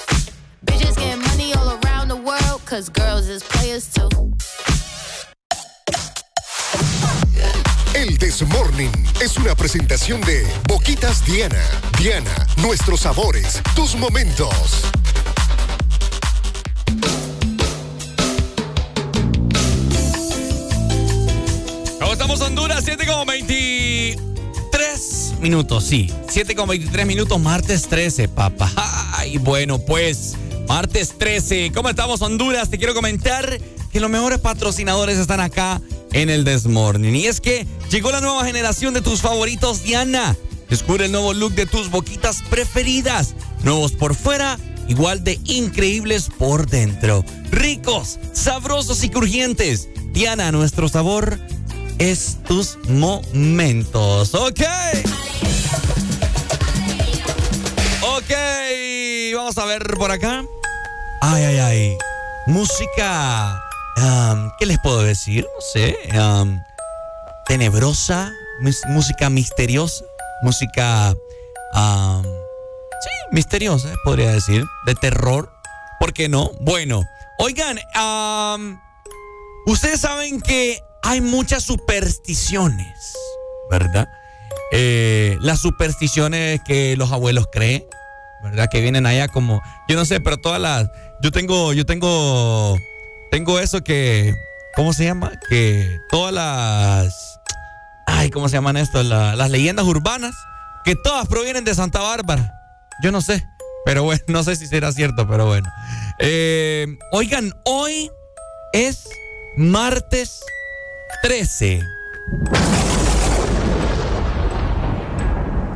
Bitches 0.81 0.97
getting 0.97 1.21
money 1.21 1.53
all 1.53 1.77
around 1.83 2.07
the 2.07 2.15
world, 2.15 2.65
cause 2.65 2.89
girls 2.89 3.27
is 3.27 3.43
players 3.43 3.87
too. 3.87 4.09
El 7.93 8.17
This 8.17 8.41
Morning 8.47 8.89
es 9.21 9.37
una 9.37 9.53
presentación 9.55 10.21
de 10.21 10.43
Boquitas 10.67 11.23
Diana. 11.25 11.63
Diana, 11.99 12.47
nuestros 12.57 13.01
sabores, 13.01 13.61
tus 13.75 13.95
momentos. 13.95 14.49
¿Cómo 21.99 22.13
estamos, 22.13 22.41
Honduras? 22.41 22.83
7 22.85 23.05
con 23.05 23.27
23 23.27 25.33
minutos, 25.41 25.83
sí. 25.83 26.11
7 26.27 26.55
con 26.55 26.67
23 26.69 27.05
minutos, 27.05 27.39
martes 27.39 27.87
13, 27.87 28.27
papá. 28.29 28.71
Y 29.27 29.37
bueno, 29.37 29.77
pues, 29.77 30.35
martes 30.71 31.17
13. 31.17 31.73
¿Cómo 31.75 31.89
estamos, 31.89 32.21
Honduras? 32.21 32.69
Te 32.69 32.77
quiero 32.77 32.93
comentar 32.93 33.59
que 33.91 33.99
los 33.99 34.09
mejores 34.09 34.39
patrocinadores 34.39 35.17
están 35.17 35.41
acá 35.41 35.81
en 36.13 36.29
el 36.29 36.45
Desmorning. 36.45 37.13
Y 37.13 37.25
es 37.25 37.41
que 37.41 37.67
llegó 37.89 38.09
la 38.09 38.21
nueva 38.21 38.45
generación 38.45 38.93
de 38.93 39.01
tus 39.01 39.19
favoritos, 39.19 39.83
Diana. 39.83 40.37
Descubre 40.69 41.07
el 41.07 41.11
nuevo 41.11 41.33
look 41.33 41.55
de 41.55 41.65
tus 41.65 41.89
boquitas 41.89 42.41
preferidas. 42.49 43.35
Nuevos 43.63 43.91
por 43.91 44.15
fuera, 44.15 44.57
igual 44.87 45.25
de 45.25 45.41
increíbles 45.43 46.29
por 46.37 46.65
dentro. 46.67 47.25
Ricos, 47.51 48.17
sabrosos 48.31 49.03
y 49.03 49.09
crujientes. 49.09 49.89
Diana, 50.13 50.53
nuestro 50.53 50.87
sabor 50.87 51.37
es 51.99 52.37
tus 52.47 52.77
momentos. 52.87 54.33
Ok. 54.35 54.61
Ok. 58.03 58.33
Vamos 59.35 59.57
a 59.57 59.65
ver 59.65 59.83
por 59.97 60.11
acá. 60.11 60.45
Ay, 61.21 61.43
ay, 61.43 61.59
ay. 61.59 61.97
Música. 62.47 63.63
¿Qué 64.57 64.65
les 64.65 64.79
puedo 64.79 65.03
decir? 65.03 65.43
No 65.43 65.61
sé. 65.61 65.95
tenebrosa. 67.45 68.31
música 68.87 69.29
misteriosa. 69.29 70.03
Música. 70.41 71.13
sí, 71.73 73.09
misteriosa, 73.31 73.89
podría 74.03 74.31
decir. 74.31 74.65
De 74.85 74.95
terror. 74.95 75.51
¿Por 75.99 76.13
qué 76.13 76.27
no? 76.27 76.51
Bueno. 76.61 77.03
Oigan, 77.37 77.79
ustedes 79.65 80.01
saben 80.01 80.41
que 80.41 80.83
hay 81.01 81.21
muchas 81.21 81.63
supersticiones, 81.63 83.15
¿verdad? 83.69 84.07
Eh, 84.71 85.37
las 85.41 85.59
supersticiones 85.59 86.61
que 86.63 86.95
los 86.97 87.11
abuelos 87.11 87.47
creen, 87.51 87.83
¿verdad? 88.43 88.69
Que 88.69 88.81
vienen 88.81 89.05
allá 89.05 89.27
como, 89.27 89.61
yo 89.87 89.95
no 89.95 90.05
sé, 90.05 90.19
pero 90.19 90.37
todas 90.37 90.61
las, 90.61 90.87
yo 91.21 91.31
tengo, 91.31 91.73
yo 91.73 91.85
tengo, 91.85 92.77
tengo 93.29 93.59
eso 93.59 93.83
que, 93.83 94.33
¿cómo 94.75 94.93
se 94.93 95.05
llama? 95.05 95.31
Que 95.49 95.99
todas 96.09 96.33
las, 96.33 97.39
ay, 98.07 98.29
¿cómo 98.31 98.49
se 98.49 98.55
llaman 98.57 98.77
esto? 98.77 99.03
La- 99.03 99.35
las 99.35 99.49
leyendas 99.49 99.85
urbanas, 99.85 100.35
que 100.83 100.95
todas 100.95 101.27
provienen 101.27 101.63
de 101.63 101.75
Santa 101.75 101.99
Bárbara. 102.01 102.53
Yo 103.03 103.11
no 103.11 103.21
sé, 103.21 103.45
pero 103.85 104.03
bueno, 104.03 104.21
no 104.27 104.43
sé 104.43 104.55
si 104.55 104.67
será 104.67 104.91
cierto, 104.91 105.27
pero 105.27 105.45
bueno. 105.45 105.69
Eh, 106.19 106.87
oigan, 107.11 107.53
hoy 107.65 108.09
es 108.73 109.07
martes 109.57 110.39
13. 111.23 111.81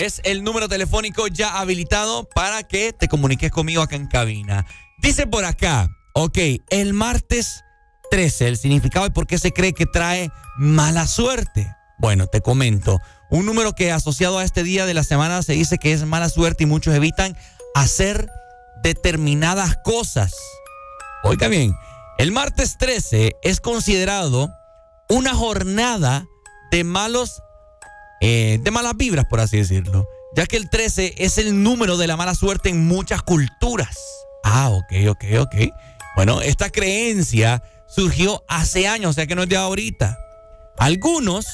Es 0.00 0.20
el 0.24 0.42
número 0.42 0.68
telefónico 0.68 1.28
ya 1.28 1.60
habilitado 1.60 2.28
para 2.34 2.64
que 2.64 2.92
te 2.92 3.06
comuniques 3.06 3.52
conmigo 3.52 3.80
acá 3.80 3.94
en 3.94 4.08
cabina. 4.08 4.66
Dice 4.98 5.28
por 5.28 5.44
acá, 5.44 5.88
ok, 6.14 6.36
el 6.70 6.94
martes 6.94 7.62
13, 8.10 8.48
el 8.48 8.56
significado 8.56 9.06
y 9.06 9.10
por 9.10 9.28
qué 9.28 9.38
se 9.38 9.52
cree 9.52 9.72
que 9.72 9.86
trae 9.86 10.30
mala 10.56 11.06
suerte. 11.06 11.72
Bueno, 11.98 12.26
te 12.26 12.40
comento. 12.40 12.98
Un 13.30 13.46
número 13.46 13.72
que 13.72 13.92
asociado 13.92 14.40
a 14.40 14.44
este 14.44 14.64
día 14.64 14.84
de 14.84 14.94
la 14.94 15.04
semana 15.04 15.42
se 15.42 15.52
dice 15.52 15.78
que 15.78 15.92
es 15.92 16.04
mala 16.04 16.28
suerte 16.28 16.64
y 16.64 16.66
muchos 16.66 16.92
evitan 16.92 17.36
hacer 17.76 18.28
determinadas 18.82 19.76
cosas. 19.84 20.34
Oiga 21.22 21.46
bien, 21.46 21.76
el 22.18 22.32
martes 22.32 22.78
13 22.78 23.36
es 23.42 23.60
considerado 23.60 24.50
una 25.08 25.34
jornada 25.34 26.26
de 26.70 26.84
malos, 26.84 27.42
eh, 28.20 28.58
de 28.62 28.70
malas 28.70 28.96
vibras, 28.96 29.26
por 29.26 29.40
así 29.40 29.58
decirlo, 29.58 30.06
ya 30.36 30.46
que 30.46 30.56
el 30.56 30.70
13 30.70 31.14
es 31.18 31.38
el 31.38 31.62
número 31.62 31.96
de 31.96 32.06
la 32.06 32.16
mala 32.16 32.34
suerte 32.34 32.68
en 32.68 32.86
muchas 32.86 33.22
culturas. 33.22 33.96
Ah, 34.44 34.70
ok, 34.70 35.08
ok, 35.10 35.24
ok. 35.40 35.54
Bueno, 36.16 36.40
esta 36.40 36.70
creencia 36.70 37.62
surgió 37.88 38.42
hace 38.48 38.88
años, 38.88 39.10
o 39.10 39.12
sea 39.12 39.26
que 39.26 39.34
no 39.34 39.42
es 39.42 39.48
de 39.48 39.56
ahorita. 39.56 40.18
Algunos 40.78 41.46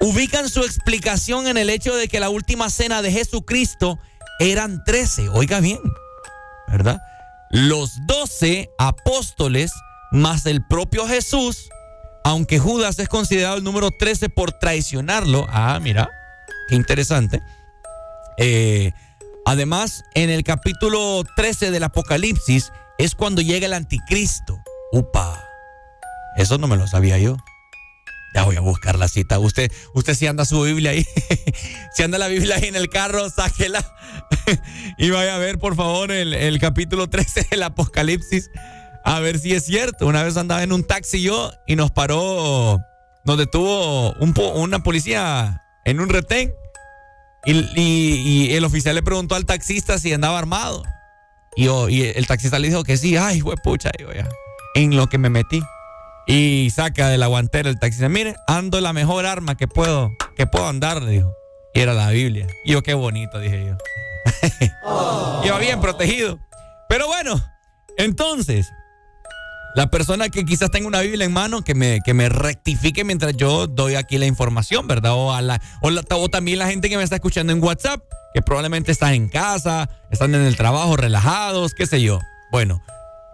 ubican 0.00 0.48
su 0.48 0.60
explicación 0.60 1.46
en 1.46 1.56
el 1.56 1.70
hecho 1.70 1.94
de 1.94 2.08
que 2.08 2.20
la 2.20 2.28
última 2.28 2.70
cena 2.70 3.02
de 3.02 3.12
Jesucristo 3.12 3.98
eran 4.40 4.82
13, 4.84 5.28
oiga 5.28 5.60
bien, 5.60 5.80
¿verdad? 6.68 7.00
Los 7.50 7.90
12 8.06 8.70
apóstoles 8.78 9.72
más 10.12 10.46
el 10.46 10.64
propio 10.64 11.06
Jesús, 11.06 11.68
aunque 12.24 12.58
Judas 12.58 12.98
es 12.98 13.08
considerado 13.08 13.56
el 13.56 13.64
número 13.64 13.90
13 13.90 14.28
por 14.28 14.52
traicionarlo. 14.52 15.46
Ah, 15.50 15.78
mira, 15.82 16.08
qué 16.68 16.76
interesante. 16.76 17.40
Eh, 18.38 18.92
además, 19.44 20.04
en 20.14 20.30
el 20.30 20.44
capítulo 20.44 21.24
13 21.36 21.70
del 21.70 21.84
Apocalipsis 21.84 22.70
es 22.98 23.14
cuando 23.14 23.42
llega 23.42 23.66
el 23.66 23.72
anticristo. 23.72 24.58
Upa, 24.92 25.42
eso 26.36 26.58
no 26.58 26.68
me 26.68 26.76
lo 26.76 26.86
sabía 26.86 27.18
yo. 27.18 27.36
Ya 28.34 28.44
voy 28.44 28.56
a 28.56 28.60
buscar 28.60 28.98
la 28.98 29.08
cita. 29.08 29.38
Usted, 29.38 29.70
usted 29.94 30.14
si 30.14 30.26
anda 30.26 30.44
su 30.44 30.62
Biblia 30.62 30.92
ahí, 30.92 31.06
si 31.94 32.02
anda 32.02 32.16
la 32.16 32.28
Biblia 32.28 32.56
ahí 32.56 32.64
en 32.64 32.76
el 32.76 32.88
carro, 32.88 33.28
sáquela 33.28 33.84
y 34.98 35.10
vaya 35.10 35.34
a 35.34 35.38
ver, 35.38 35.58
por 35.58 35.76
favor, 35.76 36.10
el, 36.10 36.32
el, 36.32 36.58
capítulo 36.58 37.08
13 37.08 37.48
del 37.50 37.62
Apocalipsis. 37.62 38.50
A 39.04 39.20
ver 39.20 39.38
si 39.38 39.54
es 39.54 39.64
cierto. 39.64 40.06
Una 40.06 40.22
vez 40.22 40.36
andaba 40.36 40.62
en 40.62 40.72
un 40.72 40.84
taxi 40.84 41.22
yo 41.22 41.50
y 41.66 41.76
nos 41.76 41.90
paró, 41.90 42.78
nos 43.24 43.38
detuvo 43.38 44.12
un 44.14 44.34
una 44.54 44.82
policía 44.82 45.62
en 45.84 46.00
un 46.00 46.08
retén. 46.08 46.52
Y, 47.44 48.54
el 48.54 48.64
oficial 48.64 48.94
le 48.94 49.02
preguntó 49.02 49.34
al 49.34 49.46
taxista 49.46 49.98
si 49.98 50.12
andaba 50.12 50.38
armado. 50.38 50.82
Y, 51.56 51.64
yo, 51.64 51.88
el 51.88 52.26
taxista 52.26 52.58
le 52.58 52.68
dijo 52.68 52.84
que 52.84 52.96
sí. 52.96 53.16
Ay, 53.16 53.42
pucha, 53.62 53.90
digo 53.98 54.12
ya. 54.12 54.28
En 54.74 54.96
lo 54.96 55.08
que 55.08 55.18
me 55.18 55.28
metí. 55.28 55.62
Y 56.26 56.70
saca 56.70 57.08
de 57.08 57.18
la 57.18 57.26
guantera 57.26 57.68
el 57.68 57.80
taxista. 57.80 58.08
Mire, 58.08 58.36
ando 58.46 58.80
la 58.80 58.92
mejor 58.92 59.26
arma 59.26 59.56
que 59.56 59.66
puedo, 59.66 60.12
que 60.36 60.46
puedo 60.46 60.68
andar, 60.68 61.04
dijo. 61.04 61.32
Y 61.74 61.80
era 61.80 61.94
la 61.94 62.10
Biblia. 62.10 62.46
Y 62.64 62.72
yo, 62.72 62.82
qué 62.82 62.94
bonito, 62.94 63.40
dije 63.40 63.66
yo. 63.66 63.76
Iba 65.44 65.58
bien 65.58 65.80
protegido. 65.80 66.38
Pero 66.88 67.06
bueno, 67.06 67.42
entonces, 67.96 68.70
la 69.74 69.90
persona 69.90 70.28
que 70.28 70.44
quizás 70.44 70.70
tenga 70.70 70.86
una 70.86 71.00
Biblia 71.00 71.24
en 71.24 71.32
mano, 71.32 71.62
que 71.62 71.74
me, 71.74 72.00
que 72.04 72.14
me 72.14 72.28
rectifique 72.28 73.04
mientras 73.04 73.36
yo 73.36 73.66
doy 73.66 73.94
aquí 73.94 74.18
la 74.18 74.26
información, 74.26 74.86
¿verdad? 74.86 75.12
O, 75.14 75.32
a 75.32 75.40
la, 75.40 75.60
o, 75.80 76.28
también 76.28 76.58
la 76.58 76.66
gente 76.66 76.90
que 76.90 76.96
me 76.96 77.02
está 77.02 77.16
escuchando 77.16 77.52
en 77.52 77.62
WhatsApp, 77.62 78.02
que 78.34 78.42
probablemente 78.42 78.92
están 78.92 79.14
en 79.14 79.28
casa, 79.28 79.88
están 80.10 80.34
en 80.34 80.42
el 80.42 80.56
trabajo, 80.56 80.96
relajados, 80.96 81.72
qué 81.74 81.86
sé 81.86 82.02
yo. 82.02 82.18
Bueno, 82.50 82.82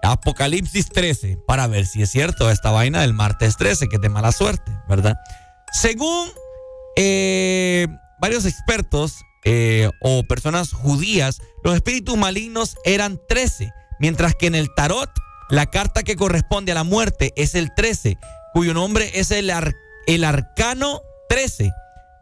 Apocalipsis 0.02 0.88
13, 0.90 1.38
para 1.46 1.66
ver 1.66 1.86
si 1.86 2.02
es 2.02 2.10
cierto 2.10 2.50
esta 2.50 2.70
vaina 2.70 3.00
del 3.00 3.14
martes 3.14 3.56
13, 3.56 3.88
que 3.88 3.96
es 3.96 4.02
de 4.02 4.08
mala 4.08 4.30
suerte, 4.30 4.72
¿verdad? 4.88 5.16
Según 5.72 6.28
eh, 6.96 7.88
varios 8.20 8.46
expertos 8.46 9.16
eh, 9.44 9.90
o 10.00 10.22
personas 10.22 10.72
judías, 10.72 11.40
los 11.64 11.74
espíritus 11.74 12.16
malignos 12.16 12.76
eran 12.84 13.20
13, 13.28 13.72
mientras 13.98 14.34
que 14.36 14.46
en 14.46 14.54
el 14.54 14.72
tarot 14.74 15.10
la 15.50 15.66
carta 15.66 16.02
que 16.02 16.16
corresponde 16.16 16.72
a 16.72 16.76
la 16.76 16.84
muerte 16.84 17.32
es 17.36 17.54
el 17.54 17.74
13, 17.74 18.18
cuyo 18.52 18.74
nombre 18.74 19.10
es 19.14 19.30
el, 19.30 19.52
el 20.06 20.24
arcano 20.24 21.02
13, 21.28 21.70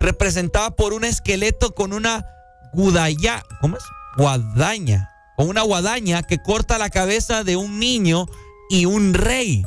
representada 0.00 0.70
por 0.70 0.92
un 0.92 1.04
esqueleto 1.04 1.74
con 1.74 1.92
una 1.92 2.26
gudaya, 2.72 3.42
¿cómo 3.60 3.76
es? 3.76 3.84
Guadaña 4.16 5.10
con 5.36 5.48
una 5.48 5.62
guadaña 5.62 6.22
que 6.22 6.38
corta 6.38 6.78
la 6.78 6.90
cabeza 6.90 7.44
de 7.44 7.56
un 7.56 7.78
niño 7.78 8.26
y 8.70 8.86
un 8.86 9.14
rey. 9.14 9.62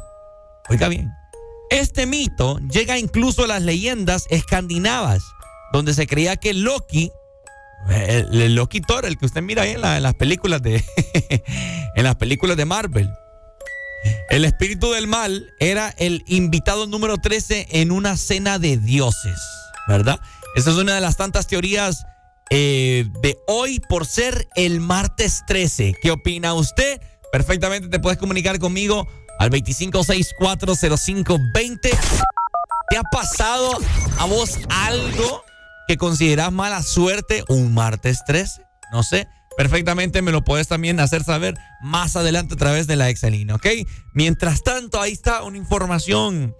Oiga 0.68 0.88
bien, 0.90 1.14
este 1.69 2.06
mito 2.06 2.60
llega 2.72 2.98
incluso 2.98 3.44
a 3.44 3.48
las 3.48 3.61
leyendas 3.61 4.26
escandinavas, 4.30 5.23
donde 5.72 5.94
se 5.94 6.07
creía 6.07 6.36
que 6.38 6.53
Loki, 6.53 7.11
el, 7.90 8.56
Loki 8.56 8.81
Thor, 8.81 9.06
el 9.06 9.18
que 9.18 9.27
usted 9.27 9.41
mira 9.41 9.64
ahí 9.64 9.72
en 9.72 9.81
las 9.81 10.15
películas 10.15 10.61
de 10.61 10.84
en 11.95 12.03
las 12.03 12.15
películas 12.15 12.57
de 12.57 12.65
Marvel, 12.65 13.10
el 14.30 14.45
espíritu 14.45 14.91
del 14.91 15.07
mal 15.07 15.51
era 15.59 15.93
el 15.97 16.23
invitado 16.27 16.85
número 16.88 17.17
13 17.17 17.67
en 17.71 17.91
una 17.91 18.15
cena 18.17 18.59
de 18.59 18.77
dioses, 18.77 19.39
¿verdad? 19.88 20.19
Esa 20.55 20.71
es 20.71 20.77
una 20.77 20.95
de 20.95 21.01
las 21.01 21.17
tantas 21.17 21.47
teorías 21.47 22.05
eh, 22.49 23.05
de 23.21 23.38
hoy 23.47 23.80
por 23.80 24.05
ser 24.05 24.47
el 24.55 24.80
martes 24.80 25.43
13. 25.47 25.95
¿Qué 26.01 26.11
opina 26.11 26.53
usted? 26.53 27.01
Perfectamente 27.31 27.89
te 27.89 27.99
puedes 27.99 28.17
comunicar 28.17 28.57
conmigo 28.59 29.07
al 29.38 29.49
25640520. 29.51 31.91
¿Te 32.89 32.97
ha 32.97 33.03
pasado 33.11 33.69
a 34.17 34.26
vos 34.26 34.57
algo 34.69 35.43
que 35.88 35.97
consideras 35.97 36.51
mala 36.51 36.81
suerte 36.81 37.43
un 37.47 37.71
martes 37.73 38.23
13? 38.26 38.63
No 38.91 39.03
sé. 39.03 39.27
Perfectamente 39.60 40.22
me 40.22 40.31
lo 40.31 40.41
puedes 40.41 40.69
también 40.69 41.02
hacer 41.02 41.26
saber 41.26 41.53
más 41.81 42.15
adelante 42.15 42.53
a 42.53 42.57
través 42.57 42.88
de 42.88 42.95
la 42.95 43.10
Excelina, 43.10 43.56
¿ok? 43.56 43.68
Mientras 44.14 44.64
tanto, 44.64 45.02
ahí 45.02 45.11
está 45.11 45.44
una 45.44 45.57
información 45.57 46.56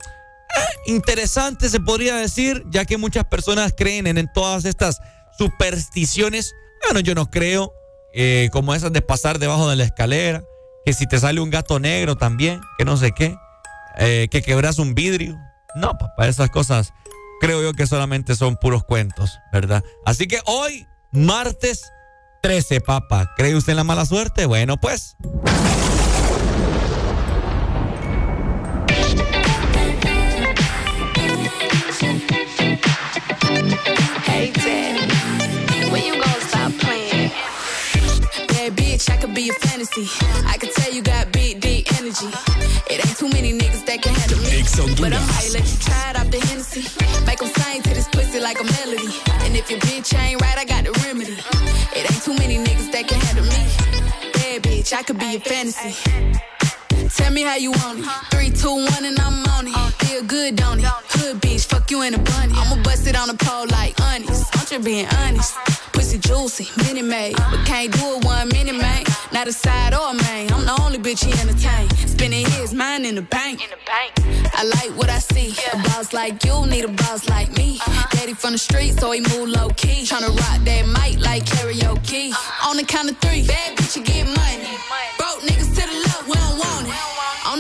eh, 0.54 0.92
interesante, 0.92 1.70
se 1.70 1.80
podría 1.80 2.18
decir, 2.18 2.62
ya 2.70 2.84
que 2.84 2.98
muchas 2.98 3.24
personas 3.24 3.74
creen 3.74 4.06
en, 4.06 4.30
todas 4.34 4.66
estas 4.66 5.00
supersticiones. 5.38 6.54
Bueno, 6.84 7.00
yo 7.00 7.16
no 7.16 7.32
creo, 7.32 7.72
eh, 8.14 8.50
como 8.52 8.76
esas 8.76 8.92
de 8.92 9.02
pasar 9.02 9.40
debajo 9.40 9.70
de 9.70 9.78
la 9.78 9.86
escalera, 9.86 10.44
que 10.84 10.92
si 10.92 11.08
te 11.08 11.22
sale 11.22 11.40
un 11.40 11.52
gato 11.52 11.80
negro 11.80 12.18
también, 12.18 12.60
que 12.78 12.84
no 12.84 12.98
sé 12.98 13.14
qué. 13.14 13.34
eh, 13.98 14.28
que 14.30 14.42
quebras 14.42 14.78
un 14.78 14.94
vidrio. 14.94 15.40
No, 15.74 15.98
papá, 15.98 16.28
esas 16.28 16.50
cosas 16.50 16.92
creo 17.40 17.64
yo 17.64 17.72
que 17.72 17.88
solamente 17.88 18.36
son 18.36 18.58
puros 18.58 18.84
cuentos, 18.84 19.40
¿verdad? 19.54 19.86
Así 20.06 20.28
que 20.28 20.42
hoy, 20.46 20.86
martes 21.14 21.82
13, 22.42 22.82
papá, 22.82 23.34
¿cree 23.36 23.56
usted 23.56 23.72
en 23.72 23.78
la 23.78 23.84
mala 23.84 24.06
suerte? 24.06 24.46
Bueno, 24.46 24.78
pues. 24.78 25.16
Hey, 34.26 34.52
Daddy, 34.56 35.92
when 35.92 36.04
you 36.06 36.14
gonna 36.14 36.42
stop 36.48 36.72
playing? 36.80 37.32
Bad 38.48 38.76
bitch, 38.76 39.10
I 39.10 39.18
could 39.18 39.34
be 39.34 39.50
a 39.50 39.54
fantasy. 39.54 40.08
I 40.48 40.58
could 40.58 40.72
tell 40.74 40.94
you 40.94 41.02
got 41.02 41.32
big, 41.32 41.60
deep 41.60 41.92
energy. 42.00 42.28
It 42.90 43.06
ain't 43.06 43.18
too 43.18 43.28
many 43.30 43.52
niggas 43.54 43.86
that 43.86 44.02
can 44.02 44.14
handle 44.16 44.40
me. 44.40 44.64
But 45.02 45.14
I 45.14 45.20
might 45.20 45.52
let 45.54 45.68
you 45.70 45.78
try 45.80 46.12
it 46.12 46.16
off 46.18 46.32
the 46.32 46.40
Hennessy. 46.40 46.86
Make 47.26 47.42
'em 47.42 47.50
sing 47.54 47.82
to 47.84 47.90
this 47.94 48.08
pussy 48.08 48.40
like 48.40 48.60
a 48.60 48.64
melody. 48.64 49.12
And 49.44 49.56
if 49.58 49.70
your 49.70 49.80
bitch 49.80 50.18
ain't 50.18 50.42
right, 50.42 50.58
I 50.58 50.64
got 50.66 50.86
the 50.86 50.92
remedy. 51.06 51.38
It 52.00 52.10
ain't 52.10 52.24
too 52.24 52.34
many 52.36 52.58
niggas 52.58 52.94
that 52.94 53.10
can 53.10 53.20
handle 53.20 53.44
me. 53.44 54.32
Bad 54.32 54.64
bitch, 54.64 54.94
I 54.94 55.04
could 55.04 55.20
be 55.20 55.36
a 55.36 55.40
fantasy. 55.42 56.49
Tell 57.16 57.32
me 57.32 57.44
how 57.44 57.56
you 57.56 57.72
want 57.72 58.00
it. 58.00 58.06
Three, 58.32 58.52
two, 58.52 58.74
one, 58.74 59.06
and 59.06 59.20
I'm 59.20 59.46
on 59.48 59.68
it. 59.68 59.94
Feel 60.06 60.24
good, 60.24 60.56
don't 60.56 60.80
it? 60.80 60.86
Hood 60.86 61.42
bitch, 61.42 61.66
fuck 61.66 61.90
you 61.92 62.02
in 62.04 62.14
a 62.14 62.18
bunny. 62.18 62.54
I'ma 62.56 62.82
bust 62.84 63.08
it 63.08 63.16
on 63.16 63.28
the 63.28 63.34
pole 63.34 63.68
like 63.68 64.00
honest. 64.02 64.56
I'm 64.58 64.66
just 64.66 64.84
being 64.84 65.08
honest. 65.18 65.56
Pussy 65.94 66.18
juicy, 66.18 66.68
mini 66.84 67.02
made. 67.02 67.36
But 67.36 67.66
can't 67.66 67.92
do 67.92 68.18
it 68.18 68.26
one 68.26 68.50
minute, 68.50 68.76
man. 68.76 69.04
Not 69.32 69.48
a 69.48 69.54
side 69.54 69.94
or 69.94 70.12
a 70.12 70.14
main. 70.14 70.52
I'm 70.54 70.66
the 70.66 70.76
only 70.82 71.00
bitch 71.00 71.26
he 71.26 71.32
entertain. 71.34 71.90
Spending 72.08 72.46
his 72.46 72.74
mind 72.74 73.06
in 73.06 73.16
the 73.16 73.22
bank. 73.22 73.62
I 74.60 74.64
like 74.64 74.98
what 74.98 75.10
I 75.10 75.20
see. 75.20 75.54
A 75.74 75.78
boss 75.90 76.14
like 76.14 76.44
you 76.46 76.66
need 76.68 76.86
a 76.86 76.90
boss 76.90 77.28
like 77.30 77.50
me. 77.58 77.80
Uh-huh. 77.80 78.08
Daddy 78.18 78.34
from 78.34 78.54
the 78.54 78.58
street, 78.58 79.00
so 79.00 79.12
he 79.12 79.22
move 79.22 79.50
low 79.50 79.70
key. 79.70 80.04
Tryna 80.04 80.30
rock 80.30 80.60
that 80.66 80.86
mic 80.88 81.24
like 81.24 81.46
karaoke. 81.46 82.32
Uh-huh. 82.32 82.70
On 82.70 82.78
the 82.78 82.84
count 82.84 83.10
of 83.10 83.18
three, 83.18 83.46
bad 83.48 83.78
bitch, 83.78 83.96
you 83.98 84.04
get 84.04 84.26
money. 84.26 84.78
Broke 85.18 85.42
niggas 85.48 85.72
to 85.76 85.84
the 85.88 85.96
left, 86.06 86.09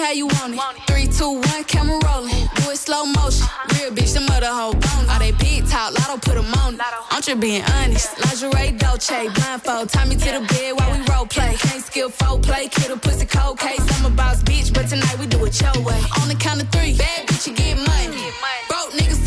How 0.00 0.12
you 0.12 0.26
want 0.26 0.54
it. 0.54 0.60
Three, 0.86 1.06
two, 1.06 1.32
one, 1.32 1.64
camera 1.64 1.98
rolling. 2.06 2.48
Do 2.56 2.70
it 2.70 2.76
slow 2.78 3.04
motion. 3.04 3.46
Real 3.74 3.90
bitch, 3.92 4.14
the 4.14 4.20
mother 4.20 4.48
hoe 4.48 4.72
bone. 4.72 5.06
All 5.10 5.18
they 5.18 5.32
big 5.32 5.68
talk, 5.68 5.92
lotto 5.98 6.16
put 6.18 6.36
'em 6.36 6.52
on. 6.64 6.78
I'm 7.10 7.22
just 7.22 7.40
being 7.40 7.62
honest. 7.76 8.08
Lingerie, 8.18 8.72
Dolce, 8.78 9.28
blindfold. 9.28 9.90
Tie 9.90 10.04
me 10.06 10.16
to 10.16 10.30
the 10.36 10.40
bed 10.52 10.72
while 10.76 10.90
we 10.92 10.98
role 11.12 11.26
play. 11.26 11.54
Can't 11.56 11.84
skill 11.84 12.10
folk 12.10 12.42
play, 12.42 12.68
kid 12.68 12.90
a 12.90 12.96
pussy 12.96 13.26
cold 13.26 13.58
case. 13.58 13.84
I'm 13.94 14.06
a 14.06 14.10
boss 14.10 14.42
bitch, 14.42 14.72
but 14.72 14.88
tonight 14.88 15.18
we 15.18 15.26
do 15.26 15.44
it 15.44 15.60
your 15.60 15.76
way. 15.84 16.00
On 16.20 16.28
the 16.28 16.34
count 16.34 16.62
of 16.62 16.68
three, 16.70 16.94
bad 16.96 17.26
bitch, 17.28 17.46
you 17.46 17.54
get 17.54 17.76
money. 17.76 18.32
Broke 18.68 18.92
niggas 18.92 19.26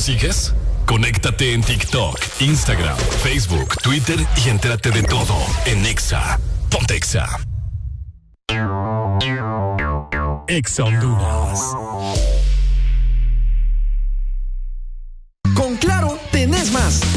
Nos 0.00 0.06
sigues? 0.06 0.54
Conéctate 0.86 1.52
en 1.52 1.62
TikTok, 1.62 2.18
Instagram, 2.40 2.96
Facebook, 3.22 3.76
Twitter 3.82 4.18
y 4.44 4.48
entérate 4.48 4.90
de 4.90 5.02
todo 5.02 5.34
en 5.66 5.84
Exa. 5.84 6.38
Exa. 6.90 7.28
Exa 10.48 10.84
Honduras. 10.84 12.29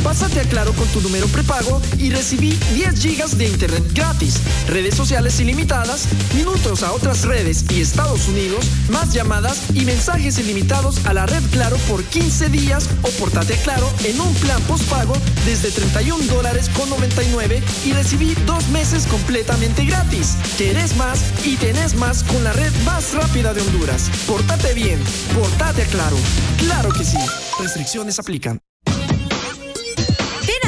Pásate 0.03 0.41
a 0.41 0.43
Claro 0.43 0.73
con 0.73 0.87
tu 0.89 1.01
número 1.01 1.27
prepago 1.27 1.81
y 1.97 2.09
recibí 2.09 2.51
10 2.73 2.99
gigas 2.99 3.37
de 3.37 3.47
internet 3.47 3.83
gratis, 3.93 4.41
redes 4.67 4.95
sociales 4.95 5.39
ilimitadas, 5.39 6.07
minutos 6.35 6.83
a 6.83 6.91
otras 6.91 7.23
redes 7.23 7.65
y 7.71 7.81
Estados 7.81 8.27
Unidos, 8.27 8.65
más 8.89 9.13
llamadas 9.13 9.61
y 9.73 9.85
mensajes 9.85 10.37
ilimitados 10.39 11.05
a 11.05 11.13
la 11.13 11.25
red 11.25 11.41
Claro 11.51 11.77
por 11.89 12.03
15 12.03 12.49
días 12.49 12.89
o 13.01 13.09
portate 13.19 13.53
a 13.53 13.61
Claro 13.63 13.89
en 14.03 14.19
un 14.19 14.33
plan 14.35 14.61
postpago 14.63 15.13
desde 15.45 15.71
31 15.71 16.23
dólares 16.25 16.69
con 16.77 16.89
99 16.89 17.63
y 17.85 17.93
recibí 17.93 18.35
dos 18.45 18.67
meses 18.69 19.07
completamente 19.07 19.85
gratis. 19.85 20.35
Querés 20.57 20.95
más 20.97 21.23
y 21.45 21.55
tenés 21.55 21.95
más 21.95 22.23
con 22.23 22.43
la 22.43 22.53
red 22.53 22.71
más 22.85 23.13
rápida 23.13 23.53
de 23.53 23.61
Honduras. 23.61 24.09
Portate 24.27 24.73
bien, 24.73 24.99
portate 25.33 25.83
a 25.83 25.85
Claro. 25.85 26.17
Claro 26.57 26.89
que 26.89 27.03
sí. 27.03 27.17
Restricciones 27.59 28.19
aplican. 28.19 28.59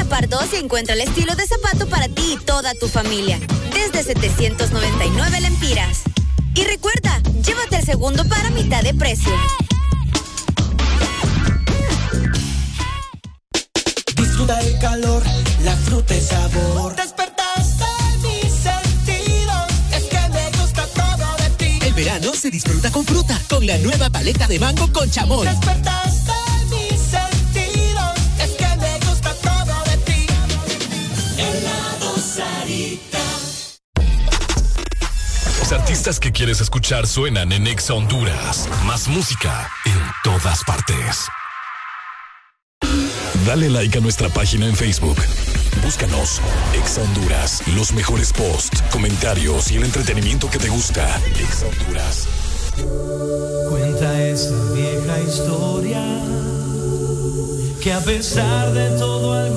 Pardos 0.08 0.46
y 0.52 0.56
encuentra 0.56 0.94
el 0.94 1.00
estilo 1.00 1.34
de 1.34 1.46
zapato 1.46 1.88
para 1.88 2.08
ti 2.08 2.34
y 2.34 2.44
toda 2.44 2.72
tu 2.74 2.86
familia. 2.88 3.40
Desde 3.72 4.04
799 4.04 5.40
lempiras. 5.40 6.02
Y 6.54 6.64
recuerda, 6.64 7.20
llévate 7.42 7.76
el 7.76 7.84
segundo 7.84 8.24
para 8.28 8.50
mitad 8.50 8.82
de 8.82 8.94
precio. 8.94 9.32
Disfruta 14.16 14.60
el 14.60 14.78
calor, 14.78 15.22
la 15.64 15.76
fruta 15.76 16.16
y 16.16 16.20
sabor. 16.20 16.96
Despertaste 16.96 17.84
mis 18.22 18.52
sentidos, 18.52 19.66
es 19.92 20.04
que 20.04 20.28
me 20.30 20.50
gusta 20.58 20.86
todo 20.86 21.36
de 21.36 21.50
ti. 21.56 21.78
El 21.84 21.94
verano 21.94 22.32
se 22.34 22.50
disfruta 22.50 22.90
con 22.92 23.04
fruta, 23.04 23.40
con 23.48 23.66
la 23.66 23.76
nueva 23.78 24.08
paleta 24.10 24.46
de 24.46 24.58
mango 24.58 24.90
con 24.92 25.10
chamoy. 25.10 25.46
Despertaste 25.48 26.35
Los 35.66 35.72
artistas 35.72 36.20
que 36.20 36.30
quieres 36.30 36.60
escuchar 36.60 37.08
suenan 37.08 37.50
en 37.50 37.66
Exa 37.66 37.92
Honduras. 37.92 38.68
Más 38.84 39.08
música 39.08 39.68
en 39.84 39.98
todas 40.22 40.62
partes. 40.62 41.26
Dale 43.44 43.68
like 43.70 43.98
a 43.98 44.00
nuestra 44.00 44.28
página 44.28 44.68
en 44.68 44.76
Facebook. 44.76 45.16
Búscanos, 45.82 46.40
Exa 46.72 47.02
Honduras. 47.02 47.66
Los 47.74 47.92
mejores 47.92 48.32
posts, 48.32 48.80
comentarios 48.92 49.72
y 49.72 49.78
el 49.78 49.82
entretenimiento 49.82 50.48
que 50.48 50.58
te 50.58 50.68
gusta. 50.68 51.20
Exa 51.34 51.66
Honduras. 51.66 52.28
Cuenta 53.68 54.22
esa 54.22 54.72
vieja 54.72 55.18
historia 55.18 56.00
que 57.82 57.92
a 57.92 58.00
pesar 58.02 58.72
de 58.72 58.90
todo 59.00 59.32
algunas 59.32 59.55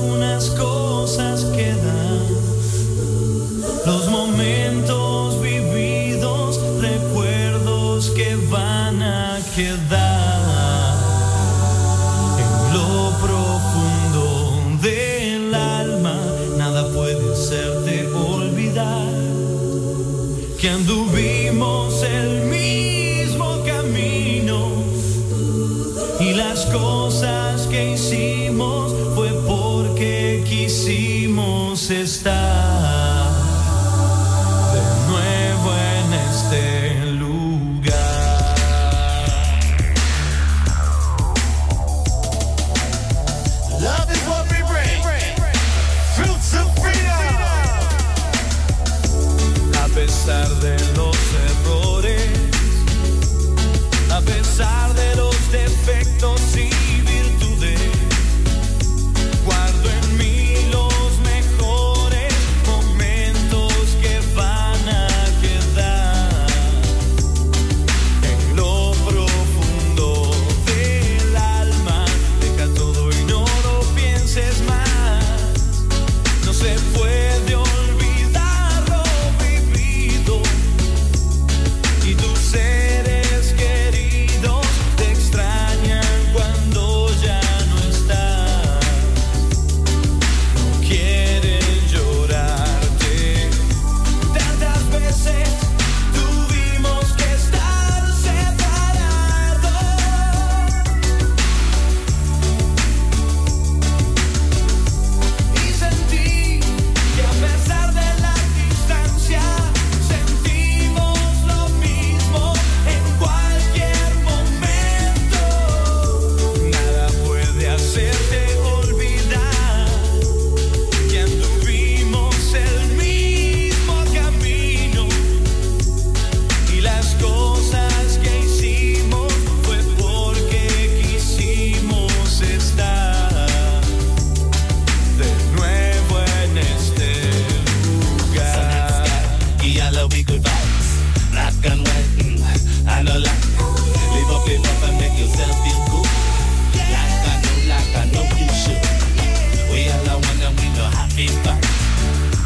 that. 9.68 9.98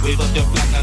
Wave 0.03 0.19
up 0.19 0.35
your 0.35 0.43
flag 0.43 0.82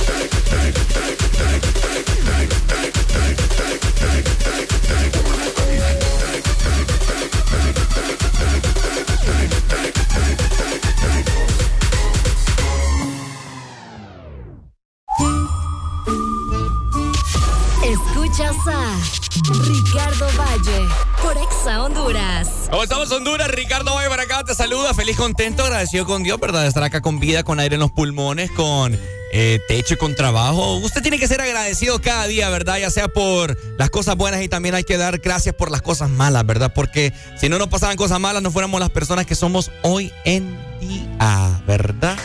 Ricardo 19.91 20.25
Valle 20.37 20.87
por 21.21 21.37
Exa 21.37 21.83
Honduras. 21.83 22.47
¿Cómo 22.69 22.81
estamos, 22.83 23.11
Honduras? 23.11 23.49
Ricardo 23.49 23.93
Valle 23.93 24.07
para 24.07 24.23
acá 24.23 24.41
te 24.45 24.55
saluda. 24.55 24.93
Feliz, 24.93 25.17
contento, 25.17 25.65
agradecido 25.65 26.05
con 26.05 26.23
Dios, 26.23 26.39
¿verdad? 26.39 26.61
De 26.61 26.69
estar 26.69 26.81
acá 26.81 27.01
con 27.01 27.19
vida, 27.19 27.43
con 27.43 27.59
aire 27.59 27.73
en 27.75 27.81
los 27.81 27.91
pulmones, 27.91 28.49
con 28.51 28.97
eh, 29.33 29.59
techo 29.67 29.95
y 29.95 29.97
con 29.97 30.15
trabajo. 30.15 30.75
Usted 30.77 31.01
tiene 31.01 31.19
que 31.19 31.27
ser 31.27 31.41
agradecido 31.41 31.99
cada 31.99 32.25
día, 32.27 32.49
¿verdad? 32.49 32.77
Ya 32.77 32.89
sea 32.89 33.09
por 33.09 33.57
las 33.77 33.89
cosas 33.89 34.15
buenas 34.15 34.41
y 34.41 34.47
también 34.47 34.75
hay 34.75 34.85
que 34.85 34.95
dar 34.95 35.17
gracias 35.17 35.55
por 35.55 35.69
las 35.69 35.81
cosas 35.81 36.09
malas, 36.09 36.45
¿verdad? 36.45 36.71
Porque 36.73 37.11
si 37.37 37.49
no 37.49 37.57
nos 37.57 37.67
pasaran 37.67 37.97
cosas 37.97 38.21
malas, 38.21 38.41
no 38.41 38.49
fuéramos 38.49 38.79
las 38.79 38.91
personas 38.91 39.25
que 39.25 39.35
somos 39.35 39.71
hoy 39.81 40.13
en 40.23 40.57
día, 40.79 41.61
¿verdad? 41.67 42.17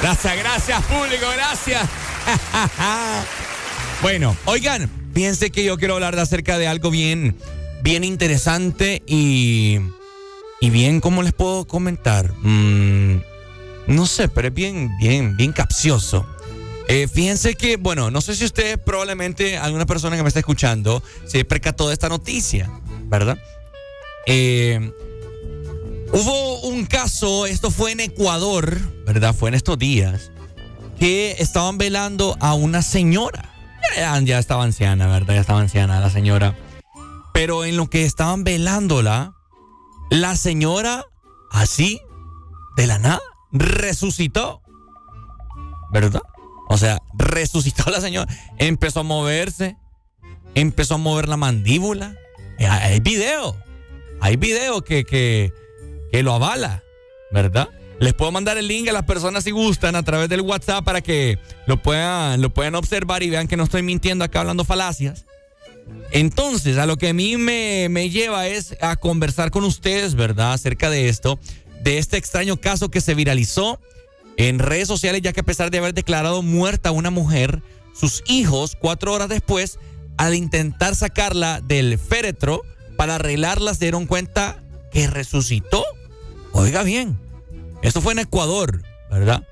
Gracias, 0.00 0.34
gracias, 0.38 0.82
público, 0.86 1.26
gracias. 1.36 1.86
bueno, 4.00 4.34
oigan, 4.46 4.90
piense 5.16 5.50
que 5.50 5.64
yo 5.64 5.78
quiero 5.78 5.94
hablar 5.94 6.18
acerca 6.18 6.58
de 6.58 6.68
algo 6.68 6.90
bien, 6.90 7.38
bien 7.82 8.04
interesante 8.04 9.02
y, 9.06 9.78
y 10.60 10.68
bien, 10.68 11.00
¿cómo 11.00 11.22
les 11.22 11.32
puedo 11.32 11.66
comentar? 11.66 12.34
Mm, 12.42 13.22
no 13.86 14.04
sé, 14.04 14.28
pero 14.28 14.48
es 14.48 14.54
bien, 14.54 14.90
bien, 15.00 15.34
bien 15.34 15.52
capcioso. 15.52 16.26
Eh, 16.88 17.08
fíjense 17.08 17.54
que, 17.54 17.78
bueno, 17.78 18.10
no 18.10 18.20
sé 18.20 18.36
si 18.36 18.44
ustedes 18.44 18.76
probablemente, 18.76 19.56
alguna 19.56 19.86
persona 19.86 20.18
que 20.18 20.22
me 20.22 20.28
está 20.28 20.40
escuchando, 20.40 21.02
se 21.24 21.46
percató 21.46 21.88
de 21.88 21.94
esta 21.94 22.10
noticia, 22.10 22.70
¿verdad? 23.04 23.38
Eh, 24.26 24.92
hubo 26.12 26.60
un 26.68 26.84
caso, 26.84 27.46
esto 27.46 27.70
fue 27.70 27.92
en 27.92 28.00
Ecuador, 28.00 28.78
¿verdad? 29.06 29.34
Fue 29.34 29.48
en 29.48 29.54
estos 29.54 29.78
días, 29.78 30.30
que 31.00 31.36
estaban 31.38 31.78
velando 31.78 32.36
a 32.38 32.52
una 32.52 32.82
señora. 32.82 33.55
Ya, 34.24 34.38
estaba 34.38 34.64
anciana, 34.64 35.06
¿verdad? 35.06 35.34
Ya 35.34 35.40
estaba 35.40 35.60
anciana 35.60 36.00
la 36.00 36.10
señora. 36.10 36.54
Pero 37.32 37.64
en 37.64 37.76
lo 37.76 37.88
que 37.88 38.04
estaban 38.04 38.44
velándola, 38.44 39.34
la 40.10 40.36
señora, 40.36 41.04
así, 41.50 42.00
de 42.76 42.86
la 42.86 42.98
nada, 42.98 43.20
resucitó. 43.52 44.62
¿Verdad? 45.92 46.22
O 46.68 46.78
sea, 46.78 47.00
resucitó 47.14 47.90
la 47.90 48.00
señora. 48.00 48.32
Empezó 48.58 49.00
a 49.00 49.04
moverse. 49.04 49.76
Empezó 50.54 50.94
a 50.94 50.98
mover 50.98 51.28
la 51.28 51.36
mandíbula. 51.36 52.14
Eh, 52.58 52.66
Hay 52.66 53.00
video. 53.00 53.56
Hay 54.20 54.36
video 54.36 54.82
que, 54.82 55.04
que, 55.04 55.52
que 56.10 56.22
lo 56.22 56.32
avala, 56.34 56.82
¿verdad? 57.30 57.68
Les 57.98 58.12
puedo 58.12 58.30
mandar 58.30 58.58
el 58.58 58.68
link 58.68 58.88
a 58.88 58.92
las 58.92 59.04
personas 59.04 59.44
si 59.44 59.50
gustan 59.50 59.96
a 59.96 60.02
través 60.02 60.28
del 60.28 60.42
WhatsApp 60.42 60.84
para 60.84 61.00
que 61.00 61.38
lo 61.66 61.82
puedan, 61.82 62.42
lo 62.42 62.50
puedan 62.50 62.74
observar 62.74 63.22
y 63.22 63.30
vean 63.30 63.48
que 63.48 63.56
no 63.56 63.64
estoy 63.64 63.82
mintiendo 63.82 64.24
acá 64.24 64.40
hablando 64.40 64.64
falacias. 64.64 65.24
Entonces, 66.10 66.78
a 66.78 66.86
lo 66.86 66.96
que 66.96 67.10
a 67.10 67.14
mí 67.14 67.36
me, 67.36 67.88
me 67.88 68.10
lleva 68.10 68.48
es 68.48 68.76
a 68.80 68.96
conversar 68.96 69.50
con 69.50 69.64
ustedes, 69.64 70.14
¿verdad? 70.14 70.52
Acerca 70.52 70.90
de 70.90 71.08
esto, 71.08 71.38
de 71.82 71.98
este 71.98 72.16
extraño 72.16 72.58
caso 72.58 72.90
que 72.90 73.00
se 73.00 73.14
viralizó 73.14 73.80
en 74.36 74.58
redes 74.58 74.88
sociales, 74.88 75.22
ya 75.22 75.32
que 75.32 75.40
a 75.40 75.44
pesar 75.44 75.70
de 75.70 75.78
haber 75.78 75.94
declarado 75.94 76.42
muerta 76.42 76.90
a 76.90 76.92
una 76.92 77.10
mujer, 77.10 77.62
sus 77.94 78.22
hijos, 78.26 78.76
cuatro 78.78 79.12
horas 79.12 79.28
después, 79.28 79.78
al 80.18 80.34
intentar 80.34 80.94
sacarla 80.94 81.60
del 81.62 81.98
féretro 81.98 82.62
para 82.96 83.14
arreglarla, 83.14 83.72
se 83.74 83.86
dieron 83.86 84.06
cuenta 84.06 84.62
que 84.92 85.06
resucitó. 85.06 85.84
Oiga 86.52 86.82
bien, 86.82 87.18
esto 87.86 88.00
fue 88.00 88.12
en 88.12 88.20
Ecuador, 88.20 88.82
¿verdad? 89.10 89.46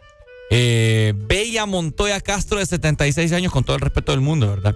Eh, 0.51 1.15
Bella 1.17 1.67
Montoya 1.67 2.21
Castro, 2.21 2.59
de 2.59 2.67
76 2.67 3.33
años, 3.33 3.53
con 3.53 3.65
todo 3.65 3.77
el 3.77 3.83
respeto 3.83 4.13
del 4.13 4.21
mundo, 4.21 4.49
¿verdad? 4.49 4.75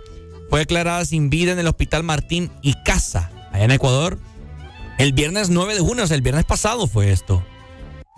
Fue 0.50 0.60
declarada 0.60 1.04
sin 1.04 1.28
vida 1.30 1.52
en 1.52 1.58
el 1.58 1.66
Hospital 1.66 2.02
Martín 2.04 2.50
y 2.62 2.74
Casa, 2.84 3.30
allá 3.52 3.64
en 3.64 3.70
Ecuador, 3.72 4.18
el 4.98 5.12
viernes 5.12 5.50
9 5.50 5.74
de 5.74 5.80
junio, 5.80 6.04
o 6.04 6.06
sea, 6.06 6.16
el 6.16 6.22
viernes 6.22 6.44
pasado 6.44 6.86
fue 6.86 7.10
esto. 7.12 7.44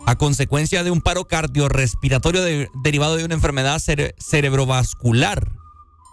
A 0.06 0.16
consecuencia 0.16 0.82
de 0.82 0.90
un 0.90 1.02
paro 1.02 1.26
cardiorrespiratorio 1.26 2.42
de- 2.42 2.68
derivado 2.82 3.16
de 3.16 3.24
una 3.24 3.34
enfermedad 3.34 3.76
cere- 3.78 4.14
cerebrovascular, 4.18 5.52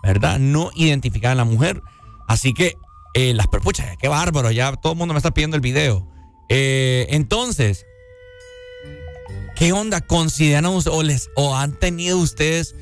¿verdad? 0.04 0.40
No 0.40 0.72
identificada 0.76 1.32
en 1.34 1.38
la 1.38 1.46
mujer. 1.46 1.82
Así 2.28 2.54
que, 2.54 2.76
eh, 3.14 3.34
las 3.34 3.48
perpuchas, 3.48 3.96
qué 3.98 4.08
bárbaro, 4.10 4.52
ya 4.52 4.74
todo 4.76 4.94
el 4.94 4.98
mundo 4.98 5.14
me 5.14 5.20
está 5.20 5.32
pidiendo 5.32 5.56
el 5.56 5.62
video. 5.62 6.06
Eh, 6.50 7.08
entonces, 7.12 7.86
¿qué 9.58 9.72
onda 9.74 10.02
consideran 10.02 10.66
o, 10.66 11.04
les, 11.04 11.30
o 11.36 11.56
han 11.56 11.74
tenido 11.74 12.18
ustedes? 12.18 12.76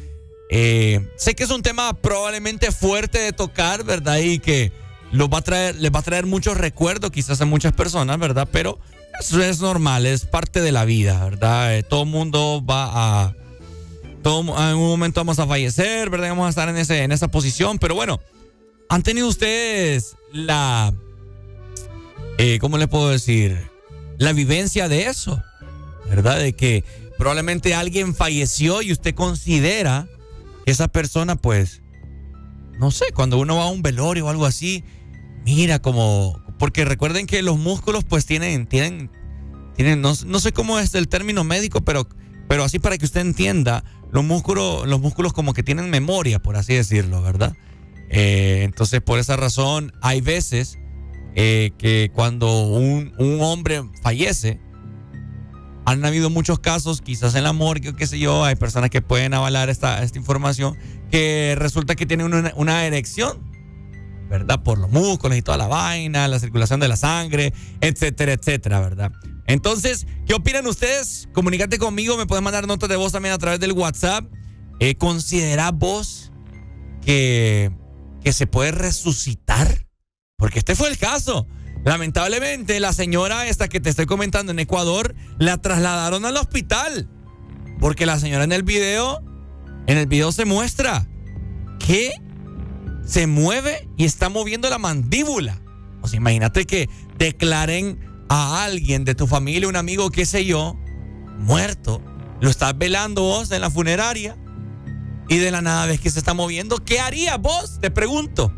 eh, 0.50 1.08
sé 1.16 1.36
que 1.36 1.44
es 1.44 1.50
un 1.50 1.64
tema 1.64 1.94
probablemente 2.02 2.72
fuerte 2.72 3.20
de 3.20 3.34
tocar, 3.34 3.84
¿verdad? 3.84 4.18
Y 4.20 4.40
que 4.40 4.72
los 5.12 5.30
va 5.30 5.40
a 5.40 5.42
traer, 5.42 5.76
les 5.76 5.92
va 5.92 6.00
a 6.00 6.04
traer 6.04 6.26
muchos 6.26 6.58
recuerdos 6.58 7.12
quizás 7.12 7.42
a 7.42 7.46
muchas 7.46 7.74
personas, 7.74 8.20
¿verdad? 8.20 8.48
Pero 8.52 8.80
eso 9.20 9.42
es 9.42 9.60
normal, 9.60 10.06
es 10.06 10.26
parte 10.26 10.62
de 10.62 10.72
la 10.72 10.86
vida, 10.86 11.24
¿verdad? 11.24 11.76
Eh, 11.78 11.84
todo 11.84 12.06
mundo 12.06 12.64
va 12.64 12.90
a... 13.26 13.36
Todo, 14.22 14.42
en 14.42 14.76
un 14.78 14.88
momento 14.88 15.20
vamos 15.20 15.40
a 15.40 15.48
fallecer, 15.48 16.10
¿verdad? 16.10 16.30
Vamos 16.30 16.48
a 16.48 16.50
estar 16.50 16.70
en, 16.70 16.78
ese, 16.78 17.04
en 17.04 17.12
esa 17.12 17.28
posición, 17.28 17.78
pero 17.80 17.96
bueno, 17.96 18.20
¿han 18.90 19.04
tenido 19.04 19.28
ustedes 19.28 20.16
la... 20.32 20.94
eh, 22.38 22.58
¿Cómo 22.60 22.78
le 22.78 22.88
puedo 22.88 23.10
decir? 23.10 23.70
La 24.18 24.34
vivencia 24.34 24.88
de 24.88 25.08
eso, 25.08 25.42
¿verdad? 26.10 26.40
De 26.40 26.54
que 26.54 26.84
probablemente 27.18 27.74
alguien 27.74 28.16
falleció 28.16 28.82
y 28.82 28.92
usted 28.92 29.16
considera 29.16 30.08
que 30.66 30.72
esa 30.72 30.88
persona, 30.88 31.36
pues, 31.36 31.82
no 32.80 32.92
sé, 32.92 33.06
cuando 33.14 33.38
uno 33.38 33.58
va 33.58 33.64
a 33.64 33.70
un 33.70 33.82
velorio 33.82 34.26
o 34.26 34.30
algo 34.30 34.46
así, 34.46 34.84
mira 35.46 35.80
como, 35.80 36.42
porque 36.60 36.86
recuerden 36.86 37.28
que 37.28 37.42
los 37.42 37.58
músculos, 37.58 38.04
pues, 38.04 38.26
tienen, 38.26 38.68
tienen, 38.68 39.10
tienen, 39.76 40.02
no, 40.02 40.14
no 40.26 40.40
sé 40.40 40.52
cómo 40.52 40.80
es 40.80 40.96
el 40.96 41.08
término 41.08 41.44
médico, 41.44 41.82
pero, 41.82 42.08
pero 42.48 42.64
así 42.64 42.80
para 42.80 42.98
que 42.98 43.06
usted 43.06 43.22
entienda, 43.22 43.84
los 44.12 44.24
músculos, 44.24 44.88
los 44.88 45.00
músculos 45.00 45.34
como 45.34 45.54
que 45.54 45.64
tienen 45.64 45.90
memoria, 45.90 46.40
por 46.40 46.56
así 46.56 46.74
decirlo, 46.74 47.22
¿verdad? 47.22 47.56
Eh, 48.10 48.62
entonces, 48.64 49.02
por 49.02 49.20
esa 49.20 49.36
razón, 49.36 49.94
hay 50.02 50.22
veces 50.22 50.78
eh, 51.36 51.72
que 51.78 52.12
cuando 52.14 52.64
un, 52.64 53.14
un 53.18 53.42
hombre 53.42 53.84
fallece, 54.02 54.60
han 55.86 56.04
habido 56.04 56.30
muchos 56.30 56.60
casos, 56.60 57.02
quizás 57.02 57.36
en 57.36 57.44
la 57.44 57.54
morgue 57.54 57.90
o 57.90 57.96
qué 57.96 58.08
sé 58.08 58.20
yo, 58.20 58.44
hay 58.44 58.56
personas 58.56 58.90
que 58.90 59.02
pueden 59.02 59.34
avalar 59.34 59.70
esta, 59.70 60.04
información, 60.16 60.78
que 61.12 61.56
resulta 61.58 61.96
que 61.96 62.06
tienen 62.06 62.34
una, 62.34 62.52
una 62.56 62.86
erección, 62.86 63.40
¿verdad? 64.30 64.64
Por 64.64 64.80
los 64.80 64.90
músculos 64.90 65.38
y 65.38 65.42
toda 65.44 65.58
la 65.58 65.68
vaina, 65.68 66.28
la 66.28 66.40
circulación 66.40 66.80
de 66.80 66.88
la 66.88 66.98
sangre, 66.98 67.54
etcétera, 67.82 68.34
etcétera, 68.34 68.80
¿verdad? 68.80 69.12
Entonces, 69.46 70.08
¿qué 70.26 70.34
opinan 70.34 70.66
ustedes? 70.66 71.30
Comunícate 71.34 71.78
conmigo, 71.78 72.18
me 72.18 72.26
pueden 72.26 72.44
mandar 72.44 72.66
notas 72.68 72.90
de 72.90 72.96
voz 72.96 73.12
también 73.12 73.34
a 73.34 73.38
través 73.38 73.60
del 73.60 73.74
WhatsApp. 73.74 74.26
Eh, 74.80 74.96
¿Considerás 74.96 75.72
vos 75.72 76.32
que, 77.04 77.72
que 78.24 78.34
se 78.34 78.48
puede 78.48 78.72
resucitar? 78.72 79.86
Porque 80.36 80.60
este 80.60 80.76
fue 80.76 80.90
el 80.90 80.98
caso. 80.98 81.48
Lamentablemente, 81.86 82.80
la 82.80 82.94
señora 82.94 83.48
esta 83.48 83.68
que 83.68 83.80
te 83.80 83.92
estoy 83.92 84.08
comentando 84.08 84.52
en 84.52 84.58
Ecuador, 84.58 85.14
la 85.38 85.60
trasladaron 85.60 86.26
al 86.26 86.36
hospital. 86.36 87.08
Porque 87.80 88.08
la 88.08 88.20
señora 88.20 88.44
en 88.44 88.52
el 88.52 88.64
video, 88.64 89.22
en 89.86 90.00
el 90.00 90.08
video 90.08 90.32
se 90.32 90.46
muestra 90.46 91.08
que 91.78 92.12
se 93.06 93.28
mueve 93.28 93.88
y 93.98 94.06
está 94.06 94.30
moviendo 94.30 94.68
la 94.68 94.80
mandíbula. 94.80 95.62
O 96.02 96.08
sea, 96.08 96.18
imagínate 96.18 96.66
que 96.66 96.90
declaren 97.20 98.00
a 98.30 98.64
alguien 98.64 99.06
de 99.06 99.14
tu 99.14 99.28
familia, 99.28 99.70
un 99.70 99.76
amigo, 99.76 100.10
qué 100.10 100.26
sé 100.26 100.44
yo, 100.44 100.76
muerto. 101.38 102.02
Lo 102.42 102.50
estás 102.50 102.76
velando 102.76 103.22
vos 103.22 103.52
en 103.52 103.62
la 103.62 103.70
funeraria 103.70 104.36
y 105.30 105.38
de 105.38 105.52
la 105.52 105.62
nada 105.62 105.86
ves 105.86 106.00
que 106.00 106.10
se 106.10 106.18
está 106.18 106.34
moviendo. 106.34 106.84
¿Qué 106.84 107.00
harías 107.00 107.40
vos? 107.40 107.80
Te 107.80 107.92
pregunto. 107.92 108.52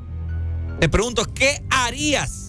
Te 0.79 0.87
pregunto, 0.87 1.25
¿qué 1.33 1.65
harías? 1.69 2.46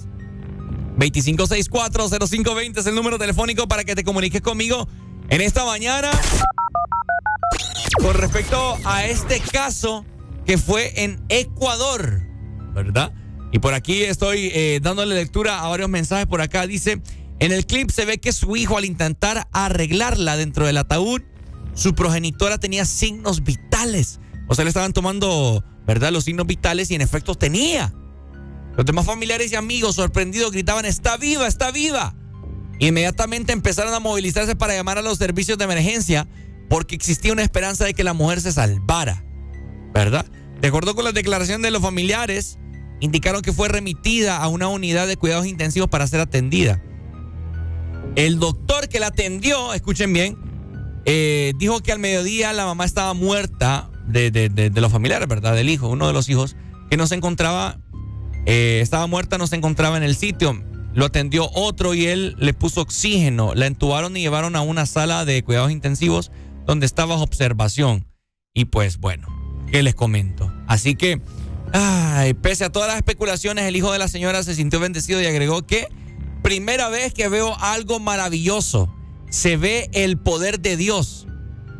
25640520 0.98 2.78
es 2.78 2.86
el 2.86 2.94
número 2.94 3.18
telefónico 3.18 3.68
para 3.68 3.84
que 3.84 3.94
te 3.94 4.02
comuniques 4.02 4.42
conmigo 4.42 4.88
en 5.28 5.40
esta 5.40 5.64
mañana 5.64 6.10
con 8.02 8.14
respecto 8.14 8.76
a 8.84 9.06
este 9.06 9.40
caso 9.40 10.04
que 10.44 10.58
fue 10.58 11.04
en 11.04 11.20
Ecuador, 11.28 12.22
¿verdad? 12.74 13.12
Y 13.52 13.60
por 13.60 13.74
aquí 13.74 14.02
estoy 14.02 14.50
eh, 14.52 14.80
dándole 14.82 15.14
lectura 15.14 15.60
a 15.60 15.68
varios 15.68 15.88
mensajes 15.88 16.26
por 16.26 16.40
acá. 16.40 16.66
Dice, 16.66 17.00
en 17.38 17.52
el 17.52 17.66
clip 17.66 17.90
se 17.90 18.04
ve 18.04 18.18
que 18.18 18.32
su 18.32 18.56
hijo 18.56 18.76
al 18.76 18.84
intentar 18.84 19.46
arreglarla 19.52 20.36
dentro 20.36 20.66
del 20.66 20.76
ataúd, 20.78 21.22
su 21.74 21.94
progenitora 21.94 22.58
tenía 22.58 22.84
signos 22.84 23.44
vitales. 23.44 24.20
O 24.48 24.54
sea, 24.54 24.64
le 24.64 24.70
estaban 24.70 24.92
tomando, 24.92 25.64
¿verdad? 25.86 26.12
Los 26.12 26.24
signos 26.24 26.46
vitales 26.46 26.90
y 26.90 26.94
en 26.94 27.02
efecto 27.02 27.34
tenía. 27.34 27.94
Los 28.78 28.86
demás 28.86 29.04
familiares 29.04 29.50
y 29.52 29.56
amigos 29.56 29.96
sorprendidos 29.96 30.52
gritaban, 30.52 30.84
está 30.86 31.16
viva, 31.16 31.48
está 31.48 31.72
viva. 31.72 32.14
Inmediatamente 32.78 33.52
empezaron 33.52 33.92
a 33.92 33.98
movilizarse 33.98 34.54
para 34.54 34.72
llamar 34.74 34.98
a 34.98 35.02
los 35.02 35.18
servicios 35.18 35.58
de 35.58 35.64
emergencia 35.64 36.28
porque 36.70 36.94
existía 36.94 37.32
una 37.32 37.42
esperanza 37.42 37.84
de 37.84 37.92
que 37.92 38.04
la 38.04 38.12
mujer 38.12 38.40
se 38.40 38.52
salvara, 38.52 39.24
¿verdad? 39.92 40.24
De 40.60 40.68
acuerdo 40.68 40.94
con 40.94 41.04
las 41.04 41.12
declaraciones 41.14 41.64
de 41.64 41.72
los 41.72 41.82
familiares, 41.82 42.56
indicaron 43.00 43.42
que 43.42 43.52
fue 43.52 43.68
remitida 43.68 44.36
a 44.36 44.46
una 44.46 44.68
unidad 44.68 45.08
de 45.08 45.16
cuidados 45.16 45.46
intensivos 45.46 45.88
para 45.88 46.06
ser 46.06 46.20
atendida. 46.20 46.80
El 48.14 48.38
doctor 48.38 48.88
que 48.88 49.00
la 49.00 49.08
atendió, 49.08 49.74
escuchen 49.74 50.12
bien, 50.12 50.36
eh, 51.04 51.52
dijo 51.58 51.80
que 51.80 51.90
al 51.90 51.98
mediodía 51.98 52.52
la 52.52 52.64
mamá 52.64 52.84
estaba 52.84 53.12
muerta 53.12 53.90
de, 54.06 54.30
de- 54.30 54.48
de- 54.50 54.70
de 54.70 54.80
los 54.80 54.92
familiares, 54.92 55.26
¿verdad? 55.26 55.54
Del 55.56 55.68
hijo, 55.68 55.88
uno 55.88 56.06
de 56.06 56.12
los 56.12 56.28
hijos, 56.28 56.54
que 56.90 56.96
no 56.96 57.06
se 57.08 57.16
encontraba, 57.16 57.78
eh, 58.50 58.80
estaba 58.80 59.06
muerta, 59.06 59.36
no 59.36 59.46
se 59.46 59.56
encontraba 59.56 59.98
en 59.98 60.02
el 60.02 60.16
sitio. 60.16 60.58
Lo 60.94 61.04
atendió 61.04 61.50
otro 61.52 61.92
y 61.92 62.06
él 62.06 62.34
le 62.38 62.54
puso 62.54 62.80
oxígeno. 62.80 63.54
La 63.54 63.66
entubaron 63.66 64.16
y 64.16 64.20
llevaron 64.20 64.56
a 64.56 64.62
una 64.62 64.86
sala 64.86 65.26
de 65.26 65.42
cuidados 65.42 65.70
intensivos 65.70 66.32
donde 66.64 66.86
estaba 66.86 67.16
observación. 67.16 68.06
Y 68.54 68.64
pues 68.64 69.00
bueno, 69.00 69.28
¿qué 69.70 69.82
les 69.82 69.94
comento? 69.94 70.50
Así 70.66 70.94
que, 70.94 71.20
ay, 71.74 72.32
pese 72.32 72.64
a 72.64 72.72
todas 72.72 72.88
las 72.88 72.96
especulaciones, 72.96 73.66
el 73.66 73.76
hijo 73.76 73.92
de 73.92 73.98
la 73.98 74.08
señora 74.08 74.42
se 74.42 74.54
sintió 74.54 74.80
bendecido 74.80 75.20
y 75.20 75.26
agregó 75.26 75.66
que 75.66 75.86
primera 76.42 76.88
vez 76.88 77.12
que 77.12 77.28
veo 77.28 77.54
algo 77.60 78.00
maravilloso. 78.00 78.90
Se 79.28 79.58
ve 79.58 79.90
el 79.92 80.16
poder 80.16 80.60
de 80.60 80.78
Dios. 80.78 81.26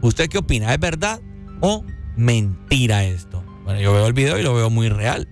¿Usted 0.03 0.29
qué 0.29 0.37
opina? 0.37 0.75
¿Es 0.75 0.81
verdad 0.81 1.23
o 1.63 1.83
mentira 2.15 3.05
esto? 3.05 3.43
Bueno, 3.65 3.81
yo 3.81 3.95
veo 3.95 4.07
el 4.07 4.13
video 4.13 4.39
y 4.39 4.43
lo 4.43 4.53
veo 4.53 4.69
muy 4.69 4.91
real. 4.91 5.27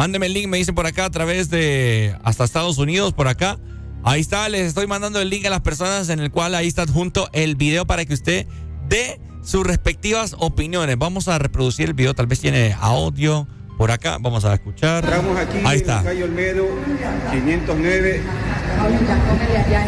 Mándeme 0.00 0.24
el 0.24 0.32
link, 0.32 0.48
me 0.48 0.56
dicen 0.56 0.74
por 0.74 0.86
acá 0.86 1.04
a 1.04 1.10
través 1.10 1.50
de 1.50 2.16
hasta 2.24 2.44
Estados 2.44 2.78
Unidos, 2.78 3.12
por 3.12 3.28
acá. 3.28 3.58
Ahí 4.02 4.22
está, 4.22 4.48
les 4.48 4.62
estoy 4.66 4.86
mandando 4.86 5.20
el 5.20 5.28
link 5.28 5.44
a 5.44 5.50
las 5.50 5.60
personas 5.60 6.08
en 6.08 6.20
el 6.20 6.30
cual 6.30 6.54
ahí 6.54 6.68
está 6.68 6.86
junto 6.86 7.28
el 7.34 7.54
video 7.54 7.86
para 7.86 8.06
que 8.06 8.14
usted 8.14 8.46
dé 8.88 9.20
sus 9.42 9.66
respectivas 9.66 10.34
opiniones. 10.38 10.96
Vamos 10.96 11.28
a 11.28 11.38
reproducir 11.38 11.88
el 11.88 11.92
video, 11.92 12.14
tal 12.14 12.28
vez 12.28 12.40
tiene 12.40 12.74
audio 12.80 13.46
por 13.80 13.90
acá. 13.90 14.18
Vamos 14.20 14.44
a 14.44 14.52
escuchar. 14.52 15.02
Estamos 15.02 15.38
aquí 15.38 15.56
Ahí 15.64 15.78
en 15.78 15.80
está. 15.80 16.02
calle 16.02 16.22
Olmedo, 16.24 16.66
509, 17.30 18.20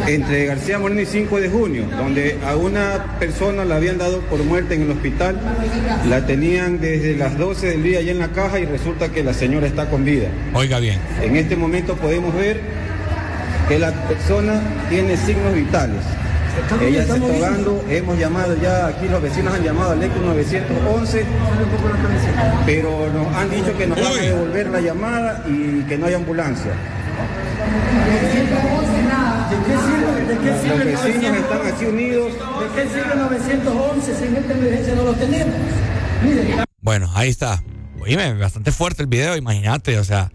entre 0.07 0.47
García 0.47 0.79
Moreno 0.79 1.03
y 1.03 1.05
5 1.05 1.39
de 1.39 1.51
junio, 1.51 1.85
donde 1.95 2.39
a 2.43 2.57
una 2.57 3.19
persona 3.19 3.67
la 3.67 3.77
habían 3.77 3.99
dado 3.99 4.21
por 4.23 4.43
muerta 4.45 4.73
en 4.73 4.85
el 4.85 4.93
hospital, 4.93 5.39
la 6.09 6.25
tenían 6.25 6.81
desde 6.81 7.19
las 7.19 7.37
12 7.37 7.67
del 7.67 7.83
día 7.83 8.01
ya 8.01 8.13
en 8.13 8.21
la 8.21 8.29
caja 8.29 8.59
y 8.61 8.65
resulta 8.65 9.11
que 9.11 9.23
la 9.23 9.35
señora 9.35 9.67
está 9.67 9.91
con 9.91 10.07
vida. 10.07 10.29
Oiga 10.55 10.79
bien. 10.79 10.99
En 11.21 11.37
este 11.37 11.55
momento 11.55 11.95
podemos 11.95 12.35
ver 12.35 12.63
que 13.69 13.79
la 13.79 13.93
persona 14.09 14.63
tiene 14.89 15.19
signos 15.19 15.55
vitales. 15.55 16.01
Ella 16.81 17.03
está 17.03 17.15
ahogando, 17.15 17.85
hemos 17.89 18.19
llamado 18.19 18.57
ya, 18.57 18.89
aquí 18.89 19.09
los 19.09 19.23
vecinos 19.23 19.55
han 19.55 19.63
llamado 19.63 19.93
al 19.93 20.03
ECO 20.03 20.19
911, 20.21 21.25
pero 22.67 23.11
nos 23.13 23.35
han 23.35 23.51
dicho 23.51 23.77
que 23.77 23.87
nos 23.87 24.01
van 24.01 24.13
a 24.13 24.23
devolver 24.23 24.71
la 24.71 24.81
llamada 24.81 25.45
y 25.49 25.83
que 25.83 25.97
no 25.97 26.07
hay 26.07 26.15
ambulancia. 26.15 26.73
Los 30.69 30.85
vecinos 30.85 31.37
están 31.37 31.67
aquí 31.67 31.85
unidos. 31.87 32.33
¿De 32.33 32.83
qué 32.83 32.89
sirve 32.89 33.15
911 33.17 34.15
si 34.15 34.25
en 34.25 34.37
esta 34.37 34.53
emergencia 34.53 34.95
no 34.95 35.05
lo 35.05 35.15
tenemos? 35.15 35.55
Bueno, 36.81 37.11
ahí 37.15 37.31
está. 37.31 37.63
Oíme, 38.01 38.35
bastante 38.35 38.73
fuerte 38.73 39.03
el 39.03 39.09
video, 39.09 39.37
imagínate, 39.37 39.99
o 39.99 40.05
sea, 40.05 40.33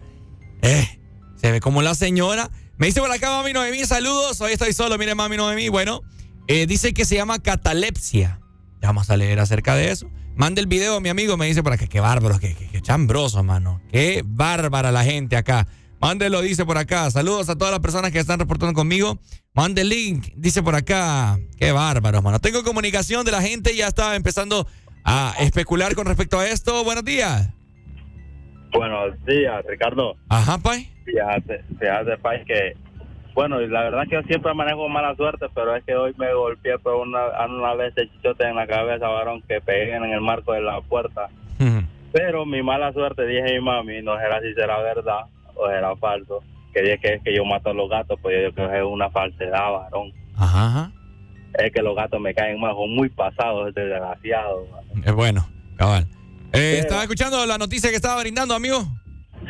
eh, 0.62 0.98
se 1.36 1.52
ve 1.52 1.60
como 1.60 1.82
la 1.82 1.94
señora. 1.94 2.50
Me 2.78 2.86
dice 2.86 3.00
por 3.00 3.10
acá 3.10 3.30
mami 3.30 3.52
Noemí, 3.52 3.84
saludos, 3.84 4.40
hoy 4.40 4.52
estoy 4.52 4.72
solo, 4.72 4.96
mire 4.98 5.16
mami 5.16 5.36
Noemí, 5.36 5.68
bueno, 5.68 6.02
eh, 6.46 6.64
dice 6.66 6.94
que 6.94 7.04
se 7.04 7.16
llama 7.16 7.40
catalepsia. 7.40 8.40
Ya 8.80 8.88
vamos 8.88 9.10
a 9.10 9.16
leer 9.16 9.40
acerca 9.40 9.74
de 9.74 9.90
eso. 9.90 10.08
Mande 10.36 10.60
el 10.60 10.68
video, 10.68 11.00
mi 11.00 11.08
amigo, 11.08 11.36
me 11.36 11.46
dice 11.46 11.60
por 11.64 11.72
acá, 11.72 11.88
qué 11.88 11.98
bárbaro, 11.98 12.38
qué, 12.38 12.54
qué, 12.54 12.68
qué 12.68 12.80
chambroso, 12.80 13.42
mano. 13.42 13.82
Qué 13.90 14.22
bárbara 14.24 14.92
la 14.92 15.02
gente 15.02 15.36
acá. 15.36 15.66
Mándelo, 16.00 16.40
dice 16.40 16.64
por 16.64 16.78
acá. 16.78 17.10
Saludos 17.10 17.48
a 17.48 17.56
todas 17.56 17.72
las 17.72 17.80
personas 17.80 18.12
que 18.12 18.20
están 18.20 18.38
reportando 18.38 18.72
conmigo. 18.74 19.18
Mande 19.54 19.82
el 19.82 19.88
link, 19.88 20.28
dice 20.36 20.62
por 20.62 20.76
acá. 20.76 21.36
Qué 21.58 21.72
bárbaro, 21.72 22.22
mano. 22.22 22.38
Tengo 22.38 22.62
comunicación 22.62 23.24
de 23.24 23.32
la 23.32 23.42
gente, 23.42 23.74
ya 23.74 23.88
está 23.88 24.14
empezando 24.14 24.68
a 25.02 25.34
especular 25.40 25.96
con 25.96 26.06
respecto 26.06 26.38
a 26.38 26.46
esto. 26.46 26.84
Buenos 26.84 27.04
días. 27.04 27.48
Buenos 28.72 29.24
días, 29.24 29.64
Ricardo. 29.66 30.16
Ajá, 30.28 30.58
Pai. 30.58 30.88
Fíjate, 31.04 31.64
fíjate, 31.78 32.16
Pai, 32.18 32.44
que, 32.44 32.76
bueno, 33.34 33.60
la 33.60 33.84
verdad 33.84 34.04
que 34.08 34.16
yo 34.16 34.22
siempre 34.22 34.52
manejo 34.54 34.88
mala 34.88 35.14
suerte, 35.16 35.46
pero 35.54 35.74
es 35.74 35.84
que 35.84 35.94
hoy 35.94 36.14
me 36.18 36.32
golpeé 36.34 36.78
por 36.78 36.94
una, 36.96 37.20
una 37.46 37.74
vez 37.74 37.94
el 37.96 38.10
chichote 38.10 38.44
en 38.46 38.56
la 38.56 38.66
cabeza, 38.66 39.08
varón, 39.08 39.42
que 39.48 39.60
pegué 39.60 39.94
en 39.94 40.04
el 40.04 40.20
marco 40.20 40.52
de 40.52 40.60
la 40.60 40.80
puerta. 40.80 41.28
Pero 42.12 42.46
mi 42.46 42.62
mala 42.62 42.92
suerte, 42.92 43.26
dije 43.26 43.54
mi 43.54 43.60
mami, 43.60 44.02
no 44.02 44.16
será 44.18 44.40
si 44.40 44.54
será 44.54 44.80
verdad 44.80 45.26
o 45.54 45.68
era 45.68 45.94
falso, 45.96 46.42
que 46.72 46.82
dije 46.82 46.98
que 46.98 47.14
es 47.14 47.22
que 47.22 47.34
yo 47.34 47.44
mato 47.44 47.70
a 47.70 47.74
los 47.74 47.88
gatos, 47.90 48.18
pues 48.22 48.36
yo 48.42 48.52
creo 48.54 48.70
que 48.70 48.78
es 48.78 48.84
una 48.84 49.10
falsedad, 49.10 49.72
varón. 49.72 50.12
Ajá, 50.36 50.66
ajá. 50.66 50.92
Es 51.58 51.72
que 51.72 51.82
los 51.82 51.96
gatos 51.96 52.20
me 52.20 52.34
caen 52.34 52.60
más, 52.60 52.74
son 52.74 52.94
muy 52.94 53.08
pasados, 53.08 53.74
desgraciados. 53.74 54.68
Es 55.04 55.12
bueno, 55.12 55.46
cabal. 55.76 56.06
Eh, 56.52 56.78
estaba 56.80 57.02
escuchando 57.02 57.44
la 57.46 57.58
noticia 57.58 57.90
que 57.90 57.96
estaba 57.96 58.20
brindando, 58.20 58.54
amigo. 58.54 58.82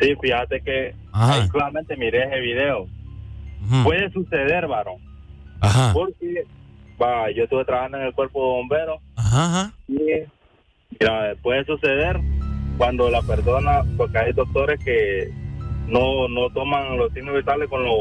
Sí, 0.01 0.13
fíjate 0.21 0.61
que 0.61 0.95
Ajá. 1.11 1.33
ahí 1.41 1.47
solamente 1.49 1.95
miré 1.97 2.23
ese 2.25 2.39
video. 2.39 2.87
Puede 3.83 4.09
suceder, 4.11 4.67
varón. 4.67 4.97
Ajá. 5.61 5.91
Porque, 5.93 6.45
va, 7.01 7.29
yo 7.31 7.43
estuve 7.43 7.65
trabajando 7.65 7.97
en 7.97 8.03
el 8.05 8.13
cuerpo 8.13 8.39
de 8.39 8.45
bomberos 8.45 9.01
Ajá, 9.15 9.73
y, 9.87 9.93
mira, 10.99 11.35
puede 11.41 11.65
suceder 11.65 12.19
cuando 12.77 13.09
la 13.09 13.21
persona, 13.21 13.81
porque 13.97 14.17
hay 14.17 14.31
doctores 14.33 14.79
que 14.83 15.29
no, 15.87 16.27
no 16.29 16.49
toman 16.51 16.97
los 16.97 17.11
signos 17.13 17.35
vitales 17.35 17.67
con 17.69 17.83
lo, 17.83 17.93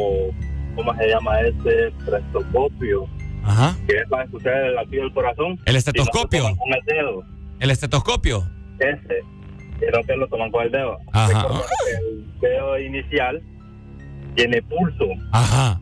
¿cómo 0.76 0.94
se 0.94 1.08
llama? 1.08 1.40
Este 1.40 1.90
prestoscopio, 2.06 3.08
Ajá. 3.42 3.76
que 3.88 3.96
es 3.96 4.08
para 4.08 4.24
escuchar 4.24 4.54
el 4.54 4.74
latido 4.76 5.02
del 5.02 5.12
corazón. 5.12 5.58
El 5.64 5.74
estetoscopio. 5.76 6.42
sino 6.42 6.54
que 6.54 6.58
Con 6.60 6.74
el 6.74 6.84
dedo, 6.84 7.24
El 7.58 7.70
estetoscopio. 7.72 8.48
Ese, 8.80 9.22
sino 9.80 10.02
que 10.04 10.16
lo 10.16 10.26
toman 10.28 10.50
con 10.50 10.64
el 10.64 10.70
dedo. 10.72 10.98
Ajá. 11.12 11.46
El 12.00 12.26
dedo 12.40 12.78
inicial 12.78 13.40
tiene 14.34 14.62
pulso. 14.62 15.06
Ajá. 15.32 15.80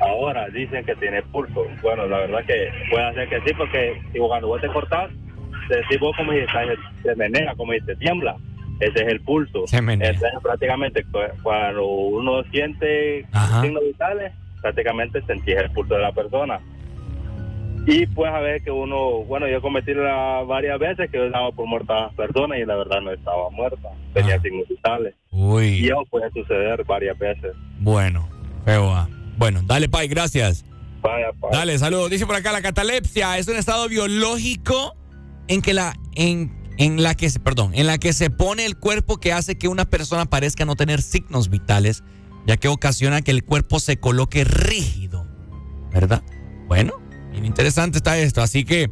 Ahora 0.00 0.46
dicen 0.50 0.84
que 0.84 0.94
tiene 0.96 1.22
pulso. 1.22 1.64
Bueno, 1.82 2.06
la 2.06 2.18
verdad 2.18 2.44
que 2.46 2.68
puede 2.90 3.14
ser 3.14 3.28
que 3.28 3.40
sí, 3.48 3.54
porque 3.56 4.00
si 4.12 4.18
cuando 4.18 4.48
vos 4.48 4.60
te 4.60 4.68
cortás, 4.68 5.10
te 5.68 5.76
decís 5.76 5.98
vos 5.98 6.14
como 6.16 6.32
dices, 6.32 6.48
se 7.02 7.14
menea, 7.16 7.54
como 7.56 7.72
dices, 7.72 7.98
tiembla. 7.98 8.36
Ese 8.80 9.02
es 9.04 9.08
el 9.08 9.20
pulso. 9.22 9.66
Se 9.66 9.80
menea. 9.80 10.12
Prácticamente 10.42 11.02
cu- 11.04 11.18
cuando 11.42 11.86
uno 11.86 12.42
siente 12.50 13.24
Ajá. 13.32 13.62
signos 13.62 13.82
vitales, 13.82 14.32
prácticamente 14.60 15.22
sentís 15.22 15.56
el 15.56 15.70
pulso 15.70 15.94
de 15.94 16.02
la 16.02 16.12
persona. 16.12 16.60
Y 17.88 18.06
pues 18.08 18.32
a 18.32 18.40
ver 18.40 18.62
que 18.62 18.70
uno, 18.72 19.22
bueno, 19.24 19.46
yo 19.48 19.62
cometí 19.62 19.94
la- 19.94 20.42
varias 20.46 20.78
veces 20.78 21.08
que 21.10 21.18
yo 21.18 21.30
daba 21.30 21.52
por 21.52 21.66
muerta 21.66 21.96
a 21.96 22.02
las 22.06 22.14
personas 22.14 22.58
y 22.58 22.64
la 22.64 22.74
verdad 22.76 23.00
no 23.00 23.12
estaba 23.12 23.48
muerta, 23.50 23.88
tenía 24.12 24.40
signos 24.40 24.66
vitales. 24.68 25.14
Ah. 25.16 25.26
Uy. 25.36 25.66
Y 25.78 25.86
eso 25.86 26.02
puede 26.10 26.28
suceder 26.32 26.82
varias 26.84 27.16
veces. 27.18 27.52
Bueno, 27.78 28.28
feo. 28.64 28.90
ah. 28.92 29.08
Bueno, 29.38 29.60
dale, 29.64 29.88
Pai, 29.88 30.08
gracias. 30.08 30.64
Vaya, 31.02 31.26
pa. 31.40 31.48
Dale, 31.52 31.78
saludos. 31.78 32.10
Dice 32.10 32.26
por 32.26 32.34
acá, 32.34 32.50
la 32.52 32.62
catalepsia 32.62 33.38
es 33.38 33.46
un 33.46 33.54
estado 33.56 33.88
biológico 33.88 34.96
en 35.46 35.62
que 35.62 35.72
la, 35.74 35.94
en, 36.16 36.52
en 36.78 37.02
la 37.04 37.14
que 37.14 37.30
se, 37.30 37.38
perdón, 37.38 37.70
en 37.74 37.86
la 37.86 37.98
que 37.98 38.12
se 38.12 38.30
pone 38.30 38.64
el 38.66 38.76
cuerpo 38.78 39.18
que 39.18 39.32
hace 39.32 39.56
que 39.56 39.68
una 39.68 39.84
persona 39.84 40.24
parezca 40.26 40.64
no 40.64 40.74
tener 40.74 41.02
signos 41.02 41.50
vitales, 41.50 42.02
ya 42.46 42.56
que 42.56 42.66
ocasiona 42.66 43.22
que 43.22 43.30
el 43.30 43.44
cuerpo 43.44 43.78
se 43.78 43.98
coloque 44.00 44.42
rígido. 44.42 45.24
¿Verdad? 45.92 46.22
Bueno, 46.66 46.94
bien 47.36 47.46
interesante 47.46 47.98
está 47.98 48.18
esto. 48.18 48.40
Así 48.42 48.64
que, 48.64 48.90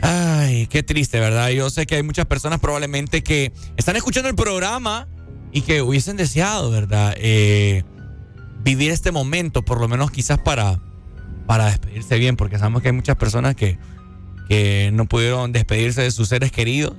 ay, 0.00 0.68
qué 0.68 0.84
triste, 0.84 1.18
¿verdad? 1.18 1.50
Yo 1.50 1.68
sé 1.68 1.84
que 1.84 1.96
hay 1.96 2.02
muchas 2.04 2.26
personas 2.26 2.60
probablemente 2.60 3.22
que 3.22 3.52
están 3.76 3.96
escuchando 3.96 4.28
el 4.28 4.36
programa 4.36 5.08
y 5.50 5.62
que 5.62 5.82
hubiesen 5.82 6.16
deseado, 6.16 6.70
¿verdad? 6.70 7.14
Eh, 7.16 7.82
vivir 8.62 8.92
este 8.92 9.10
momento, 9.10 9.64
por 9.64 9.80
lo 9.80 9.88
menos 9.88 10.12
quizás 10.12 10.38
para, 10.38 10.80
para 11.46 11.66
despedirse 11.66 12.18
bien, 12.18 12.36
porque 12.36 12.56
sabemos 12.56 12.82
que 12.82 12.88
hay 12.88 12.94
muchas 12.94 13.16
personas 13.16 13.56
que, 13.56 13.78
que 14.48 14.90
no 14.92 15.06
pudieron 15.06 15.50
despedirse 15.50 16.02
de 16.02 16.12
sus 16.12 16.28
seres 16.28 16.52
queridos, 16.52 16.94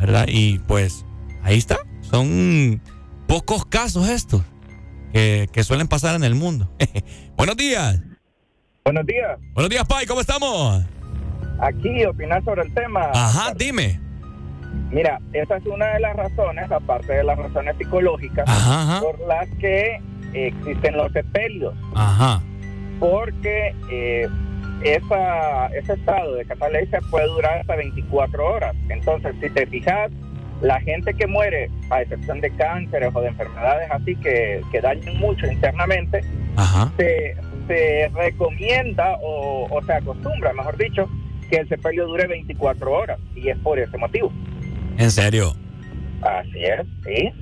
¿verdad? 0.00 0.26
Y 0.28 0.58
pues 0.58 1.04
ahí 1.44 1.58
está, 1.58 1.78
son 2.02 2.82
pocos 3.28 3.66
casos 3.66 4.08
estos 4.08 4.42
que, 5.12 5.48
que 5.52 5.62
suelen 5.62 5.86
pasar 5.86 6.16
en 6.16 6.24
el 6.24 6.34
mundo. 6.34 6.68
Buenos 7.36 7.56
días. 7.56 8.00
Buenos 8.86 9.06
días. 9.06 9.38
Buenos 9.54 9.70
días, 9.70 9.86
Pai, 9.86 10.04
¿cómo 10.04 10.20
estamos? 10.20 10.84
Aquí 11.58 12.04
opinar 12.04 12.44
sobre 12.44 12.64
el 12.64 12.74
tema. 12.74 13.08
Ajá, 13.14 13.54
dime. 13.56 13.98
Mira, 14.90 15.22
esa 15.32 15.56
es 15.56 15.64
una 15.64 15.86
de 15.94 16.00
las 16.00 16.14
razones, 16.14 16.70
aparte 16.70 17.14
de 17.14 17.24
las 17.24 17.38
razones 17.38 17.76
psicológicas, 17.78 18.46
Ajá, 18.46 18.82
ajá. 18.82 19.00
por 19.00 19.18
las 19.26 19.48
que 19.58 20.02
existen 20.34 20.98
los 20.98 21.10
sepelios. 21.12 21.72
Ajá. 21.94 22.42
Porque 23.00 23.74
eh, 23.90 24.28
esa, 24.82 25.68
ese 25.68 25.94
estado 25.94 26.34
de 26.34 26.44
catalepsia 26.44 27.00
puede 27.10 27.26
durar 27.28 27.60
hasta 27.60 27.76
24 27.76 28.46
horas. 28.46 28.76
Entonces, 28.90 29.34
si 29.40 29.48
te 29.48 29.66
fijas, 29.66 30.10
la 30.60 30.78
gente 30.82 31.14
que 31.14 31.26
muere, 31.26 31.70
a 31.88 32.02
excepción 32.02 32.42
de 32.42 32.50
cánceres 32.50 33.14
o 33.14 33.20
de 33.22 33.28
enfermedades 33.28 33.90
así 33.90 34.14
que, 34.16 34.60
que 34.70 34.82
dañan 34.82 35.16
mucho 35.16 35.46
internamente, 35.46 36.22
se, 36.98 37.34
se 37.66 38.08
recomienda 38.14 39.16
o, 39.22 39.66
o 39.70 39.82
se 39.84 39.92
acostumbra, 39.92 40.52
mejor 40.52 40.76
dicho, 40.76 41.08
que 41.50 41.56
el 41.56 41.68
sepelio 41.68 42.06
dure 42.06 42.26
24 42.26 42.92
horas. 42.92 43.18
Y 43.36 43.48
es 43.48 43.58
por 43.58 43.78
ese 43.78 43.96
motivo. 43.98 44.32
¿En 44.98 45.10
serio? 45.10 45.54
Así 46.22 46.64
es, 46.64 46.80
sí. 47.04 47.32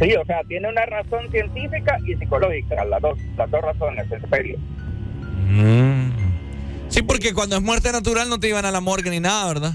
Sí, 0.00 0.14
o 0.14 0.24
sea, 0.24 0.40
tiene 0.48 0.68
una 0.68 0.86
razón 0.86 1.30
científica 1.30 1.98
y 2.06 2.14
psicológica, 2.16 2.84
las 2.86 3.02
dos, 3.02 3.18
las 3.36 3.50
dos 3.50 3.60
razones, 3.60 4.10
el 4.10 4.20
sepelio. 4.20 4.58
Mm. 5.46 6.10
Sí, 6.88 7.02
porque 7.02 7.34
cuando 7.34 7.56
es 7.56 7.62
muerte 7.62 7.92
natural 7.92 8.28
no 8.28 8.38
te 8.40 8.48
iban 8.48 8.64
a 8.64 8.70
la 8.70 8.80
morgue 8.80 9.10
ni 9.10 9.20
nada, 9.20 9.46
¿verdad? 9.48 9.72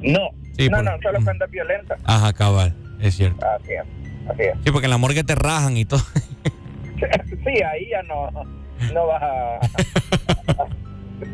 No, 0.00 0.30
Sí, 0.56 0.68
no, 0.68 0.76
por- 0.78 0.84
no, 0.84 0.90
solo 1.02 1.18
cuando 1.24 1.44
es 1.44 1.50
violenta. 1.50 1.96
Ajá, 2.04 2.32
cabal, 2.32 2.74
es 3.00 3.14
cierto. 3.16 3.44
Así 3.46 3.72
es, 3.72 3.82
así 4.30 4.42
es. 4.42 4.54
Sí, 4.64 4.70
porque 4.70 4.86
en 4.86 4.90
la 4.90 4.98
morgue 4.98 5.24
te 5.24 5.34
rajan 5.34 5.76
y 5.76 5.84
todo. 5.84 6.00
Sí, 7.44 7.60
ahí 7.62 7.88
ya 7.90 8.02
no, 8.04 8.30
no 8.92 9.06
vas 9.06 9.22
a... 9.22 9.60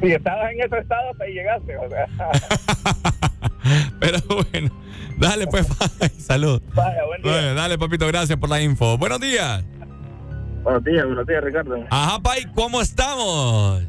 si 0.01 0.12
estabas 0.12 0.53
en 0.53 0.61
ese 0.61 0.79
estado, 0.79 1.12
te 1.19 1.33
llegaste, 1.33 1.77
o 1.77 1.89
sea. 1.89 2.07
Pero 4.01 4.19
bueno, 4.29 4.70
dale 5.19 5.47
pues, 5.47 5.66
salud. 6.19 6.62
Vaya, 6.75 7.05
buen 7.05 7.23
día. 7.23 7.33
Bueno, 7.33 7.55
dale, 7.55 7.79
papito, 7.79 8.07
gracias 8.07 8.39
por 8.39 8.49
la 8.49 8.61
info. 8.61 8.97
Buenos 8.99 9.20
días. 9.20 9.65
Buenos 10.62 10.85
días, 10.85 11.07
buenos 11.07 11.27
días, 11.27 11.43
Ricardo. 11.43 11.85
Ajá, 11.91 12.19
Pai, 12.20 12.45
¿cómo 12.55 12.81
estamos? 12.81 13.83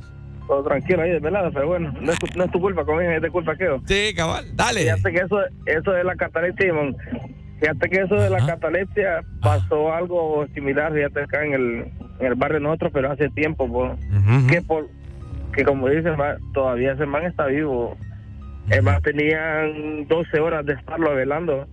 Todo 0.48 0.64
tranquilo 0.64 1.04
ahí, 1.04 1.12
desvelado, 1.12 1.52
pero 1.52 1.68
bueno, 1.68 1.94
no 2.00 2.12
es, 2.12 2.20
tu, 2.20 2.28
no 2.36 2.46
es 2.46 2.52
tu 2.52 2.60
culpa, 2.60 2.84
conmigo, 2.84 3.12
es 3.12 3.22
de 3.22 3.30
culpa 3.30 3.56
que 3.56 3.66
yo. 3.66 3.82
Sí, 3.86 4.14
cabal, 4.16 4.46
dale. 4.56 4.82
Fíjate 4.82 5.12
que 5.12 5.18
eso, 5.20 5.38
eso 5.66 5.92
de 5.92 6.04
la 6.04 6.16
catalepsia, 6.16 6.68
Simón, 6.68 6.98
fíjate 7.60 7.90
que 7.90 8.02
eso 8.02 8.16
de 8.16 8.30
la 8.30 8.46
catalepsia 8.46 9.22
pasó 9.42 9.94
algo 9.94 10.46
similar, 10.54 10.94
fíjate 10.94 11.22
acá 11.22 11.46
en 11.46 11.54
el, 11.54 11.92
en 12.20 12.26
el 12.26 12.36
barrio 12.36 12.60
nosotros, 12.60 12.92
pero 12.94 13.12
hace 13.12 13.30
tiempo, 13.30 13.68
po. 13.68 13.96
que 14.50 14.62
por 14.62 14.88
que 15.54 15.64
como 15.64 15.90
dice 15.90 16.12
todavía 16.54 16.94
ese 16.94 17.06
man 17.06 17.26
está 17.26 17.46
vivo. 17.48 17.98
El 18.70 18.84
man 18.84 19.02
tenían 19.02 20.08
12 20.08 20.40
horas 20.40 20.66
de 20.66 20.74
estarlo 20.74 21.16
velando. 21.16 21.68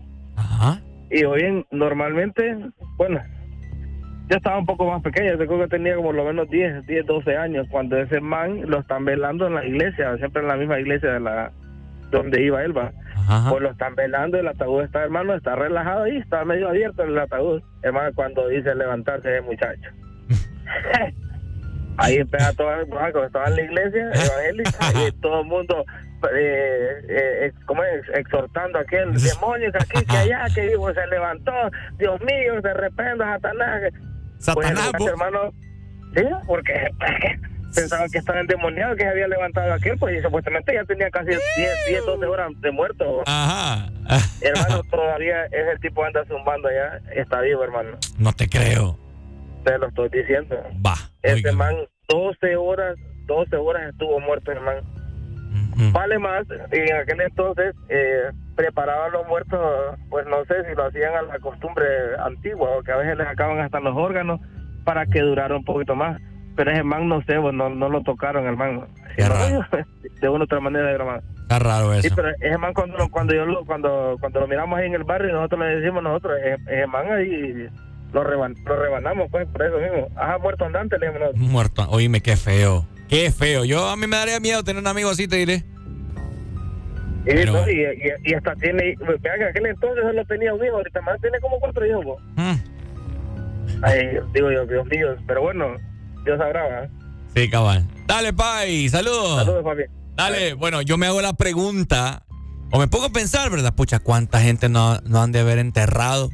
Y 1.10 1.24
hoy 1.24 1.42
en, 1.42 1.66
normalmente, 1.70 2.56
bueno, 2.96 3.20
yo 4.28 4.36
estaba 4.36 4.58
un 4.58 4.66
poco 4.66 4.90
más 4.90 5.02
pequeño, 5.02 5.36
yo 5.36 5.46
creo 5.46 5.60
que 5.60 5.68
tenía 5.68 5.94
como 5.94 6.12
lo 6.12 6.24
menos 6.24 6.48
10, 6.50 6.86
10, 6.86 7.06
12 7.06 7.36
años, 7.36 7.66
cuando 7.70 7.96
ese 7.96 8.20
man 8.20 8.62
lo 8.68 8.80
están 8.80 9.04
velando 9.04 9.46
en 9.46 9.54
la 9.54 9.64
iglesia, 9.64 10.16
siempre 10.16 10.42
en 10.42 10.48
la 10.48 10.56
misma 10.56 10.80
iglesia 10.80 11.12
de 11.12 11.20
la 11.20 11.52
donde 12.10 12.42
iba 12.42 12.64
él, 12.64 12.76
va. 12.76 12.92
Pues 13.48 13.62
lo 13.62 13.70
están 13.70 13.94
velando, 13.96 14.38
el 14.38 14.46
ataúd 14.46 14.82
está, 14.82 15.02
hermano, 15.02 15.34
está 15.34 15.56
relajado 15.56 16.04
ahí, 16.04 16.16
está 16.18 16.44
medio 16.44 16.68
abierto 16.68 17.02
el 17.02 17.18
ataúd. 17.18 17.60
Hermano, 17.82 18.10
cuando 18.14 18.46
dice 18.48 18.74
levantarse 18.74 19.36
el 19.36 19.42
muchacho. 19.42 19.90
ahí 21.98 22.16
empieza 22.16 22.52
todo, 22.52 22.68
cuando 22.88 23.24
estaba 23.24 23.46
en 23.46 23.56
la 23.56 23.62
iglesia 23.62 24.10
evangélica, 24.12 25.08
y 25.08 25.12
todo 25.20 25.40
el 25.40 25.46
mundo 25.46 25.84
eh, 26.32 27.02
eh, 27.08 27.52
¿cómo 27.66 27.84
es? 27.84 28.02
exhortando 28.14 28.78
a 28.78 28.82
aquel 28.82 29.12
demonio 29.12 29.70
que 29.70 29.78
aquí, 29.78 30.06
que 30.06 30.16
allá, 30.16 30.44
que 30.54 30.62
dijo, 30.68 30.92
se 30.92 31.06
levantó, 31.08 31.52
Dios 31.98 32.20
mío, 32.22 32.60
se 32.62 32.74
reprenda 32.74 33.34
Satanás. 33.34 33.92
Satanás, 34.38 34.92
pues, 34.96 35.10
hermano, 35.10 35.52
sí, 36.14 36.24
porque 36.46 36.90
pensaban 37.76 38.10
que 38.10 38.18
estaba 38.18 38.40
endemoniado, 38.40 38.96
que 38.96 39.02
se 39.02 39.08
había 39.08 39.28
levantado 39.28 39.72
aquel, 39.72 39.98
pues 39.98 40.18
y 40.18 40.22
supuestamente 40.22 40.74
ya 40.74 40.84
tenía 40.84 41.10
casi 41.10 41.28
10, 41.28 41.40
10 41.88 42.06
12 42.06 42.26
horas 42.26 42.50
de 42.60 42.70
muerto. 42.70 43.22
Ajá. 43.26 43.90
Hermano, 44.40 44.82
todavía 44.90 45.44
es 45.46 45.68
el 45.72 45.80
tipo 45.80 46.00
que 46.00 46.06
anda 46.08 46.24
zumbando 46.26 46.68
allá, 46.68 47.00
está 47.14 47.40
vivo, 47.42 47.62
hermano. 47.62 47.98
No 48.18 48.32
te 48.32 48.48
creo. 48.48 48.98
Te 49.64 49.78
lo 49.78 49.88
estoy 49.88 50.08
diciendo. 50.08 50.56
Va. 50.84 50.94
Este 51.22 51.52
man, 51.52 51.74
12 52.08 52.56
horas, 52.56 52.96
12 53.26 53.56
horas 53.56 53.90
estuvo 53.90 54.18
muerto, 54.20 54.52
hermano. 54.52 54.82
Vale 55.92 56.18
más, 56.18 56.46
y 56.72 56.76
en 56.76 56.96
aquel 56.96 57.20
entonces 57.20 57.74
eh, 57.90 58.30
preparaban 58.54 59.12
los 59.12 59.26
muertos, 59.26 59.60
pues 60.08 60.26
no 60.26 60.42
sé 60.46 60.64
si 60.66 60.74
lo 60.74 60.86
hacían 60.86 61.14
a 61.14 61.22
la 61.22 61.38
costumbre 61.38 61.86
antigua, 62.18 62.78
o 62.78 62.82
que 62.82 62.92
a 62.92 62.96
veces 62.96 63.18
les 63.18 63.26
sacaban 63.26 63.60
hasta 63.60 63.80
los 63.80 63.94
órganos 63.94 64.40
para 64.84 65.04
que 65.04 65.20
durara 65.20 65.54
un 65.54 65.64
poquito 65.64 65.94
más. 65.94 66.18
Pero 66.56 66.70
ese 66.70 66.82
man, 66.82 67.08
no 67.08 67.22
sé, 67.22 67.34
no, 67.36 67.52
no 67.68 67.88
lo 67.88 68.02
tocaron, 68.02 68.46
el 68.46 68.56
man. 68.56 68.86
De 70.20 70.28
una 70.28 70.40
u 70.40 70.44
otra 70.44 70.60
manera, 70.60 70.90
hermano. 70.90 71.20
Está 71.42 71.58
raro 71.58 71.92
eso. 71.92 72.08
Sí, 72.08 72.14
pero 72.16 72.28
ese 72.40 72.58
man 72.58 72.72
cuando, 72.74 72.96
lo- 72.98 73.08
cuando, 73.10 73.34
yo 73.34 73.44
lo, 73.46 73.64
cuando, 73.64 74.16
cuando 74.20 74.40
lo 74.40 74.48
miramos 74.48 74.78
ahí 74.78 74.86
en 74.86 74.94
el 74.94 75.04
barrio, 75.04 75.32
nosotros 75.34 75.60
le 75.60 75.76
decimos 75.80 76.02
nosotros, 76.02 76.32
ese, 76.42 76.56
ese 76.74 76.86
man 76.86 77.06
ahí 77.12 77.68
lo, 78.12 78.24
reban- 78.24 78.56
lo 78.64 78.76
rebanamos, 78.82 79.28
pues, 79.30 79.46
por 79.48 79.62
eso 79.62 79.78
mismo. 79.78 80.08
Ajá, 80.16 80.38
muerto 80.38 80.64
andante, 80.64 80.98
le 80.98 81.06
decimos 81.06 81.28
nosotros. 81.28 81.50
Muerto. 81.50 81.86
Oíme, 81.90 82.20
qué 82.22 82.36
feo. 82.36 82.86
Qué 83.08 83.30
feo. 83.30 83.64
Yo 83.64 83.86
a 83.88 83.96
mí 83.96 84.06
me 84.06 84.16
daría 84.16 84.40
miedo 84.40 84.64
tener 84.64 84.80
un 84.80 84.86
amigo 84.88 85.10
así, 85.10 85.28
te 85.28 85.36
diré. 85.36 85.62
Y, 87.26 87.44
no, 87.44 87.68
y, 87.68 87.80
y- 87.82 88.30
y 88.30 88.34
hasta 88.34 88.54
tiene, 88.56 88.94
vean 89.20 89.38
que 89.38 89.44
aquel 89.44 89.66
entonces 89.66 90.04
solo 90.04 90.24
tenía 90.26 90.54
un 90.54 90.64
hijo, 90.64 90.76
ahorita 90.76 91.00
más 91.02 91.20
tiene 91.20 91.38
como 91.40 91.58
cuatro 91.60 91.84
hijos. 91.86 92.04
po. 92.04 92.18
Ay, 93.82 94.18
digo 94.32 94.50
yo, 94.50 94.64
Dios 94.66 94.86
mío, 94.86 95.16
pero 95.26 95.42
bueno, 95.42 95.74
Dios 96.26 96.38
sabrá. 96.38 96.62
¿verdad? 96.68 96.90
Sí, 97.34 97.48
cabal. 97.48 97.86
Dale, 98.06 98.32
Pai. 98.34 98.88
Saludos. 98.90 99.38
Saludos, 99.38 99.64
papi. 99.64 99.82
Dale, 100.16 100.52
bueno, 100.54 100.82
yo 100.82 100.96
me 100.98 101.06
hago 101.06 101.20
la 101.22 101.32
pregunta, 101.34 102.24
o 102.72 102.78
me 102.78 102.88
pongo 102.88 103.06
a 103.06 103.10
pensar, 103.10 103.50
¿verdad? 103.50 103.74
Pucha, 103.74 103.98
¿cuánta 103.98 104.40
gente 104.40 104.68
no, 104.68 104.98
no 105.04 105.22
han 105.22 105.32
de 105.32 105.40
haber 105.40 105.58
enterrado 105.58 106.30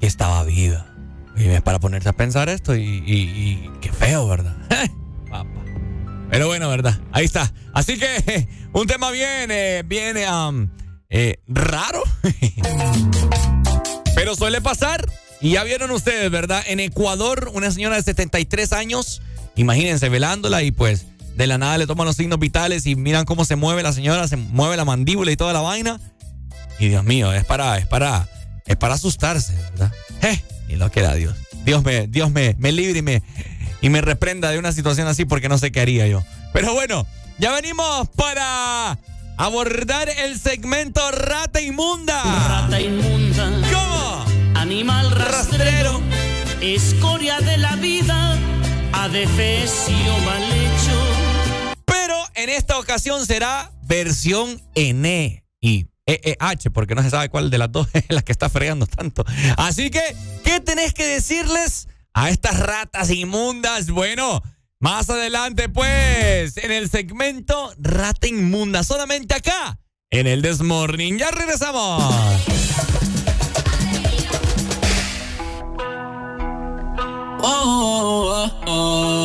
que 0.00 0.06
estaba 0.06 0.42
viva? 0.44 0.86
Y 1.36 1.46
es 1.48 1.62
para 1.62 1.78
ponerse 1.78 2.08
a 2.08 2.12
pensar 2.14 2.48
esto 2.50 2.74
y, 2.74 2.82
y- 2.82 3.04
y 3.06 3.70
qué 3.80 3.90
feo, 3.92 4.28
¿verdad? 4.28 4.54
Pero 6.30 6.46
bueno, 6.46 6.68
¿verdad? 6.70 6.98
Ahí 7.12 7.24
está. 7.26 7.52
Así 7.74 7.98
que 7.98 8.48
un 8.72 8.86
tema 8.86 9.10
bien, 9.10 9.50
eh, 9.50 9.82
bien 9.84 10.16
um, 10.32 10.68
eh, 11.10 11.36
raro. 11.46 12.02
Pero 14.14 14.34
suele 14.34 14.60
pasar. 14.62 15.04
Y 15.42 15.50
ya 15.52 15.64
vieron 15.64 15.90
ustedes, 15.90 16.30
¿verdad? 16.30 16.62
En 16.66 16.78
Ecuador, 16.78 17.50
una 17.52 17.70
señora 17.72 17.96
de 17.96 18.02
73 18.02 18.72
años, 18.72 19.20
imagínense, 19.56 20.08
velándola 20.08 20.62
y 20.62 20.70
pues 20.70 21.06
de 21.36 21.46
la 21.46 21.58
nada 21.58 21.78
le 21.78 21.86
toman 21.86 22.06
los 22.06 22.16
signos 22.16 22.38
vitales 22.38 22.86
y 22.86 22.94
miran 22.94 23.24
cómo 23.24 23.44
se 23.44 23.56
mueve 23.56 23.82
la 23.82 23.92
señora, 23.92 24.28
se 24.28 24.36
mueve 24.36 24.76
la 24.76 24.84
mandíbula 24.84 25.32
y 25.32 25.36
toda 25.36 25.52
la 25.52 25.60
vaina. 25.60 26.00
Y 26.78 26.88
Dios 26.88 27.04
mío, 27.04 27.32
es 27.32 27.44
para, 27.44 27.76
es 27.78 27.86
para, 27.86 28.28
es 28.66 28.76
para 28.76 28.94
asustarse, 28.94 29.54
¿verdad? 29.72 29.92
Eh, 30.22 30.40
y 30.68 30.76
lo 30.76 30.90
que 30.90 31.02
da 31.02 31.14
Dios. 31.14 31.34
Dios 31.64 31.82
me, 31.84 32.06
Dios 32.06 32.30
me, 32.30 32.54
me 32.58 32.70
libre 32.70 33.00
y 33.00 33.02
me, 33.02 33.22
y 33.80 33.88
me 33.88 34.00
reprenda 34.00 34.50
de 34.50 34.58
una 34.58 34.72
situación 34.72 35.08
así 35.08 35.24
porque 35.24 35.48
no 35.48 35.58
sé 35.58 35.72
qué 35.72 35.80
haría 35.80 36.06
yo. 36.06 36.22
Pero 36.52 36.72
bueno, 36.74 37.06
ya 37.38 37.52
venimos 37.52 38.08
para 38.10 38.98
abordar 39.36 40.08
el 40.08 40.38
segmento 40.38 41.00
Rata 41.10 41.60
Inmunda. 41.60 42.22
Rata 42.22 42.80
inmunda. 42.80 43.61
Animal 44.72 45.10
rastrero. 45.10 46.00
Escoria 46.62 47.38
de 47.40 47.58
la 47.58 47.76
vida. 47.76 48.38
Adefesio 48.94 50.18
mal 50.24 50.42
hecho. 50.44 51.76
Pero 51.84 52.16
en 52.34 52.48
esta 52.48 52.78
ocasión 52.78 53.26
será 53.26 53.70
versión 53.82 54.62
N 54.74 55.44
y 55.60 55.86
EEH, 56.06 56.70
porque 56.72 56.94
no 56.94 57.02
se 57.02 57.10
sabe 57.10 57.28
cuál 57.28 57.50
de 57.50 57.58
las 57.58 57.70
dos 57.70 57.86
es 57.92 58.06
la 58.08 58.22
que 58.22 58.32
está 58.32 58.48
fregando 58.48 58.86
tanto. 58.86 59.26
Así 59.58 59.90
que, 59.90 60.00
¿qué 60.42 60.58
tenés 60.60 60.94
que 60.94 61.06
decirles 61.06 61.86
a 62.14 62.30
estas 62.30 62.58
ratas 62.58 63.10
inmundas? 63.10 63.90
Bueno, 63.90 64.42
más 64.80 65.10
adelante, 65.10 65.68
pues, 65.68 66.56
en 66.56 66.72
el 66.72 66.88
segmento 66.88 67.74
Rata 67.76 68.26
Inmunda, 68.26 68.82
solamente 68.84 69.34
acá, 69.34 69.78
en 70.10 70.26
el 70.26 70.40
Desmorning. 70.40 71.18
Ya 71.18 71.30
regresamos. 71.30 72.02
Oh, 77.44 77.48
oh, 77.48 78.50
oh, 78.66 78.68
oh. 78.68 79.21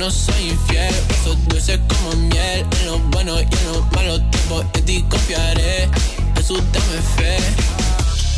No 0.00 0.10
soy 0.10 0.48
infiel. 0.48 0.94
Besos 1.08 1.36
dulces 1.48 1.78
como 1.88 2.16
miel. 2.16 2.66
En 2.80 2.86
lo 2.86 2.98
bueno 3.10 3.38
y 3.38 3.42
en 3.42 3.66
los 3.66 3.92
malos 3.92 4.18
tiempos, 4.30 4.64
en 4.72 4.84
ti 4.86 5.04
confiaré. 5.10 5.88
Jesús, 6.36 6.62
dame 6.72 7.02
fe. 7.16 7.36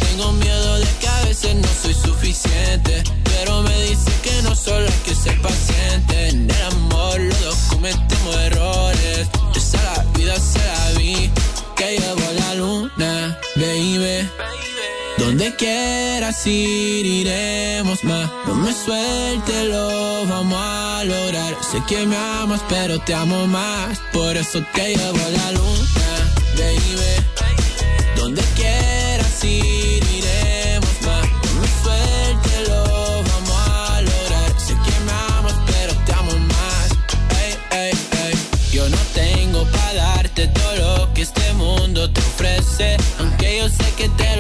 Tengo 0.01 0.33
miedo 0.33 0.79
de 0.81 0.89
que 1.01 1.07
a 1.07 1.23
veces 1.23 1.55
no 1.55 1.69
soy 1.81 1.95
suficiente. 1.95 3.05
Pero 3.25 3.63
me 3.63 3.83
dice 3.83 4.11
que 4.25 4.43
no 4.43 4.57
solo 4.57 4.87
hay 4.87 5.01
que 5.07 5.15
ser 5.15 5.41
paciente. 5.41 6.29
En 6.31 6.51
el 6.51 6.63
amor 6.63 7.21
los 7.21 7.41
dos 7.43 7.59
cometemos 7.71 8.37
errores. 8.37 9.29
Esa 9.55 9.83
la 9.85 10.03
vida 10.19 10.35
se 10.41 10.59
la 10.59 10.99
vi. 10.99 11.31
Que 11.77 11.97
llevo 11.97 12.33
la 12.41 12.55
luna, 12.55 13.39
baby. 13.55 14.52
Donde 15.23 15.55
quieras 15.55 16.45
ir, 16.49 17.07
iremos 17.07 18.03
más. 18.03 18.29
No 18.45 18.57
me 18.57 18.73
suelte, 18.73 19.67
lo 19.67 20.27
vamos 20.27 20.59
a 20.61 21.05
lograr. 21.05 21.55
Sé 21.71 21.81
que 21.87 22.05
me 22.05 22.17
amas, 22.17 22.61
pero 22.69 22.99
te 22.99 23.15
amo 23.15 23.47
más. 23.47 24.01
Por 24.13 24.37
eso 24.37 24.61
te 24.75 24.97
llevo 24.97 25.19
la 25.31 25.53
luna, 25.53 26.11
baby. 26.57 26.93
Donde 28.17 28.43
quieras 28.57 29.45
ir, 29.45 30.03
iremos 30.03 30.97
más. 31.07 31.29
No 31.45 31.61
me 31.61 31.69
suelte, 31.85 32.69
lo 32.69 32.83
vamos 33.31 33.69
a 33.69 34.03
lograr. 34.03 34.61
Sé 34.61 34.75
que 34.85 35.05
me 35.07 35.13
amas, 35.39 35.55
pero 35.67 35.95
te 36.05 36.13
amo 36.15 36.33
más. 36.55 36.89
Ey, 37.41 37.55
ey, 37.79 37.93
ey. 38.27 38.39
Yo 38.73 38.89
no 38.89 38.99
tengo 39.15 39.65
para 39.67 39.93
darte 39.93 40.49
todo 40.49 40.77
lo 40.77 41.15
que 41.15 41.23
este 41.23 41.53
mundo 41.53 42.11
te 42.11 42.21
ofrece. 42.21 42.97
Aunque 43.21 43.59
yo 43.59 43.69
sé 43.69 43.85
que 43.97 44.09
te 44.09 44.32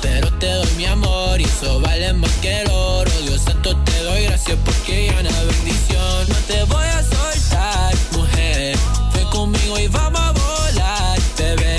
pero 0.00 0.30
te 0.38 0.50
doy 0.52 0.70
mi 0.76 0.86
amor 0.86 1.40
y 1.40 1.44
eso 1.44 1.80
vale 1.80 2.12
más 2.14 2.30
que 2.40 2.62
el 2.62 2.70
oro. 2.70 3.10
Dios 3.22 3.42
santo, 3.42 3.76
te 3.84 4.02
doy 4.02 4.24
gracias 4.24 4.58
porque 4.64 4.92
hay 4.92 5.08
una 5.10 5.40
bendición. 5.42 6.28
No 6.28 6.34
te 6.48 6.64
voy 6.64 6.84
a 6.84 7.02
soltar, 7.02 7.94
mujer. 8.12 8.76
Ven 9.14 9.28
conmigo 9.28 9.78
y 9.78 9.88
vamos 9.88 10.20
a 10.20 10.32
volar, 10.32 11.18
bebé. 11.38 11.76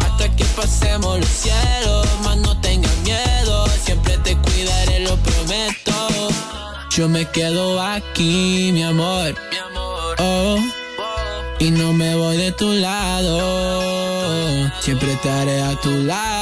Hasta 0.00 0.36
que 0.36 0.44
pasemos 0.56 1.18
los 1.18 1.28
cielos, 1.28 2.06
más 2.22 2.36
no 2.38 2.60
tengas 2.60 2.96
miedo. 2.98 3.66
Siempre 3.84 4.18
te 4.18 4.36
cuidaré, 4.36 5.00
lo 5.00 5.16
prometo. 5.16 6.28
Yo 6.90 7.08
me 7.08 7.24
quedo 7.30 7.80
aquí, 7.80 8.70
mi 8.72 8.82
amor. 8.82 9.34
Mi 9.50 9.56
amor. 9.56 10.16
Oh 10.18 10.83
y 11.64 11.70
no 11.70 11.94
me 11.94 12.14
voy 12.14 12.36
de 12.36 12.52
tu 12.52 12.70
lado. 12.72 13.40
Siempre 14.80 15.12
estaré 15.12 15.62
a 15.62 15.74
tu 15.80 15.90
lado. 16.02 16.34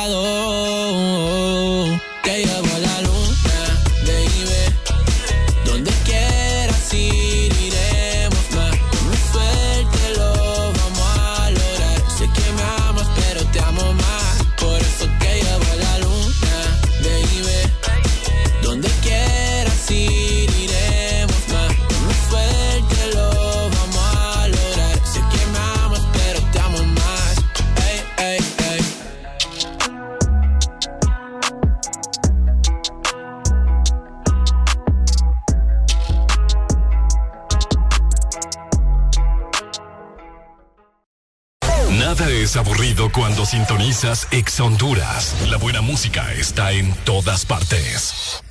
Aburrido 42.56 43.10
cuando 43.10 43.46
sintonizas 43.46 44.28
Ex 44.30 44.60
Honduras. 44.60 45.34
La 45.48 45.56
buena 45.56 45.80
música 45.80 46.32
está 46.32 46.72
en 46.72 46.92
todas 47.04 47.46
partes. 47.46 48.42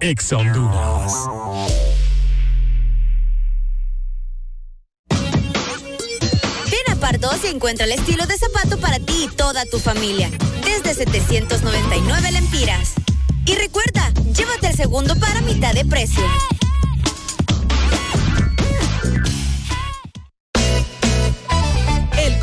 Ex 0.00 0.32
Honduras. 0.32 1.12
Ven 6.70 6.92
a 6.92 6.96
Pardos 7.00 7.44
y 7.44 7.48
encuentra 7.48 7.86
el 7.86 7.92
estilo 7.92 8.26
de 8.26 8.36
zapato 8.36 8.78
para 8.78 8.98
ti 8.98 9.24
y 9.24 9.28
toda 9.28 9.64
tu 9.66 9.78
familia. 9.78 10.30
Desde 10.64 10.94
799 10.94 12.32
lempiras. 12.32 12.92
Y 13.46 13.54
recuerda, 13.54 14.12
llévate 14.32 14.68
el 14.68 14.76
segundo 14.76 15.16
para 15.18 15.40
mitad 15.40 15.72
de 15.72 15.84
precio. 15.84 16.24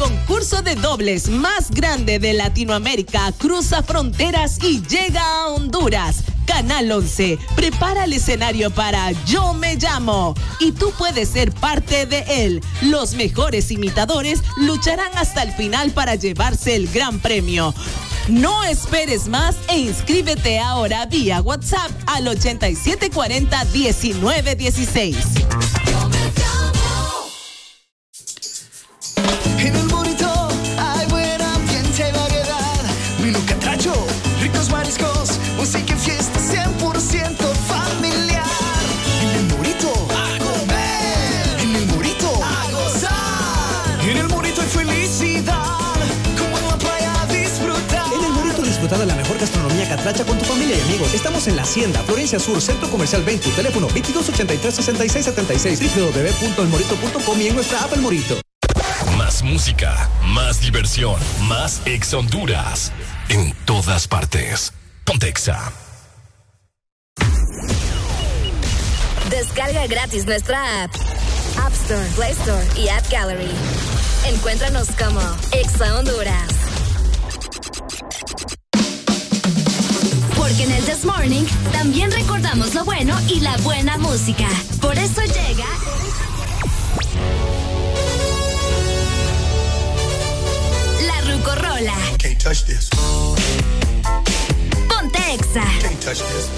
Concurso 0.03 0.61
de 0.61 0.75
dobles 0.75 1.29
más 1.29 1.71
grande 1.71 2.19
de 2.19 2.33
Latinoamérica 2.33 3.31
cruza 3.37 3.81
fronteras 3.83 4.61
y 4.61 4.81
llega 4.81 5.21
a 5.21 5.47
Honduras. 5.47 6.23
Canal 6.45 6.91
11 6.91 7.39
prepara 7.55 8.03
el 8.03 8.11
escenario 8.11 8.69
para 8.69 9.13
Yo 9.25 9.53
me 9.53 9.77
llamo 9.77 10.35
y 10.59 10.73
tú 10.73 10.91
puedes 10.97 11.29
ser 11.29 11.53
parte 11.53 12.05
de 12.05 12.25
él. 12.27 12.61
Los 12.81 13.13
mejores 13.13 13.71
imitadores 13.71 14.41
lucharán 14.57 15.11
hasta 15.15 15.41
el 15.41 15.53
final 15.53 15.91
para 15.91 16.15
llevarse 16.15 16.75
el 16.75 16.89
gran 16.89 17.19
premio. 17.19 17.73
No 18.27 18.65
esperes 18.65 19.29
más 19.29 19.55
e 19.69 19.77
inscríbete 19.77 20.59
ahora 20.59 21.05
vía 21.05 21.41
WhatsApp 21.41 21.91
al 22.07 22.27
8740 22.27 23.65
1916. 23.71 25.15
Catracha 50.03 50.25
con 50.25 50.37
tu 50.37 50.43
familia 50.43 50.77
y 50.77 50.81
amigos. 50.81 51.13
Estamos 51.13 51.47
en 51.47 51.55
La 51.55 51.61
Hacienda, 51.61 52.03
Florencia 52.03 52.37
Sur, 52.37 52.59
Centro 52.61 52.89
Comercial 52.89 53.23
20, 53.23 53.51
teléfono 53.51 53.87
2283-6676, 53.89 55.79
www.elmorito.com 55.79 57.41
y 57.41 57.47
en 57.47 57.55
nuestra 57.55 57.79
app 57.79 57.93
El 57.93 58.01
Morito. 58.01 58.37
Más 59.17 59.41
música, 59.43 60.09
más 60.25 60.59
diversión, 60.59 61.15
más 61.47 61.81
Ex 61.85 62.13
Honduras. 62.13 62.91
En 63.29 63.53
todas 63.65 64.07
partes. 64.09 64.73
Pontexa. 65.05 65.71
Descarga 69.29 69.87
gratis 69.87 70.25
nuestra 70.25 70.83
app. 70.83 70.91
App 71.65 71.73
Store, 71.73 72.05
Play 72.15 72.31
Store 72.31 72.65
y 72.75 72.89
App 72.89 73.09
Gallery. 73.09 73.51
Encuéntranos 74.25 74.89
como 74.97 75.21
Exa 75.53 75.97
Honduras. 75.97 76.62
Porque 80.53 80.71
en 80.71 80.71
el 80.77 80.85
This 80.85 81.03
Morning 81.03 81.45
también 81.71 82.11
recordamos 82.11 82.75
lo 82.75 82.85
bueno 82.85 83.19
y 83.27 83.39
la 83.39 83.57
buena 83.57 83.97
música. 83.97 84.47
Por 84.79 84.95
eso 84.99 85.21
llega. 85.21 85.65
La 91.07 91.21
Rucorola. 91.21 91.95
Can't 92.19 92.37
touch 92.37 92.65
this. 92.65 92.87
Ponte 94.87 95.33
Exa. 95.33 95.63
Can't 95.81 95.99
touch 95.99 96.19
this. 96.19 96.49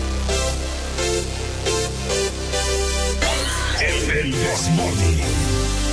El 3.80 4.32
This 4.32 4.70
Morning. 4.72 5.85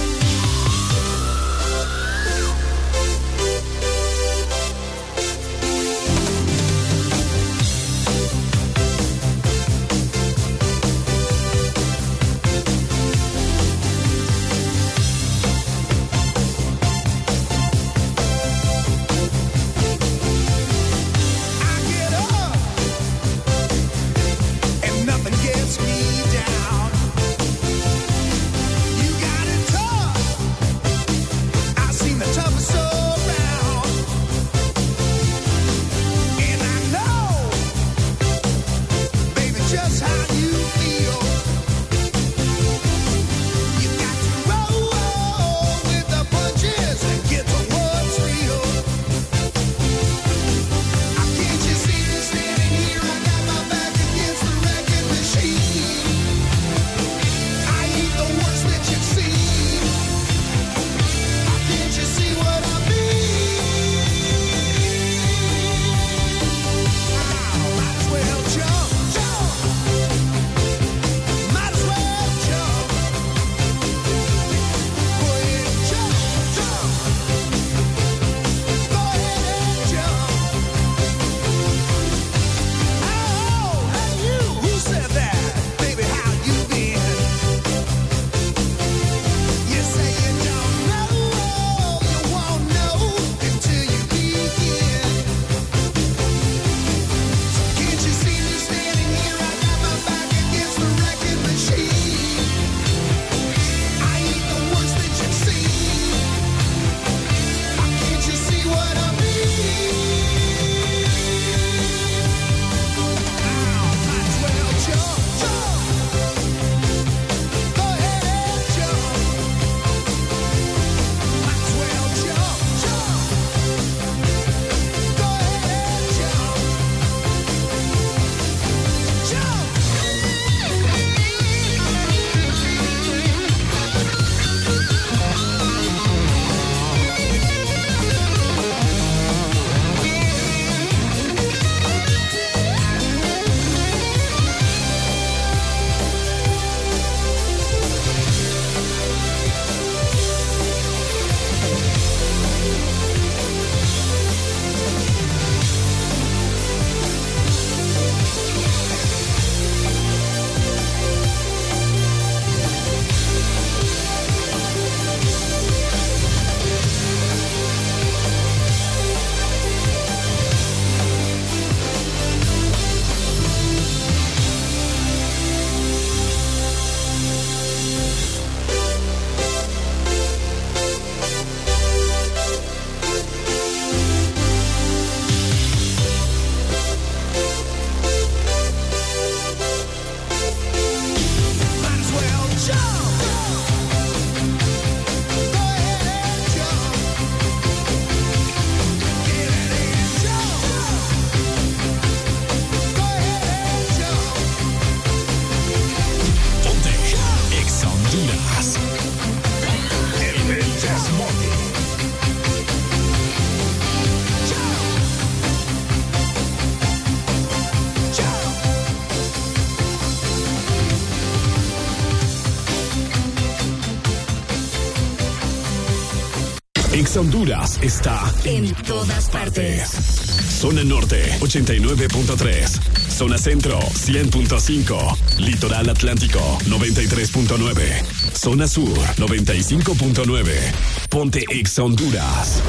Honduras 227.17 227.79
está 227.83 228.33
en 228.45 228.73
todas 228.75 229.29
partes. 229.29 229.91
Zona 229.91 230.83
Norte 230.83 231.23
89.3. 231.41 233.11
Zona 233.11 233.37
Centro 233.37 233.79
100.5. 233.81 235.39
Litoral 235.39 235.91
Atlántico 235.91 236.41
93.9. 236.67 238.05
Zona 238.35 238.67
Sur 238.67 238.99
95.9. 239.17 241.09
Ponte 241.11 241.45
Ex 241.51 241.79
Honduras. 241.79 242.63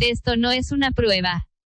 Esto 0.00 0.36
no 0.36 0.50
es 0.50 0.72
una 0.72 0.90
prueba. 0.90 1.46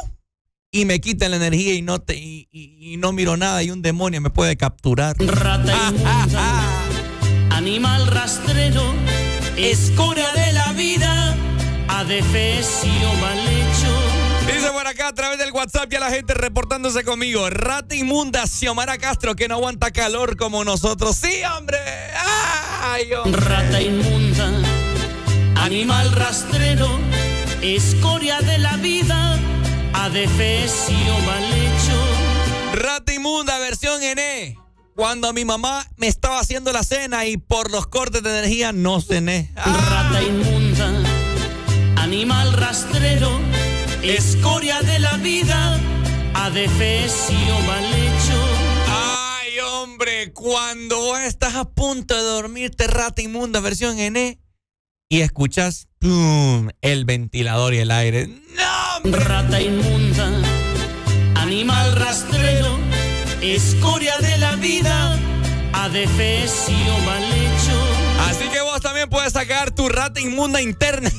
y 0.72 0.86
me 0.86 1.00
quitan 1.00 1.30
la 1.30 1.38
energía 1.38 1.76
y 1.76 1.84
no 1.84 2.00
te 2.00 2.16
y, 2.18 2.48
y- 2.52 2.94
y 2.94 2.98
no 2.98 3.12
miro 3.12 3.38
nada 3.38 3.62
y 3.62 3.70
un 3.70 3.84
demonio 3.84 4.20
me 4.20 4.32
puede 4.32 4.58
capturar. 4.58 5.16
Rata 5.20 5.74
inmunda, 5.92 6.64
animal 7.52 8.08
rastrero, 8.08 8.82
escoria 9.58 10.32
de 10.32 10.54
la 10.54 10.74
vida, 10.74 11.38
adefesio 11.88 13.14
mal 13.22 13.38
hecho. 13.38 14.52
Dice 14.52 14.72
por 14.72 14.88
acá 14.88 15.10
a 15.10 15.14
través 15.14 15.38
del 15.38 15.52
WhatsApp 15.52 15.88
ya 15.92 16.00
la 16.00 16.10
gente 16.10 16.34
reportándose 16.34 17.04
conmigo. 17.04 17.48
Rata 17.52 17.94
inmunda, 17.96 18.48
Xiomara 18.48 18.98
Castro, 18.98 19.36
que 19.36 19.48
no 19.48 19.56
aguanta 19.56 19.92
calor 19.92 20.36
como 20.36 20.64
nosotros. 20.64 21.16
Sí, 21.16 21.44
hombre. 21.56 21.78
Ay, 22.84 23.14
hombre. 23.14 23.40
Rata 23.40 23.80
inmunda, 23.82 24.52
animal 25.62 26.12
rastrero, 26.14 26.90
escoria 27.62 28.40
de 28.42 28.58
la 28.58 28.78
vida, 28.78 29.40
adefesio 29.94 31.20
mal 31.26 31.44
hecho. 31.44 32.74
Rata 32.74 33.14
inmunda, 33.14 33.60
versión 33.60 34.02
N. 34.02 34.58
Cuando 34.96 35.32
mi 35.34 35.46
mamá 35.46 35.88
me 35.98 36.08
estaba 36.08 36.40
haciendo 36.40 36.74
la 36.74 36.84
cena 36.84 37.26
y 37.26 37.38
por 37.38 37.72
los 37.72 37.88
cortes 37.88 38.24
de 38.24 38.30
energía 38.40 38.74
no 38.74 39.02
cené. 39.02 39.52
Rata 39.56 40.22
inmunda, 40.22 40.92
animal 41.98 42.54
rastrero, 42.54 43.40
escoria 44.02 44.82
de 44.82 45.00
la 45.00 45.18
vida, 45.18 45.80
adefesio 46.34 47.60
mal 47.68 47.86
hecho. 47.86 48.48
Ay, 48.90 49.60
hombre, 49.60 50.34
cuando 50.34 51.00
vos 51.00 51.20
estás 51.20 51.56
a 51.56 51.66
punto 51.66 52.16
de 52.16 52.24
dormirte, 52.24 52.88
rata 52.88 53.22
inmunda, 53.22 53.60
versión 53.60 53.98
N, 54.00 54.41
y 55.12 55.20
escuchas 55.20 55.90
¡pum! 56.00 56.70
el 56.80 57.04
ventilador 57.04 57.74
y 57.74 57.80
el 57.80 57.92
aire. 57.92 58.30
Rata 59.04 59.62
inmunda, 59.62 60.32
animal 61.36 61.98
rastrero, 61.98 62.80
escoria 63.42 64.18
de 64.20 64.38
la 64.38 64.56
vida, 64.56 65.20
adefesio 65.74 66.98
mal 67.06 67.24
hecho. 67.26 68.30
Así 68.30 68.48
que 68.54 68.62
vos 68.62 68.80
también 68.80 69.10
puedes 69.10 69.34
sacar 69.34 69.72
tu 69.72 69.90
rata 69.90 70.22
inmunda 70.22 70.62
interna. 70.62 71.12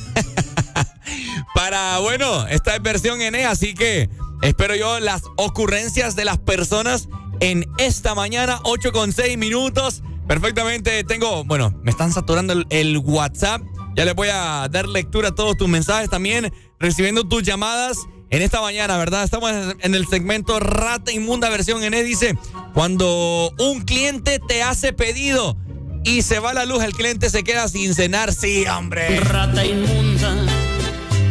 Para, 1.55 1.99
bueno, 1.99 2.47
esta 2.47 2.75
es 2.75 2.83
versión 2.83 3.21
N, 3.21 3.45
así 3.45 3.75
que 3.75 4.09
espero 4.41 4.75
yo 4.75 5.01
las 5.01 5.21
ocurrencias 5.37 6.17
de 6.17 6.25
las 6.25 6.39
personas 6.39 7.11
en 7.41 7.67
esta 7.77 8.15
mañana, 8.15 8.59
8 8.63 8.91
con 8.93 9.13
6 9.13 9.37
minutos. 9.37 10.03
Perfectamente 10.27 11.05
tengo, 11.05 11.45
bueno, 11.45 11.79
me 11.83 11.91
están 11.91 12.11
saturando 12.11 12.55
el, 12.55 12.67
el 12.71 12.97
WhatsApp. 12.97 13.61
Ya 13.95 14.05
les 14.05 14.15
voy 14.15 14.29
a 14.33 14.69
dar 14.71 14.89
lectura 14.89 15.29
a 15.29 15.35
todos 15.35 15.57
tus 15.57 15.69
mensajes 15.69 16.09
también, 16.09 16.53
recibiendo 16.79 17.25
tus 17.29 17.43
llamadas 17.43 17.99
en 18.31 18.41
esta 18.43 18.61
mañana, 18.63 18.97
¿verdad? 18.97 19.25
Estamos 19.25 19.53
en- 19.83 19.95
el 19.95 20.07
segmento 20.07 20.59
Rata 20.61 21.13
Inmunda 21.13 21.51
versión 21.51 21.83
N. 21.85 22.03
Dice, 22.03 22.37
cuando 22.73 23.53
un 23.59 23.83
cliente 23.83 24.39
te 24.39 24.63
hace 24.63 24.93
pedido 24.95 25.57
y 26.05 26.23
se 26.23 26.39
va 26.39 26.55
la 26.55 26.65
luz, 26.65 26.83
el 26.83 26.95
cliente 26.95 27.29
se 27.29 27.45
queda 27.45 27.69
sin 27.69 27.95
cenar. 27.95 28.33
Sí, 28.33 28.65
hombre. 28.67 29.21
Rata 29.21 29.65
inmunda, 29.65 30.35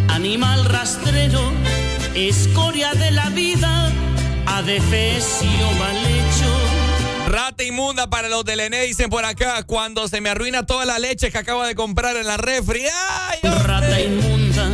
animal 0.10 0.66
rastrero, 0.66 1.42
escoria 2.14 2.94
de 2.94 3.10
la 3.12 3.30
vida, 3.32 3.92
adefesio. 4.46 5.50
Rata 7.28 7.64
inmunda 7.64 8.10
para 8.10 8.30
los 8.30 8.44
del 8.46 8.60
ENE, 8.60 8.84
dicen 8.84 9.10
por 9.10 9.24
acá, 9.26 9.64
cuando 9.64 10.08
se 10.08 10.22
me 10.22 10.30
arruina 10.30 10.66
toda 10.66 10.86
la 10.86 11.00
leche 11.00 11.32
que 11.32 11.38
acabo 11.38 11.64
de 11.64 11.76
comprar 11.76 12.16
en 12.18 12.28
la 12.28 12.38
refri. 12.38 12.84
¡Ay, 13.20 13.40
Rata 13.44 14.00
inmunda, 14.02 14.70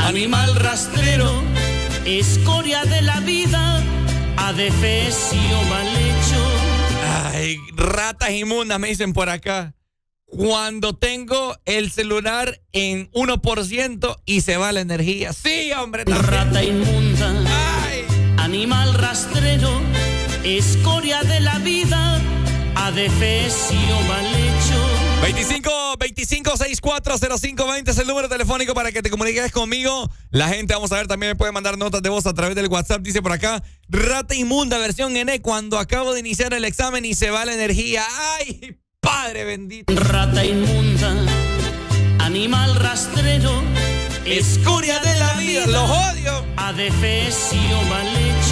animal 0.00 0.54
rastrero, 0.56 1.42
escoria 2.04 2.84
de 2.84 3.02
la 3.02 3.20
vida, 3.20 3.82
adefesio 4.36 5.62
mal 5.70 5.86
hecho. 5.88 6.66
Ay, 7.34 7.58
ratas 7.74 8.30
inmundas, 8.30 8.78
me 8.78 8.88
dicen 8.88 9.12
por 9.12 9.28
acá. 9.28 9.74
Cuando 10.26 10.96
tengo 10.96 11.56
el 11.66 11.92
celular 11.92 12.60
en 12.72 13.10
1% 13.12 14.16
y 14.26 14.40
se 14.40 14.56
va 14.56 14.72
la 14.72 14.80
energía. 14.80 15.32
Sí, 15.32 15.70
hombre. 15.72 16.04
también. 16.04 16.26
Rata 16.26 16.64
inmunda, 16.64 17.32
animal 18.38 18.94
rastrero, 18.94 19.80
escoria 20.46 21.22
de 21.24 21.40
la 21.40 21.58
vida, 21.58 22.20
adefesio 22.76 24.00
mal 24.08 24.24
hecho. 24.26 25.22
25 25.22 25.96
25 25.98 26.56
64 26.56 27.18
0520 27.18 27.90
es 27.90 27.98
el 27.98 28.06
número 28.06 28.28
telefónico 28.28 28.72
para 28.72 28.92
que 28.92 29.02
te 29.02 29.10
comuniques 29.10 29.50
conmigo. 29.50 30.08
La 30.30 30.48
gente, 30.48 30.72
vamos 30.74 30.92
a 30.92 30.96
ver, 30.96 31.08
también 31.08 31.32
me 31.32 31.36
puede 31.36 31.50
mandar 31.50 31.76
notas 31.76 32.00
de 32.00 32.10
voz 32.10 32.26
a 32.26 32.34
través 32.34 32.54
del 32.54 32.68
WhatsApp. 32.68 33.02
Dice 33.02 33.22
por 33.22 33.32
acá, 33.32 33.60
rata 33.88 34.36
inmunda, 34.36 34.78
versión 34.78 35.16
N, 35.16 35.42
cuando 35.42 35.80
acabo 35.80 36.14
de 36.14 36.20
iniciar 36.20 36.54
el 36.54 36.64
examen 36.64 37.04
y 37.04 37.14
se 37.14 37.30
va 37.30 37.44
la 37.44 37.54
energía. 37.54 38.04
¡Ay, 38.38 38.76
padre 39.00 39.44
bendito! 39.44 39.92
Rata 39.96 40.44
inmunda, 40.44 41.12
animal 42.20 42.76
rastrero, 42.76 43.64
escoria 44.24 45.00
de 45.00 45.18
la 45.18 45.34
vida, 45.34 45.66
los 45.66 45.90
odio. 45.90 46.46
Adefesio 46.56 47.82
mal 47.88 48.06
hecho. 48.06 48.45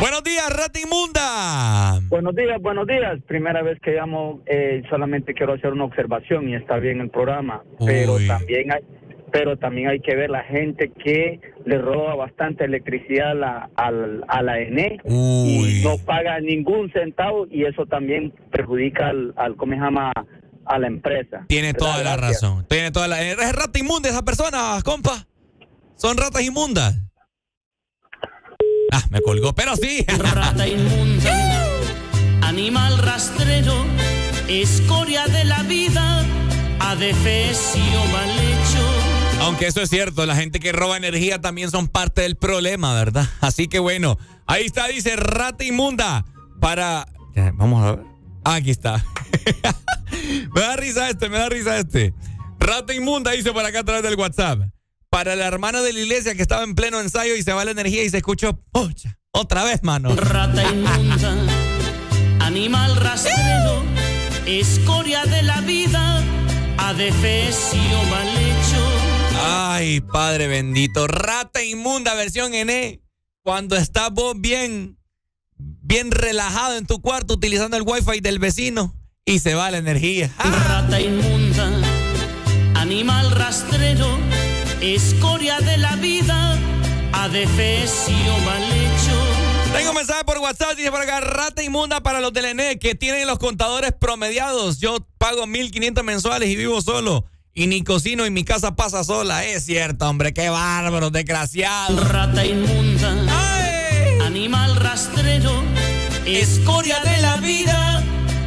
Buenos 0.00 0.22
días, 0.24 0.48
rata 0.50 0.80
inmunda. 0.80 2.00
Buenos 2.08 2.34
días, 2.34 2.60
buenos 2.60 2.86
días. 2.86 3.18
Primera 3.28 3.62
vez 3.62 3.78
que 3.82 3.92
llamo, 3.92 4.40
eh, 4.46 4.82
solamente 4.88 5.34
quiero 5.34 5.52
hacer 5.54 5.72
una 5.72 5.84
observación 5.84 6.48
y 6.48 6.54
está 6.54 6.76
bien 6.78 7.00
el 7.00 7.10
programa, 7.10 7.62
pero 7.84 8.16
también 8.26 8.72
hay, 8.72 8.80
pero 9.30 9.58
también 9.58 9.88
hay 9.88 10.00
que 10.00 10.16
ver 10.16 10.30
la 10.30 10.42
gente 10.44 10.90
que 11.04 11.40
le 11.66 11.78
roba 11.78 12.14
bastante 12.14 12.64
electricidad 12.64 13.32
a 13.32 13.34
la, 13.34 13.70
al- 13.76 14.24
a 14.28 14.42
la 14.42 14.58
ENE 14.60 14.98
y 15.04 15.82
no 15.84 15.98
paga 15.98 16.40
ningún 16.40 16.90
centavo 16.92 17.46
y 17.50 17.64
eso 17.64 17.84
también 17.86 18.32
perjudica 18.50 19.08
al, 19.08 19.34
al 19.36 19.56
¿cómo 19.56 19.74
se 19.74 19.80
llama? 19.80 20.12
a 20.66 20.78
la 20.78 20.86
empresa. 20.86 21.44
Tiene 21.48 21.74
toda 21.74 22.02
la 22.04 22.16
razón. 22.16 22.64
Tiene 22.68 22.90
toda 22.92 23.08
la. 23.08 23.20
Es 23.22 23.36
rata 23.56 23.78
inmunda 23.78 24.08
esa 24.08 24.22
persona, 24.22 24.78
compa. 24.84 25.26
Son 25.96 26.16
ratas 26.16 26.42
inmundas. 26.42 26.96
Ah, 28.90 29.04
me 29.10 29.20
colgó, 29.20 29.54
pero 29.54 29.76
sí. 29.76 30.04
Rata 30.18 30.66
inmunda, 30.66 31.68
animal 32.42 32.98
rastrero, 32.98 33.84
escoria 34.48 35.26
de 35.26 35.44
la 35.44 35.62
vida, 35.62 36.24
adefesio 36.80 38.04
mal 38.12 38.30
hecho. 38.30 39.42
Aunque 39.42 39.66
eso 39.66 39.80
es 39.80 39.88
cierto, 39.88 40.26
la 40.26 40.36
gente 40.36 40.60
que 40.60 40.72
roba 40.72 40.96
energía 40.96 41.40
también 41.40 41.70
son 41.70 41.88
parte 41.88 42.22
del 42.22 42.36
problema, 42.36 42.94
¿verdad? 42.94 43.28
Así 43.40 43.68
que 43.68 43.78
bueno, 43.78 44.18
ahí 44.46 44.66
está, 44.66 44.88
dice 44.88 45.16
rata 45.16 45.64
inmunda. 45.64 46.24
Para. 46.60 47.06
Vamos 47.54 47.82
a 47.82 47.92
ver. 47.92 48.04
Ah, 48.44 48.56
aquí 48.56 48.70
está. 48.70 49.04
me 50.54 50.60
da 50.60 50.76
risa 50.76 51.08
este, 51.08 51.28
me 51.28 51.38
da 51.38 51.48
risa 51.48 51.78
este. 51.78 52.12
Rata 52.58 52.92
inmunda 52.92 53.30
dice 53.30 53.52
por 53.52 53.64
acá 53.64 53.80
a 53.80 53.84
través 53.84 54.02
del 54.02 54.16
WhatsApp. 54.16 54.60
Para 55.10 55.34
la 55.34 55.46
hermana 55.46 55.80
de 55.82 55.92
la 55.92 56.00
iglesia 56.00 56.36
que 56.36 56.42
estaba 56.42 56.62
en 56.62 56.76
pleno 56.76 57.00
ensayo 57.00 57.34
y 57.34 57.42
se 57.42 57.52
va 57.52 57.64
la 57.64 57.72
energía 57.72 58.04
y 58.04 58.10
se 58.10 58.18
escuchó, 58.18 58.62
¡pucha! 58.70 59.18
Otra 59.32 59.64
vez, 59.64 59.82
mano. 59.82 60.14
Rata 60.14 60.62
inmunda, 60.70 61.34
animal 62.40 62.96
rastrero, 62.96 63.82
escoria 64.46 65.24
de 65.24 65.42
la 65.42 65.60
vida, 65.62 66.22
adefesio 66.78 68.04
mal 68.08 68.28
hecho. 68.28 69.10
Ay, 69.42 70.00
Padre 70.00 70.46
bendito. 70.46 71.06
Rata 71.06 71.62
inmunda 71.62 72.14
versión 72.14 72.52
NE. 72.52 73.00
Cuando 73.42 73.76
estás 73.76 74.10
vos 74.12 74.34
bien, 74.38 74.98
bien 75.56 76.10
relajado 76.10 76.76
en 76.76 76.86
tu 76.86 77.00
cuarto 77.00 77.34
utilizando 77.34 77.76
el 77.76 77.82
wifi 77.82 78.20
del 78.20 78.38
vecino 78.38 78.94
y 79.24 79.38
se 79.40 79.54
va 79.54 79.70
la 79.70 79.78
energía. 79.78 80.30
Rata 80.38 81.00
inmunda, 81.00 81.70
animal 82.74 83.30
rastrero, 83.30 84.18
escoria 84.80 85.58
de 85.60 85.76
la 85.76 85.96
vida, 85.96 86.58
adefesio 87.12 88.38
mal 88.44 88.62
hecho. 88.62 89.50
Tengo 89.72 89.90
un 89.90 89.96
mensaje 89.96 90.24
por 90.24 90.38
WhatsApp, 90.38 90.76
dice 90.76 90.90
por 90.90 91.00
acá, 91.00 91.20
rata 91.20 91.62
inmunda 91.62 92.02
para 92.02 92.20
los 92.20 92.32
del 92.32 92.46
ENE 92.46 92.78
que 92.78 92.94
tienen 92.94 93.26
los 93.26 93.38
contadores 93.38 93.92
promediados. 93.92 94.78
Yo 94.78 95.06
pago 95.18 95.46
1.500 95.46 96.02
mensuales 96.02 96.48
y 96.48 96.56
vivo 96.56 96.80
solo. 96.80 97.24
Y 97.52 97.66
ni 97.66 97.82
cocino 97.82 98.26
y 98.26 98.30
mi 98.30 98.44
casa 98.44 98.74
pasa 98.74 99.04
sola. 99.04 99.44
Es 99.44 99.64
cierto, 99.66 100.08
hombre, 100.08 100.32
qué 100.32 100.48
bárbaro, 100.48 101.10
desgraciado. 101.10 102.02
Rata 102.04 102.44
inmunda, 102.44 103.14
animal 104.24 104.76
rastrero, 104.76 105.62
escoria 106.24 107.00
de 107.00 107.20
la 107.20 107.36
vida, 107.36 108.02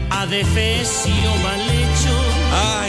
adefesio 0.10 1.36
mal 1.44 1.62
hecho. 1.62 1.63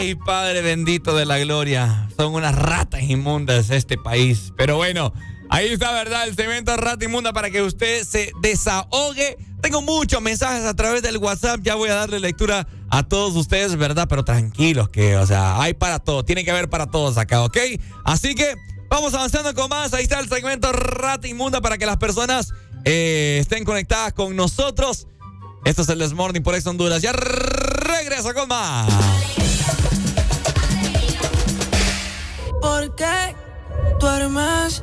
Ay, 0.04 0.16
Padre 0.16 0.60
bendito 0.60 1.16
de 1.16 1.24
la 1.24 1.38
gloria. 1.38 2.10
Son 2.14 2.34
unas 2.34 2.54
ratas 2.54 3.00
inmundas 3.04 3.70
este 3.70 3.96
país. 3.96 4.52
Pero 4.54 4.76
bueno, 4.76 5.14
ahí 5.48 5.68
está, 5.68 5.92
¿verdad? 5.92 6.28
El 6.28 6.34
cemento 6.34 6.76
rata 6.76 7.06
inmunda 7.06 7.32
para 7.32 7.48
que 7.48 7.62
usted 7.62 8.04
se 8.04 8.30
desahogue. 8.42 9.38
Tengo 9.62 9.80
muchos 9.80 10.20
mensajes 10.20 10.66
a 10.66 10.76
través 10.76 11.00
del 11.00 11.16
WhatsApp. 11.16 11.60
Ya 11.62 11.74
voy 11.76 11.88
a 11.88 11.94
darle 11.94 12.20
lectura 12.20 12.68
a 12.90 13.02
todos 13.04 13.34
ustedes, 13.34 13.76
¿verdad? 13.76 14.06
Pero 14.06 14.26
tranquilos, 14.26 14.90
que, 14.90 15.16
o 15.16 15.26
sea, 15.26 15.58
hay 15.58 15.72
para 15.72 16.00
todo. 16.00 16.22
Tiene 16.22 16.44
que 16.44 16.50
haber 16.50 16.68
para 16.68 16.90
todos 16.90 17.16
acá, 17.16 17.42
¿ok? 17.42 17.56
Así 18.04 18.34
que 18.34 18.56
vamos 18.90 19.14
avanzando 19.14 19.54
con 19.54 19.70
más. 19.70 19.94
Ahí 19.94 20.02
está 20.02 20.20
el 20.20 20.28
segmento 20.28 20.70
rata 20.70 21.26
inmunda 21.26 21.62
para 21.62 21.78
que 21.78 21.86
las 21.86 21.96
personas 21.96 22.52
eh, 22.84 23.38
estén 23.40 23.64
conectadas 23.64 24.12
con 24.12 24.36
nosotros. 24.36 25.06
Esto 25.64 25.80
es 25.80 25.88
el 25.88 25.98
This 25.98 26.12
Morning 26.12 26.42
por 26.42 26.54
Ex 26.54 26.66
Honduras. 26.66 27.00
Ya 27.00 27.14
regreso 27.14 28.34
con 28.34 28.48
más. 28.48 29.43
¿Por 32.64 32.94
qué 32.94 33.36
duermes 34.00 34.82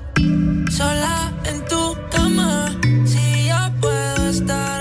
sola 0.70 1.34
en 1.46 1.66
tu 1.66 1.98
cama? 2.12 2.80
Si 3.06 3.48
yo 3.48 3.58
puedo 3.82 4.30
estar 4.30 4.81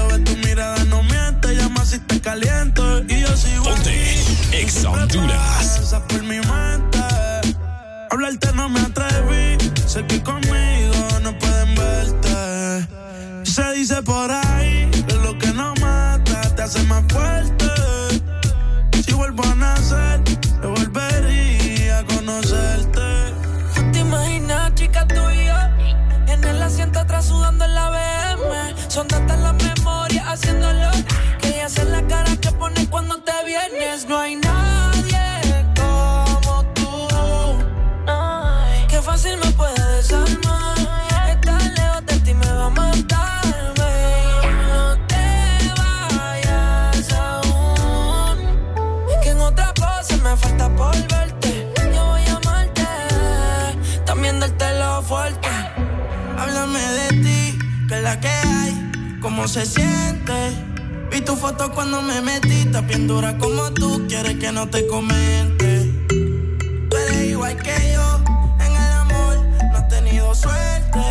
caliento. 2.21 2.99
Y 3.07 3.21
yo 3.21 3.35
sigo 3.35 3.63
Ponte 3.63 4.15
Ex 4.53 4.85
Honduras. 4.85 5.95
Por 6.07 6.23
mi 6.23 6.39
mente. 6.39 6.99
Hablarte 8.09 8.51
no 8.53 8.69
me 8.69 8.79
atreví. 8.79 9.57
Sé 9.85 10.05
que 10.05 10.21
conmigo 10.21 11.19
no 11.21 11.37
pueden 11.37 11.75
verte. 11.75 12.87
Se 13.43 13.71
dice 13.73 14.01
por 14.03 14.31
ahí 14.31 14.89
que 15.07 15.15
lo 15.15 15.37
que 15.37 15.47
no 15.47 15.73
mata 15.81 16.41
te 16.55 16.61
hace 16.61 16.83
más 16.83 17.03
fuerte. 17.09 17.65
Si 19.05 19.13
vuelvo 19.13 19.43
a 19.43 19.55
nacer, 19.55 20.21
yo 20.61 20.69
volvería 20.69 21.99
a 21.99 22.05
conocerte. 22.05 23.33
¿Te 23.91 23.99
imaginas, 23.99 24.73
chica, 24.75 25.07
tú 25.07 25.29
y 25.29 25.45
yo? 25.45 25.57
En 26.27 26.43
el 26.43 26.61
asiento 26.61 26.99
atrás 26.99 27.25
sudando 27.25 27.65
en 27.65 27.73
la 27.73 27.89
BM. 27.89 28.89
Son 28.89 29.07
tantas 29.07 29.30
cara 32.61 32.73
que 32.73 32.85
pone 32.85 32.89
cuando 32.89 33.17
te 33.21 33.31
vienes. 33.45 34.07
No 34.07 34.17
hay 34.17 34.35
nadie 34.35 35.65
como 35.75 36.63
tú. 36.73 37.07
Qué 38.87 39.01
fácil 39.01 39.37
me 39.37 39.51
puede 39.51 39.95
desarmar. 39.95 40.77
Estar 41.29 41.61
lejos 41.61 42.05
de 42.05 42.19
ti 42.19 42.33
me 42.33 42.47
va 42.47 42.65
a 42.65 42.69
matar. 42.69 43.45
No 44.67 44.97
te 45.07 45.25
vayas 45.77 47.11
aún. 47.13 48.37
Que 49.23 49.29
en 49.29 49.39
otra 49.39 49.73
cosa 49.73 50.17
me 50.17 50.35
falta 50.37 50.69
por 50.75 50.95
verte. 51.07 51.73
Yo 51.93 52.05
voy 52.05 52.21
a 52.27 52.35
amarte. 52.35 52.87
También 54.05 54.39
dártelo 54.39 55.01
fuerte. 55.03 55.49
Háblame 56.37 56.79
de 56.79 57.07
ti, 57.23 57.59
que 57.87 57.95
es 57.95 58.03
la 58.03 58.19
que 58.19 58.29
hay, 58.29 59.19
cómo 59.21 59.47
se 59.47 59.65
siente. 59.65 60.70
Vi 61.11 61.19
tu 61.19 61.35
foto 61.35 61.69
cuando 61.73 62.01
me 62.01 62.21
metí, 62.21 62.61
estás 62.61 62.87
bien 62.87 63.05
dura 63.05 63.37
como 63.37 63.69
tú, 63.73 64.05
quieres 64.07 64.37
que 64.37 64.49
no 64.53 64.69
te 64.69 64.87
comente. 64.87 65.91
Tú 66.89 66.95
eres 66.95 67.23
igual 67.25 67.57
que 67.57 67.75
yo, 67.93 68.19
en 68.65 68.71
el 68.71 68.91
amor 68.93 69.35
no 69.71 69.77
has 69.77 69.89
tenido 69.89 70.33
suerte. 70.33 71.01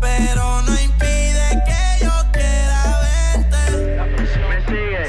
Pero 0.00 0.62
no 0.62 0.72
impide 0.80 1.64
que 1.66 2.04
yo 2.04 2.12
quiera 2.32 3.00
verte. 3.02 3.96
Me 4.48 4.60
sigue. 4.66 5.04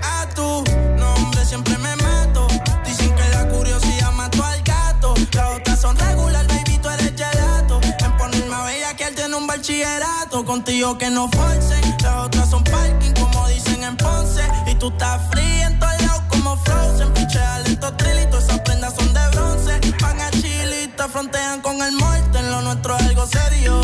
A, 0.00 0.22
a 0.22 0.28
tu 0.28 0.62
nombre 0.96 1.44
siempre 1.44 1.76
me 1.78 1.96
mato. 1.96 2.46
Dicen 2.84 3.12
que 3.16 3.28
la 3.30 3.48
curiosidad 3.48 4.12
mató 4.12 4.44
al 4.44 4.62
gato. 4.62 5.14
Las 5.32 5.58
otras 5.58 5.80
son 5.80 5.96
regular, 5.96 6.46
baby, 6.46 6.78
tú 6.78 6.88
eres 6.88 7.12
gelato. 7.16 7.80
En 7.82 8.16
ponerme 8.16 8.54
a 8.54 8.62
bella 8.62 8.96
que 8.96 9.08
él 9.08 9.14
tiene 9.16 9.34
un 9.34 9.48
bachillerato. 9.48 10.44
Contigo 10.44 10.96
que 10.98 11.10
no 11.10 11.28
forcen. 11.30 11.82
Las 12.02 12.26
otras 12.26 12.50
son 12.50 12.62
parking, 12.64 13.13
en 13.84 13.96
Ponce. 13.96 14.42
Y 14.66 14.74
tú 14.74 14.88
estás 14.88 15.20
fría 15.30 15.66
en 15.66 15.78
todos 15.78 16.02
lados 16.02 16.22
como 16.28 16.56
Frozen. 16.64 17.12
Pichea 17.12 17.58
lento 17.60 17.92
trilitos, 17.94 18.44
esas 18.44 18.60
prendas 18.60 18.94
son 18.94 19.12
de 19.12 19.28
bronce. 19.32 19.80
Van 20.00 20.20
a 20.20 20.30
chilita, 20.30 21.08
frontean 21.08 21.60
con 21.60 21.80
el 21.82 21.92
muerte. 21.92 22.38
En 22.38 22.50
lo 22.50 22.62
nuestro 22.62 22.96
es 22.96 23.02
algo 23.02 23.26
serio. 23.26 23.80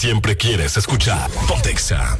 Siempre 0.00 0.34
quieres 0.34 0.78
escuchar. 0.78 1.30
Ponte 1.46 1.70
Exa. 1.70 2.16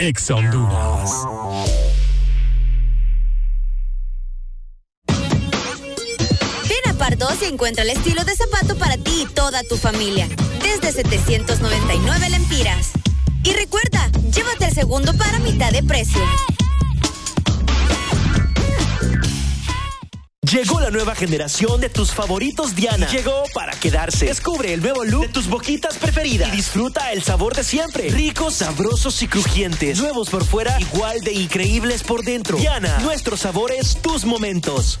Ex 0.00 0.30
Honduras. 0.32 1.10
Ven 6.68 6.90
a 6.90 6.94
Pardos 6.98 7.36
y 7.42 7.44
encuentra 7.44 7.84
el 7.84 7.90
estilo 7.90 8.24
de 8.24 8.34
zapato 8.34 8.76
para 8.76 8.96
ti 8.96 9.26
y 9.28 9.32
toda 9.32 9.62
tu 9.62 9.76
familia. 9.76 10.26
Desde 10.60 10.90
799 10.90 12.28
lempiras. 12.30 12.90
Y 13.44 13.52
recuerda, 13.52 14.10
llévate 14.28 14.64
el 14.64 14.74
segundo 14.74 15.16
para 15.16 15.38
mitad 15.38 15.70
de 15.70 15.84
precio. 15.84 16.20
Llegó 20.52 20.80
la 20.80 20.90
nueva 20.90 21.16
generación 21.16 21.80
de 21.80 21.88
tus 21.88 22.12
favoritos 22.12 22.76
Diana. 22.76 23.08
Llegó 23.08 23.42
para 23.52 23.72
quedarse. 23.72 24.26
Descubre 24.26 24.72
el 24.72 24.80
nuevo 24.80 25.04
look 25.04 25.22
de 25.22 25.28
tus 25.28 25.48
boquitas 25.48 25.96
preferidas 25.98 26.48
y 26.48 26.56
disfruta 26.56 27.10
el 27.10 27.24
sabor 27.24 27.56
de 27.56 27.64
siempre. 27.64 28.10
Ricos, 28.10 28.54
sabrosos 28.54 29.20
y 29.22 29.26
crujientes. 29.26 29.98
Nuevos 29.98 30.30
por 30.30 30.44
fuera, 30.44 30.80
igual 30.80 31.20
de 31.22 31.32
increíbles 31.32 32.04
por 32.04 32.22
dentro. 32.22 32.58
Diana, 32.58 32.98
nuestros 33.00 33.40
sabores, 33.40 33.98
tus 34.00 34.24
momentos. 34.24 35.00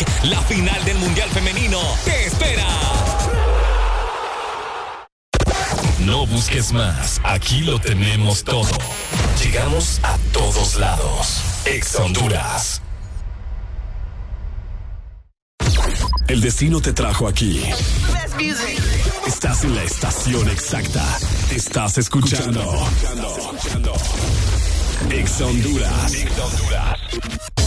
la 0.23 0.41
final 0.41 0.83
del 0.85 0.97
Mundial 0.97 1.29
Femenino, 1.29 1.79
te 2.03 2.25
espera. 2.25 2.67
No 5.99 6.25
busques 6.25 6.71
más, 6.71 7.21
aquí 7.23 7.61
lo 7.61 7.79
tenemos 7.79 8.43
todo. 8.43 8.69
Llegamos 9.43 9.99
a 10.03 10.17
todos 10.33 10.75
lados. 10.77 11.41
Ex 11.65 11.95
Honduras. 11.95 12.81
El 16.27 16.41
destino 16.41 16.81
te 16.81 16.93
trajo 16.93 17.27
aquí. 17.27 17.61
Estás 19.27 19.63
en 19.63 19.75
la 19.75 19.83
estación 19.83 20.49
exacta. 20.49 21.05
Te 21.49 21.55
Estás 21.57 21.97
escuchando. 21.97 22.61
Ex 25.09 25.41
Honduras. 25.41 26.13
Ex 26.13 26.31
Honduras. 26.39 27.60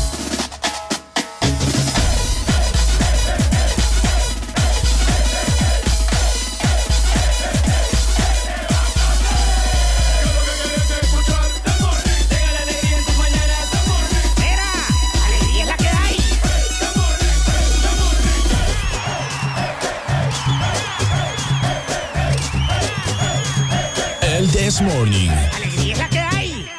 This 24.55 24.81
Morning. 24.81 25.31
¡Alegría 25.57 25.95
es 25.95 25.99
la 25.99 26.09
que 26.09 26.19
hay! 26.21 26.71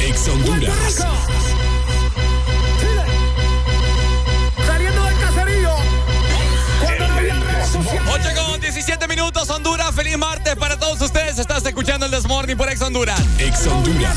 Ex 0.00 0.28
Honduras. 0.28 1.04
Saliendo 4.64 5.04
del 5.04 5.18
caserío. 5.18 5.74
Cuando 6.80 7.08
no 7.08 7.14
había 7.14 7.66
sociales. 7.66 8.02
8 8.08 8.28
con 8.46 8.60
17 8.60 9.08
minutos, 9.08 9.50
Honduras. 9.50 9.92
Feliz 9.96 10.16
martes 10.16 10.54
para 10.54 10.78
todos 10.78 11.00
ustedes. 11.00 11.40
Estás 11.40 11.66
escuchando 11.66 12.06
el 12.06 12.12
This 12.12 12.26
Morning 12.26 12.54
por 12.54 12.68
Ex 12.70 12.80
Honduras. 12.82 13.20
Ex 13.40 13.66
Honduras. 13.66 14.16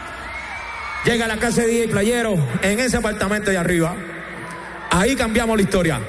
Llega 1.11 1.25
a 1.25 1.27
la 1.27 1.35
casa 1.35 1.63
de 1.63 1.67
DJ 1.67 1.89
Playero, 1.89 2.37
en 2.61 2.79
ese 2.79 2.95
apartamento 2.95 3.51
de 3.51 3.57
arriba. 3.57 3.93
Ahí 4.91 5.13
cambiamos 5.17 5.57
la 5.57 5.61
historia. 5.61 5.99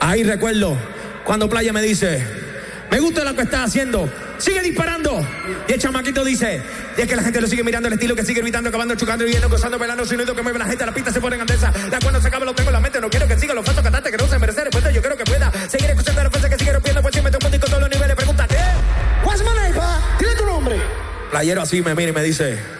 Ahí 0.00 0.24
recuerdo 0.24 0.78
cuando 1.24 1.46
Playa 1.46 1.74
me 1.74 1.82
dice, 1.82 2.26
me 2.90 3.00
gusta 3.00 3.22
lo 3.22 3.36
que 3.36 3.42
estás 3.42 3.68
haciendo, 3.68 4.10
sigue 4.38 4.62
disparando. 4.62 5.22
Y 5.68 5.72
el 5.74 5.78
chamaquito 5.78 6.24
dice, 6.24 6.62
y 6.96 7.02
es 7.02 7.06
que 7.06 7.16
la 7.16 7.22
gente 7.22 7.38
lo 7.38 7.48
sigue 7.48 7.62
mirando 7.62 7.88
el 7.88 7.92
estilo 7.92 8.16
que 8.16 8.24
sigue 8.24 8.40
gritando, 8.40 8.70
acabando, 8.70 8.94
chocando, 8.94 9.26
viendo, 9.26 9.46
gozando, 9.50 9.78
bailando, 9.78 10.06
sonido 10.06 10.34
que 10.34 10.40
mueve 10.40 10.58
la 10.58 10.64
gente, 10.64 10.86
la 10.86 10.94
pista 10.94 11.12
se 11.12 11.20
pone 11.20 11.36
en 11.36 11.42
andesa. 11.42 11.70
La 11.90 11.98
cuando 12.00 12.18
se 12.22 12.28
acaba 12.28 12.46
lo 12.46 12.54
tengo 12.54 12.70
en 12.70 12.74
la 12.74 12.80
mente, 12.80 12.98
no 12.98 13.10
quiero 13.10 13.28
que 13.28 13.38
siga 13.38 13.52
los 13.52 13.66
falsos 13.66 13.84
cantantes 13.84 14.10
que 14.10 14.16
no 14.16 14.26
se 14.26 14.38
merecen 14.38 14.64
respuesta, 14.64 14.90
yo 14.90 15.02
quiero 15.02 15.18
que 15.18 15.24
pueda 15.24 15.52
seguir 15.68 15.90
escuchando 15.90 16.22
la 16.22 16.30
fuerza 16.30 16.48
que 16.48 16.56
sigue 16.56 16.72
rompiendo, 16.72 17.02
pues 17.02 17.12
siempre 17.12 17.30
te 17.30 17.46
un 17.46 17.60
con 17.60 17.68
todos 17.68 17.80
los 17.82 17.90
niveles, 17.90 18.16
pregúntate. 18.16 18.56
What's 19.22 19.42
my 19.42 19.50
name, 19.54 19.74
pa? 19.74 20.00
Dile 20.18 20.34
tu 20.34 20.46
nombre. 20.46 20.80
Playero 21.30 21.60
así 21.60 21.82
me 21.82 21.94
mira 21.94 22.08
y 22.08 22.14
me 22.14 22.22
dice, 22.22 22.79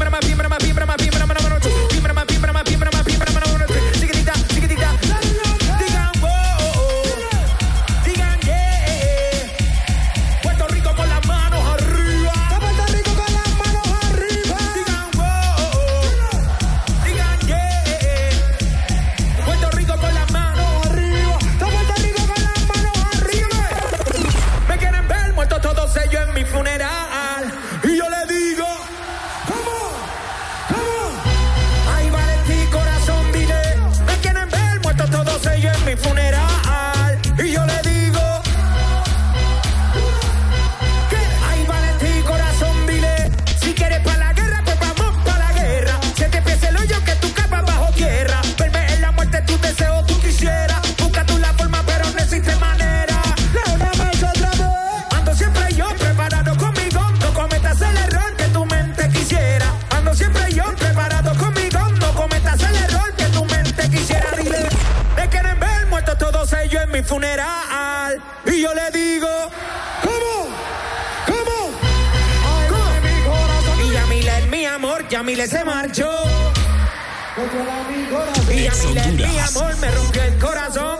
vibra, 0.00 0.08
uma 0.08 0.20
vibra, 0.20 0.46
uma 0.48 0.58
vibra, 0.58 0.84
uma 0.84 0.96
vibra. 0.96 1.19
Y 77.52 78.62
Yamile 78.62 79.00
es 79.00 79.12
mi 79.14 79.38
amor, 79.38 79.76
me 79.78 79.90
rompió 79.90 80.22
el 80.22 80.38
corazón. 80.38 80.98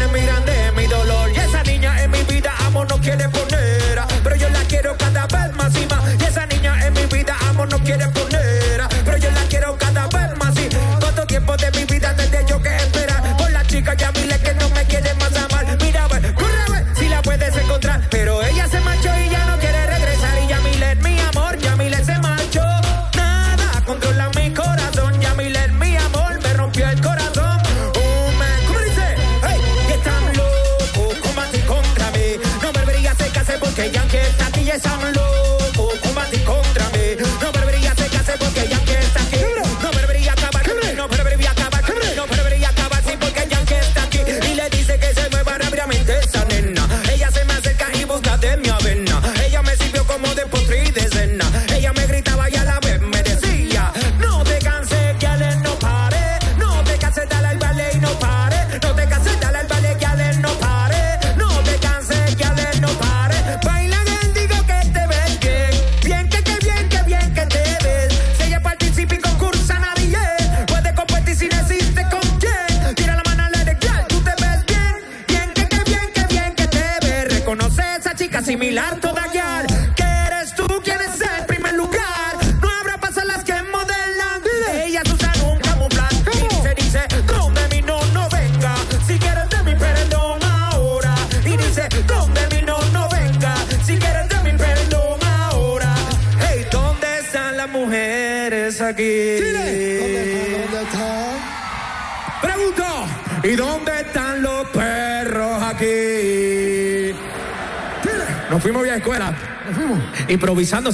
Me 0.00 0.06
miran 0.18 0.42
de 0.46 0.72
mi 0.72 0.86
dolor. 0.86 1.30
Y 1.30 1.36
esa 1.36 1.62
niña 1.64 2.02
en 2.02 2.10
mi 2.10 2.22
vida, 2.22 2.54
amor, 2.66 2.88
no 2.88 2.98
quiere 2.98 3.28
poner. 3.28 4.00
Pero 4.22 4.36
yo 4.36 4.48
la 4.48 4.60
quiero 4.60 4.96
cada 4.96 5.26
vez 5.26 5.54
más 5.54 5.74
y 5.76 5.86
más. 5.86 6.02
Y 6.18 6.24
esa 6.24 6.46
niña 6.46 6.86
en 6.86 6.94
mi 6.94 7.04
vida, 7.06 7.36
amor, 7.48 7.68
no 7.70 7.78
quiere 7.80 8.04
poner. 8.06 8.13
¿Y 103.44 103.56
dónde 103.56 104.00
están 104.00 104.42
los 104.42 104.66
perros 104.68 105.62
aquí? 105.62 107.14
Nos 108.50 108.62
fuimos 108.62 108.82
bien 108.82 108.94
a 108.94 108.98
escuela. 108.98 109.36
Nos 109.66 109.76
fuimos. 109.76 109.98
Improvisando 110.28 110.92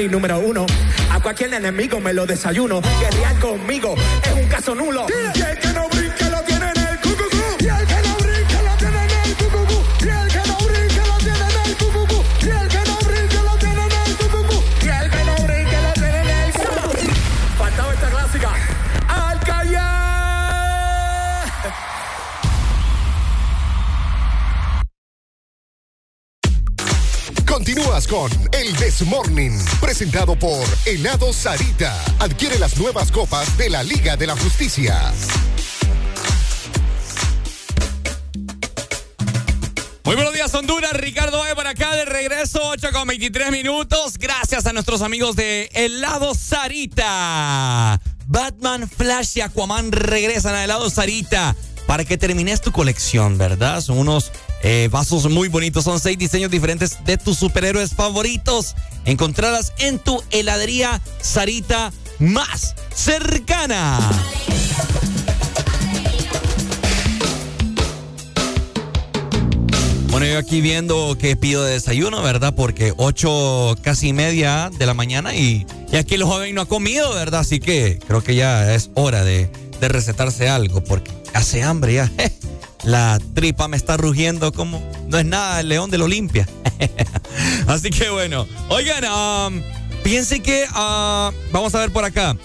y 0.00 0.08
número 0.08 0.38
uno. 0.38 0.66
A 1.10 1.20
cualquier 1.20 1.54
enemigo 1.54 2.00
me 2.00 2.12
lo 2.12 2.26
desayuno. 2.26 2.80
Guerrear 3.00 3.38
conmigo 3.38 3.94
es 4.24 4.32
un 4.32 4.48
caso 4.48 4.74
nulo. 4.74 5.06
Con 28.12 28.30
El 28.52 28.76
Desmorning, 28.76 29.58
presentado 29.80 30.36
por 30.36 30.62
Helado 30.84 31.32
Sarita. 31.32 31.98
Adquiere 32.18 32.58
las 32.58 32.76
nuevas 32.76 33.10
copas 33.10 33.56
de 33.56 33.70
la 33.70 33.82
Liga 33.82 34.18
de 34.18 34.26
la 34.26 34.36
Justicia. 34.36 35.10
Muy 40.04 40.14
buenos 40.14 40.34
días, 40.34 40.52
Honduras. 40.52 40.92
Ricardo 40.92 41.38
Valle 41.38 41.54
por 41.54 41.66
acá 41.66 41.96
de 41.96 42.04
regreso, 42.04 42.60
8 42.62 42.88
con 42.92 43.08
23 43.08 43.50
minutos. 43.50 44.18
Gracias 44.18 44.66
a 44.66 44.74
nuestros 44.74 45.00
amigos 45.00 45.34
de 45.34 45.70
Helado 45.72 46.34
Sarita. 46.34 47.98
Batman, 48.26 48.90
Flash 48.90 49.38
y 49.38 49.40
Aquaman 49.40 49.90
regresan 49.90 50.54
a 50.54 50.64
Helado 50.64 50.90
Sarita 50.90 51.56
para 51.86 52.04
que 52.04 52.18
termines 52.18 52.60
tu 52.60 52.72
colección, 52.72 53.38
¿verdad? 53.38 53.80
Son 53.80 53.98
unos 53.98 54.32
eh, 54.62 54.88
vasos 54.90 55.28
muy 55.28 55.48
bonitos. 55.48 55.84
Son 55.84 56.00
seis 56.00 56.18
diseños 56.18 56.50
diferentes 56.50 57.04
de 57.04 57.18
tus 57.18 57.38
superhéroes 57.38 57.94
favoritos. 57.94 58.74
Encontradas 59.04 59.72
en 59.78 59.98
tu 59.98 60.22
heladería 60.30 61.00
Sarita 61.20 61.92
más 62.18 62.74
cercana. 62.94 63.98
Bueno, 70.12 70.26
yo 70.26 70.38
aquí 70.38 70.60
viendo 70.60 71.16
que 71.18 71.36
pido 71.36 71.64
de 71.64 71.72
desayuno, 71.72 72.22
¿verdad? 72.22 72.54
Porque 72.54 72.92
ocho 72.98 73.74
casi 73.80 74.08
y 74.08 74.12
media 74.12 74.70
de 74.78 74.84
la 74.84 74.92
mañana 74.92 75.34
y, 75.34 75.66
y 75.90 75.96
aquí 75.96 76.16
el 76.16 76.24
joven 76.24 76.54
no 76.54 76.60
ha 76.60 76.66
comido, 76.66 77.14
¿verdad? 77.14 77.40
Así 77.40 77.60
que 77.60 77.98
creo 78.06 78.22
que 78.22 78.34
ya 78.34 78.74
es 78.74 78.90
hora 78.94 79.24
de, 79.24 79.50
de 79.82 79.88
recetarse 79.88 80.48
algo 80.48 80.82
porque 80.82 81.10
hace 81.34 81.62
hambre 81.62 81.94
ya. 81.94 82.10
La 82.84 83.20
tripa 83.34 83.68
me 83.68 83.76
está 83.76 83.96
rugiendo 83.96 84.52
como 84.52 84.82
no 85.08 85.18
es 85.18 85.24
nada 85.24 85.60
el 85.60 85.68
león 85.68 85.90
de 85.90 85.98
la 85.98 86.04
Olimpia. 86.04 86.48
Así 87.66 87.90
que 87.90 88.10
bueno, 88.10 88.46
oigan, 88.68 89.04
um, 89.04 89.62
piensen 90.02 90.42
que 90.42 90.64
uh, 90.70 91.32
vamos 91.52 91.74
a 91.74 91.80
ver 91.80 91.92
por 91.92 92.04
acá. 92.04 92.36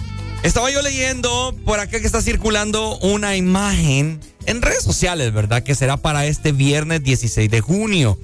Estaba 0.43 0.71
yo 0.71 0.81
leyendo 0.81 1.55
por 1.65 1.79
acá 1.79 1.99
que 1.99 2.05
está 2.05 2.21
circulando 2.21 2.97
una 2.99 3.35
imagen 3.35 4.19
en 4.45 4.61
redes 4.61 4.83
sociales, 4.83 5.33
¿verdad? 5.33 5.63
Que 5.63 5.75
será 5.75 5.97
para 5.97 6.25
este 6.25 6.51
viernes 6.51 7.03
16 7.03 7.49
de 7.49 7.61
junio. 7.61 8.19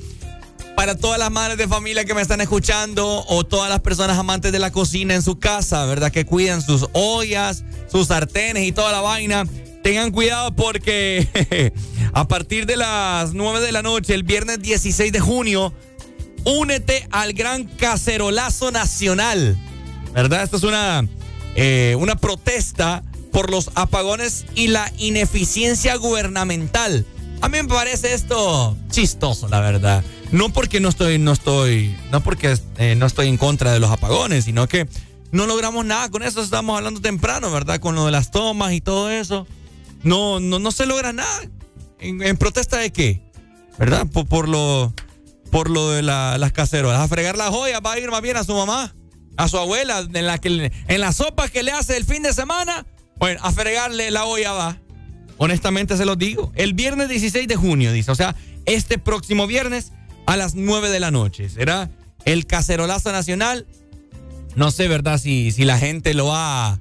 Para 0.75 0.95
todas 0.95 1.19
las 1.19 1.31
madres 1.31 1.57
de 1.57 1.67
familia 1.67 2.03
que 2.03 2.13
me 2.13 2.21
están 2.21 2.41
escuchando 2.41 3.23
o 3.27 3.43
todas 3.43 3.69
las 3.69 3.79
personas 3.81 4.17
amantes 4.17 4.51
de 4.51 4.59
la 4.59 4.71
cocina 4.71 5.13
en 5.13 5.21
su 5.21 5.37
casa, 5.37 5.85
¿verdad? 5.85 6.11
Que 6.11 6.25
cuidan 6.25 6.61
sus 6.61 6.87
ollas, 6.93 7.63
sus 7.91 8.07
sartenes 8.07 8.67
y 8.67 8.71
toda 8.71 8.91
la 8.91 9.01
vaina. 9.01 9.45
Tengan 9.83 10.11
cuidado 10.11 10.55
porque 10.55 11.73
a 12.13 12.27
partir 12.27 12.65
de 12.65 12.77
las 12.77 13.33
9 13.33 13.59
de 13.61 13.71
la 13.71 13.81
noche, 13.81 14.13
el 14.15 14.23
viernes 14.23 14.61
16 14.61 15.11
de 15.11 15.19
junio, 15.19 15.73
únete 16.45 17.07
al 17.11 17.33
gran 17.33 17.65
cacerolazo 17.65 18.71
nacional. 18.71 19.57
¿Verdad? 20.13 20.43
Esto 20.43 20.57
es 20.57 20.63
una, 20.63 21.07
eh, 21.55 21.95
una 21.99 22.15
protesta 22.15 23.03
por 23.31 23.49
los 23.49 23.71
apagones 23.75 24.45
y 24.55 24.67
la 24.67 24.91
ineficiencia 24.97 25.95
gubernamental. 25.95 27.05
A 27.43 27.49
mí 27.49 27.61
me 27.61 27.67
parece 27.67 28.13
esto 28.13 28.77
chistoso, 28.89 29.49
la 29.49 29.59
verdad. 29.59 30.01
No 30.31 30.47
porque 30.53 30.79
no 30.79 30.87
estoy, 30.87 31.19
no 31.19 31.33
estoy, 31.33 31.93
no 32.09 32.23
porque 32.23 32.57
eh, 32.77 32.95
no 32.95 33.05
estoy 33.05 33.27
en 33.27 33.35
contra 33.35 33.73
de 33.73 33.81
los 33.81 33.91
apagones, 33.91 34.45
sino 34.45 34.65
que 34.69 34.87
no 35.33 35.45
logramos 35.45 35.83
nada 35.83 36.09
con 36.09 36.23
eso. 36.23 36.41
Estamos 36.41 36.77
hablando 36.77 37.01
temprano, 37.01 37.51
¿verdad? 37.51 37.81
Con 37.81 37.95
lo 37.95 38.05
de 38.05 38.13
las 38.13 38.31
tomas 38.31 38.71
y 38.71 38.79
todo 38.79 39.11
eso. 39.11 39.45
No, 40.03 40.39
no, 40.39 40.57
no 40.57 40.71
se 40.71 40.85
logra 40.85 41.11
nada. 41.11 41.41
¿En, 41.99 42.37
protesta 42.37 42.77
de 42.77 42.93
qué? 42.93 43.21
¿Verdad? 43.77 44.07
Por, 44.07 44.47
lo, 44.47 44.93
por 45.51 45.69
lo 45.69 45.91
de 45.91 46.01
la, 46.01 46.37
las 46.37 46.53
cacerolas. 46.53 47.01
A 47.01 47.09
fregar 47.09 47.35
las 47.35 47.49
joyas 47.49 47.81
va 47.85 47.91
a 47.91 47.99
ir 47.99 48.09
más 48.09 48.21
bien 48.21 48.37
a 48.37 48.45
su 48.45 48.55
mamá, 48.55 48.95
a 49.35 49.49
su 49.49 49.57
abuela, 49.57 50.07
en 50.13 50.27
la, 50.27 50.37
que, 50.37 50.71
en 50.87 51.13
sopa 51.13 51.49
que 51.49 51.61
le 51.61 51.73
hace 51.73 51.97
el 51.97 52.05
fin 52.05 52.23
de 52.23 52.31
semana. 52.31 52.85
Bueno, 53.17 53.41
a 53.43 53.51
fregarle 53.51 54.11
la 54.11 54.23
olla 54.23 54.53
va. 54.53 54.77
Honestamente 55.37 55.97
se 55.97 56.05
los 56.05 56.17
digo. 56.17 56.51
El 56.55 56.73
viernes 56.73 57.09
16 57.09 57.47
de 57.47 57.55
junio, 57.55 57.91
dice. 57.91 58.11
O 58.11 58.15
sea, 58.15 58.35
este 58.65 58.97
próximo 58.97 59.47
viernes 59.47 59.91
a 60.25 60.37
las 60.37 60.55
9 60.55 60.89
de 60.89 60.99
la 60.99 61.11
noche. 61.11 61.49
Será 61.49 61.89
el 62.25 62.45
cacerolazo 62.45 63.11
nacional. 63.11 63.65
No 64.55 64.71
sé, 64.71 64.87
¿verdad? 64.87 65.17
Si, 65.17 65.51
si 65.51 65.65
la 65.65 65.77
gente 65.77 66.13
lo 66.13 66.27
va, 66.27 66.79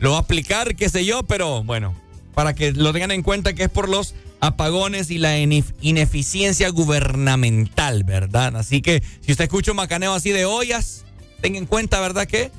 lo 0.00 0.12
va 0.12 0.16
a 0.18 0.20
aplicar, 0.20 0.74
qué 0.74 0.88
sé 0.88 1.04
yo, 1.04 1.22
pero 1.22 1.62
bueno, 1.62 1.94
para 2.34 2.54
que 2.54 2.72
lo 2.72 2.92
tengan 2.92 3.12
en 3.12 3.22
cuenta 3.22 3.54
que 3.54 3.64
es 3.64 3.70
por 3.70 3.88
los 3.88 4.14
apagones 4.40 5.10
y 5.10 5.18
la 5.18 5.38
ineficiencia 5.38 6.68
gubernamental, 6.68 8.04
¿verdad? 8.04 8.56
Así 8.56 8.82
que 8.82 9.02
si 9.20 9.32
usted 9.32 9.44
escucha 9.44 9.70
un 9.70 9.76
macaneo 9.76 10.12
así 10.12 10.30
de 10.30 10.44
ollas, 10.44 11.04
tenga 11.40 11.58
en 11.58 11.66
cuenta, 11.66 12.00
¿verdad? 12.00 12.26
Que 12.26 12.50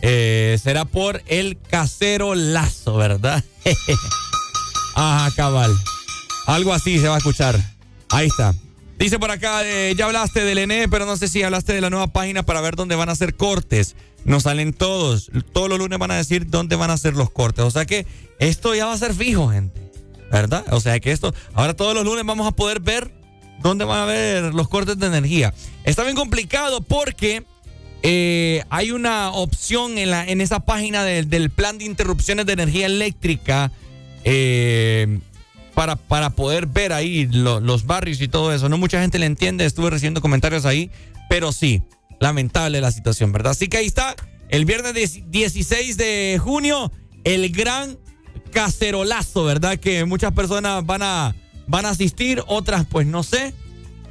eh, 0.00 0.58
será 0.62 0.84
por 0.84 1.22
el 1.26 1.58
casero 1.60 2.34
lazo, 2.34 2.96
¿verdad? 2.96 3.44
Ajá, 4.94 5.30
cabal. 5.34 5.74
Algo 6.46 6.72
así 6.72 6.98
se 6.98 7.08
va 7.08 7.16
a 7.16 7.18
escuchar. 7.18 7.58
Ahí 8.10 8.26
está. 8.26 8.54
Dice 8.98 9.18
por 9.18 9.30
acá, 9.30 9.62
eh, 9.64 9.94
ya 9.96 10.06
hablaste 10.06 10.44
del 10.44 10.58
ENE, 10.58 10.88
pero 10.88 11.04
no 11.04 11.16
sé 11.16 11.28
si 11.28 11.42
hablaste 11.42 11.72
de 11.72 11.80
la 11.80 11.90
nueva 11.90 12.06
página 12.06 12.44
para 12.44 12.60
ver 12.60 12.76
dónde 12.76 12.94
van 12.94 13.08
a 13.08 13.12
hacer 13.12 13.34
cortes. 13.34 13.96
Nos 14.24 14.44
salen 14.44 14.72
todos. 14.72 15.30
Todos 15.52 15.68
los 15.68 15.78
lunes 15.78 15.98
van 15.98 16.12
a 16.12 16.16
decir 16.16 16.48
dónde 16.48 16.76
van 16.76 16.90
a 16.90 16.94
hacer 16.94 17.14
los 17.14 17.30
cortes. 17.30 17.64
O 17.64 17.70
sea 17.70 17.86
que 17.86 18.06
esto 18.38 18.74
ya 18.74 18.86
va 18.86 18.92
a 18.92 18.98
ser 18.98 19.14
fijo, 19.14 19.48
gente. 19.48 19.90
¿Verdad? 20.30 20.64
O 20.70 20.80
sea 20.80 20.98
que 21.00 21.12
esto, 21.12 21.34
ahora 21.52 21.74
todos 21.74 21.94
los 21.94 22.04
lunes 22.04 22.24
vamos 22.24 22.46
a 22.46 22.52
poder 22.52 22.80
ver 22.80 23.12
dónde 23.62 23.84
van 23.84 23.98
a 23.98 24.02
haber 24.04 24.54
los 24.54 24.68
cortes 24.68 24.98
de 24.98 25.06
energía. 25.06 25.54
Está 25.84 26.02
bien 26.04 26.16
complicado 26.16 26.80
porque 26.80 27.44
eh, 28.02 28.62
hay 28.70 28.90
una 28.90 29.30
opción 29.30 29.98
en, 29.98 30.10
la, 30.10 30.26
en 30.26 30.40
esa 30.40 30.60
página 30.60 31.04
del 31.04 31.50
plan 31.50 31.78
de 31.78 31.84
interrupciones 31.84 32.46
de 32.46 32.52
energía 32.52 32.86
eléctrica. 32.86 33.70
Eh, 34.24 35.20
para, 35.74 35.96
para 35.96 36.30
poder 36.30 36.66
ver 36.66 36.92
ahí 36.92 37.26
los 37.26 37.84
barrios 37.86 38.20
y 38.20 38.28
todo 38.28 38.52
eso. 38.52 38.68
No 38.68 38.78
mucha 38.78 39.00
gente 39.00 39.18
le 39.18 39.26
entiende, 39.26 39.64
estuve 39.64 39.90
recibiendo 39.90 40.20
comentarios 40.20 40.64
ahí, 40.64 40.90
pero 41.28 41.52
sí, 41.52 41.82
lamentable 42.20 42.80
la 42.80 42.92
situación, 42.92 43.32
¿verdad? 43.32 43.52
Así 43.52 43.68
que 43.68 43.78
ahí 43.78 43.86
está, 43.86 44.14
el 44.48 44.64
viernes 44.64 45.22
16 45.30 45.96
de 45.96 46.40
junio, 46.42 46.92
el 47.24 47.50
gran 47.50 47.98
cacerolazo, 48.52 49.44
¿verdad? 49.44 49.78
Que 49.78 50.04
muchas 50.04 50.32
personas 50.32 50.86
van 50.86 51.02
a, 51.02 51.34
van 51.66 51.86
a 51.86 51.90
asistir, 51.90 52.42
otras 52.46 52.86
pues 52.86 53.06
no 53.06 53.22
sé. 53.22 53.52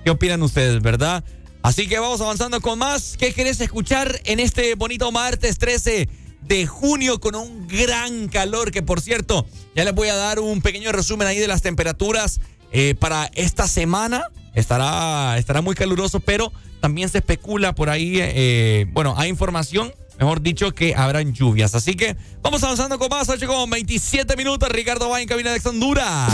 ¿Qué 0.04 0.12
opinan 0.12 0.44
ustedes, 0.44 0.82
verdad? 0.82 1.24
Así 1.62 1.88
que 1.88 1.98
vamos 1.98 2.20
avanzando 2.20 2.60
con 2.60 2.78
más. 2.78 3.16
¿Qué 3.18 3.34
querés 3.34 3.62
escuchar 3.62 4.20
en 4.26 4.42
este 4.42 4.76
bonito 4.76 5.10
martes 5.14 5.58
13? 5.58 6.10
De 6.48 6.66
junio 6.68 7.20
con 7.20 7.36
un 7.36 7.68
gran 7.68 8.28
calor 8.28 8.72
que 8.72 8.82
por 8.82 9.02
cierto 9.02 9.46
ya 9.76 9.84
les 9.84 9.94
voy 9.94 10.10
a 10.10 10.16
dar 10.16 10.40
un 10.40 10.62
pequeño 10.62 10.92
resumen 10.92 11.28
ahí 11.28 11.40
de 11.40 11.48
las 11.48 11.62
temperaturas 11.62 12.40
eh, 12.72 12.96
para 13.00 13.30
esta 13.36 13.68
semana. 13.68 14.24
Estará 14.54 15.38
estará 15.38 15.62
muy 15.62 15.76
caluroso 15.76 16.20
pero 16.20 16.52
también 16.80 17.10
se 17.10 17.20
especula 17.20 17.74
por 17.74 17.90
ahí 17.90 18.18
eh, 18.20 18.86
bueno 18.92 19.16
hay 19.18 19.30
información 19.30 19.94
mejor 20.20 20.42
dicho 20.42 20.72
que 20.72 20.96
habrán 20.96 21.34
lluvias. 21.34 21.76
Así 21.76 21.96
que 21.96 22.16
vamos 22.42 22.64
avanzando 22.64 22.98
con 23.00 23.10
más 23.10 23.30
8 23.30 23.48
con 23.48 23.70
27 23.70 24.36
minutos. 24.38 24.70
Ricardo 24.70 25.10
va 25.10 25.22
en 25.22 25.28
cabina 25.28 25.52
de 25.52 25.62
Honduras 25.68 26.30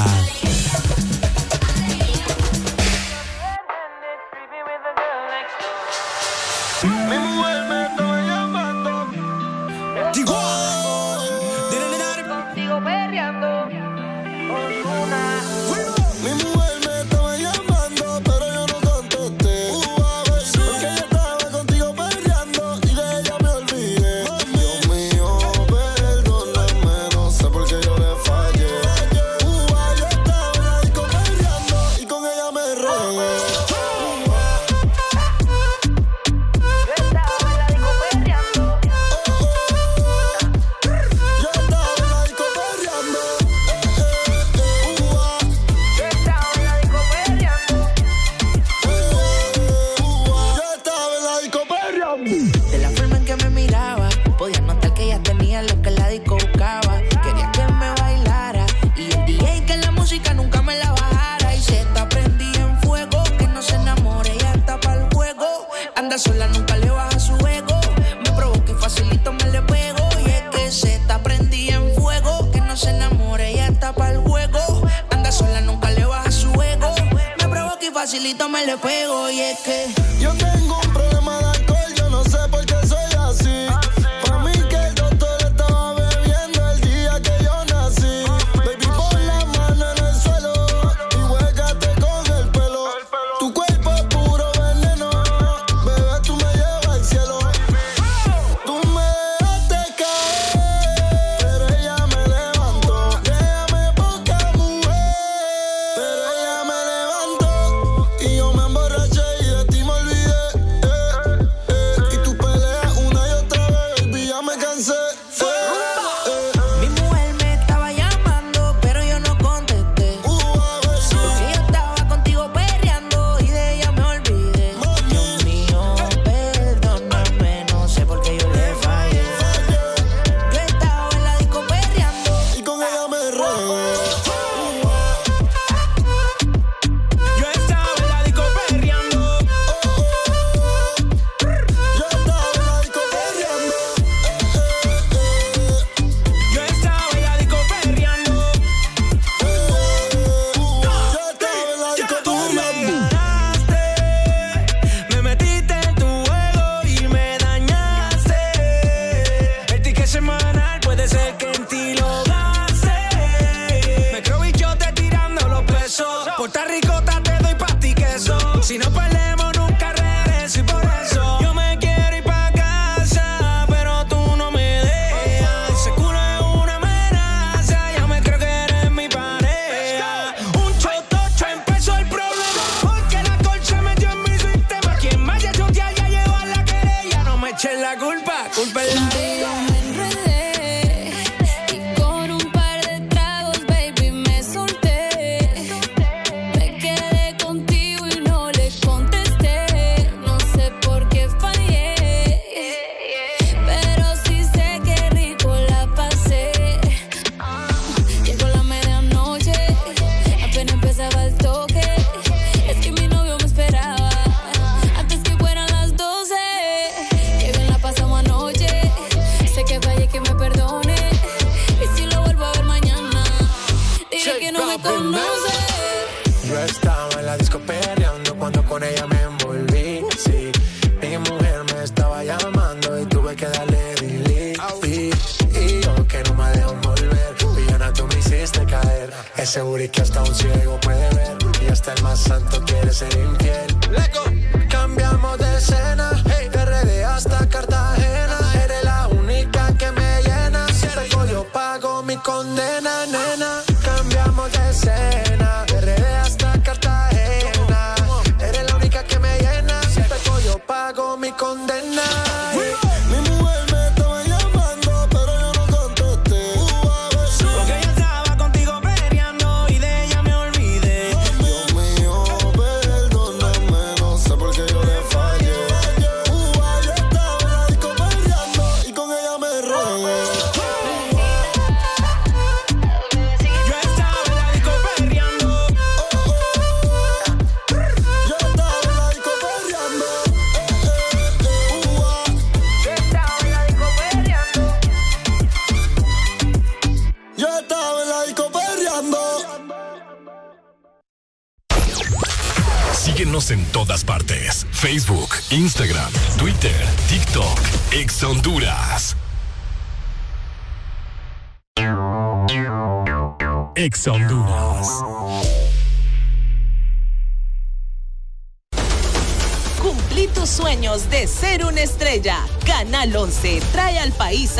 me 78.49 78.65
le 78.65 78.77
pego. 78.77 79.29
Y 79.29 79.39
es 79.41 79.59
que 79.59 79.98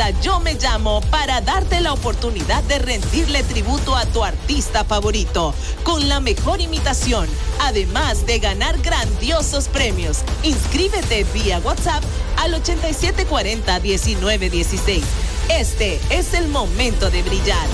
Yo 0.08 0.40
Me 0.40 0.54
Llamo 0.54 1.02
para 1.10 1.42
darte 1.42 1.78
la 1.80 1.92
oportunidad 1.92 2.62
de 2.64 2.78
rendirle 2.78 3.42
tributo 3.42 3.94
a 3.94 4.06
tu 4.06 4.24
artista 4.24 4.82
favorito 4.82 5.54
con 5.82 6.08
la 6.08 6.20
mejor 6.20 6.62
imitación, 6.62 7.28
además 7.60 8.24
de 8.24 8.38
ganar 8.38 8.78
grandiosos 8.78 9.68
premios. 9.68 10.20
Inscríbete 10.42 11.24
vía 11.34 11.60
WhatsApp 11.62 12.02
al 12.38 12.54
8740-1916. 12.62 15.02
Este 15.50 16.00
es 16.08 16.32
el 16.32 16.48
momento 16.48 17.10
de 17.10 17.22
brillar. 17.22 17.66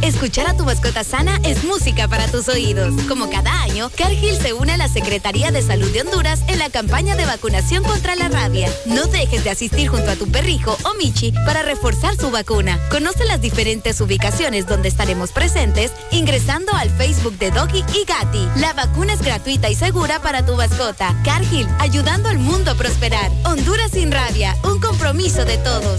Escuchar 0.00 0.46
a 0.46 0.56
tu 0.56 0.64
mascota 0.64 1.02
sana 1.02 1.38
es 1.44 1.64
música 1.64 2.08
para 2.08 2.28
tus 2.28 2.48
oídos. 2.48 2.94
Como 3.08 3.28
cada 3.30 3.63
año, 3.74 3.90
Cargill 3.96 4.36
se 4.36 4.52
une 4.52 4.72
a 4.72 4.76
la 4.76 4.88
Secretaría 4.88 5.50
de 5.50 5.60
Salud 5.60 5.90
de 5.90 6.02
Honduras 6.02 6.40
en 6.46 6.60
la 6.60 6.70
campaña 6.70 7.16
de 7.16 7.26
vacunación 7.26 7.82
contra 7.82 8.14
la 8.14 8.28
rabia. 8.28 8.70
No 8.86 9.06
dejes 9.06 9.42
de 9.42 9.50
asistir 9.50 9.88
junto 9.88 10.10
a 10.10 10.14
tu 10.14 10.30
perrijo 10.30 10.78
o 10.84 10.94
Michi 10.94 11.32
para 11.44 11.62
reforzar 11.62 12.14
su 12.14 12.30
vacuna. 12.30 12.78
Conoce 12.88 13.24
las 13.24 13.40
diferentes 13.40 14.00
ubicaciones 14.00 14.68
donde 14.68 14.88
estaremos 14.88 15.32
presentes 15.32 15.90
ingresando 16.12 16.72
al 16.72 16.88
Facebook 16.90 17.36
de 17.38 17.50
Doggy 17.50 17.84
y 18.00 18.04
Gatti. 18.04 18.48
La 18.60 18.74
vacuna 18.74 19.14
es 19.14 19.22
gratuita 19.22 19.68
y 19.68 19.74
segura 19.74 20.20
para 20.20 20.46
tu 20.46 20.54
mascota. 20.54 21.12
Cargill, 21.24 21.66
ayudando 21.80 22.28
al 22.28 22.38
mundo 22.38 22.70
a 22.70 22.74
prosperar. 22.76 23.32
Honduras 23.44 23.90
sin 23.90 24.12
rabia, 24.12 24.56
un 24.62 24.80
compromiso 24.80 25.44
de 25.44 25.58
todos. 25.58 25.98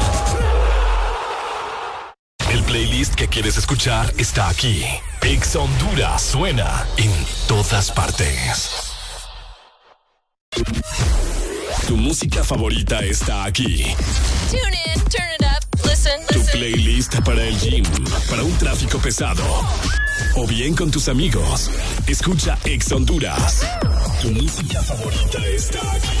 Que 3.21 3.27
quieres 3.27 3.55
escuchar 3.55 4.11
está 4.17 4.49
aquí. 4.49 4.83
Ex 5.21 5.55
Honduras 5.55 6.23
suena 6.23 6.87
en 6.97 7.11
todas 7.47 7.91
partes. 7.91 8.71
Tu 11.87 11.95
música 11.97 12.43
favorita 12.43 13.01
está 13.01 13.43
aquí. 13.43 13.95
Tune 14.49 14.75
in, 14.87 15.01
turn 15.03 15.29
it 15.39 15.45
up, 15.45 15.87
listen, 15.87 16.19
Tu 16.29 16.43
playlist 16.51 17.15
para 17.23 17.43
el 17.43 17.55
gym, 17.59 17.83
para 18.27 18.41
un 18.43 18.57
tráfico 18.57 18.97
pesado. 18.97 19.43
O 20.35 20.47
bien 20.47 20.75
con 20.75 20.89
tus 20.89 21.07
amigos. 21.07 21.69
Escucha 22.07 22.57
Ex 22.65 22.91
Honduras. 22.91 23.67
Tu 24.23 24.31
música 24.31 24.81
favorita 24.81 25.45
está 25.45 25.79
aquí. 25.91 26.20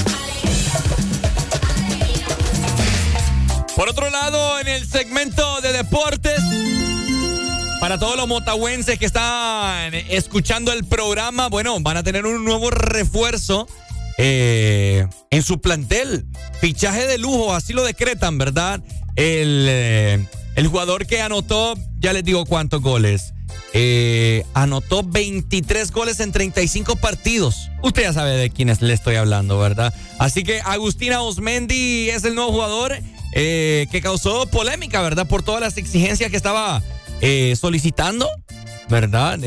Por 3.74 3.88
otro 3.88 4.08
lado, 4.08 4.60
en 4.60 4.68
el 4.68 4.86
segmento 4.86 5.60
de 5.62 5.72
deportes, 5.72 6.40
para 7.80 7.98
todos 7.98 8.16
los 8.16 8.28
motahuenses 8.28 9.00
que 9.00 9.06
están 9.06 9.92
escuchando 9.94 10.72
el 10.72 10.84
programa, 10.84 11.48
bueno, 11.48 11.80
van 11.80 11.96
a 11.96 12.04
tener 12.04 12.24
un 12.24 12.44
nuevo 12.44 12.70
refuerzo 12.70 13.66
eh, 14.16 15.08
en 15.30 15.42
su 15.42 15.60
plantel. 15.60 16.24
Fichaje 16.60 17.08
de 17.08 17.18
lujo, 17.18 17.52
así 17.52 17.72
lo 17.72 17.82
decretan, 17.82 18.38
¿verdad? 18.38 18.80
El, 19.16 19.66
eh, 19.68 20.24
el 20.54 20.68
jugador 20.68 21.06
que 21.06 21.20
anotó, 21.20 21.74
ya 21.98 22.12
les 22.12 22.24
digo 22.24 22.44
cuántos 22.46 22.80
goles. 22.80 23.34
Eh, 23.72 24.44
anotó 24.54 25.02
23 25.02 25.90
goles 25.90 26.20
en 26.20 26.30
35 26.30 26.96
partidos. 26.96 27.70
Usted 27.82 28.02
ya 28.02 28.12
sabe 28.12 28.36
de 28.36 28.50
quiénes 28.50 28.80
le 28.80 28.92
estoy 28.92 29.16
hablando, 29.16 29.58
¿verdad? 29.58 29.92
Así 30.18 30.44
que 30.44 30.60
Agustina 30.60 31.22
Osmendi 31.22 32.08
es 32.10 32.24
el 32.24 32.36
nuevo 32.36 32.52
jugador 32.52 32.96
eh, 33.32 33.86
que 33.90 34.00
causó 34.00 34.46
polémica, 34.46 35.02
¿verdad? 35.02 35.26
Por 35.26 35.42
todas 35.42 35.60
las 35.60 35.76
exigencias 35.76 36.30
que 36.30 36.36
estaba 36.36 36.82
eh, 37.20 37.56
solicitando, 37.60 38.28
¿verdad? 38.88 39.40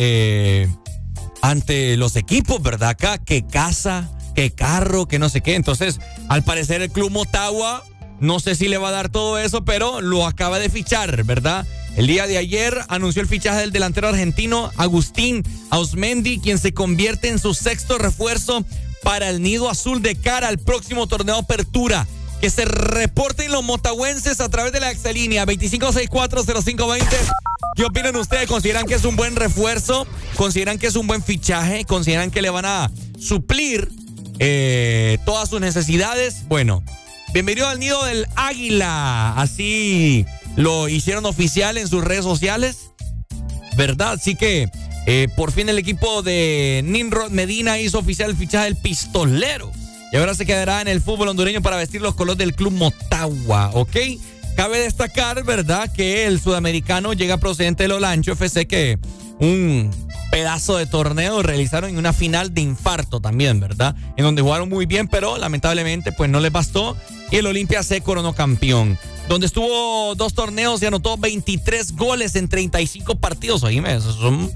Ante 1.42 1.96
los 1.96 2.18
equipos, 2.18 2.62
¿verdad? 2.62 2.90
Acá, 2.90 3.18
que 3.20 3.48
casa, 3.48 4.12
que 4.36 4.52
carro, 4.52 5.08
que 5.08 5.20
no 5.20 5.30
sé 5.30 5.40
qué. 5.40 5.56
Entonces, 5.56 6.02
al 6.28 6.44
parecer 6.44 6.82
el 6.82 6.92
Club 6.92 7.12
Motagua, 7.12 7.86
no 8.20 8.40
sé 8.40 8.56
si 8.56 8.68
le 8.68 8.78
va 8.78 8.90
a 8.90 8.92
dar 8.92 9.10
todo 9.10 9.38
eso, 9.40 9.64
pero 9.64 10.02
lo 10.02 10.26
acaba 10.26 10.60
de 10.60 10.70
fichar, 10.70 11.24
¿verdad? 11.24 11.66
El 11.96 12.08
día 12.08 12.28
de 12.28 12.38
ayer 12.38 12.80
anunció 12.90 13.22
el 13.22 13.28
fichaje 13.28 13.60
del 13.62 13.72
delantero 13.72 14.08
argentino 14.08 14.72
Agustín 14.78 15.44
Ausmendi, 15.72 16.40
quien 16.40 16.60
se 16.60 16.74
convierte 16.74 17.30
en 17.30 17.40
su 17.40 17.54
sexto 17.54 17.98
refuerzo 17.98 18.64
para 19.02 19.30
el 19.30 19.42
Nido 19.42 19.70
Azul 19.70 20.02
de 20.02 20.16
cara 20.16 20.48
al 20.48 20.60
próximo 20.60 21.08
torneo 21.08 21.38
Apertura. 21.38 22.08
Que 22.40 22.52
se 22.52 22.66
reporten 22.66 23.52
los 23.52 23.64
motahuenses 23.64 24.42
a 24.42 24.50
través 24.50 24.72
de 24.72 24.80
la 24.80 24.92
exalínea 24.92 25.44
25640520. 25.46 27.04
¿Qué 27.76 27.84
opinan 27.84 28.16
ustedes? 28.16 28.48
¿Consideran 28.48 28.86
que 28.86 28.94
es 28.94 29.06
un 29.06 29.16
buen 29.16 29.36
refuerzo? 29.36 30.06
¿Consideran 30.36 30.78
que 30.78 30.86
es 30.86 30.96
un 30.96 31.08
buen 31.08 31.24
fichaje? 31.24 31.84
¿Consideran 31.86 32.30
que 32.30 32.44
le 32.44 32.52
van 32.52 32.66
a 32.66 32.92
suplir 33.20 33.90
eh, 34.38 35.18
todas 35.26 35.50
sus 35.50 35.62
necesidades? 35.62 36.48
Bueno, 36.48 36.84
bienvenido 37.34 37.68
al 37.68 37.80
Nido 37.80 38.04
del 38.06 38.26
Águila. 38.36 39.34
Así 39.38 40.26
lo 40.56 40.90
hicieron 40.90 41.26
oficial 41.26 41.78
en 41.78 41.88
sus 41.88 42.04
redes 42.04 42.24
sociales. 42.24 42.92
¿Verdad? 43.76 44.14
Así 44.14 44.36
que 44.36 44.70
eh, 45.06 45.28
por 45.36 45.52
fin 45.52 45.70
el 45.70 45.78
equipo 45.78 46.24
de 46.24 46.82
Ninrod 46.84 47.32
Medina 47.32 47.80
hizo 47.80 48.00
oficial 48.00 48.32
el 48.32 48.38
fichaje 48.38 48.66
del 48.66 48.76
pistolero. 48.76 49.72
Y 50.12 50.18
ahora 50.18 50.34
se 50.34 50.46
quedará 50.46 50.82
en 50.82 50.88
el 50.88 51.02
fútbol 51.02 51.28
hondureño 51.28 51.62
para 51.62 51.76
vestir 51.78 52.02
los 52.02 52.16
colores 52.16 52.38
del 52.38 52.56
club 52.56 52.74
Motagua, 52.74 53.72
¿ok? 53.74 53.96
Cabe 54.56 54.80
destacar, 54.80 55.44
¿verdad?, 55.44 55.92
que 55.94 56.26
el 56.26 56.40
sudamericano 56.40 57.14
llega 57.14 57.38
procedente 57.38 57.84
del 57.84 57.92
Olancho 57.92 58.32
FC, 58.32 58.68
que 58.68 58.98
un 59.40 59.92
pedazo 60.32 60.78
de 60.78 60.86
torneo 60.86 61.42
realizaron 61.42 61.98
una 61.98 62.14
final 62.14 62.54
de 62.54 62.62
infarto 62.62 63.20
también, 63.20 63.60
¿verdad? 63.60 63.96
En 64.16 64.24
donde 64.24 64.42
jugaron 64.42 64.70
muy 64.70 64.86
bien, 64.86 65.08
pero 65.08 65.38
lamentablemente 65.38 66.12
pues 66.12 66.30
no 66.30 66.40
les 66.40 66.52
bastó 66.52 66.98
y 67.32 67.38
el 67.38 67.48
Olimpia 67.48 67.84
se 67.84 68.02
coronó 68.02 68.34
campeón. 68.34 68.98
Donde 69.30 69.48
estuvo 69.48 70.16
dos 70.16 70.34
torneos 70.34 70.82
y 70.82 70.86
anotó 70.86 71.18
23 71.18 71.96
goles 71.96 72.36
en 72.36 72.48
35 72.48 73.16
partidos. 73.16 73.64
Oíme, 73.64 73.94
esos 73.96 74.16
son 74.16 74.50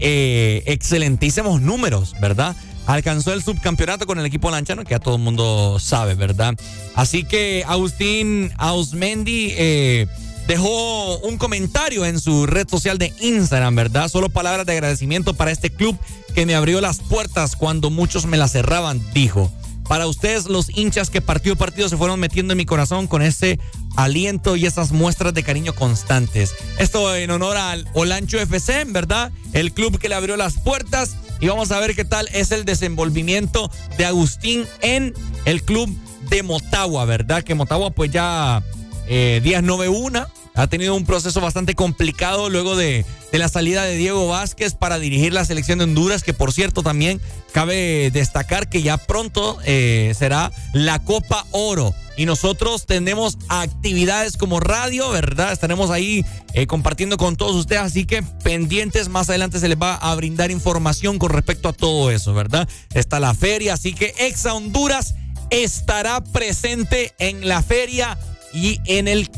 eh, 0.00 0.62
excelentísimos 0.66 1.60
números, 1.60 2.14
¿verdad? 2.20 2.54
Alcanzó 2.86 3.32
el 3.34 3.42
subcampeonato 3.42 4.06
con 4.06 4.18
el 4.18 4.24
equipo 4.24 4.50
lanchano, 4.50 4.84
que 4.84 4.90
ya 4.90 4.98
todo 5.00 5.16
el 5.16 5.20
mundo 5.20 5.78
sabe, 5.80 6.14
¿verdad? 6.14 6.54
Así 6.94 7.24
que 7.24 7.64
Agustín 7.66 8.52
Ausmendi 8.56 9.52
eh, 9.56 10.06
dejó 10.48 11.18
un 11.18 11.36
comentario 11.36 12.06
en 12.06 12.18
su 12.18 12.46
red 12.46 12.66
social 12.66 12.98
de 12.98 13.12
Instagram, 13.20 13.76
¿verdad? 13.76 14.08
Solo 14.08 14.30
palabras 14.30 14.66
de 14.66 14.72
agradecimiento 14.72 15.34
para 15.34 15.52
este 15.52 15.70
club 15.70 15.96
que 16.34 16.46
me 16.46 16.54
abrió 16.54 16.80
las 16.80 17.00
puertas 17.00 17.54
cuando 17.54 17.90
muchos 17.90 18.24
me 18.26 18.38
las 18.38 18.52
cerraban, 18.52 19.00
dijo. 19.12 19.52
Para 19.88 20.06
ustedes, 20.06 20.46
los 20.46 20.70
hinchas 20.76 21.10
que 21.10 21.20
partido 21.20 21.54
a 21.54 21.58
partido 21.58 21.88
se 21.88 21.96
fueron 21.96 22.18
metiendo 22.18 22.52
en 22.52 22.58
mi 22.58 22.64
corazón 22.64 23.06
con 23.06 23.22
ese 23.22 23.58
aliento 23.96 24.56
y 24.56 24.64
esas 24.64 24.90
muestras 24.90 25.34
de 25.34 25.42
cariño 25.42 25.74
constantes. 25.74 26.54
Esto 26.78 27.14
en 27.14 27.30
honor 27.30 27.56
al 27.58 27.86
Olancho 27.92 28.38
FC, 28.38 28.84
¿verdad? 28.86 29.30
El 29.52 29.72
club 29.72 29.98
que 29.98 30.08
le 30.08 30.14
abrió 30.14 30.36
las 30.36 30.54
puertas. 30.54 31.16
Y 31.40 31.48
vamos 31.48 31.70
a 31.70 31.78
ver 31.78 31.94
qué 31.94 32.04
tal 32.04 32.28
es 32.32 32.52
el 32.52 32.64
desenvolvimiento 32.64 33.70
de 33.96 34.06
Agustín 34.06 34.66
en 34.80 35.14
el 35.44 35.62
club 35.62 35.94
de 36.30 36.42
Motagua, 36.42 37.04
¿verdad? 37.04 37.42
Que 37.42 37.54
Motagua 37.54 37.90
pues 37.90 38.10
ya 38.10 38.62
eh, 39.08 39.40
ve 39.42 39.88
una. 39.88 40.28
Ha 40.54 40.66
tenido 40.66 40.94
un 40.96 41.04
proceso 41.04 41.40
bastante 41.40 41.74
complicado 41.74 42.50
luego 42.50 42.74
de, 42.74 43.04
de, 43.30 43.38
la 43.38 43.48
salida 43.48 43.84
de 43.84 43.96
Diego 43.96 44.26
Vázquez 44.26 44.74
para 44.74 44.98
dirigir 44.98 45.32
la 45.32 45.44
selección 45.44 45.78
de 45.78 45.84
Honduras, 45.84 46.24
que 46.24 46.34
por 46.34 46.52
cierto 46.52 46.82
también 46.82 47.20
cabe 47.52 48.10
destacar 48.10 48.68
que 48.68 48.82
ya 48.82 48.98
pronto 48.98 49.58
eh, 49.64 50.12
será 50.18 50.50
la 50.72 50.98
Copa 50.98 51.46
Oro. 51.52 51.94
Y 52.16 52.26
nosotros 52.26 52.86
tenemos 52.86 53.38
actividades 53.48 54.36
como 54.36 54.58
radio, 54.58 55.08
¿verdad? 55.10 55.52
Estaremos 55.52 55.90
ahí 55.90 56.24
eh, 56.52 56.66
compartiendo 56.66 57.16
con 57.16 57.36
todos 57.36 57.54
ustedes, 57.54 57.82
así 57.82 58.04
que 58.04 58.24
pendientes, 58.42 59.08
más 59.08 59.28
adelante 59.28 59.60
se 59.60 59.68
les 59.68 59.78
va 59.78 59.94
a 59.94 60.12
brindar 60.16 60.50
información 60.50 61.20
con 61.20 61.30
respecto 61.30 61.68
a 61.68 61.72
todo 61.72 62.10
eso, 62.10 62.34
¿verdad? 62.34 62.68
Está 62.92 63.20
la 63.20 63.34
feria, 63.34 63.74
así 63.74 63.92
que 63.92 64.12
Exa 64.18 64.54
Honduras 64.54 65.14
estará 65.50 66.20
presente 66.24 67.14
en 67.20 67.46
la 67.46 67.62
feria 67.62 68.18
y 68.52 68.80
en 68.84 69.08
el 69.08 69.30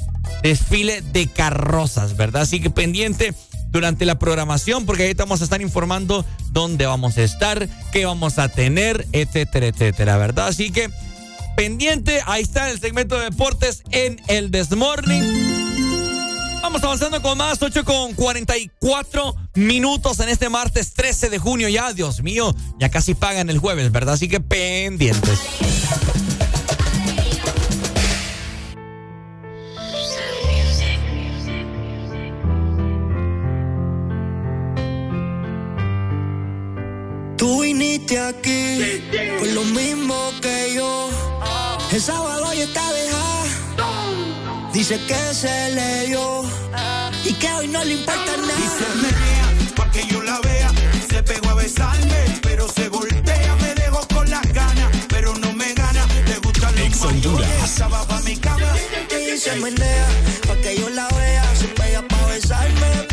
desfile 0.42 1.02
de 1.02 1.26
carrozas, 1.26 2.16
¿verdad? 2.16 2.42
Así 2.42 2.60
que 2.60 2.70
pendiente 2.70 3.34
durante 3.70 4.04
la 4.04 4.18
programación, 4.18 4.86
porque 4.86 5.04
ahí 5.04 5.14
vamos 5.14 5.40
a 5.40 5.44
estar 5.44 5.60
informando 5.62 6.24
dónde 6.50 6.86
vamos 6.86 7.16
a 7.18 7.22
estar, 7.22 7.68
qué 7.92 8.04
vamos 8.04 8.38
a 8.38 8.48
tener, 8.48 9.06
etcétera, 9.12 9.66
etcétera, 9.66 10.16
¿verdad? 10.16 10.48
Así 10.48 10.70
que 10.70 10.90
pendiente, 11.56 12.20
ahí 12.26 12.42
está 12.42 12.70
el 12.70 12.80
segmento 12.80 13.18
de 13.18 13.24
deportes 13.24 13.82
en 13.90 14.20
el 14.28 14.50
Desmorning. 14.50 15.60
Vamos 16.62 16.84
avanzando 16.84 17.22
con 17.22 17.38
más, 17.38 17.62
8 17.62 17.84
con 17.84 18.14
44 18.14 19.34
minutos 19.54 20.20
en 20.20 20.28
este 20.28 20.48
martes 20.48 20.92
13 20.94 21.30
de 21.30 21.38
junio 21.38 21.68
ya, 21.68 21.92
Dios 21.92 22.22
mío, 22.22 22.54
ya 22.78 22.90
casi 22.90 23.14
pagan 23.14 23.50
el 23.50 23.58
jueves, 23.58 23.90
¿verdad? 23.92 24.14
Así 24.14 24.28
que 24.28 24.40
pendientes. 24.40 25.38
Tú 37.40 37.62
viniste 37.62 38.20
aquí 38.20 39.00
por 39.38 39.48
lo 39.48 39.64
mismo 39.64 40.30
que 40.42 40.74
yo. 40.74 41.08
El 41.90 41.98
sábado 41.98 42.52
ya 42.52 42.64
está 42.64 42.92
dejada. 42.92 44.70
Dice 44.74 45.00
que 45.06 45.34
se 45.34 45.70
le 45.70 46.08
dio 46.08 46.42
y 47.24 47.32
que 47.32 47.50
hoy 47.54 47.68
no 47.68 47.82
le 47.82 47.94
importa 47.94 48.36
nada. 48.36 48.52
Y 48.58 48.68
se 48.78 48.88
menea 48.94 49.74
pa' 49.74 49.90
que 49.90 50.06
yo 50.08 50.22
la 50.22 50.38
vea. 50.40 50.70
Se 51.08 51.22
pegó 51.22 51.48
a 51.48 51.54
besarme, 51.54 52.38
pero 52.42 52.68
se 52.68 52.90
voltea. 52.90 53.56
Me 53.56 53.74
dejó 53.74 54.06
con 54.08 54.28
las 54.28 54.46
ganas, 54.52 54.90
pero 55.08 55.34
no 55.38 55.50
me 55.54 55.72
gana. 55.72 56.06
Le 56.26 56.36
gustan 56.40 56.74
los 56.78 57.00
mayores. 57.00 57.64
Estaba 57.64 58.06
pa' 58.06 58.20
mi 58.20 58.36
cama. 58.36 58.70
Y 59.10 59.38
se 59.38 59.56
menea 59.56 60.08
pa' 60.46 60.56
que 60.56 60.76
yo 60.78 60.90
la 60.90 61.08
vea. 61.08 61.56
Se 61.56 61.68
pega 61.68 62.06
pa' 62.06 62.26
besarme, 62.26 63.08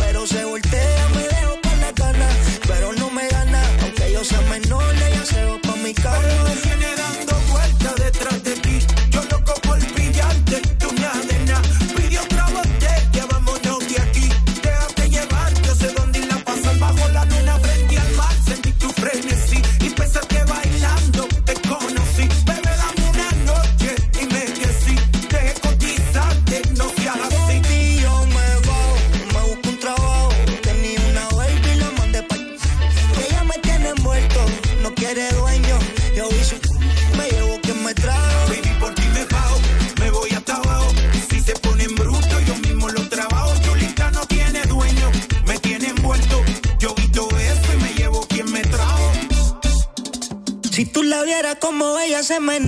se 52.27 52.41
me 52.41 52.67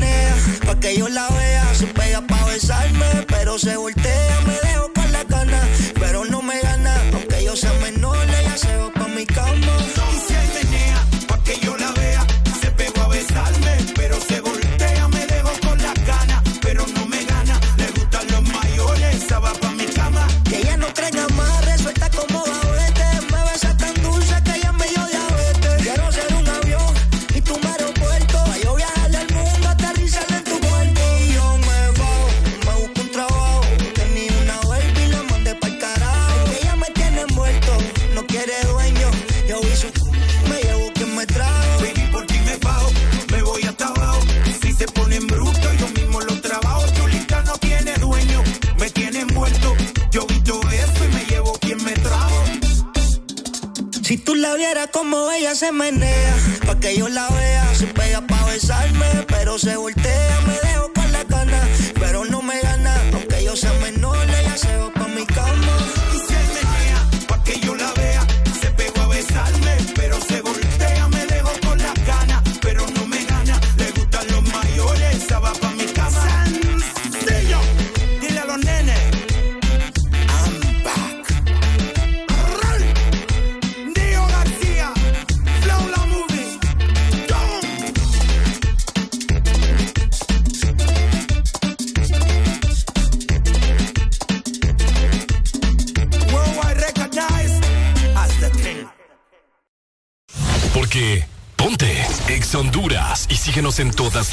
problema 55.72 56.09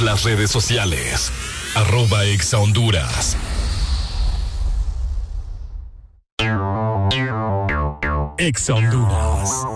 las 0.01 0.25
redes 0.25 0.51
sociales. 0.51 1.33
Arroba 1.75 2.25
Exa 2.25 2.59
Honduras. 2.59 3.37
Exa 8.39 8.75
Honduras. 8.75 9.76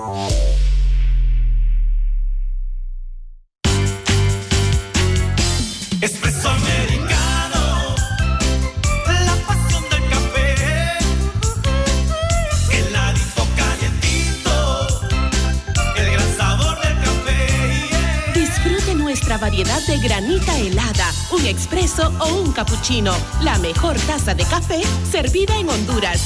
cappuccino, 22.81 23.15
la 23.43 23.59
mejor 23.59 23.97
taza 24.07 24.35
de 24.35 24.45
café 24.45 24.81
servida 25.11 25.57
en 25.59 25.69
Honduras. 25.69 26.21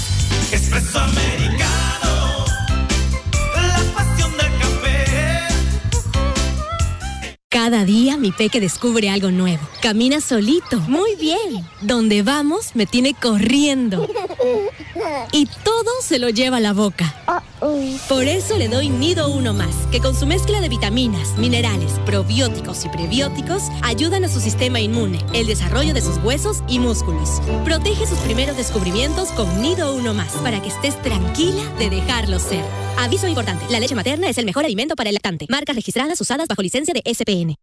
Espresso 0.52 1.00
americano, 1.00 2.44
la 3.54 3.80
pasión 3.94 4.30
del 4.32 4.58
café. 4.58 5.04
Cada 7.48 7.84
día 7.84 8.16
mi 8.16 8.30
peque 8.30 8.60
descubre 8.60 9.10
algo 9.10 9.30
nuevo. 9.30 9.66
Camina 9.82 10.20
solito, 10.20 10.78
muy 10.80 11.16
bien. 11.16 11.66
Donde 11.82 12.22
vamos 12.22 12.70
me 12.74 12.86
tiene 12.86 13.14
corriendo. 13.14 14.06
Y 15.32 15.46
todo 15.64 15.90
se 16.02 16.18
lo 16.18 16.28
lleva 16.28 16.58
a 16.58 16.60
la 16.60 16.72
boca. 16.72 17.14
Por 18.08 18.24
eso 18.24 18.56
le 18.56 18.68
doy 18.68 18.90
Nido 18.90 19.28
Uno 19.28 19.54
Más, 19.54 19.74
que 19.90 20.00
con 20.00 20.14
su 20.14 20.26
mezcla 20.26 20.60
de 20.60 20.68
vitaminas, 20.68 21.36
minerales, 21.38 21.92
probióticos 22.04 22.84
y 22.84 22.88
prebióticos 22.90 23.62
ayudan 23.84 24.24
a 24.24 24.28
su 24.28 24.40
sistema 24.40 24.80
inmune, 24.80 25.20
el 25.32 25.46
desarrollo 25.46 25.94
de 25.94 26.00
sus 26.00 26.16
huesos 26.18 26.64
y 26.66 26.78
músculos. 26.78 27.40
Protege 27.64 28.06
sus 28.06 28.18
primeros 28.20 28.56
descubrimientos 28.56 29.30
con 29.30 29.62
Nido 29.62 29.94
Uno 29.94 30.14
Más 30.14 30.32
para 30.42 30.60
que 30.60 30.68
estés 30.68 31.00
tranquila 31.02 31.62
de 31.78 31.90
dejarlos 31.90 32.42
ser. 32.42 32.64
Aviso 32.98 33.28
importante, 33.28 33.66
la 33.68 33.78
leche 33.78 33.94
materna 33.94 34.28
es 34.28 34.38
el 34.38 34.46
mejor 34.46 34.64
alimento 34.64 34.96
para 34.96 35.10
el 35.10 35.14
lactante. 35.14 35.46
Marcas 35.48 35.76
registradas 35.76 36.20
usadas 36.20 36.48
bajo 36.48 36.62
licencia 36.62 36.94
de 36.94 37.02
SPN. 37.14 37.56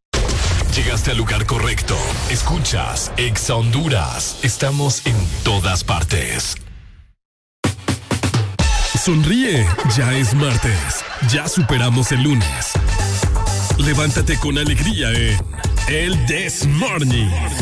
Llegaste 0.75 1.11
al 1.11 1.17
lugar 1.17 1.45
correcto. 1.45 1.97
Escuchas 2.29 3.11
ex 3.17 3.49
Honduras. 3.49 4.37
Estamos 4.41 5.05
en 5.05 5.15
todas 5.43 5.83
partes. 5.83 6.55
Sonríe, 9.03 9.65
ya 9.97 10.13
es 10.15 10.33
martes. 10.33 11.03
Ya 11.29 11.49
superamos 11.49 12.11
el 12.11 12.23
lunes. 12.23 12.71
Levántate 13.79 14.37
con 14.37 14.57
alegría 14.57 15.11
en 15.11 15.60
el 15.91 16.15
This 16.25 16.65
Morning. 16.65 17.60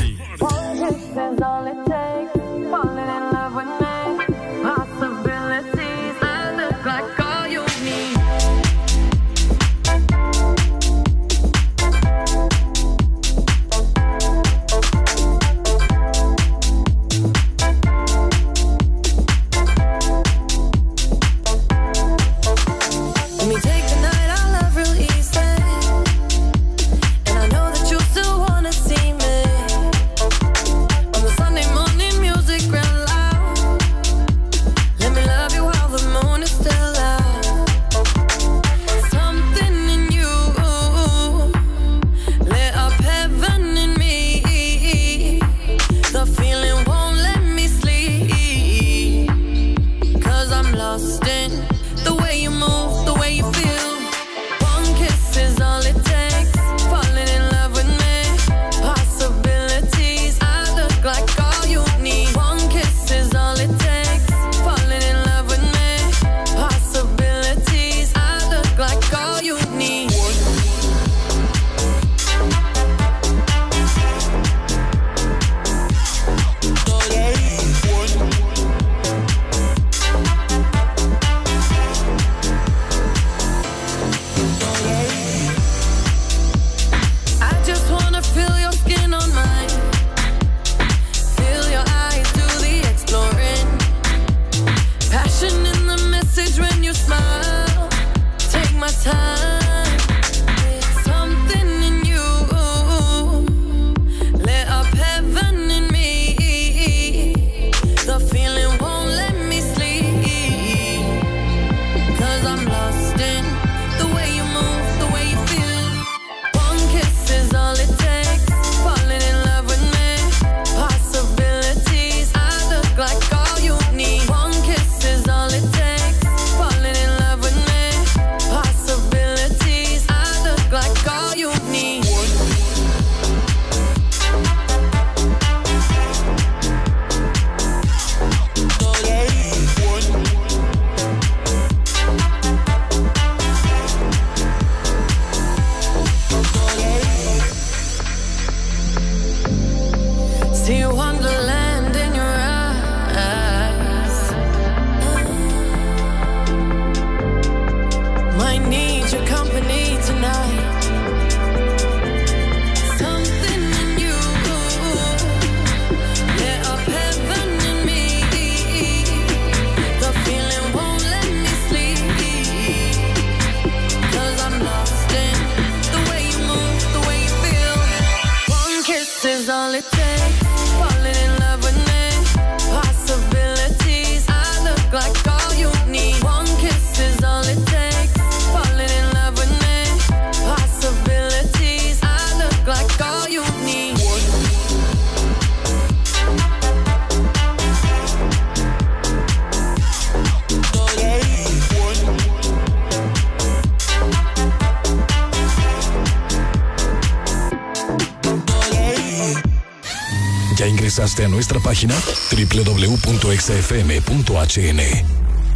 Ingresaste 210.70 211.26
a 211.26 211.28
nuestra 211.28 211.60
página? 211.60 211.96
www.xfm.hn 212.32 213.20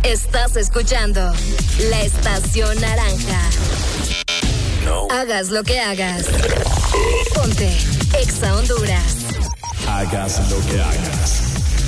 Estás 0.03 0.57
escuchando 0.57 1.33
La 1.89 2.01
Estación 2.01 2.79
Naranja. 2.81 3.41
Hagas 5.09 5.49
lo 5.49 5.63
que 5.63 5.79
hagas. 5.79 6.25
Ponte 7.33 7.77
Exa 8.21 8.53
Honduras. 8.55 9.15
Hagas 9.87 10.41
lo 10.49 10.59
que 10.67 10.81
hagas. 10.81 11.41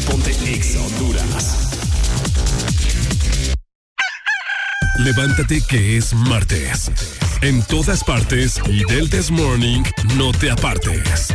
Ponte 0.10 0.32
Exa 0.32 0.80
Honduras. 0.80 1.58
Levántate 5.00 5.62
que 5.68 5.98
es 5.98 6.14
martes. 6.14 6.90
En 7.42 7.62
todas 7.64 8.02
partes 8.04 8.62
y 8.68 8.86
del 8.86 9.10
This 9.10 9.30
Morning 9.30 9.84
no 10.16 10.32
te 10.32 10.50
apartes. 10.50 11.34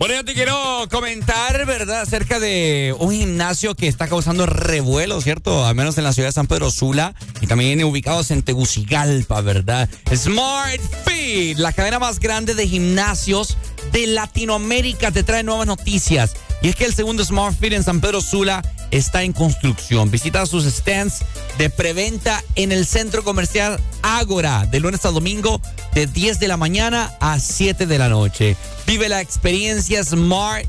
Bueno, 0.00 0.14
yo 0.14 0.24
te 0.24 0.32
quiero 0.32 0.56
comentar, 0.90 1.66
¿verdad?, 1.66 2.00
acerca 2.00 2.40
de 2.40 2.96
un 2.98 3.10
gimnasio 3.10 3.74
que 3.74 3.86
está 3.86 4.08
causando 4.08 4.46
revuelo, 4.46 5.20
¿cierto? 5.20 5.66
Al 5.66 5.74
menos 5.74 5.98
en 5.98 6.04
la 6.04 6.14
ciudad 6.14 6.30
de 6.30 6.32
San 6.32 6.46
Pedro 6.46 6.70
Sula 6.70 7.14
y 7.42 7.46
también 7.46 7.84
ubicados 7.84 8.30
en 8.30 8.42
Tegucigalpa, 8.42 9.42
¿verdad? 9.42 9.90
Smart 10.10 10.80
Fit, 11.04 11.58
la 11.58 11.74
cadena 11.74 11.98
más 11.98 12.18
grande 12.18 12.54
de 12.54 12.66
gimnasios 12.66 13.58
de 13.92 14.06
Latinoamérica, 14.06 15.10
te 15.10 15.22
trae 15.22 15.42
nuevas 15.42 15.66
noticias. 15.66 16.32
Y 16.62 16.68
es 16.68 16.76
que 16.76 16.86
el 16.86 16.94
segundo 16.94 17.22
Smart 17.22 17.54
Fit 17.60 17.74
en 17.74 17.84
San 17.84 18.00
Pedro 18.00 18.22
Sula 18.22 18.62
está 18.90 19.22
en 19.22 19.32
construcción. 19.32 20.10
Visita 20.10 20.46
sus 20.46 20.64
stands 20.64 21.24
de 21.58 21.70
preventa 21.70 22.42
en 22.54 22.72
el 22.72 22.86
centro 22.86 23.24
comercial 23.24 23.80
Ágora, 24.02 24.66
de 24.66 24.80
lunes 24.80 25.04
a 25.04 25.10
domingo, 25.10 25.60
de 25.94 26.06
10 26.06 26.40
de 26.40 26.48
la 26.48 26.56
mañana 26.56 27.12
a 27.20 27.38
7 27.38 27.86
de 27.86 27.98
la 27.98 28.08
noche. 28.08 28.56
Vive 28.86 29.08
la 29.08 29.20
experiencia 29.20 30.02
Smart 30.02 30.66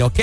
¿ok? 0.00 0.20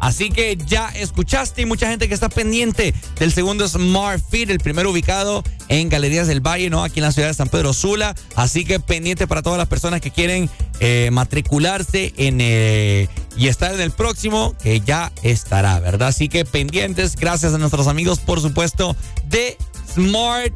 Así 0.00 0.30
que 0.30 0.56
ya 0.66 0.88
escuchaste 0.88 1.62
y 1.62 1.66
mucha 1.66 1.88
gente 1.88 2.08
que 2.08 2.14
está 2.14 2.28
pendiente 2.28 2.94
del 3.18 3.32
segundo 3.32 3.66
Smart 3.68 4.22
Fit, 4.30 4.50
el 4.50 4.58
primero 4.58 4.90
ubicado 4.90 5.42
en 5.68 5.88
Galerías 5.88 6.26
del 6.26 6.40
Valle, 6.40 6.70
¿no? 6.70 6.82
Aquí 6.82 6.98
en 6.98 7.04
la 7.04 7.12
ciudad 7.12 7.28
de 7.28 7.34
San 7.34 7.48
Pedro 7.48 7.72
Sula. 7.72 8.14
Así 8.34 8.64
que 8.64 8.80
pendiente 8.80 9.26
para 9.26 9.42
todas 9.42 9.58
las 9.58 9.68
personas 9.68 10.00
que 10.00 10.10
quieren 10.10 10.50
eh, 10.80 11.10
matricularse 11.12 12.12
en 12.16 12.38
eh, 12.40 13.08
y 13.36 13.48
estar 13.48 13.72
en 13.74 13.80
el 13.80 13.90
próximo, 13.90 14.56
que 14.62 14.80
ya 14.80 15.12
estará, 15.22 15.78
¿verdad? 15.80 16.08
Así 16.08 16.28
que 16.28 16.44
pendientes, 16.44 17.16
gracias 17.16 17.54
a 17.54 17.58
nuestros 17.58 17.86
amigos, 17.86 18.18
por 18.18 18.40
supuesto, 18.40 18.96
de 19.28 19.56
Smart 19.94 20.52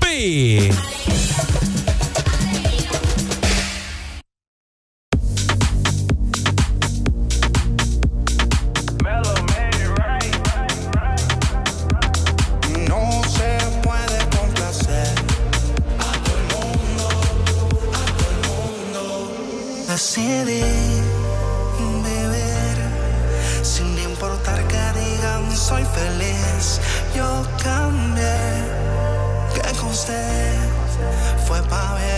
Fit. 0.00 0.74
Decidí 20.04 20.60
vivir 21.78 22.76
sin 23.62 23.98
importar 23.98 24.62
que 24.68 25.00
digan 25.00 25.56
soy 25.56 25.82
feliz. 25.82 26.78
Yo 27.16 27.42
cambié, 27.62 28.36
que 29.54 29.78
con 29.78 29.88
usted 29.88 30.56
fue 31.46 31.62
pa' 31.62 31.94
bien. 31.96 32.13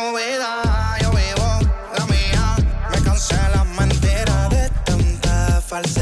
Vida, 0.00 0.96
yo 1.02 1.10
vivo 1.10 1.70
la 1.98 2.06
mía. 2.06 2.56
Me 2.90 3.02
cansé 3.02 3.34
las 3.54 3.66
mentiras 3.66 4.48
de 4.48 4.70
tanta 4.86 5.60
falsedad 5.60 6.01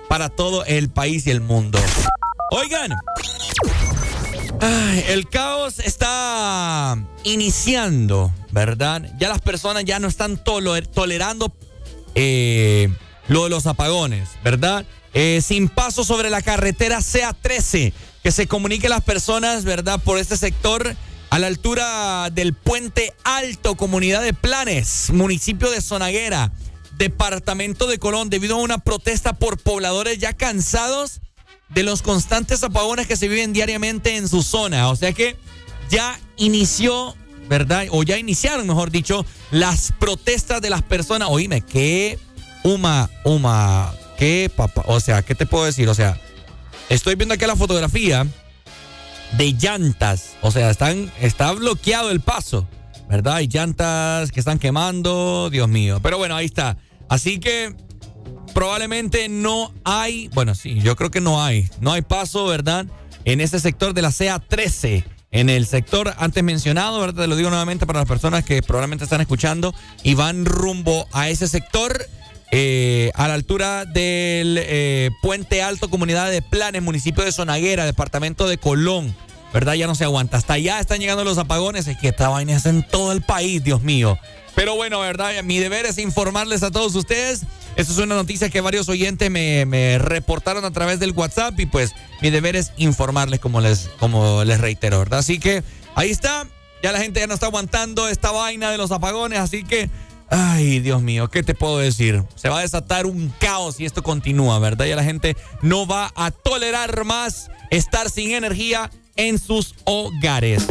para 0.07 0.28
todo 0.28 0.67
el 0.67 0.91
país 0.91 1.27
y 1.27 1.31
el 1.31 1.41
mundo. 1.41 1.81
Oigan. 2.51 2.91
Ay, 4.62 5.05
el 5.08 5.26
caos 5.28 5.78
está 5.78 7.02
iniciando, 7.24 8.30
¿verdad? 8.50 9.10
Ya 9.18 9.30
las 9.30 9.40
personas 9.40 9.86
ya 9.86 9.98
no 9.98 10.06
están 10.06 10.42
tolerando 10.44 11.55
eh, 12.14 12.92
lo 13.28 13.44
de 13.44 13.50
los 13.50 13.66
apagones, 13.66 14.28
¿verdad? 14.44 14.84
Eh, 15.14 15.40
sin 15.42 15.70
paso 15.70 16.05
sobre 16.05 16.28
la 16.28 16.42
carretera 16.42 16.98
CA13, 16.98 17.94
que 18.22 18.32
se 18.32 18.47
comunique 18.47 18.90
las 18.90 19.02
personas, 19.02 19.64
¿verdad? 19.64 19.98
Por 19.98 20.18
este 20.18 20.36
sector 20.36 20.94
a 21.30 21.39
la 21.39 21.47
altura 21.47 22.28
del 22.30 22.52
Puente 22.52 23.14
Alto, 23.24 23.76
Comunidad 23.76 24.20
de 24.20 24.34
Planes, 24.34 25.08
municipio 25.10 25.70
de 25.70 25.80
Zonaguera, 25.80 26.52
departamento 26.98 27.86
de 27.86 27.98
Colón, 27.98 28.28
debido 28.28 28.56
a 28.56 28.60
una 28.60 28.78
protesta 28.78 29.32
por 29.32 29.56
pobladores 29.56 30.18
ya 30.18 30.34
cansados 30.34 31.22
de 31.70 31.82
los 31.82 32.02
constantes 32.02 32.62
apagones 32.62 33.07
que 33.07 33.16
se 33.16 33.28
viven 33.28 33.52
diariamente 33.52 34.16
en 34.16 34.28
su 34.28 34.42
zona. 34.42 34.89
O 34.90 34.97
sea 34.97 35.12
que 35.12 35.36
ya 35.90 36.18
inició, 36.36 37.16
¿verdad? 37.49 37.86
O 37.90 38.02
ya 38.02 38.18
iniciaron, 38.18 38.66
mejor 38.66 38.90
dicho, 38.90 39.24
las 39.50 39.92
protestas 39.99 40.60
de 40.60 40.70
las 40.70 40.82
personas. 40.82 41.28
Oíme, 41.31 41.62
qué 41.62 42.18
uma, 42.62 43.10
uma, 43.24 43.94
qué 44.18 44.50
papá. 44.55 44.84
O 44.86 45.00
sea, 45.00 45.23
¿qué 45.23 45.34
te 45.34 45.47
puedo 45.47 45.65
decir? 45.65 45.89
O 45.89 45.94
sea, 45.94 46.20
estoy 46.89 47.15
viendo 47.15 47.34
aquí 47.34 47.47
la 47.47 47.57
fotografía 47.57 48.26
de 49.36 49.52
llantas. 49.52 50.36
O 50.42 50.50
sea, 50.50 50.70
están, 50.70 51.12
está 51.20 51.52
bloqueado 51.52 52.10
el 52.10 52.20
paso, 52.20 52.68
¿verdad? 53.08 53.36
Hay 53.36 53.49
llantas 53.49 54.32
que 54.32 54.40
están 54.40 54.58
quemando, 54.58 55.50
Dios 55.50 55.68
mío. 55.68 56.00
Pero 56.02 56.18
bueno, 56.18 56.36
ahí 56.36 56.47
está. 56.47 56.76
Así 57.08 57.40
que 57.40 57.74
probablemente 58.55 59.29
no 59.29 59.73
hay, 59.85 60.29
bueno, 60.29 60.55
sí, 60.55 60.81
yo 60.81 60.97
creo 60.97 61.11
que 61.11 61.20
no 61.20 61.43
hay, 61.43 61.69
no 61.81 61.93
hay 61.93 62.03
paso, 62.03 62.47
¿verdad? 62.47 62.87
En 63.25 63.41
ese 63.41 63.61
sector 63.61 63.95
de 63.95 64.03
la 64.03 64.11
CA13, 64.11 65.05
en 65.33 65.49
el 65.49 65.67
sector 65.67 66.15
antes 66.19 66.43
mencionado, 66.43 67.01
¿verdad? 67.01 67.23
Te 67.23 67.29
lo 67.29 67.37
digo 67.37 67.51
nuevamente 67.51 67.87
para 67.87 68.01
las 68.01 68.09
personas 68.09 68.45
que 68.45 68.62
probablemente 68.62 69.05
están 69.05 69.20
escuchando 69.20 69.75
y 70.03 70.15
van 70.15 70.45
rumbo 70.45 71.07
a 71.12 71.29
ese 71.29 71.49
sector. 71.49 72.07
eh, 72.53 73.12
a 73.15 73.29
la 73.29 73.35
altura 73.35 73.85
del 73.85 74.59
eh, 74.61 75.11
Puente 75.23 75.62
Alto, 75.62 75.89
Comunidad 75.89 76.31
de 76.33 76.43
Planes, 76.43 76.83
municipio 76.83 77.23
de 77.23 77.31
Zonaguera, 77.31 77.85
departamento 77.85 78.49
de 78.49 78.59
Colón, 78.59 79.15
¿verdad? 79.55 79.75
Ya 79.75 79.87
no 79.87 79.95
se 79.95 80.03
aguanta. 80.03 80.37
Hasta 80.37 80.55
allá 80.55 80.81
están 80.81 80.99
llegando 80.99 81.23
los 81.23 81.39
apagones. 81.39 81.87
Es 81.87 81.97
que 81.99 82.09
esta 82.09 82.29
vaina 82.29 82.57
es 82.57 82.67
en 82.67 82.83
todo 82.83 83.12
el 83.12 83.23
país, 83.23 83.62
Dios 83.62 83.83
mío. 83.83 84.19
Pero 84.60 84.74
bueno, 84.74 85.00
¿verdad? 85.00 85.42
Mi 85.42 85.58
deber 85.58 85.86
es 85.86 85.97
informarles 85.97 86.62
a 86.62 86.70
todos 86.70 86.94
ustedes. 86.94 87.44
Esto 87.76 87.94
es 87.94 87.98
una 87.98 88.14
noticia 88.14 88.50
que 88.50 88.60
varios 88.60 88.90
oyentes 88.90 89.30
me, 89.30 89.97
reportaron 89.98 90.66
a 90.66 90.70
través 90.70 91.00
del 91.00 91.12
WhatsApp 91.12 91.58
y 91.58 91.64
pues 91.64 91.94
mi 92.20 92.28
deber 92.28 92.56
es 92.56 92.70
informarles 92.76 93.40
como 93.40 93.62
les, 93.62 93.89
como 93.98 94.44
les 94.44 94.60
reitero, 94.60 94.98
¿verdad? 94.98 95.20
Así 95.20 95.39
que 95.39 95.64
ahí 95.94 96.10
está. 96.10 96.47
Ya 96.82 96.92
la 96.92 97.00
gente 97.00 97.20
ya 97.20 97.26
no 97.26 97.32
está 97.32 97.47
aguantando 97.47 98.06
esta 98.06 98.32
vaina 98.32 98.70
de 98.70 98.76
los 98.76 98.90
apagones, 98.90 99.39
así 99.39 99.64
que... 99.64 99.89
Ay, 100.28 100.80
Dios 100.80 101.00
mío, 101.00 101.28
¿qué 101.28 101.42
te 101.42 101.55
puedo 101.55 101.78
decir? 101.78 102.22
Se 102.34 102.50
va 102.50 102.58
a 102.58 102.60
desatar 102.60 103.06
un 103.06 103.32
caos 103.39 103.76
si 103.76 103.86
esto 103.86 104.02
continúa, 104.02 104.58
¿verdad? 104.58 104.84
Ya 104.84 104.94
la 104.94 105.05
gente 105.05 105.39
no 105.62 105.86
va 105.86 106.12
a 106.14 106.32
tolerar 106.32 107.06
más 107.06 107.50
estar 107.70 108.10
sin 108.10 108.32
energía 108.32 108.90
en 109.16 109.39
sus 109.39 109.74
hogares. 109.86 110.66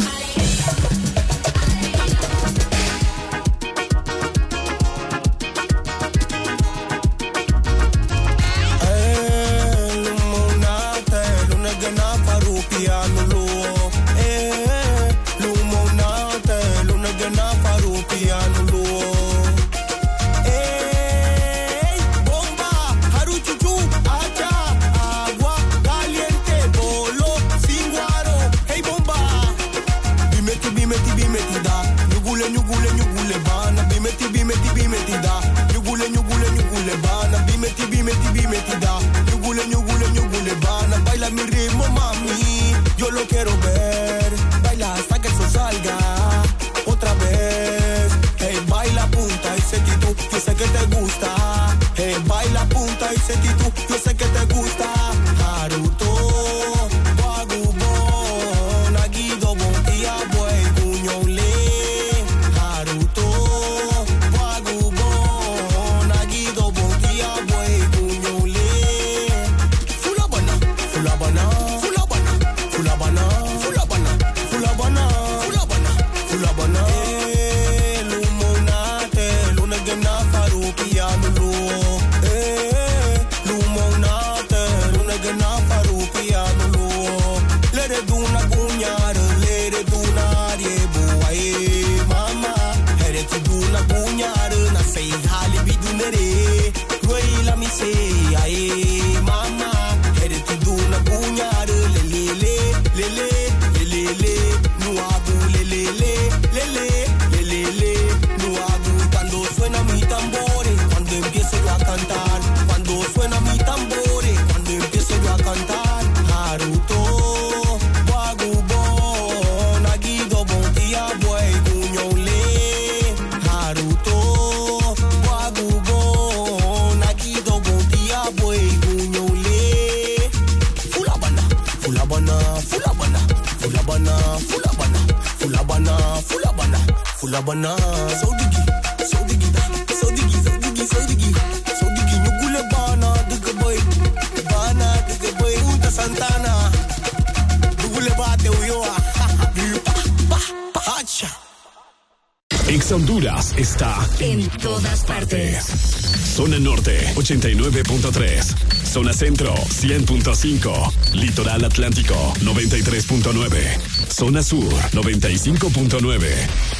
Litoral 160.42 161.66
Atlántico 161.66 162.14
93.9, 162.40 163.78
Zona 164.10 164.42
Sur 164.42 164.72
95.9, 164.92 166.30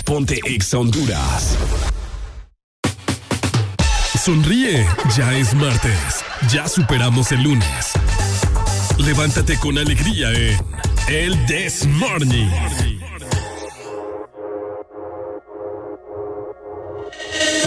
Ponte 0.02 0.40
Ex 0.46 0.72
Honduras. 0.72 1.58
Sonríe, 4.18 4.86
ya 5.14 5.34
es 5.34 5.52
martes, 5.52 6.24
ya 6.50 6.66
superamos 6.68 7.32
el 7.32 7.42
lunes. 7.42 7.92
Levántate 8.96 9.58
con 9.58 9.76
alegría 9.76 10.30
en 10.32 10.58
El 11.08 11.44
This 11.44 11.84
Morning. 11.84 12.48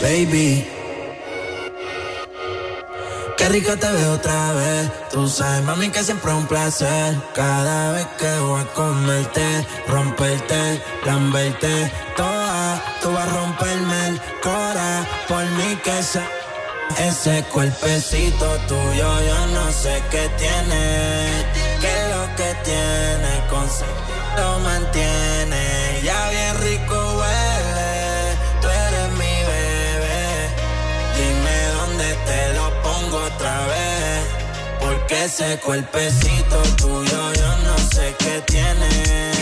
Baby, 0.02 0.66
qué 3.38 3.50
rico 3.50 3.78
te 3.78 3.92
veo 3.92 4.14
otra 4.14 4.53
Tú 5.14 5.28
sabes, 5.28 5.64
mami, 5.64 5.92
que 5.92 6.04
siempre 6.04 6.32
es 6.32 6.38
un 6.38 6.48
placer. 6.48 7.16
Cada 7.36 7.92
vez 7.92 8.08
que 8.18 8.40
voy 8.40 8.62
a 8.62 8.66
comerte, 8.74 9.46
romperte, 9.88 10.82
lamberte 11.06 11.92
toda. 12.18 12.84
Tú 13.00 13.12
vas 13.12 13.28
a 13.28 13.32
romperme 13.32 14.08
el 14.08 14.22
cora 14.42 15.06
por 15.28 15.46
mi 15.52 15.76
casa. 15.86 16.24
Ese 16.98 17.44
cuerpecito 17.54 18.58
tuyo, 18.68 19.22
yo 19.30 19.48
no 19.54 19.72
sé 19.72 20.02
qué 20.10 20.28
tiene. 20.36 21.46
¿Qué 21.80 21.92
es 21.96 22.16
lo 22.16 22.36
que 22.36 22.56
tiene? 22.64 23.48
Con 23.52 23.68
lo 24.36 24.60
mantiene 24.62 25.63
que 35.14 35.26
ese 35.26 35.60
cuerpecito 35.60 36.62
tuyo 36.78 37.34
yo 37.34 37.58
no 37.66 37.78
sé 37.78 38.16
qué 38.18 38.42
tiene. 38.48 39.33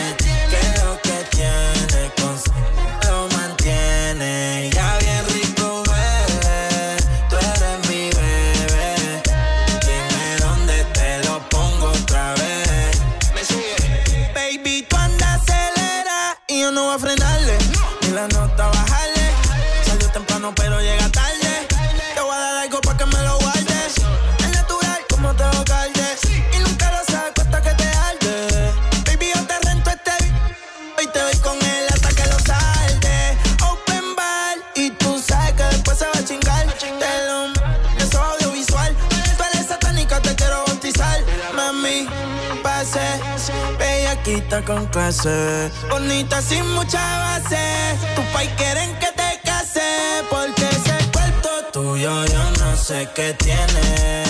Bonita 45.90 46.42
sin 46.42 46.68
mucha 46.74 47.00
base, 47.00 47.98
tu 48.14 48.22
país 48.34 48.50
quieren 48.58 48.94
que 49.00 49.08
te 49.08 49.40
case, 49.44 49.82
porque 50.30 50.64
ese 50.64 51.10
cuerpo 51.14 51.50
tuyo 51.72 52.26
yo 52.26 52.44
no 52.60 52.76
sé 52.76 53.08
qué 53.16 53.34
tiene. 53.36 54.21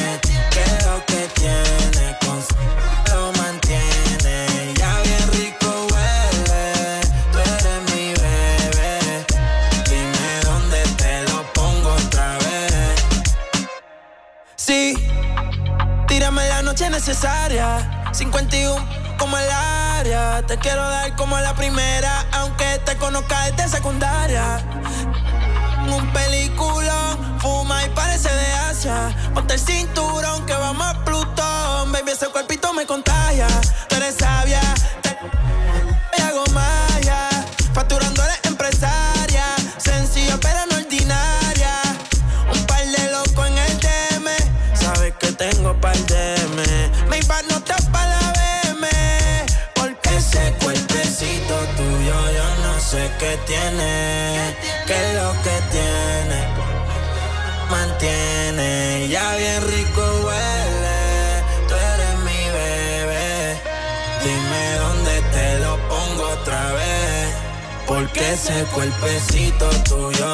cuerpecito 68.66 69.70
tuyo. 69.88 70.31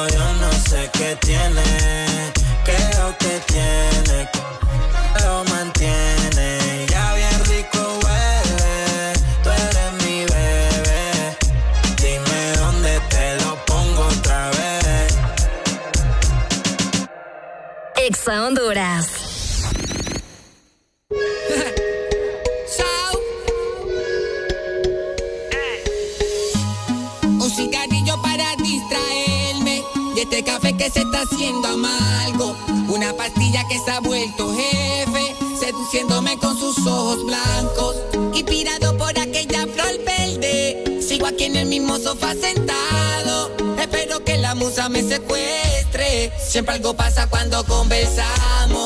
Siempre 46.58 46.74
algo 46.74 46.92
pasa 46.92 47.24
cuando 47.28 47.64
conversamos. 47.66 48.77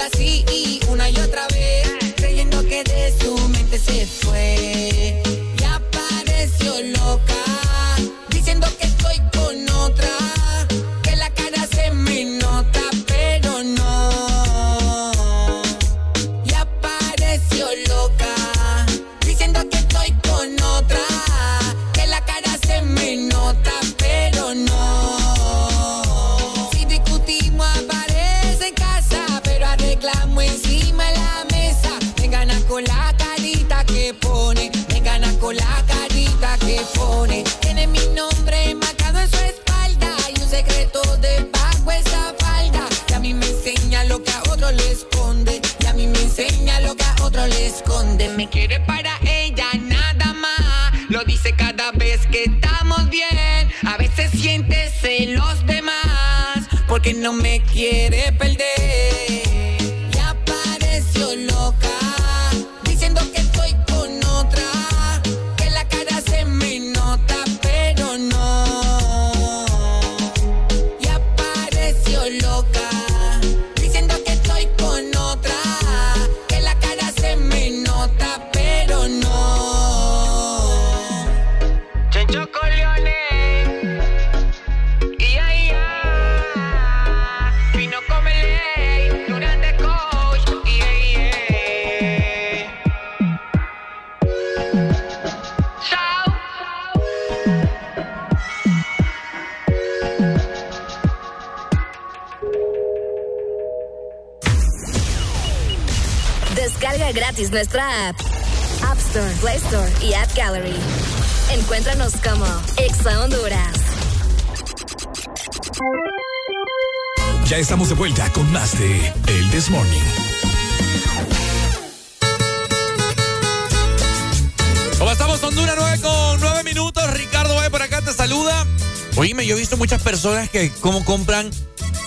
así. 0.00 0.29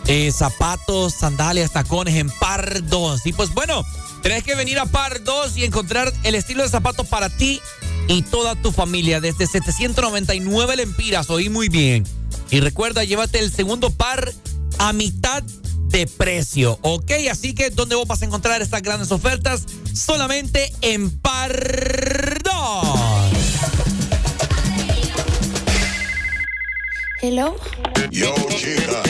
Eh, 0.07 0.31
zapatos, 0.31 1.13
sandalias, 1.13 1.71
tacones 1.71 2.15
en 2.15 2.29
par 2.29 2.85
2. 2.87 3.25
Y 3.25 3.33
pues 3.33 3.53
bueno, 3.53 3.85
tenés 4.21 4.43
que 4.43 4.55
venir 4.55 4.79
a 4.79 4.85
par 4.85 5.23
2 5.23 5.57
y 5.57 5.63
encontrar 5.63 6.11
el 6.23 6.35
estilo 6.35 6.63
de 6.63 6.69
zapatos 6.69 7.07
para 7.07 7.29
ti 7.29 7.61
y 8.07 8.21
toda 8.23 8.55
tu 8.55 8.71
familia. 8.71 9.21
Desde 9.21 9.47
799 9.47 10.75
lempiras, 10.75 11.29
oí 11.29 11.49
muy 11.49 11.69
bien. 11.69 12.05
Y 12.51 12.59
recuerda, 12.59 13.03
llévate 13.03 13.39
el 13.39 13.51
segundo 13.51 13.89
par 13.91 14.33
a 14.79 14.93
mitad 14.93 15.43
de 15.93 16.07
precio, 16.07 16.79
¿ok? 16.81 17.11
Así 17.31 17.53
que, 17.53 17.69
¿dónde 17.69 17.95
vos 17.95 18.07
vas 18.07 18.21
a 18.21 18.25
encontrar 18.25 18.61
estas 18.61 18.81
grandes 18.81 19.11
ofertas? 19.11 19.65
Solamente 19.93 20.73
en 20.81 21.11
par 21.19 22.41
2. 22.43 22.53
Hello. 27.21 27.55
Yo, 28.11 28.35
chica. 28.57 29.01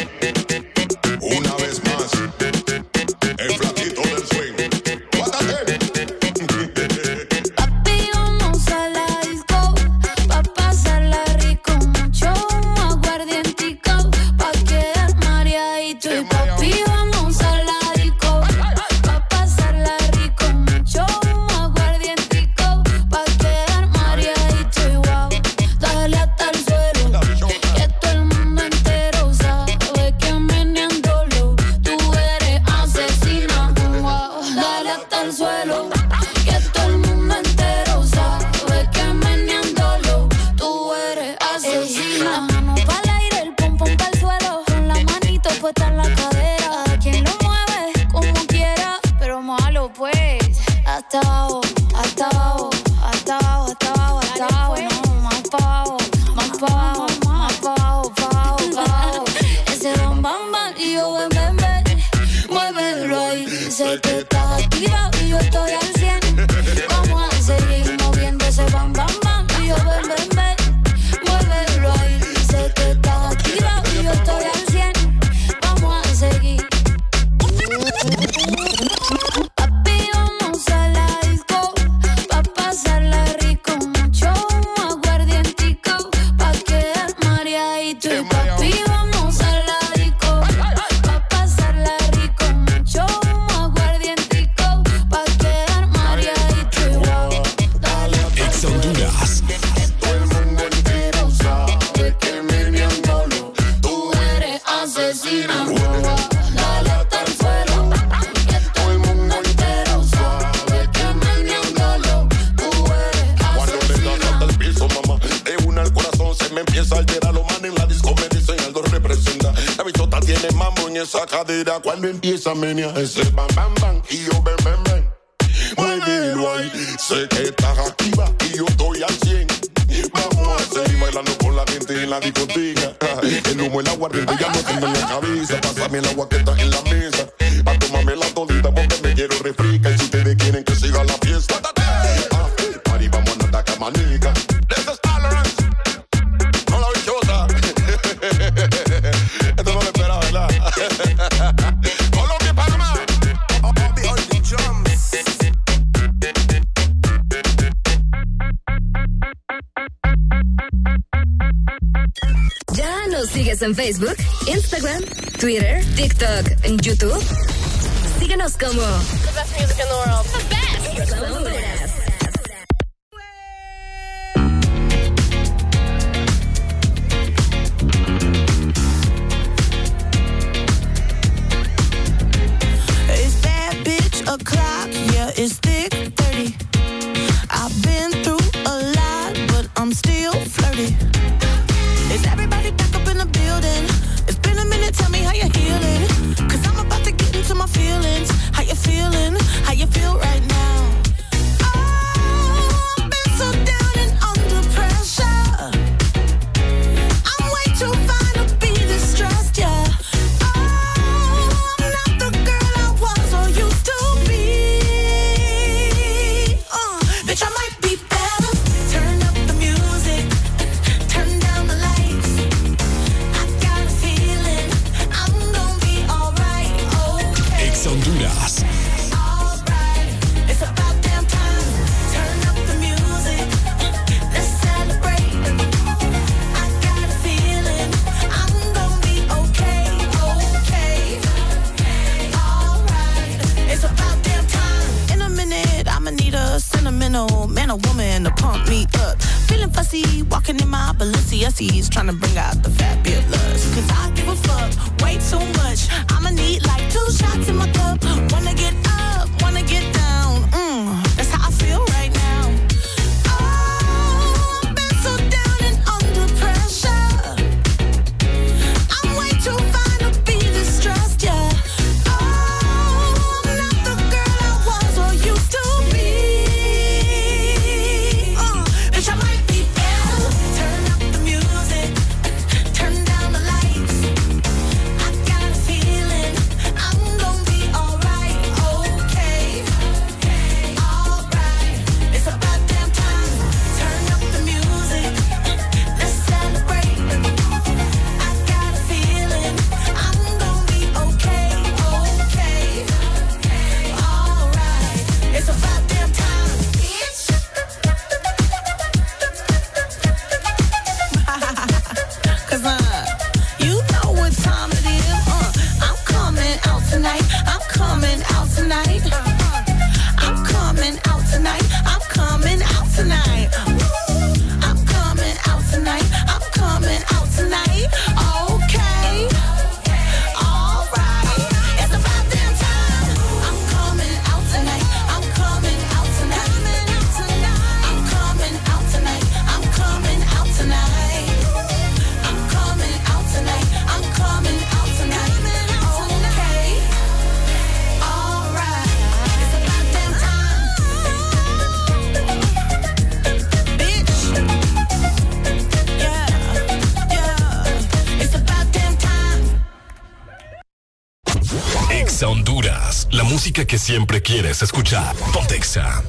que 363.54 363.78
siempre 363.78 364.22
quieres 364.22 364.64
escuchar. 364.64 365.16
Pontexa. 365.32 366.04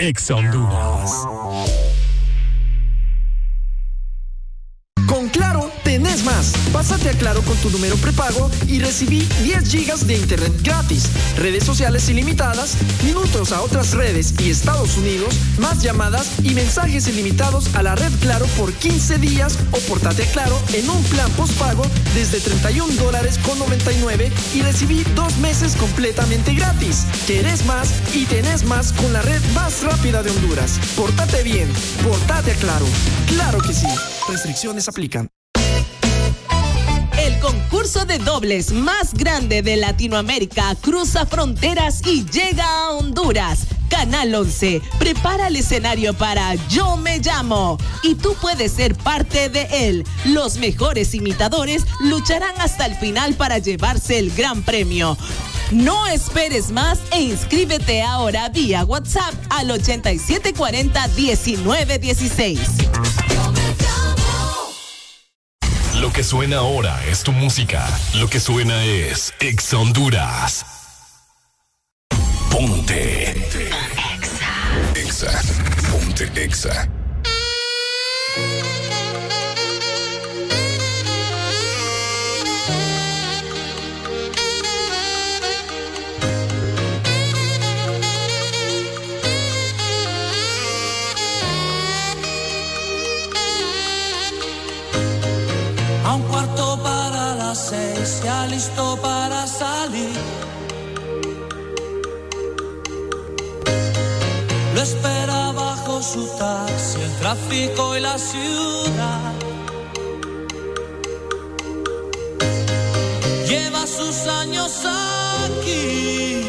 Ex 0.00 0.30
Honduras. 0.30 1.33
tu 7.64 7.70
número 7.70 7.96
prepago 7.96 8.50
y 8.68 8.78
recibí 8.78 9.26
10 9.42 9.70
gigas 9.70 10.06
de 10.06 10.18
internet 10.18 10.52
gratis, 10.62 11.08
redes 11.38 11.64
sociales 11.64 12.06
ilimitadas, 12.10 12.76
minutos 13.02 13.52
a 13.52 13.62
otras 13.62 13.92
redes 13.94 14.34
y 14.38 14.50
Estados 14.50 14.98
Unidos, 14.98 15.34
más 15.58 15.82
llamadas 15.82 16.30
y 16.42 16.50
mensajes 16.50 17.08
ilimitados 17.08 17.74
a 17.74 17.82
la 17.82 17.94
red 17.94 18.12
Claro 18.20 18.44
por 18.58 18.70
15 18.70 19.16
días 19.16 19.58
o 19.72 19.78
portate 19.88 20.24
a 20.24 20.32
Claro 20.32 20.60
en 20.74 20.90
un 20.90 21.02
plan 21.04 21.30
postpago 21.32 21.84
desde 22.14 22.38
31 22.40 22.92
dólares 23.02 23.38
con 23.38 23.58
99 23.58 24.30
y 24.54 24.60
recibí 24.60 25.02
dos 25.14 25.34
meses 25.38 25.74
completamente 25.76 26.52
gratis. 26.52 27.06
Querés 27.26 27.64
más 27.64 27.88
y 28.14 28.26
tenés 28.26 28.64
más 28.64 28.92
con 28.92 29.10
la 29.14 29.22
red 29.22 29.40
más 29.54 29.82
rápida 29.82 30.22
de 30.22 30.30
Honduras. 30.30 30.78
Portate 30.96 31.42
bien, 31.42 31.68
portate 32.02 32.52
a 32.52 32.54
Claro. 32.56 32.86
Claro 33.28 33.58
que 33.60 33.72
sí. 33.72 33.86
Restricciones 34.28 34.86
aplican 34.88 35.33
dobles 38.18 38.72
más 38.72 39.14
grande 39.14 39.62
de 39.62 39.76
Latinoamérica 39.76 40.74
cruza 40.80 41.26
fronteras 41.26 42.02
y 42.06 42.24
llega 42.26 42.64
a 42.64 42.90
Honduras. 42.90 43.66
Canal 43.88 44.34
11 44.34 44.82
prepara 44.98 45.48
el 45.48 45.56
escenario 45.56 46.14
para 46.14 46.54
Yo 46.68 46.96
me 46.96 47.18
llamo 47.18 47.78
y 48.02 48.14
tú 48.14 48.34
puedes 48.40 48.72
ser 48.72 48.94
parte 48.94 49.48
de 49.48 49.88
él. 49.88 50.04
Los 50.26 50.58
mejores 50.58 51.14
imitadores 51.14 51.84
lucharán 52.00 52.54
hasta 52.60 52.86
el 52.86 52.94
final 52.96 53.34
para 53.34 53.58
llevarse 53.58 54.18
el 54.18 54.30
gran 54.32 54.62
premio. 54.62 55.16
No 55.70 56.06
esperes 56.06 56.70
más 56.70 56.98
e 57.10 57.22
inscríbete 57.22 58.02
ahora 58.02 58.48
vía 58.48 58.84
WhatsApp 58.84 59.34
al 59.50 59.70
8740 59.70 61.08
1916 61.08 62.60
que 66.14 66.22
suena 66.22 66.58
ahora 66.58 67.04
es 67.06 67.24
tu 67.24 67.32
música. 67.32 67.84
Lo 68.14 68.28
que 68.28 68.38
suena 68.38 68.84
es 68.84 69.34
Ex 69.40 69.74
Honduras. 69.74 70.64
Ponte. 72.50 73.30
Exa. 73.30 74.94
Exa. 74.94 75.42
Ponte 75.90 76.30
Exa. 76.40 76.88
listo 98.64 98.96
para 99.02 99.46
salir. 99.46 100.16
Lo 104.74 104.80
espera 104.80 105.52
bajo 105.52 106.02
su 106.02 106.26
taxi, 106.38 107.00
el 107.02 107.12
tráfico 107.22 107.96
y 107.96 108.00
la 108.00 108.18
ciudad. 108.18 109.32
Lleva 113.48 113.86
sus 113.86 114.16
años 114.42 114.72
aquí, 115.44 116.46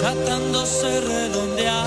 tratándose 0.00 1.00
redondear. 1.00 1.86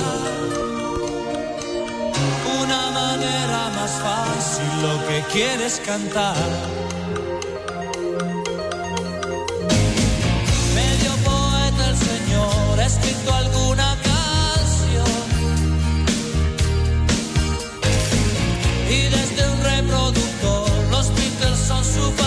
Una 2.62 2.92
manera 2.92 3.62
más 3.78 3.92
fácil, 4.06 4.72
lo 4.86 4.96
que 5.08 5.24
quieres 5.32 5.82
cantar. 5.86 6.79
productor, 19.90 20.70
los 20.92 21.10
Beatles 21.16 21.60
son 21.60 21.84
su 21.84 22.19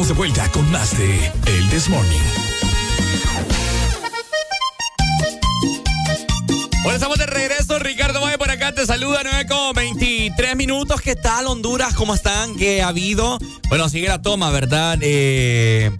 estamos 0.00 0.08
de 0.08 0.14
vuelta 0.14 0.50
con 0.52 0.70
más 0.70 0.96
de 0.96 1.30
El 1.46 1.68
This 1.68 1.90
Morning. 1.90 2.16
Bueno, 6.82 6.94
estamos 6.94 7.18
de 7.18 7.26
regreso. 7.26 7.78
Ricardo 7.78 8.22
Valle 8.22 8.38
por 8.38 8.50
acá 8.50 8.72
te 8.72 8.86
saluda. 8.86 9.20
9 9.22 9.46
con 9.46 9.74
23 9.74 10.56
minutos. 10.56 11.02
¿Qué 11.02 11.16
tal, 11.16 11.48
Honduras? 11.48 11.92
¿Cómo 11.94 12.14
están? 12.14 12.56
¿Qué 12.56 12.80
ha 12.80 12.88
habido? 12.88 13.38
Bueno, 13.68 13.90
sigue 13.90 14.08
la 14.08 14.22
toma, 14.22 14.48
¿verdad? 14.50 14.98
Eh, 15.02 15.90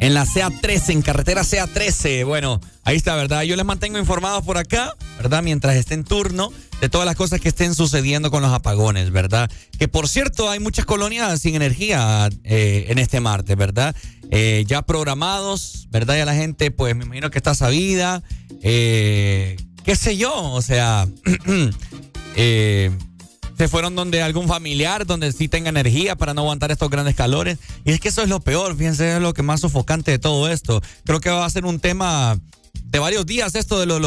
en 0.00 0.14
la 0.14 0.24
CA13, 0.24 0.92
en 0.92 1.02
carretera 1.02 1.42
CA13. 1.42 2.24
Bueno, 2.24 2.62
ahí 2.84 2.96
está, 2.96 3.14
¿verdad? 3.14 3.42
Yo 3.42 3.56
les 3.56 3.66
mantengo 3.66 3.98
informados 3.98 4.42
por 4.42 4.56
acá, 4.56 4.94
¿verdad? 5.18 5.42
Mientras 5.42 5.76
esté 5.76 5.92
en 5.94 6.04
turno 6.04 6.50
de 6.80 6.88
todas 6.88 7.06
las 7.06 7.16
cosas 7.16 7.40
que 7.40 7.48
estén 7.48 7.74
sucediendo 7.74 8.30
con 8.30 8.42
los 8.42 8.52
apagones, 8.52 9.10
¿verdad? 9.10 9.50
Que 9.78 9.86
por 9.86 10.08
cierto, 10.08 10.48
hay 10.48 10.60
muchas 10.60 10.86
colonias 10.86 11.40
sin 11.40 11.54
energía 11.54 12.30
eh, 12.44 12.86
en 12.88 12.98
este 12.98 13.20
martes, 13.20 13.56
¿verdad? 13.56 13.94
Eh, 14.30 14.64
ya 14.66 14.82
programados, 14.82 15.88
¿verdad? 15.90 16.16
Ya 16.16 16.24
la 16.24 16.34
gente, 16.34 16.70
pues 16.70 16.96
me 16.96 17.04
imagino 17.04 17.30
que 17.30 17.38
está 17.38 17.54
sabida. 17.54 18.22
Eh, 18.62 19.56
qué 19.84 19.94
sé 19.94 20.16
yo, 20.16 20.32
o 20.34 20.62
sea, 20.62 21.06
se 22.34 23.68
fueron 23.68 23.94
donde 23.94 24.22
algún 24.22 24.48
familiar, 24.48 25.04
donde 25.04 25.32
sí 25.32 25.48
tenga 25.48 25.68
energía 25.68 26.16
para 26.16 26.32
no 26.32 26.40
aguantar 26.42 26.70
estos 26.70 26.88
grandes 26.88 27.14
calores. 27.14 27.58
Y 27.84 27.90
es 27.90 28.00
que 28.00 28.08
eso 28.08 28.22
es 28.22 28.30
lo 28.30 28.40
peor, 28.40 28.74
fíjense, 28.74 29.16
es 29.16 29.22
lo 29.22 29.34
que 29.34 29.42
más 29.42 29.60
sofocante 29.60 30.12
de 30.12 30.18
todo 30.18 30.48
esto. 30.48 30.80
Creo 31.04 31.20
que 31.20 31.28
va 31.28 31.44
a 31.44 31.50
ser 31.50 31.66
un 31.66 31.78
tema 31.78 32.40
de 32.84 32.98
varios 32.98 33.26
días 33.26 33.54
esto 33.54 33.78
de 33.78 33.86
lo 33.86 33.98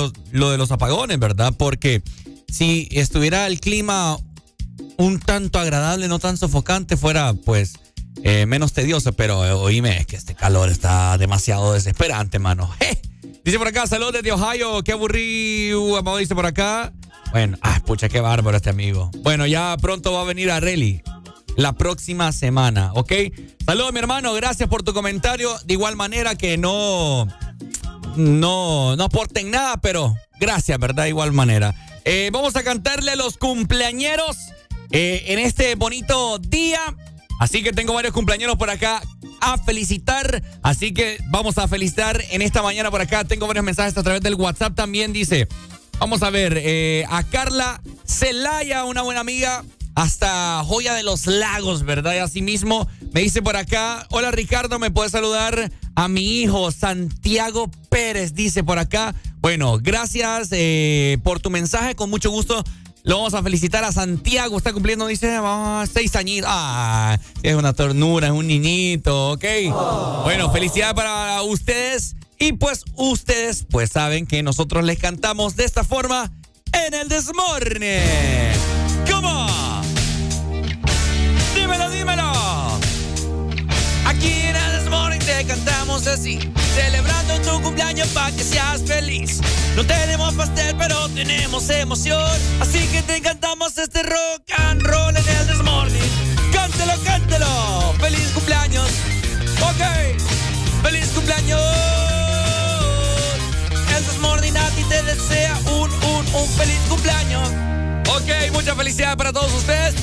de 0.52 0.58
los 0.58 0.72
apagones, 0.72 1.19
¿verdad? 1.19 1.53
Porque 1.56 2.02
si 2.53 2.88
estuviera 2.91 3.48
el 3.48 3.59
clima 3.59 4.17
un 4.98 5.19
tanto 5.19 5.57
agradable, 5.57 6.07
no 6.07 6.19
tan 6.19 6.38
sofocante, 6.38 6.98
fuera 6.98 7.33
pues 7.33 7.73
eh, 8.22 8.45
menos 8.45 8.73
tedioso, 8.73 9.11
pero 9.14 9.43
eh, 9.43 9.51
oíme, 9.51 9.98
es 9.98 10.06
que 10.06 10.15
este 10.15 10.35
calor 10.35 10.69
está 10.69 11.17
demasiado 11.17 11.73
desesperante, 11.73 12.38
mano. 12.38 12.69
Dice 13.43 13.57
por 13.57 13.67
acá, 13.67 13.88
saludos 13.88 14.14
desde 14.14 14.32
Ohio, 14.32 14.83
qué 14.83 14.91
aburrido, 14.91 15.98
amado, 15.98 16.15
dice 16.15 16.33
por 16.33 16.45
acá. 16.45 16.93
Bueno, 17.33 17.57
ah, 17.61 17.82
pucha, 17.85 18.07
qué 18.07 18.22
bárbaro 18.22 18.56
este 18.56 18.69
amigo. 18.69 19.11
Bueno, 19.17 19.45
ya 19.45 19.75
pronto 19.82 20.14
va 20.14 20.22
a 20.22 20.23
venir 20.23 20.49
a 20.49 20.61
Rally. 20.61 21.01
La 21.57 21.73
próxima 21.73 22.32
semana, 22.32 22.93
¿ok? 22.93 23.11
Saludos, 23.65 23.91
mi 23.91 23.99
hermano, 23.99 24.33
gracias 24.33 24.69
por 24.69 24.83
tu 24.83 24.93
comentario. 24.93 25.51
De 25.65 25.73
igual 25.73 25.98
manera 25.98 26.35
que 26.35 26.57
no, 26.57 27.27
no, 28.15 28.95
no 28.95 29.03
aporten 29.03 29.51
nada, 29.51 29.75
pero 29.82 30.15
gracias, 30.40 30.80
¿verdad? 30.80 31.03
De 31.03 31.09
igual 31.09 31.33
manera. 31.33 31.75
Eh, 32.06 32.30
vamos 32.33 32.56
a 32.56 32.64
cantarle 32.64 33.11
a 33.11 33.15
los 33.15 33.38
cumpleañeros 33.38 34.38
eh, 34.91 35.23
en 35.27 35.40
este 35.40 35.75
bonito 35.75 36.38
día. 36.40 36.80
Así 37.40 37.64
que 37.64 37.72
tengo 37.72 37.93
varios 37.93 38.14
cumpleañeros 38.14 38.57
por 38.57 38.69
acá 38.69 39.01
a 39.40 39.57
felicitar. 39.57 40.43
Así 40.61 40.93
que 40.93 41.17
vamos 41.30 41.57
a 41.57 41.67
felicitar 41.67 42.22
en 42.32 42.41
esta 42.41 42.61
mañana 42.61 42.91
por 42.91 43.01
acá. 43.01 43.23
Tengo 43.23 43.48
varios 43.48 43.65
mensajes 43.65 43.98
a 43.98 44.03
través 44.03 44.22
del 44.22 44.35
WhatsApp 44.35 44.75
también. 44.75 45.14
Dice, 45.14 45.48
vamos 45.98 46.23
a 46.23 46.30
ver, 46.30 46.57
eh, 46.57 47.06
a 47.09 47.23
Carla 47.23 47.82
Celaya, 48.06 48.83
una 48.83 49.01
buena 49.01 49.22
amiga, 49.22 49.64
hasta 49.95 50.61
Joya 50.65 50.93
de 50.95 51.03
los 51.03 51.27
Lagos, 51.27 51.83
¿verdad? 51.83 52.15
Y 52.15 52.17
asimismo 52.17 52.88
me 53.14 53.22
dice 53.22 53.41
por 53.41 53.56
acá, 53.56 54.07
hola 54.09 54.32
Ricardo, 54.32 54.80
¿me 54.80 54.91
puedes 54.91 55.11
saludar 55.11 55.72
a 55.95 56.07
mi 56.07 56.41
hijo 56.41 56.72
Santiago 56.72 57.69
Pérez? 57.90 58.33
Dice 58.33 58.64
por 58.64 58.80
acá. 58.80 59.15
Bueno, 59.44 59.78
gracias 59.82 60.48
eh, 60.52 61.18
por 61.22 61.42
tu 61.42 61.50
mensaje, 61.50 61.96
con 61.96 62.10
mucho 62.10 62.32
gusto. 62.32 62.64
Lo 63.04 63.18
vamos 63.18 63.34
a 63.34 63.44
felicitar 63.44 63.84
a 63.84 63.92
Santiago, 63.92 64.56
está 64.58 64.72
cumpliendo, 64.72 65.06
dice, 65.06 65.38
ah, 65.38 65.84
seis 65.92 66.16
añitos. 66.16 66.50
Ah, 66.50 67.20
es 67.42 67.54
una 67.54 67.74
ternura, 67.74 68.28
es 68.28 68.34
un 68.34 68.48
niñito, 68.48 69.32
¿ok? 69.32 69.44
Bueno, 70.24 70.50
felicidades 70.50 70.94
para 70.94 71.42
ustedes. 71.42 72.16
Y 72.40 72.54
pues 72.54 72.86
ustedes, 72.96 73.66
pues 73.70 73.90
saben 73.92 74.28
que 74.28 74.44
nosotros 74.44 74.86
les 74.86 74.98
cantamos 74.98 75.58
de 75.58 75.66
esta 75.66 75.84
forma 75.84 76.32
en 76.72 76.94
el 76.94 77.10
Desmorne. 77.10 78.54
Dímelo, 79.06 79.62
así, 85.94 86.40
celebrando 86.74 87.40
tu 87.42 87.62
cumpleaños 87.62 88.08
para 88.10 88.32
que 88.32 88.44
seas 88.44 88.82
feliz. 88.82 89.40
No 89.76 89.86
tenemos 89.86 90.34
pastel, 90.34 90.76
pero 90.76 91.08
tenemos 91.10 91.70
emoción, 91.70 92.32
así 92.60 92.80
que 92.88 93.04
te 93.04 93.22
cantamos 93.22 93.78
este 93.78 94.02
rock 94.02 94.42
and 94.58 94.82
roll 94.82 95.16
en 95.16 95.24
el 95.28 95.48
Desmorning. 95.48 96.02
Cántelo, 96.52 96.94
cántelo. 97.04 97.94
Feliz 98.00 98.32
cumpleaños. 98.34 98.90
Ok. 99.62 100.82
Feliz 100.82 101.10
cumpleaños. 101.14 101.62
El 103.96 104.06
Desmorning 104.06 104.58
a 104.58 104.70
ti 104.72 104.84
te 104.90 105.04
desea 105.04 105.56
un, 105.68 105.92
un, 105.92 106.36
un 106.36 106.50
feliz 106.58 106.80
cumpleaños. 106.90 107.50
Ok, 108.10 108.52
muchas 108.52 108.76
felicidades 108.76 109.16
para 109.16 109.32
todos 109.32 109.54
ustedes. 109.54 109.94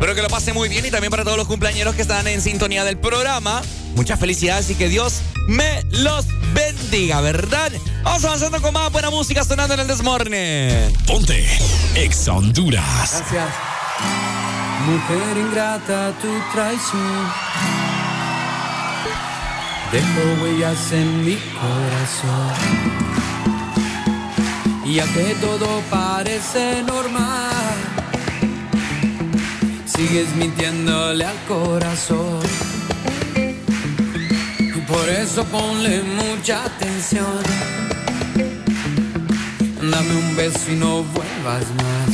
Espero 0.00 0.14
que 0.14 0.22
lo 0.22 0.28
pasen 0.28 0.54
muy 0.54 0.70
bien 0.70 0.86
y 0.86 0.90
también 0.90 1.10
para 1.10 1.24
todos 1.24 1.36
los 1.36 1.46
cumpleañeros 1.46 1.94
que 1.94 2.00
están 2.00 2.26
en 2.26 2.40
sintonía 2.40 2.84
del 2.84 2.96
programa. 2.96 3.60
Muchas 3.96 4.18
felicidades 4.18 4.70
y 4.70 4.74
que 4.74 4.88
Dios 4.88 5.20
me 5.46 5.84
los 5.90 6.24
bendiga, 6.54 7.20
¿verdad? 7.20 7.70
Vamos 8.02 8.24
avanzando 8.24 8.62
con 8.62 8.72
más 8.72 8.90
buena 8.90 9.10
música 9.10 9.44
sonando 9.44 9.74
en 9.74 9.80
el 9.80 9.86
Desmorne. 9.86 10.90
Ponte 11.06 11.46
Ex 11.96 12.28
Honduras. 12.28 13.10
Gracias. 13.10 13.48
Mujer 14.86 15.36
ingrata, 15.36 16.14
tu 16.22 16.32
traición 16.50 17.30
dejó 19.92 20.42
huellas 20.42 20.92
en 20.92 21.26
mi 21.26 21.36
corazón. 21.60 22.54
Y 24.86 24.98
que 24.98 25.34
todo 25.42 25.82
parece 25.90 26.82
normal, 26.84 27.59
sigues 30.00 30.34
mintiéndole 30.36 31.24
al 31.24 31.36
corazón. 31.46 32.40
Y 34.58 34.80
por 34.92 35.06
eso 35.08 35.44
ponle 35.44 36.02
mucha 36.02 36.64
atención. 36.64 37.42
Dame 39.92 40.12
un 40.22 40.36
beso 40.36 40.72
y 40.72 40.76
no 40.76 41.02
vuelvas 41.02 41.66
más. 41.82 42.10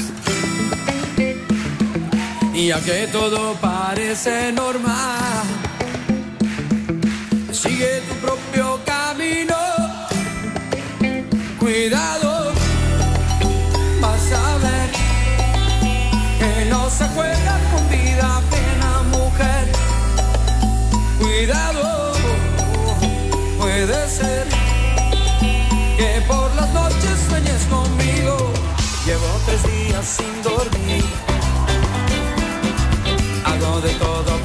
Y 2.54 2.68
ya 2.68 2.80
que 2.80 3.06
todo 3.18 3.54
parece 3.60 4.50
normal, 4.52 5.44
sigue 7.52 8.00
tu 8.08 8.14
propio 8.26 8.80
camino. 8.84 9.56
Cuidado, 11.60 12.25
Cuidado, 21.36 22.14
puede 23.58 24.08
ser 24.08 24.46
que 25.98 26.22
por 26.26 26.54
las 26.54 26.72
noches 26.72 27.18
sueñes 27.28 27.62
conmigo. 27.66 28.52
Llevo 29.04 29.26
tres 29.44 29.62
días 29.64 30.06
sin 30.16 30.42
dormir. 30.42 31.04
Hago 33.44 33.80
de 33.82 33.90
todo 33.96 34.35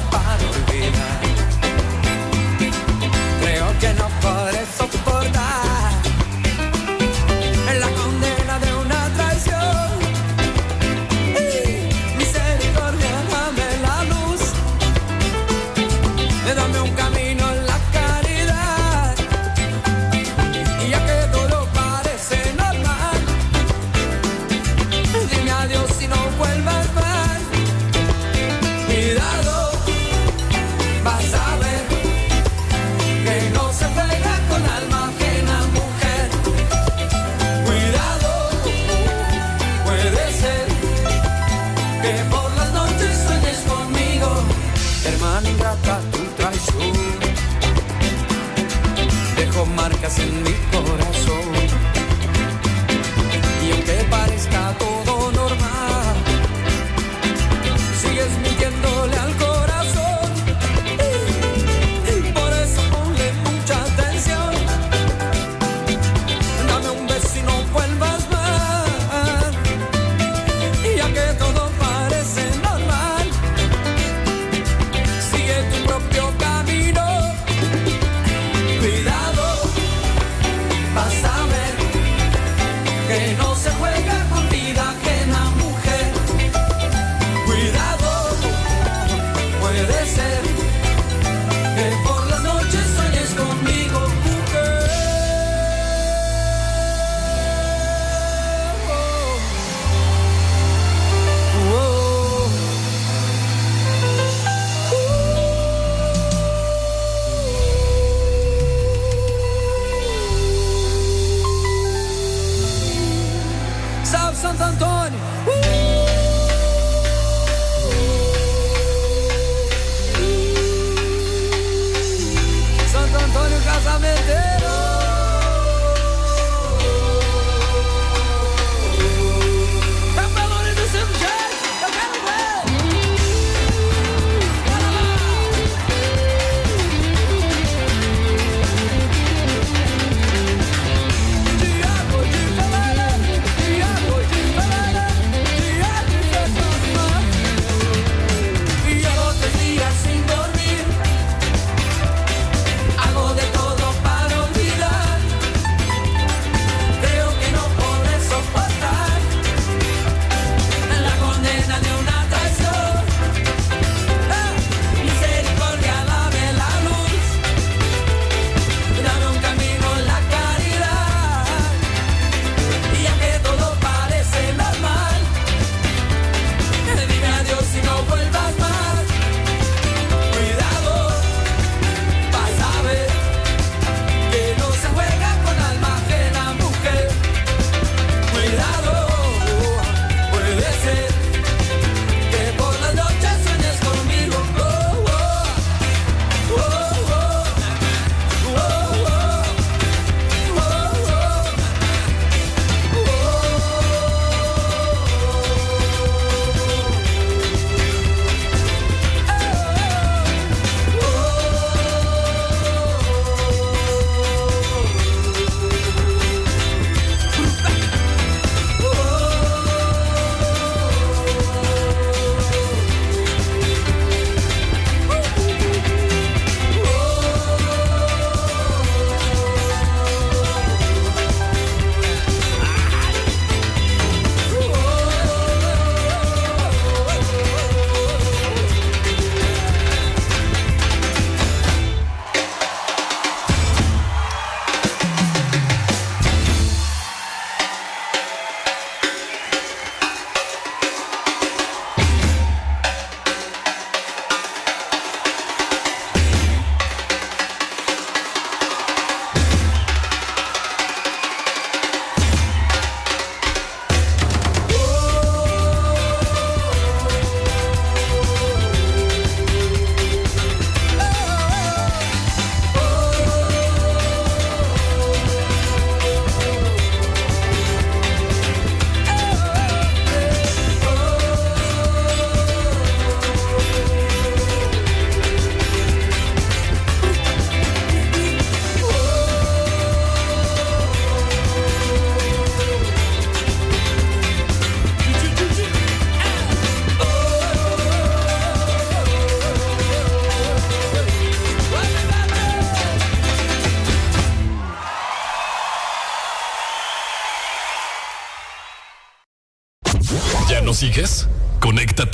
en 50.18 50.42
mi 50.42 50.52
corazón. 50.70 51.11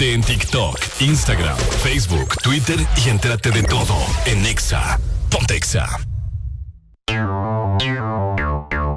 En 0.01 0.23
TikTok, 0.23 0.79
Instagram, 1.01 1.57
Facebook, 1.83 2.37
Twitter 2.41 2.79
y 3.05 3.09
entérate 3.09 3.51
de 3.51 3.65
todo 3.65 3.97
en 4.27 4.47
Exa. 4.47 4.99
Ponte. 5.29 5.57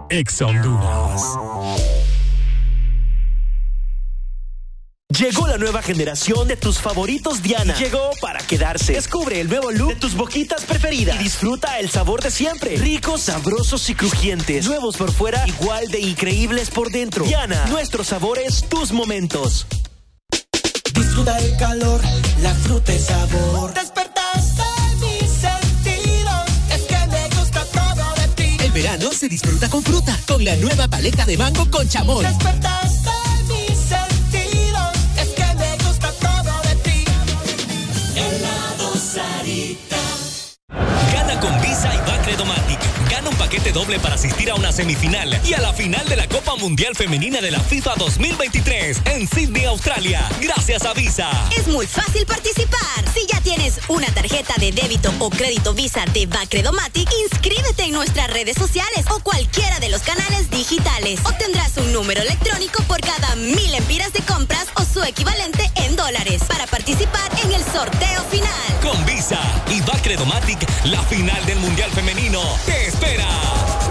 Exa 0.10 0.46
Honduras. 0.46 1.22
Llegó 5.18 5.48
la 5.48 5.58
nueva 5.58 5.82
generación 5.82 6.48
de 6.48 6.56
tus 6.56 6.78
favoritos 6.78 7.42
Diana. 7.42 7.76
Llegó 7.78 8.12
para 8.22 8.40
quedarse. 8.40 8.94
Descubre 8.94 9.42
el 9.42 9.50
nuevo 9.50 9.72
look 9.72 9.90
de 9.90 9.96
tus 9.96 10.16
boquitas 10.16 10.66
preferidas 10.66 11.16
y 11.16 11.24
disfruta 11.24 11.80
el 11.80 11.90
sabor 11.90 12.22
de 12.22 12.30
siempre. 12.30 12.78
Ricos, 12.78 13.22
sabrosos 13.22 13.90
y 13.90 13.96
crujientes. 13.96 14.68
Nuevos 14.68 14.98
por 14.98 15.12
fuera, 15.12 15.48
igual 15.48 15.88
de 15.88 16.00
increíbles 16.00 16.70
por 16.70 16.92
dentro. 16.92 17.26
Diana, 17.26 17.66
nuestros 17.66 18.08
sabores, 18.08 18.66
tus 18.70 18.92
momentos. 18.92 19.66
El 21.40 21.58
calor, 21.58 22.02
la 22.42 22.54
fruta 22.54 22.94
y 22.94 23.00
sabor. 23.00 23.74
Despertaste 23.74 24.64
mis 25.00 25.32
sentidos, 25.32 26.46
es 26.70 26.82
que 26.84 27.08
me 27.08 27.30
gusta 27.36 27.66
todo 27.66 28.14
de 28.16 28.28
ti. 28.36 28.58
El 28.64 28.72
verano 28.72 29.12
se 29.12 29.30
disfruta 29.30 29.70
con 29.70 29.82
fruta, 29.82 30.18
con 30.28 30.44
la 30.44 30.56
nueva 30.58 30.88
paleta 30.88 31.26
de 31.26 31.38
mango 31.38 31.70
con 31.72 31.88
chamón. 31.88 32.24
Despertaste 32.24 32.81
Doble 43.72 44.00
para 44.00 44.16
asistir 44.16 44.52
a 44.52 44.56
una 44.56 44.72
semifinal 44.72 45.40
y 45.46 45.54
a 45.54 45.62
la 45.62 45.72
final 45.72 46.08
de 46.08 46.16
la 46.18 46.28
Copa 46.28 46.56
Mundial 46.56 46.96
Femenina 46.96 47.40
de 47.40 47.52
la 47.52 47.60
FIFA 47.60 47.96
2023 47.98 49.02
en 49.06 49.28
Sydney, 49.28 49.66
Australia. 49.66 50.28
Gracias 50.42 50.84
a 50.84 50.94
Visa. 50.94 51.30
Es 51.56 51.68
muy 51.68 51.88
fácil 51.88 52.26
participar. 52.26 53.01
Tienes 53.44 53.80
una 53.88 54.08
tarjeta 54.08 54.54
de 54.60 54.72
débito 54.72 55.12
o 55.20 55.30
crédito 55.30 55.74
Visa 55.74 56.06
de 56.14 56.28
Bacredomatic, 56.28 57.10
inscríbete 57.24 57.84
en 57.84 57.94
nuestras 57.94 58.32
redes 58.32 58.56
sociales 58.56 59.06
o 59.10 59.20
cualquiera 59.20 59.80
de 59.80 59.90
los 59.90 60.02
canales 60.02 60.50
digitales. 60.52 61.20
Obtendrás 61.26 61.76
un 61.78 61.92
número 61.92 62.22
electrónico 62.22 62.84
por 62.84 63.02
cada 63.02 63.36
mil 63.36 63.74
empiras 63.74 64.14
de 64.14 64.22
compras 64.22 64.68
o 64.76 64.84
su 64.84 65.04
equivalente 65.04 65.72
en 65.76 65.96
dólares 65.96 66.44
para 66.48 66.68
participar 66.68 67.32
en 67.44 67.52
el 67.52 67.64
sorteo 67.66 68.24
final. 68.30 68.80
Con 68.82 69.06
Visa 69.06 69.40
y 69.70 69.82
Bacredomatic, 69.82 70.60
la 70.86 71.02
final 71.04 71.44
del 71.46 71.60
Mundial 71.60 71.90
Femenino 71.92 72.42
te 72.66 72.88
espera. 72.88 73.91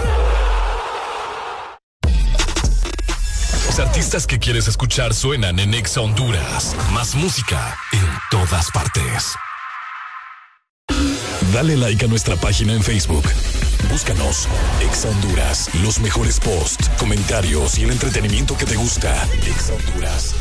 Artistas 3.81 4.27
que 4.27 4.39
quieres 4.39 4.67
escuchar 4.67 5.13
suenan 5.13 5.59
en 5.59 5.73
Exa 5.73 6.01
Honduras. 6.01 6.75
Más 6.93 7.15
música 7.15 7.75
en 7.91 8.05
todas 8.29 8.71
partes. 8.71 9.35
Dale 11.53 11.75
like 11.77 12.05
a 12.05 12.07
nuestra 12.07 12.35
página 12.35 12.73
en 12.73 12.83
Facebook. 12.83 13.23
Búscanos, 13.89 14.47
Exa 14.81 15.09
Honduras. 15.09 15.69
Los 15.83 15.99
mejores 15.99 16.39
posts, 16.39 16.89
comentarios 16.97 17.77
y 17.77 17.83
el 17.83 17.91
entretenimiento 17.91 18.57
que 18.57 18.65
te 18.65 18.75
gusta. 18.75 19.27
Exa 19.45 19.73
Honduras. 19.73 20.35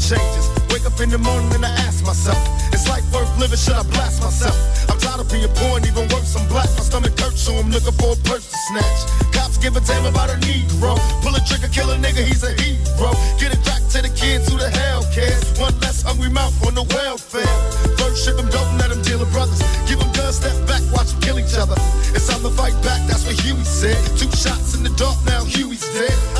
Changes. 0.00 0.48
Wake 0.72 0.86
up 0.88 0.98
in 1.00 1.10
the 1.10 1.18
morning 1.18 1.52
and 1.52 1.64
I 1.64 1.72
ask 1.84 2.04
myself, 2.04 2.38
is 2.72 2.88
life 2.88 3.04
worth 3.12 3.30
living? 3.38 3.58
Should 3.58 3.76
I 3.76 3.84
blast 3.92 4.22
myself? 4.22 4.56
I'm 4.88 4.98
tired 4.98 5.20
of 5.20 5.28
being 5.28 5.48
poor 5.60 5.76
and 5.76 5.86
even 5.86 6.08
worse, 6.08 6.34
I'm 6.34 6.46
black. 6.48 6.68
My 6.74 6.84
stomach 6.84 7.14
hurts, 7.20 7.42
so 7.42 7.52
I'm 7.54 7.70
looking 7.70 7.92
for 8.00 8.16
a 8.16 8.18
purse 8.24 8.48
to 8.48 8.58
snatch. 8.72 9.00
Cops 9.36 9.58
give 9.58 9.76
a 9.76 9.82
damn 9.84 10.06
about 10.06 10.30
a 10.32 10.38
Negro. 10.40 10.96
Pull 11.22 11.36
a 11.36 11.42
trigger, 11.44 11.68
kill 11.68 11.90
a 11.92 11.96
nigga, 12.00 12.24
he's 12.24 12.42
a 12.42 12.52
hero. 12.56 13.12
Get 13.36 13.52
it 13.52 13.62
back 13.64 13.84
to 13.92 13.98
the 14.00 14.12
kids 14.16 14.48
who 14.48 14.56
the 14.56 14.70
hell 14.70 15.04
cares. 15.12 15.44
One 15.60 15.76
less 15.80 16.02
hungry 16.02 16.30
mouth 16.30 16.54
on 16.66 16.74
the 16.74 16.86
welfare. 16.96 17.54
First 18.00 18.24
ship 18.24 18.36
them, 18.36 18.48
don't 18.48 18.78
let 18.78 18.88
them 18.88 19.02
deal 19.02 19.20
with 19.20 19.30
brothers. 19.32 19.60
Give 19.84 19.98
them 19.98 20.10
guns, 20.16 20.40
step 20.40 20.56
back, 20.66 20.82
watch 20.94 21.12
them 21.12 21.20
kill 21.20 21.38
each 21.38 21.56
other. 21.60 21.76
It's 22.16 22.26
time 22.26 22.42
to 22.42 22.50
fight 22.56 22.74
back, 22.82 23.04
that's 23.06 23.26
what 23.26 23.36
Huey 23.40 23.64
said. 23.64 23.98
Two 24.16 24.30
shots 24.32 24.74
in 24.74 24.82
the 24.82 24.92
dark, 24.96 25.18
now 25.26 25.44
Huey's 25.44 25.84
dead. 25.92 26.39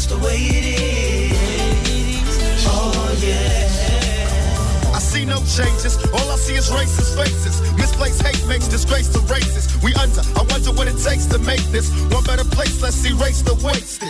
Just 0.00 0.16
the 0.16 0.26
way 0.26 0.36
it 0.36 0.64
is. 1.32 2.64
Oh 2.66 3.18
yeah. 3.20 4.94
I 4.94 4.98
see 4.98 5.26
no 5.26 5.36
changes. 5.44 5.98
All 6.12 6.30
I 6.30 6.36
see 6.36 6.54
is 6.54 6.70
racist 6.70 7.16
faces. 7.16 7.60
Misplaced 7.76 8.22
hate 8.22 8.46
makes 8.46 8.66
disgrace 8.68 9.08
to 9.08 9.20
races. 9.32 9.68
We 9.82 9.92
under. 9.94 10.22
I 10.36 10.42
wonder 10.48 10.72
what 10.72 10.88
it 10.88 10.96
takes 10.96 11.26
to 11.26 11.38
make 11.40 11.60
this 11.70 11.90
one 12.12 12.24
better 12.24 12.44
place. 12.44 12.80
Let's 12.80 13.04
erase 13.04 13.42
the 13.42 13.54
wasted. 13.62 14.09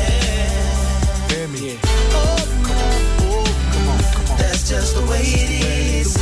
Just 4.71 4.95
the 4.95 5.01
way 5.01 5.19
it 5.19 5.51
is. 5.99 6.15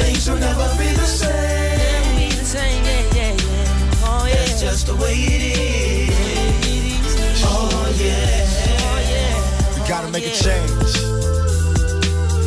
Things 0.00 0.30
will 0.30 0.38
never 0.38 0.66
be 0.78 0.88
the 0.94 1.04
same. 1.04 2.30
That's 4.24 4.62
just 4.62 4.86
the 4.86 4.96
way 4.96 5.12
it 5.12 5.42
is. 5.58 7.44
Oh 7.44 7.92
yeah. 8.00 8.46
Oh, 8.88 9.76
we 9.76 9.86
gotta 9.86 10.08
make 10.08 10.24
a 10.24 10.30
change. 10.30 10.72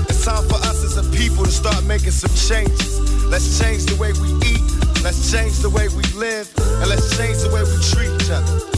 It's 0.10 0.26
time 0.26 0.46
for 0.50 0.56
us 0.56 0.84
as 0.84 0.98
a 0.98 1.04
people 1.16 1.46
to 1.46 1.52
start 1.52 1.84
making 1.84 2.10
some 2.10 2.34
changes. 2.34 3.24
Let's 3.26 3.60
change 3.60 3.86
the 3.86 3.98
way 4.02 4.14
we 4.14 4.30
eat. 4.50 4.64
Let's 5.04 5.32
change 5.32 5.60
the 5.60 5.70
way 5.70 5.90
we 5.90 6.02
live. 6.18 6.52
And 6.82 6.90
let's 6.90 7.16
change 7.16 7.38
the 7.38 7.50
way 7.54 7.62
we 7.62 7.78
treat 7.94 8.10
each 8.20 8.32
other. 8.32 8.73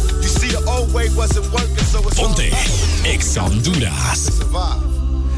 See, 0.45 0.53
the 0.53 0.61
old 0.69 0.93
way 0.93 1.09
wasn't 1.17 1.49
working, 1.49 1.85
so 1.89 2.05
it's 2.05 2.21
Ponte 2.21 2.53
Exa 3.01 3.41
Honduras. 3.41 4.29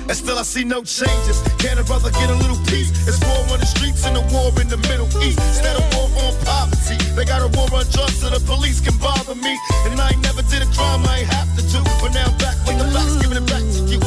And 0.07 0.15
still 0.15 0.37
I 0.37 0.43
see 0.43 0.63
no 0.63 0.83
changes. 0.83 1.39
Can 1.59 1.77
a 1.77 1.83
brother 1.83 2.11
get 2.11 2.29
a 2.29 2.35
little 2.35 2.59
peace? 2.67 2.91
It's 3.07 3.19
war 3.23 3.39
on 3.55 3.59
the 3.59 3.65
streets 3.65 4.05
and 4.05 4.17
a 4.17 4.23
war 4.35 4.51
in 4.59 4.67
the 4.67 4.75
Middle 4.91 5.07
East. 5.23 5.39
Instead 5.39 5.79
of 5.79 5.85
war 5.95 6.11
on 6.23 6.35
poverty, 6.43 6.99
they 7.15 7.23
got 7.23 7.39
a 7.39 7.47
war 7.55 7.71
on 7.71 7.87
drugs 7.87 8.19
so 8.19 8.27
the 8.27 8.43
police 8.43 8.79
can 8.83 8.97
bother 8.99 9.35
me. 9.35 9.55
And 9.87 9.95
I 9.95 10.11
ain't 10.11 10.23
never 10.23 10.43
did 10.51 10.63
a 10.63 10.69
crime 10.75 11.03
I 11.07 11.23
ain't 11.23 11.31
have 11.31 11.55
to 11.55 11.63
do. 11.63 11.79
But 12.03 12.11
now 12.11 12.27
back 12.43 12.59
with 12.67 12.75
the 12.75 12.87
facts, 12.91 13.15
giving 13.23 13.39
it 13.39 13.47
back 13.47 13.63
to 13.63 13.81
you. 13.87 13.99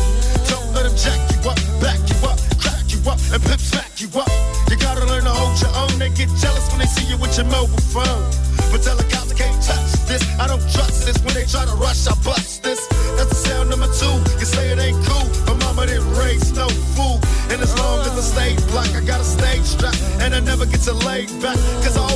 Don't 0.53 0.69
let 0.77 0.85
them 0.85 0.97
jack 1.01 1.21
you 1.33 1.41
up, 1.49 1.57
back 1.81 2.01
you 2.13 2.17
up, 2.29 2.37
crack 2.61 2.85
you 2.93 3.01
up, 3.09 3.17
and 3.33 3.41
pimp 3.41 3.61
smack 3.61 3.89
you 4.01 4.09
up. 4.21 4.29
You 4.71 4.77
gotta 4.77 5.05
learn 5.05 5.25
to 5.25 5.35
hold 5.35 5.61
your 5.61 5.75
own. 5.75 5.99
They 5.99 6.11
get 6.11 6.31
jealous 6.39 6.71
when 6.71 6.79
they 6.79 6.87
see 6.87 7.03
you 7.11 7.19
with 7.19 7.37
your 7.37 7.47
mobile 7.47 7.83
phone. 7.91 8.23
But 8.71 8.87
tell 8.87 8.95
the 8.95 9.03
cops 9.11 9.33
I 9.33 9.35
can't 9.35 9.59
touch 9.59 9.91
this. 10.07 10.23
I 10.39 10.47
don't 10.47 10.63
trust 10.71 11.07
this. 11.07 11.19
When 11.27 11.35
they 11.35 11.45
try 11.45 11.67
to 11.67 11.75
rush, 11.75 12.07
I 12.07 12.15
bust 12.23 12.63
this. 12.63 12.87
That's 13.19 13.31
the 13.31 13.41
sound 13.51 13.71
number 13.71 13.91
two. 13.91 14.15
You 14.39 14.47
say 14.47 14.71
it 14.71 14.79
ain't 14.79 14.95
cool, 15.03 15.27
but 15.43 15.59
mama 15.67 15.87
didn't 15.87 16.07
raise 16.15 16.53
no 16.55 16.69
fool. 16.95 17.19
And 17.51 17.59
as 17.61 17.75
long 17.83 17.99
as 18.07 18.15
I 18.15 18.23
stay 18.23 18.55
black, 18.71 18.95
I 18.95 19.03
got 19.03 19.21
a 19.21 19.25
stage 19.27 19.67
strap. 19.67 19.97
And 20.23 20.37
I 20.37 20.41
never 20.41 20.67
get 20.67 20.87
to 20.87 20.95
lay 20.95 21.27
back. 21.43 21.59
Cause 21.83 21.99
I 21.99 22.10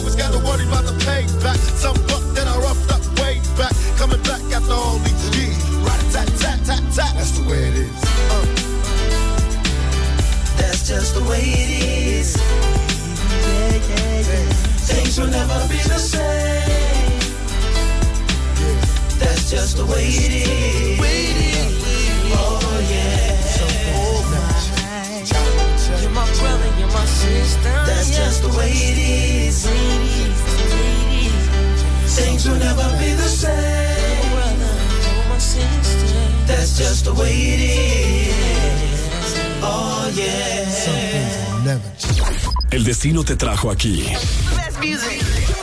El 42.70 42.83
destino 42.83 43.25
te 43.25 43.36
trajo 43.36 43.70
aquí. 43.70 44.05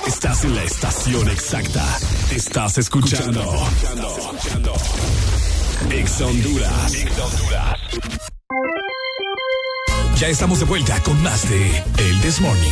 Estás 0.08 0.44
en 0.46 0.56
la 0.56 0.64
estación 0.64 1.30
exacta. 1.30 1.86
Estás 2.34 2.78
escuchando. 2.78 3.42
escuchando. 3.42 4.31
Ex 5.90 6.22
Honduras. 6.22 6.93
Ya 10.18 10.27
estamos 10.27 10.60
de 10.60 10.66
vuelta 10.66 11.01
con 11.03 11.22
más 11.24 11.50
de 11.50 11.84
El 11.98 12.22
This 12.22 12.40
Morning. 12.40 12.72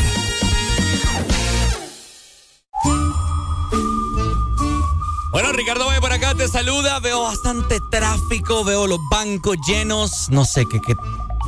Bueno, 5.31 5.51
Ricardo 5.53 5.85
Valle 5.85 6.01
por 6.01 6.11
acá 6.11 6.33
te 6.35 6.47
saluda. 6.47 6.99
Veo 6.99 7.21
bastante 7.21 7.79
tráfico, 7.91 8.63
veo 8.63 8.87
los 8.87 8.99
bancos 9.11 9.57
llenos. 9.67 10.29
No 10.29 10.43
sé 10.45 10.65
qué, 10.65 10.79
qué, 10.81 10.93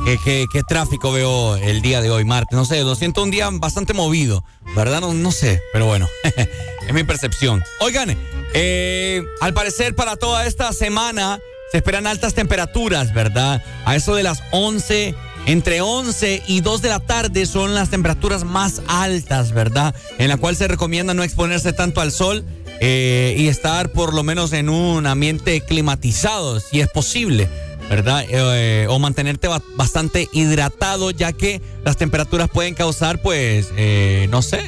qué, 0.04 0.18
qué- 0.24 0.46
qué 0.52 0.62
tráfico 0.62 1.12
veo 1.12 1.56
el 1.56 1.82
día 1.82 2.00
de 2.00 2.10
hoy, 2.10 2.24
martes. 2.24 2.56
No 2.56 2.64
sé, 2.64 2.82
lo 2.82 2.94
siento 2.94 3.22
un 3.22 3.30
día 3.30 3.48
bastante 3.52 3.92
movido, 3.92 4.44
¿verdad? 4.76 5.00
No, 5.00 5.12
no 5.14 5.32
sé, 5.32 5.60
pero 5.72 5.86
bueno, 5.86 6.08
es 6.86 6.94
mi 6.94 7.02
percepción. 7.04 7.62
Oigan, 7.80 8.16
eh, 8.54 9.22
al 9.40 9.52
parecer 9.52 9.94
para 9.96 10.16
toda 10.16 10.46
esta 10.46 10.72
semana 10.72 11.40
se 11.72 11.78
esperan 11.78 12.06
altas 12.06 12.34
temperaturas, 12.34 13.12
¿verdad? 13.14 13.62
A 13.86 13.96
eso 13.96 14.14
de 14.14 14.22
las 14.22 14.42
11, 14.52 15.14
entre 15.46 15.80
11 15.80 16.42
y 16.46 16.60
2 16.60 16.82
de 16.82 16.88
la 16.90 17.00
tarde 17.00 17.46
son 17.46 17.74
las 17.74 17.88
temperaturas 17.88 18.44
más 18.44 18.82
altas, 18.86 19.52
¿verdad? 19.52 19.94
En 20.18 20.28
la 20.28 20.36
cual 20.36 20.54
se 20.54 20.68
recomienda 20.68 21.14
no 21.14 21.22
exponerse 21.24 21.72
tanto 21.72 22.00
al 22.02 22.12
sol 22.12 22.44
eh, 22.80 23.34
y 23.38 23.48
estar 23.48 23.90
por 23.90 24.12
lo 24.14 24.22
menos 24.22 24.52
en 24.52 24.68
un 24.68 25.06
ambiente 25.06 25.60
climatizado, 25.62 26.60
si 26.60 26.80
es 26.80 26.88
posible, 26.88 27.48
¿verdad? 27.88 28.24
Eh, 28.28 28.86
o 28.90 28.98
mantenerte 28.98 29.48
ba- 29.48 29.62
bastante 29.76 30.28
hidratado, 30.32 31.10
ya 31.10 31.32
que 31.32 31.62
las 31.84 31.96
temperaturas 31.96 32.48
pueden 32.50 32.74
causar, 32.74 33.20
pues, 33.22 33.68
eh, 33.76 34.26
no 34.30 34.42
sé, 34.42 34.60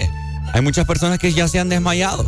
hay 0.55 0.62
muchas 0.62 0.86
personas 0.86 1.18
que 1.18 1.33
ya 1.34 1.49
se 1.49 1.58
han 1.60 1.68
desmayado, 1.68 2.24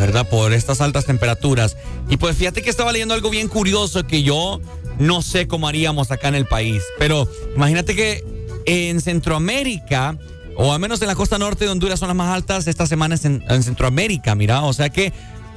¿verdad? 0.00 0.28
Por 0.28 0.52
estas 0.52 0.80
altas 0.80 1.04
temperaturas. 1.04 1.76
Y 2.08 2.16
pues 2.16 2.36
fíjate 2.36 2.62
que 2.62 2.70
estaba 2.70 2.90
leyendo 2.90 3.14
algo 3.14 3.30
bien 3.30 3.48
curioso 3.48 4.06
que 4.06 4.22
yo 4.22 4.60
no 4.98 5.22
sé 5.22 5.46
cómo 5.46 5.68
haríamos 5.68 6.10
acá 6.10 6.28
en 6.28 6.34
el 6.34 6.46
país, 6.46 6.82
pero 6.98 7.28
imagínate 7.54 7.94
que 7.94 8.24
en 8.66 9.00
Centroamérica 9.00 10.18
o 10.56 10.72
al 10.72 10.80
menos 10.80 11.00
en 11.00 11.08
la 11.08 11.14
costa 11.14 11.38
norte 11.38 11.64
de 11.64 11.70
Honduras 11.70 12.00
son 12.00 12.08
las 12.08 12.16
más 12.16 12.34
altas 12.34 12.66
esta 12.66 12.86
semana 12.86 13.16
en, 13.22 13.42
en 13.48 13.62
Centroamérica, 13.62 14.34
mira, 14.34 14.62
o 14.62 14.72
sea 14.72 14.90
que 14.90 15.12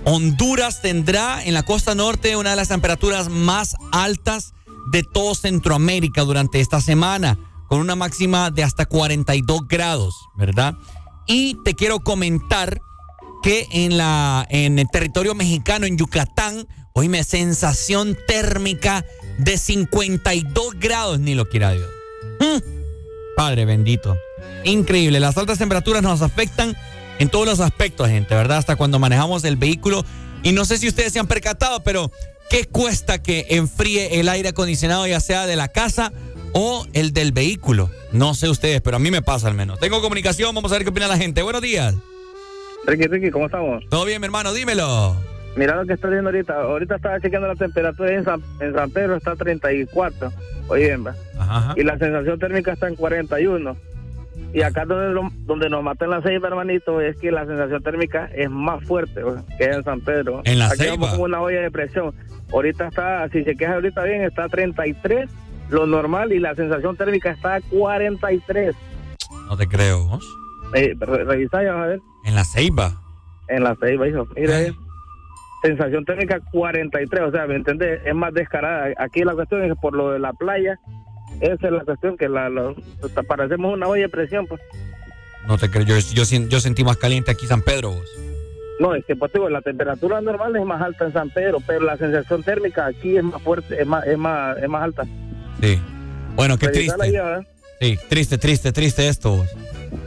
Honduras 0.05 0.81
tendrá 0.81 1.43
en 1.43 1.53
la 1.53 1.63
costa 1.63 1.95
norte 1.95 2.35
una 2.35 2.51
de 2.51 2.55
las 2.55 2.67
temperaturas 2.67 3.29
más 3.29 3.75
altas 3.91 4.53
de 4.91 5.03
todo 5.03 5.33
Centroamérica 5.35 6.23
durante 6.23 6.59
esta 6.59 6.81
semana, 6.81 7.37
con 7.67 7.79
una 7.79 7.95
máxima 7.95 8.51
de 8.51 8.63
hasta 8.63 8.85
42 8.85 9.67
grados, 9.67 10.15
¿verdad? 10.35 10.75
Y 11.25 11.55
te 11.63 11.73
quiero 11.73 12.01
comentar 12.01 12.81
que 13.43 13.67
en, 13.71 13.97
la, 13.97 14.47
en 14.49 14.79
el 14.79 14.87
territorio 14.89 15.35
mexicano, 15.35 15.85
en 15.85 15.97
Yucatán, 15.97 16.65
oíme, 16.93 17.23
sensación 17.25 18.17
térmica 18.25 19.05
de 19.37 19.57
52 19.57 20.79
grados, 20.79 21.19
ni 21.19 21.35
lo 21.35 21.47
quiera 21.49 21.73
Dios. 21.73 21.89
Mm. 22.39 22.59
Padre 23.35 23.65
bendito. 23.65 24.17
Increíble. 24.63 25.19
Las 25.19 25.37
altas 25.37 25.57
temperaturas 25.57 26.01
nos 26.01 26.21
afectan 26.21 26.75
en 27.19 27.29
todos 27.29 27.45
los 27.45 27.59
aspectos, 27.59 28.07
gente, 28.07 28.33
¿verdad? 28.33 28.57
Hasta 28.57 28.77
cuando 28.77 28.97
manejamos 28.97 29.43
el 29.43 29.57
vehículo. 29.57 30.05
Y 30.41 30.53
no 30.53 30.63
sé 30.63 30.77
si 30.77 30.87
ustedes 30.87 31.11
se 31.11 31.19
han 31.19 31.27
percatado, 31.27 31.83
pero 31.83 32.11
¿qué 32.49 32.65
cuesta 32.65 33.21
que 33.21 33.47
enfríe 33.49 34.21
el 34.21 34.29
aire 34.29 34.49
acondicionado, 34.49 35.05
ya 35.05 35.19
sea 35.19 35.45
de 35.47 35.57
la 35.57 35.67
casa 35.67 36.13
o 36.53 36.85
el 36.93 37.11
del 37.11 37.33
vehículo? 37.33 37.91
No 38.13 38.35
sé 38.35 38.47
ustedes, 38.47 38.81
pero 38.81 38.95
a 38.97 38.99
mí 38.99 39.11
me 39.11 39.21
pasa 39.21 39.49
al 39.49 39.53
menos. 39.53 39.79
Tengo 39.79 40.01
comunicación, 40.01 40.55
vamos 40.55 40.71
a 40.71 40.75
ver 40.75 40.83
qué 40.83 40.91
opina 40.91 41.07
la 41.07 41.17
gente. 41.17 41.41
Buenos 41.41 41.61
días. 41.61 41.93
Ricky, 42.85 43.07
Ricky, 43.07 43.31
¿cómo 43.31 43.45
estamos? 43.45 43.83
Todo 43.89 44.05
bien, 44.05 44.19
mi 44.21 44.25
hermano, 44.25 44.53
dímelo. 44.53 45.15
Mira 45.55 45.75
lo 45.75 45.85
que 45.85 45.93
estoy 45.93 46.11
viendo 46.11 46.29
ahorita. 46.29 46.61
Ahorita 46.61 46.95
estaba 46.95 47.19
chequeando 47.19 47.47
la 47.47 47.55
temperatura 47.55 48.11
en 48.11 48.23
San, 48.25 48.41
en 48.59 48.73
San 48.73 48.89
Pedro, 48.91 49.15
está 49.15 49.31
a 49.31 49.35
34. 49.35 50.31
Oye, 50.67 50.97
¿va? 50.97 51.13
y 51.75 51.83
la 51.83 51.97
sensación 51.97 52.39
térmica 52.39 52.73
está 52.73 52.87
en 52.87 52.95
41. 52.95 53.77
Y 54.53 54.61
acá 54.61 54.85
donde, 54.85 55.13
lo- 55.13 55.31
donde 55.45 55.69
nos 55.69 55.83
matan 55.83 56.09
las 56.09 56.23
seis, 56.23 56.41
hermanito, 56.43 57.01
es 57.01 57.15
que 57.17 57.31
la 57.31 57.45
sensación 57.45 57.81
térmica 57.83 58.29
es 58.35 58.49
más 58.49 58.83
fuerte 58.83 59.21
que 59.57 59.63
en 59.65 59.83
San 59.83 60.01
Pedro. 60.01 60.41
En 60.43 60.59
La 60.59 60.67
Aquí 60.67 60.77
Ceiba. 60.77 61.11
como 61.11 61.23
una 61.23 61.41
olla 61.41 61.61
de 61.61 61.71
presión. 61.71 62.13
Ahorita 62.51 62.87
está, 62.87 63.27
si 63.29 63.43
se 63.43 63.55
queja 63.55 63.75
ahorita 63.75 64.03
bien, 64.03 64.23
está 64.23 64.43
a 64.45 64.49
33, 64.49 65.29
lo 65.69 65.85
normal, 65.87 66.33
y 66.33 66.39
la 66.39 66.53
sensación 66.55 66.95
térmica 66.97 67.31
está 67.31 67.55
a 67.55 67.61
43. 67.61 68.75
No 69.47 69.57
te 69.57 69.67
creo. 69.67 70.05
¿vos? 70.07 70.25
Eh, 70.75 70.93
re- 70.99 71.23
revisa 71.23 71.63
ya, 71.63 71.81
a 71.83 71.87
ver. 71.87 71.99
En 72.23 72.35
la 72.35 72.43
ceiba. 72.43 73.01
En 73.47 73.63
la 73.63 73.75
ceiba, 73.75 74.07
hijo. 74.07 74.27
Mira, 74.35 74.61
eh. 74.61 74.73
sensación 75.61 76.05
térmica 76.05 76.39
43, 76.51 77.23
o 77.23 77.31
sea, 77.31 77.45
¿me 77.47 77.55
entiendes? 77.55 78.01
Es 78.05 78.15
más 78.15 78.33
descarada. 78.33 78.93
Aquí 78.97 79.23
la 79.23 79.33
cuestión 79.33 79.63
es 79.63 79.69
que 79.69 79.75
por 79.75 79.93
lo 79.93 80.11
de 80.11 80.19
la 80.19 80.33
playa, 80.33 80.79
esa 81.41 81.67
es 81.67 81.73
la 81.73 81.83
cuestión, 81.83 82.17
que 82.17 82.29
la, 82.29 82.49
hasta 83.03 83.23
parecemos 83.23 83.73
una 83.73 83.87
olla 83.87 84.03
de 84.03 84.09
presión, 84.09 84.47
pues. 84.47 84.61
No 85.47 85.57
te 85.57 85.69
creo. 85.69 85.83
Yo, 85.83 85.97
yo, 85.97 86.23
yo 86.23 86.59
sentí 86.59 86.83
más 86.83 86.97
caliente 86.97 87.31
aquí 87.31 87.45
San 87.45 87.61
Pedro, 87.61 87.91
vos. 87.91 88.09
No, 88.79 88.95
es 88.95 89.05
que, 89.05 89.15
pues, 89.15 89.31
digo, 89.31 89.49
la 89.49 89.61
temperatura 89.61 90.21
normal 90.21 90.55
es 90.55 90.65
más 90.65 90.81
alta 90.81 91.05
en 91.05 91.13
San 91.13 91.29
Pedro, 91.29 91.59
pero 91.65 91.81
la 91.81 91.97
sensación 91.97 92.43
térmica 92.43 92.85
aquí 92.85 93.17
es 93.17 93.23
más 93.23 93.41
fuerte, 93.41 93.79
es 93.79 93.87
más, 93.87 94.05
es 94.07 94.17
más, 94.17 94.57
es 94.57 94.69
más 94.69 94.83
alta. 94.83 95.03
Sí. 95.61 95.79
Bueno, 96.35 96.57
qué 96.57 96.69
triste. 96.69 97.21
Sí, 97.79 97.99
triste, 98.09 98.37
triste, 98.37 98.71
triste 98.71 99.07
esto. 99.07 99.37
vos. 99.37 99.49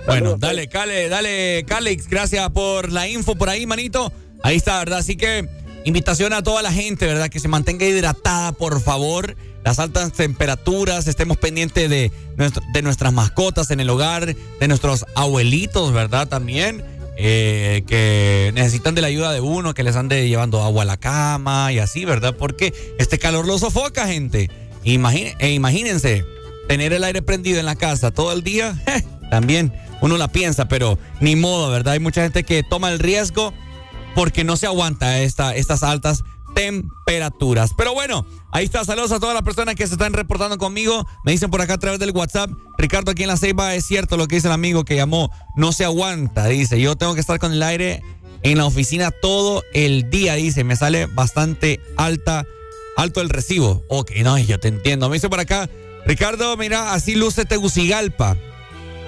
Bueno, 0.07 0.37
dale, 0.39 0.69
Cale, 0.69 1.09
dale, 1.09 1.65
Calix, 1.67 2.09
gracias 2.09 2.49
por 2.51 2.93
la 2.93 3.09
info 3.09 3.35
por 3.37 3.49
ahí, 3.49 3.67
manito. 3.67 4.13
Ahí 4.43 4.57
está, 4.57 4.79
¿verdad? 4.79 4.99
Así 5.01 5.17
que 5.17 5.49
invitación 5.85 6.33
a 6.33 6.43
toda 6.43 6.63
la 6.63 6.73
gente, 6.73 7.07
¿verdad? 7.07 7.29
Que 7.29 7.41
se 7.41 7.49
mantenga 7.49 7.87
hidratada, 7.87 8.53
por 8.53 8.81
favor. 8.81 9.37
Las 9.65 9.79
altas 9.81 10.13
temperaturas, 10.13 11.09
estemos 11.09 11.37
pendientes 11.39 11.91
de, 11.91 12.13
nuestro- 12.37 12.63
de 12.73 12.83
nuestras 12.83 13.13
mascotas 13.13 13.71
en 13.73 13.81
el 13.81 13.91
hogar, 13.91 14.35
de 14.61 14.69
nuestros 14.69 15.05
abuelitos, 15.17 15.93
¿verdad? 15.93 16.29
También, 16.29 16.85
eh, 17.19 17.83
que 17.89 18.53
necesitan 18.55 18.95
de 18.95 19.01
la 19.01 19.09
ayuda 19.09 19.33
de 19.33 19.41
uno, 19.41 19.75
que 19.75 19.83
les 19.83 19.97
ande 19.97 20.29
llevando 20.29 20.63
agua 20.63 20.83
a 20.83 20.87
la 20.87 20.97
cama 20.99 21.73
y 21.73 21.79
así, 21.81 22.05
¿verdad? 22.05 22.37
Porque 22.39 22.73
este 22.99 23.19
calor 23.19 23.47
lo 23.47 23.59
sofoca, 23.59 24.07
gente. 24.07 24.51
Imagine- 24.85 25.35
e 25.41 25.51
imagínense, 25.53 26.25
tener 26.69 26.93
el 26.93 27.03
aire 27.03 27.23
prendido 27.23 27.59
en 27.59 27.67
la 27.67 27.75
casa 27.75 28.13
todo 28.13 28.33
el 28.33 28.43
día, 28.45 28.81
también 29.31 29.73
uno 30.01 30.17
la 30.17 30.29
piensa, 30.29 30.69
pero 30.69 30.99
ni 31.21 31.37
modo, 31.37 31.71
¿verdad? 31.71 31.95
Hay 31.95 32.01
mucha 32.01 32.23
gente 32.23 32.45
que 32.45 32.63
toma 32.63 32.91
el 32.91 32.99
riesgo 32.99 33.53
porque 34.15 34.45
no 34.45 34.57
se 34.57 34.67
aguanta 34.67 35.21
esta, 35.21 35.55
estas 35.55 35.83
altas 35.83 36.23
temperaturas. 36.55 37.73
Pero 37.77 37.93
bueno, 37.93 38.27
ahí 38.51 38.65
está. 38.65 38.85
Saludos 38.85 39.13
a 39.13 39.21
todas 39.21 39.35
las 39.35 39.43
personas 39.43 39.75
que 39.75 39.87
se 39.87 39.93
están 39.93 40.15
reportando 40.15 40.57
conmigo. 40.57 41.07
Me 41.25 41.33
dicen 41.33 41.51
por 41.51 41.61
acá 41.61 41.75
a 41.75 41.79
través 41.79 42.01
del 42.01 42.13
WhatsApp. 42.13 42.51
Ricardo, 42.79 43.11
aquí 43.11 43.23
en 43.23 43.29
la 43.29 43.37
Ceiba 43.37 43.75
es 43.75 43.85
cierto 43.85 44.17
lo 44.17 44.27
que 44.27 44.37
dice 44.37 44.49
el 44.49 44.55
amigo 44.55 44.85
que 44.85 44.97
llamó. 44.97 45.31
No 45.55 45.73
se 45.73 45.85
aguanta, 45.85 46.47
dice. 46.47 46.81
Yo 46.81 46.97
tengo 46.97 47.15
que 47.15 47.21
estar 47.21 47.39
con 47.39 47.53
el 47.53 47.63
aire 47.63 48.03
en 48.43 48.57
la 48.57 48.65
oficina 48.65 49.11
todo 49.11 49.63
el 49.75 50.09
día, 50.09 50.35
dice. 50.35 50.65
Me 50.65 50.77
sale 50.77 51.07
bastante 51.07 51.81
alta, 51.99 52.47
alto 52.97 53.21
el 53.21 53.29
recibo. 53.29 53.83
Ok, 53.91 54.13
no, 54.23 54.39
yo 54.39 54.59
te 54.59 54.69
entiendo. 54.69 55.11
Me 55.11 55.17
dice 55.17 55.29
por 55.29 55.41
acá, 55.41 55.69
Ricardo, 56.07 56.57
mira, 56.57 56.95
así 56.95 57.17
luce 57.17 57.45
Tegucigalpa. 57.45 58.39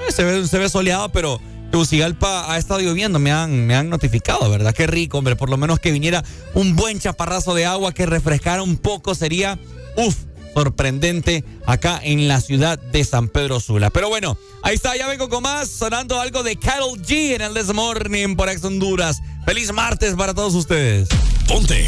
Eh, 0.06 0.12
se, 0.12 0.24
ve, 0.24 0.46
se 0.46 0.58
ve 0.58 0.68
soleado, 0.68 1.08
pero 1.10 1.40
Tegucigalpa 1.70 2.52
ha 2.52 2.58
estado 2.58 2.80
lloviendo, 2.80 3.18
me 3.18 3.30
han, 3.30 3.66
me 3.66 3.74
han 3.74 3.90
notificado, 3.90 4.48
¿verdad? 4.50 4.74
Qué 4.74 4.86
rico, 4.86 5.18
hombre. 5.18 5.36
Por 5.36 5.50
lo 5.50 5.56
menos 5.56 5.80
que 5.80 5.92
viniera 5.92 6.24
un 6.54 6.76
buen 6.76 6.98
chaparrazo 6.98 7.54
de 7.54 7.66
agua 7.66 7.92
que 7.92 8.06
refrescara 8.06 8.62
un 8.62 8.76
poco 8.76 9.14
sería, 9.14 9.58
uff, 9.96 10.16
sorprendente 10.54 11.44
acá 11.66 12.00
en 12.02 12.28
la 12.28 12.40
ciudad 12.40 12.78
de 12.78 13.04
San 13.04 13.28
Pedro 13.28 13.60
Sula. 13.60 13.90
Pero 13.90 14.08
bueno, 14.08 14.36
ahí 14.62 14.74
está, 14.74 14.96
ya 14.96 15.06
vengo 15.06 15.28
con 15.28 15.42
más, 15.42 15.68
sonando 15.68 16.20
algo 16.20 16.42
de 16.42 16.56
Carol 16.56 17.00
G 17.00 17.34
en 17.34 17.42
el 17.42 17.54
This 17.54 17.72
Morning 17.74 18.36
por 18.36 18.48
Ex 18.48 18.64
Honduras. 18.64 19.20
Feliz 19.44 19.72
martes 19.72 20.14
para 20.14 20.34
todos 20.34 20.54
ustedes. 20.54 21.08
Ponte 21.46 21.86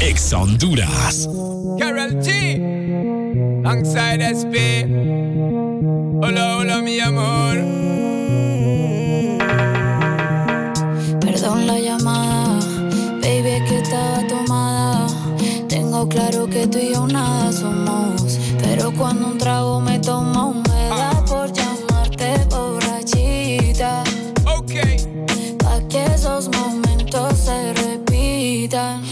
Ex 0.00 0.32
Honduras. 0.32 1.28
Carol 1.78 2.16
G. 2.22 3.62
Alongside 3.64 4.22
SP. 4.32 4.86
Hola, 6.22 6.56
hola, 6.56 6.82
mi 6.82 7.00
amor. 7.00 7.56
Tengo 16.02 16.14
claro 16.14 16.46
que 16.48 16.66
tú 16.66 16.78
y 16.78 16.92
yo 16.92 17.06
nada 17.06 17.52
somos. 17.52 18.36
Pero 18.60 18.92
cuando 18.92 19.28
un 19.28 19.38
trago 19.38 19.80
me 19.80 20.00
toma, 20.00 20.52
me 20.52 20.88
da 20.88 21.24
por 21.24 21.52
llamarte 21.52 22.44
borrachita. 22.50 24.02
Ok. 24.46 24.72
Pa' 25.58 25.80
que 25.88 26.04
esos 26.06 26.48
momentos 26.48 27.38
se 27.38 27.72
repitan. 27.74 29.11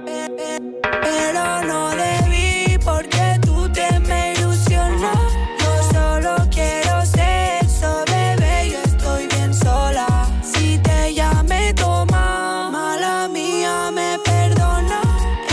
Pero 1.01 1.63
no 1.63 1.89
debí 1.91 2.77
porque 2.83 3.39
tú 3.45 3.69
te 3.71 3.99
me 4.01 4.33
ilusionó. 4.33 5.11
Yo 5.59 5.83
solo 5.91 6.35
quiero 6.51 7.05
sexo, 7.05 8.03
bebé, 8.07 8.69
yo 8.71 8.79
estoy 8.83 9.27
bien 9.27 9.53
sola. 9.53 10.27
Si 10.43 10.77
te 10.79 11.13
llamé, 11.13 11.73
toma, 11.73 12.69
mala 12.71 13.27
mía, 13.27 13.91
me 13.91 14.17
perdona. 14.23 15.01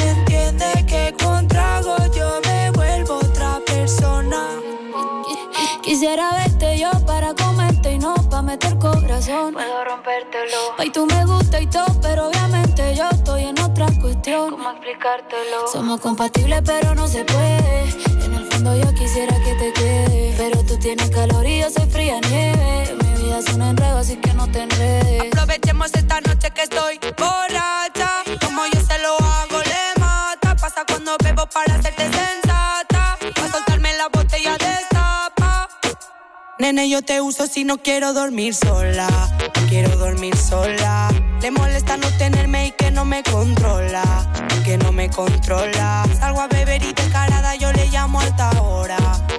Entiende 0.06 0.84
que 0.86 1.14
con 1.22 1.48
trago 1.48 1.96
yo 2.14 2.40
me 2.44 2.70
vuelvo 2.72 3.14
otra 3.16 3.60
persona. 3.66 4.40
Quisiera 5.82 6.30
verte 6.32 6.78
yo 6.78 6.90
para 7.06 7.34
comerte 7.34 7.92
y 7.94 7.98
no 7.98 8.14
para 8.30 8.42
meter 8.42 8.78
corazón. 8.78 9.54
Puedo 9.54 9.84
rompértelo. 9.84 10.74
Ay, 10.76 10.90
tú 10.90 11.06
me 11.06 11.24
gusta 11.24 11.60
y 11.60 11.66
todo, 11.66 11.86
pero 12.02 12.28
obviamente 12.28 12.37
cuestión. 14.18 14.50
¿Cómo 14.50 14.70
explicártelo? 14.70 15.68
Somos 15.72 16.00
compatibles, 16.00 16.62
pero 16.64 16.94
no 16.94 17.08
se 17.08 17.24
puede. 17.24 17.82
En 18.24 18.34
el 18.34 18.44
fondo 18.50 18.76
yo 18.76 18.92
quisiera 18.94 19.34
que 19.42 19.54
te 19.54 19.72
quede. 19.72 20.34
Pero 20.36 20.64
tú 20.64 20.78
tienes 20.78 21.10
calor 21.10 21.46
y 21.46 21.60
yo 21.60 21.70
soy 21.70 21.88
fría 21.88 22.20
nieve. 22.28 22.96
Mi 23.02 23.22
vida 23.22 23.38
es 23.38 23.54
un 23.54 23.62
enredo, 23.62 23.98
así 23.98 24.16
que 24.16 24.32
no 24.34 24.50
te 24.50 24.62
enredes. 24.62 25.32
Aprovechemos 25.32 25.90
esta 25.94 26.20
noche 26.20 26.50
que 26.50 26.62
estoy 26.62 26.98
borracha. 27.16 28.10
Como 28.44 28.66
yo 28.66 28.80
se 28.80 28.98
lo 28.98 29.16
hago, 29.18 29.58
le 29.58 30.00
mata. 30.00 30.56
Pasa 30.56 30.84
cuando 30.86 31.16
bebo 31.22 31.46
para 31.46 31.74
hacerte 31.74 32.02
sensata. 32.02 33.18
Pa' 33.34 33.48
soltarme 33.52 33.94
la 33.96 34.08
botella 34.08 34.56
destapa. 34.58 35.68
Nene, 36.58 36.88
yo 36.88 37.02
te 37.02 37.20
uso 37.20 37.46
si 37.46 37.64
no 37.64 37.78
quiero 37.78 38.12
dormir 38.12 38.54
sola. 38.54 39.08
Quiero 39.68 39.96
dormir 39.96 40.36
sola. 40.36 41.08
Le 41.40 41.52
molesta 41.52 41.96
no 41.96 42.08
tenerme 42.18 42.67
me 43.08 43.22
controla. 43.22 44.04
Que 44.64 44.76
no 44.76 44.92
me 44.92 45.08
controla. 45.08 46.04
Salgo 46.18 46.40
a 46.42 46.48
beber 46.48 46.82
y 46.82 46.92
descarada 46.92 47.56
yo 47.56 47.72
le 47.72 47.86
llamo 47.88 48.20
alta 48.20 48.50
hora. 48.60 48.98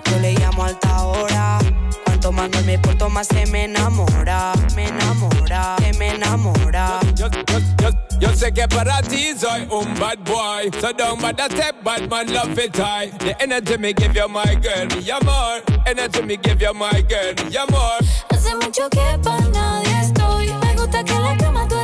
Yo 0.09 0.19
le 0.19 0.33
llamo 0.33 0.63
alta 0.65 1.03
hora. 1.03 1.59
Cuanto 2.03 2.31
más 2.31 2.49
no 2.49 2.61
me 2.63 2.79
porto, 2.79 3.09
más 3.09 3.27
se 3.27 3.45
me 3.45 3.65
enamora. 3.65 4.53
Me 4.75 4.87
enamora, 4.87 5.75
se 5.79 5.93
me 5.93 6.15
enamora. 6.15 6.99
Yo, 7.15 7.27
yo, 7.29 7.59
yo, 7.81 7.89
yo 8.19 8.35
sé 8.35 8.51
que 8.51 8.67
para 8.67 9.01
ti 9.01 9.33
soy 9.37 9.67
un 9.71 9.93
bad 9.99 10.17
boy 10.25 10.69
So 10.81 10.91
don't 10.91 11.21
bother 11.21 11.49
step 11.49 11.83
bad 11.83 12.09
man 12.09 12.33
love 12.33 12.57
it 12.59 12.75
high 12.75 13.09
The 13.19 13.41
energy 13.41 13.77
me 13.77 13.93
give 13.93 14.13
you 14.13 14.27
my 14.27 14.55
girl, 14.55 14.87
mi 14.87 15.09
amor 15.09 15.61
Energy 15.85 16.21
me 16.23 16.35
give 16.35 16.61
you 16.61 16.73
my 16.73 17.01
girl, 17.07 17.33
mi 17.49 17.55
amor 17.55 17.99
Hace 18.29 18.55
mucho 18.55 18.89
que 18.89 19.17
para 19.23 19.47
nadie 19.47 19.99
estoy. 20.01 20.47
Me 20.53 20.75
gusta 20.75 21.03
que 21.03 21.13
en 21.13 21.23
la 21.23 21.37
cama 21.37 21.67
tú 21.67 21.78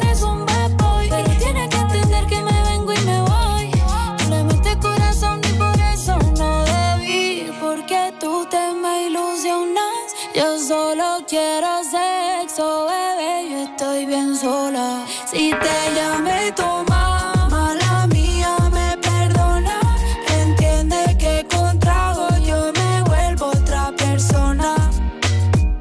quiero 11.28 11.84
sexo, 11.84 12.88
bebé. 12.88 13.50
Yo 13.50 13.64
estoy 13.64 14.06
bien 14.06 14.36
sola. 14.36 15.06
Si 15.32 15.52
te 15.52 15.96
llamé, 15.96 16.52
toma. 16.52 17.48
Mala 17.50 18.08
mía, 18.08 18.58
me 18.72 18.98
perdona. 18.98 19.80
Entiende 20.28 21.16
que 21.18 21.46
con 21.54 21.80
trago 21.80 22.28
yo 22.46 22.72
me 22.74 23.04
vuelvo 23.04 23.48
otra 23.48 23.92
persona. 23.98 24.76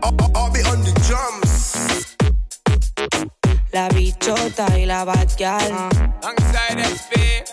I'll 0.02 0.50
be 0.50 0.62
on 0.64 0.82
the 0.84 0.92
drums. 1.06 2.16
La 3.72 3.88
bichota 3.88 4.78
y 4.78 4.86
la. 4.86 5.02
Alongside 6.22 6.84
SP 6.96 7.44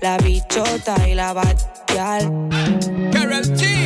La 0.00 0.16
bichota 0.18 1.08
y 1.08 1.14
la 1.14 1.32
batgal. 1.32 2.48
Carol 3.12 3.42
G 3.56 3.77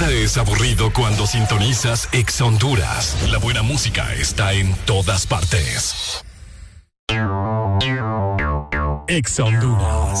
Nada 0.00 0.12
es 0.12 0.38
aburrido 0.38 0.90
cuando 0.94 1.26
sintonizas 1.26 2.08
Ex 2.12 2.40
Honduras. 2.40 3.18
La 3.30 3.36
buena 3.36 3.60
música 3.60 4.14
está 4.14 4.54
en 4.54 4.74
todas 4.86 5.26
partes. 5.26 6.24
Ex 9.08 9.40
Honduras. 9.40 10.20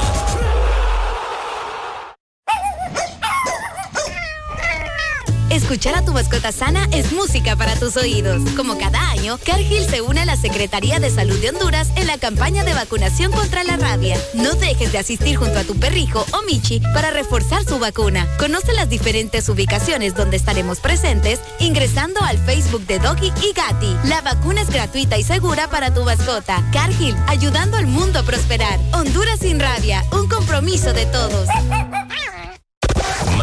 Escuchar 5.51 5.95
a 5.95 6.05
tu 6.05 6.13
mascota 6.13 6.53
sana 6.53 6.87
es 6.93 7.11
música 7.11 7.57
para 7.57 7.75
tus 7.75 7.97
oídos. 7.97 8.41
Como 8.55 8.77
cada 8.77 9.09
año, 9.09 9.37
Cargill 9.45 9.85
se 9.85 10.01
une 10.01 10.21
a 10.21 10.25
la 10.25 10.37
Secretaría 10.37 11.01
de 11.01 11.09
Salud 11.09 11.37
de 11.39 11.49
Honduras 11.49 11.89
en 11.97 12.07
la 12.07 12.17
campaña 12.17 12.63
de 12.63 12.73
vacunación 12.73 13.33
contra 13.33 13.65
la 13.65 13.75
rabia. 13.75 14.17
No 14.33 14.53
dejes 14.53 14.93
de 14.93 14.99
asistir 14.99 15.35
junto 15.35 15.59
a 15.59 15.65
tu 15.65 15.77
perrijo 15.77 16.25
o 16.31 16.41
Michi 16.43 16.79
para 16.93 17.11
reforzar 17.11 17.65
su 17.65 17.79
vacuna. 17.79 18.29
Conoce 18.39 18.71
las 18.71 18.89
diferentes 18.89 19.49
ubicaciones 19.49 20.15
donde 20.15 20.37
estaremos 20.37 20.79
presentes 20.79 21.41
ingresando 21.59 22.21
al 22.21 22.37
Facebook 22.37 22.87
de 22.87 22.99
Doggy 22.99 23.33
y 23.43 23.51
Gatti. 23.51 23.97
La 24.05 24.21
vacuna 24.21 24.61
es 24.61 24.69
gratuita 24.69 25.17
y 25.17 25.23
segura 25.23 25.69
para 25.69 25.93
tu 25.93 26.05
mascota. 26.05 26.63
Cargill, 26.71 27.17
ayudando 27.27 27.75
al 27.75 27.87
mundo 27.87 28.19
a 28.19 28.23
prosperar. 28.23 28.79
Honduras 28.93 29.39
sin 29.41 29.59
rabia, 29.59 30.01
un 30.13 30.29
compromiso 30.29 30.93
de 30.93 31.07
todos. 31.07 31.49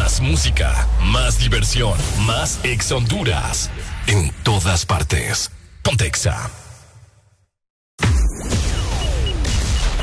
Más 0.09 0.21
música, 0.21 0.87
más 1.03 1.37
diversión, 1.37 1.93
más 2.25 2.57
Ex 2.63 2.91
Honduras. 2.91 3.69
En 4.07 4.31
todas 4.41 4.83
partes. 4.83 5.51
Pontexa. 5.83 6.49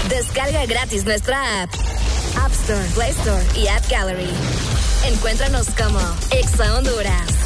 Descarga 0.08 0.64
gratis 0.66 1.04
nuestra 1.04 1.64
app. 1.64 1.70
App 2.40 2.52
Store, 2.52 2.86
Play 2.94 3.10
Store 3.10 3.44
y 3.56 3.66
App 3.66 3.82
Gallery. 3.90 4.30
Encuéntranos 5.06 5.66
como 5.76 5.98
Exa 6.30 6.76
Honduras. 6.76 7.45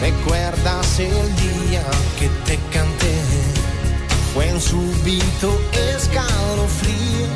¿Recuerdas 0.00 1.00
el 1.00 1.36
día 1.36 1.82
que 2.18 2.28
te 2.44 2.58
canté? 2.70 3.14
Fue 4.34 4.48
en 4.48 4.60
súbito 4.60 5.58
escalofrío. 5.94 7.28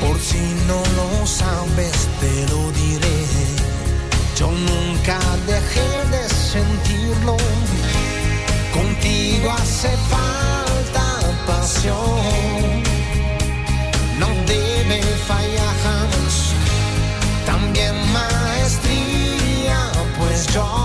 Por 0.00 0.20
si 0.20 0.42
no 0.68 0.82
lo 0.96 1.26
sabes, 1.26 2.08
te 2.20 2.46
lo 2.52 2.70
diré. 2.72 3.24
Yo 4.38 4.50
nunca 4.50 5.18
dejé 5.46 5.88
de 6.10 6.28
sentirlo. 6.28 7.36
Contigo 8.74 9.50
hace 9.50 9.96
falta 10.10 11.06
pasión. 11.46 12.82
No 14.18 14.28
debe 14.46 15.00
fallar 15.26 15.74
jamás. 15.84 16.52
También 17.46 17.94
maestría, 18.12 19.90
pues 20.18 20.46
yo 20.48 20.83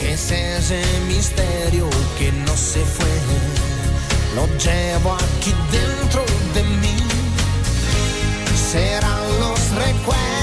Que 0.00 0.14
es 0.14 0.30
ese 0.30 0.82
misterio 1.06 1.90
que 2.18 2.32
no 2.32 2.56
se 2.56 2.80
fue. 2.80 3.06
Lo 4.34 4.46
llevo 4.56 5.12
aquí 5.12 5.54
dentro 5.70 6.24
de 6.54 6.62
mí. 6.62 6.96
Serán 8.72 9.40
los 9.40 9.70
recuerdos 9.72 10.33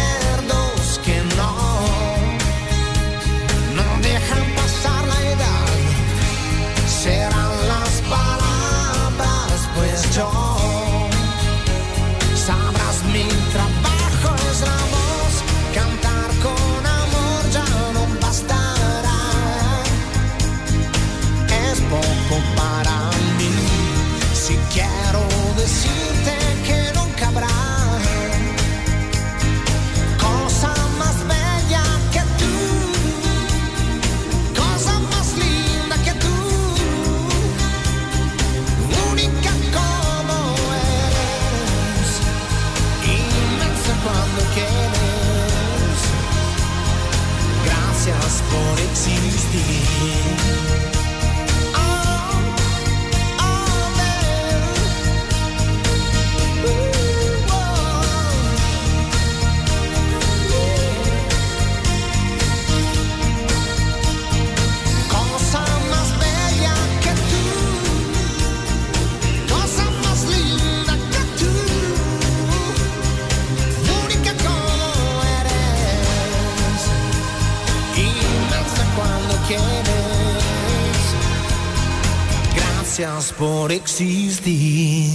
Gracias 83.01 83.33
por 83.33 83.71
existir. 83.71 85.11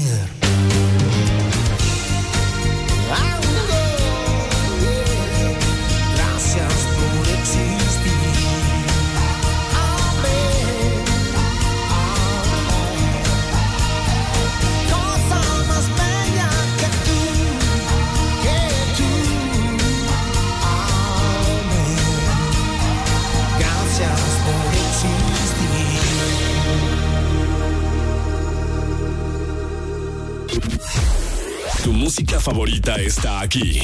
Música 32.16 32.40
favorita 32.40 32.96
está 32.96 33.40
aquí. 33.40 33.78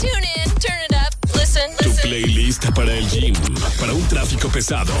Tune 0.00 0.26
in, 0.44 0.50
turn 0.58 0.80
it 0.88 0.96
up, 0.96 1.38
listen, 1.38 1.70
Tu 1.78 1.94
playlist 2.02 2.68
para 2.74 2.92
el 2.92 3.08
gym, 3.08 3.32
para 3.78 3.92
un 3.92 4.02
tráfico 4.08 4.48
pesado. 4.48 4.92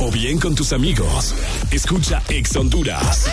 O 0.00 0.10
bien 0.10 0.40
con 0.40 0.54
tus 0.54 0.72
amigos. 0.72 1.34
Escucha 1.70 2.22
Ex 2.30 2.56
Honduras. 2.56 3.26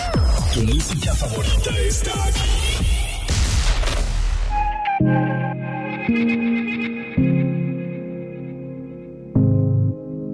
Tu 0.52 0.64
música 0.64 1.14
favorita 1.14 1.70
está 1.78 2.10
aquí. 2.24 2.50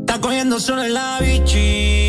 Está 0.01 0.21
cogiendo 0.21 0.59
sol 0.59 0.81
en 0.81 0.95
la 0.95 1.21
bichi, 1.21 2.08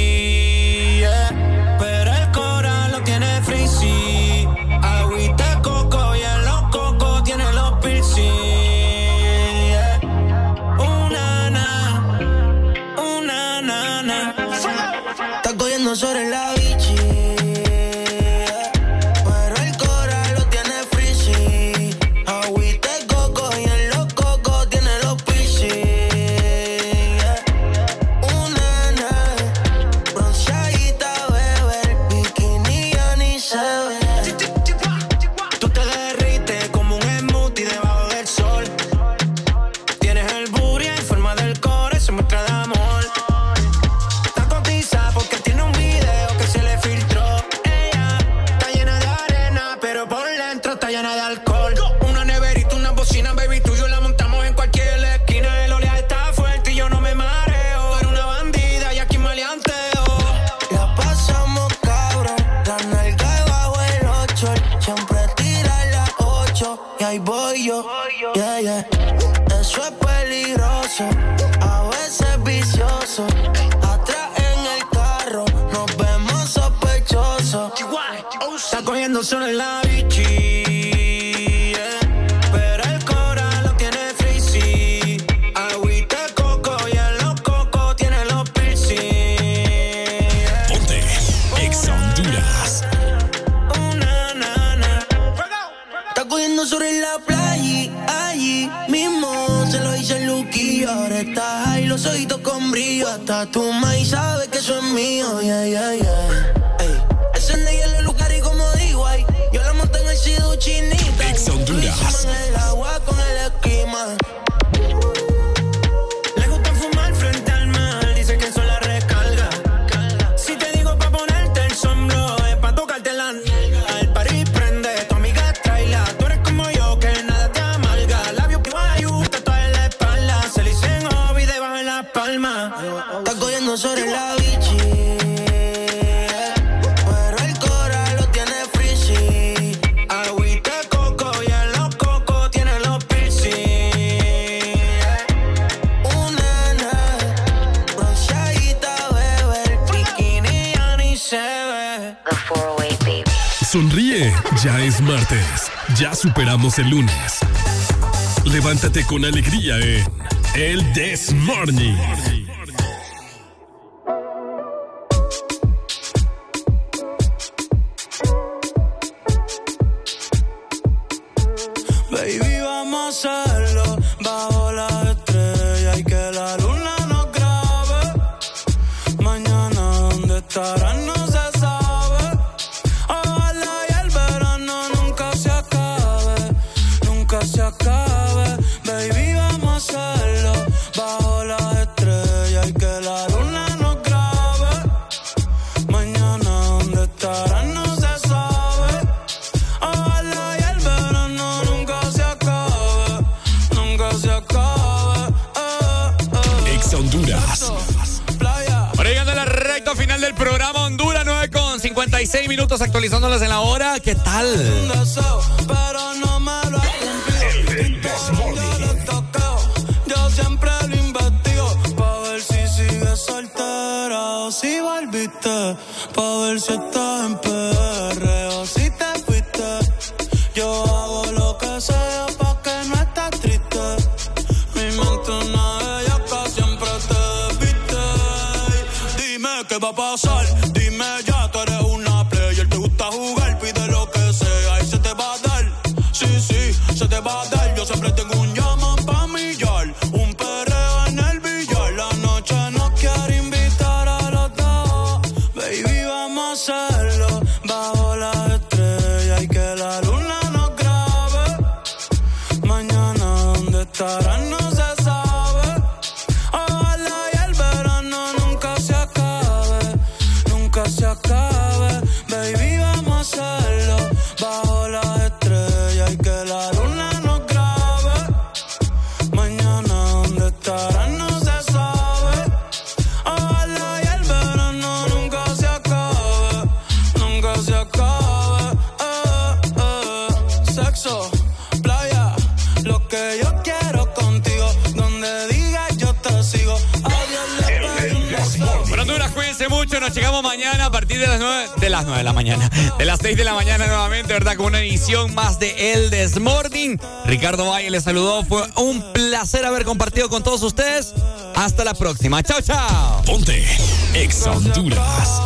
les 307.90 308.04
saludó. 308.04 308.44
Fue 308.44 308.64
un 308.78 309.02
placer 309.14 309.66
haber 309.66 309.86
compartido 309.86 310.30
con 310.30 310.44
todos 310.44 310.62
ustedes. 310.64 311.14
Hasta 311.56 311.84
la 311.84 311.94
próxima. 311.94 312.42
Chao, 312.44 312.62
chao. 312.62 313.22
Ponte 313.24 313.66
Ex 314.14 314.46
Honduras. 314.48 315.42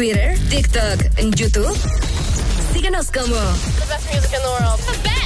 Twitter, 0.00 0.34
TikTok, 0.48 0.98
YouTube? 1.36 1.76
Síguenos 2.72 3.10
como 3.10 3.36
The 3.36 3.86
best 3.86 4.10
music 4.10 4.32
in 4.32 4.40
the 4.40 4.48
world. 4.48 4.80
The 4.80 4.96
best. 5.02 5.20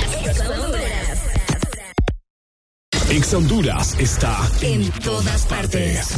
Ex 3.09 3.33
Honduras 3.33 3.95
está 4.01 4.37
en 4.63 4.91
todas 4.91 5.47
partes. 5.47 6.09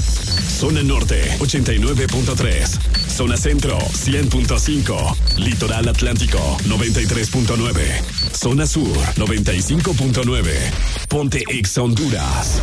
Zona 0.59 0.83
Norte 0.83 1.37
89.3. 1.39 3.11
Zona 3.15 3.37
Centro 3.37 3.77
100.5. 3.79 5.37
Litoral 5.37 5.89
Atlántico 5.89 6.39
93.9. 6.65 8.35
Zona 8.35 8.67
Sur 8.67 8.97
95.9. 9.17 10.51
Ponte 11.11 11.45
Ex 11.51 11.77
Honduras. 11.77 12.63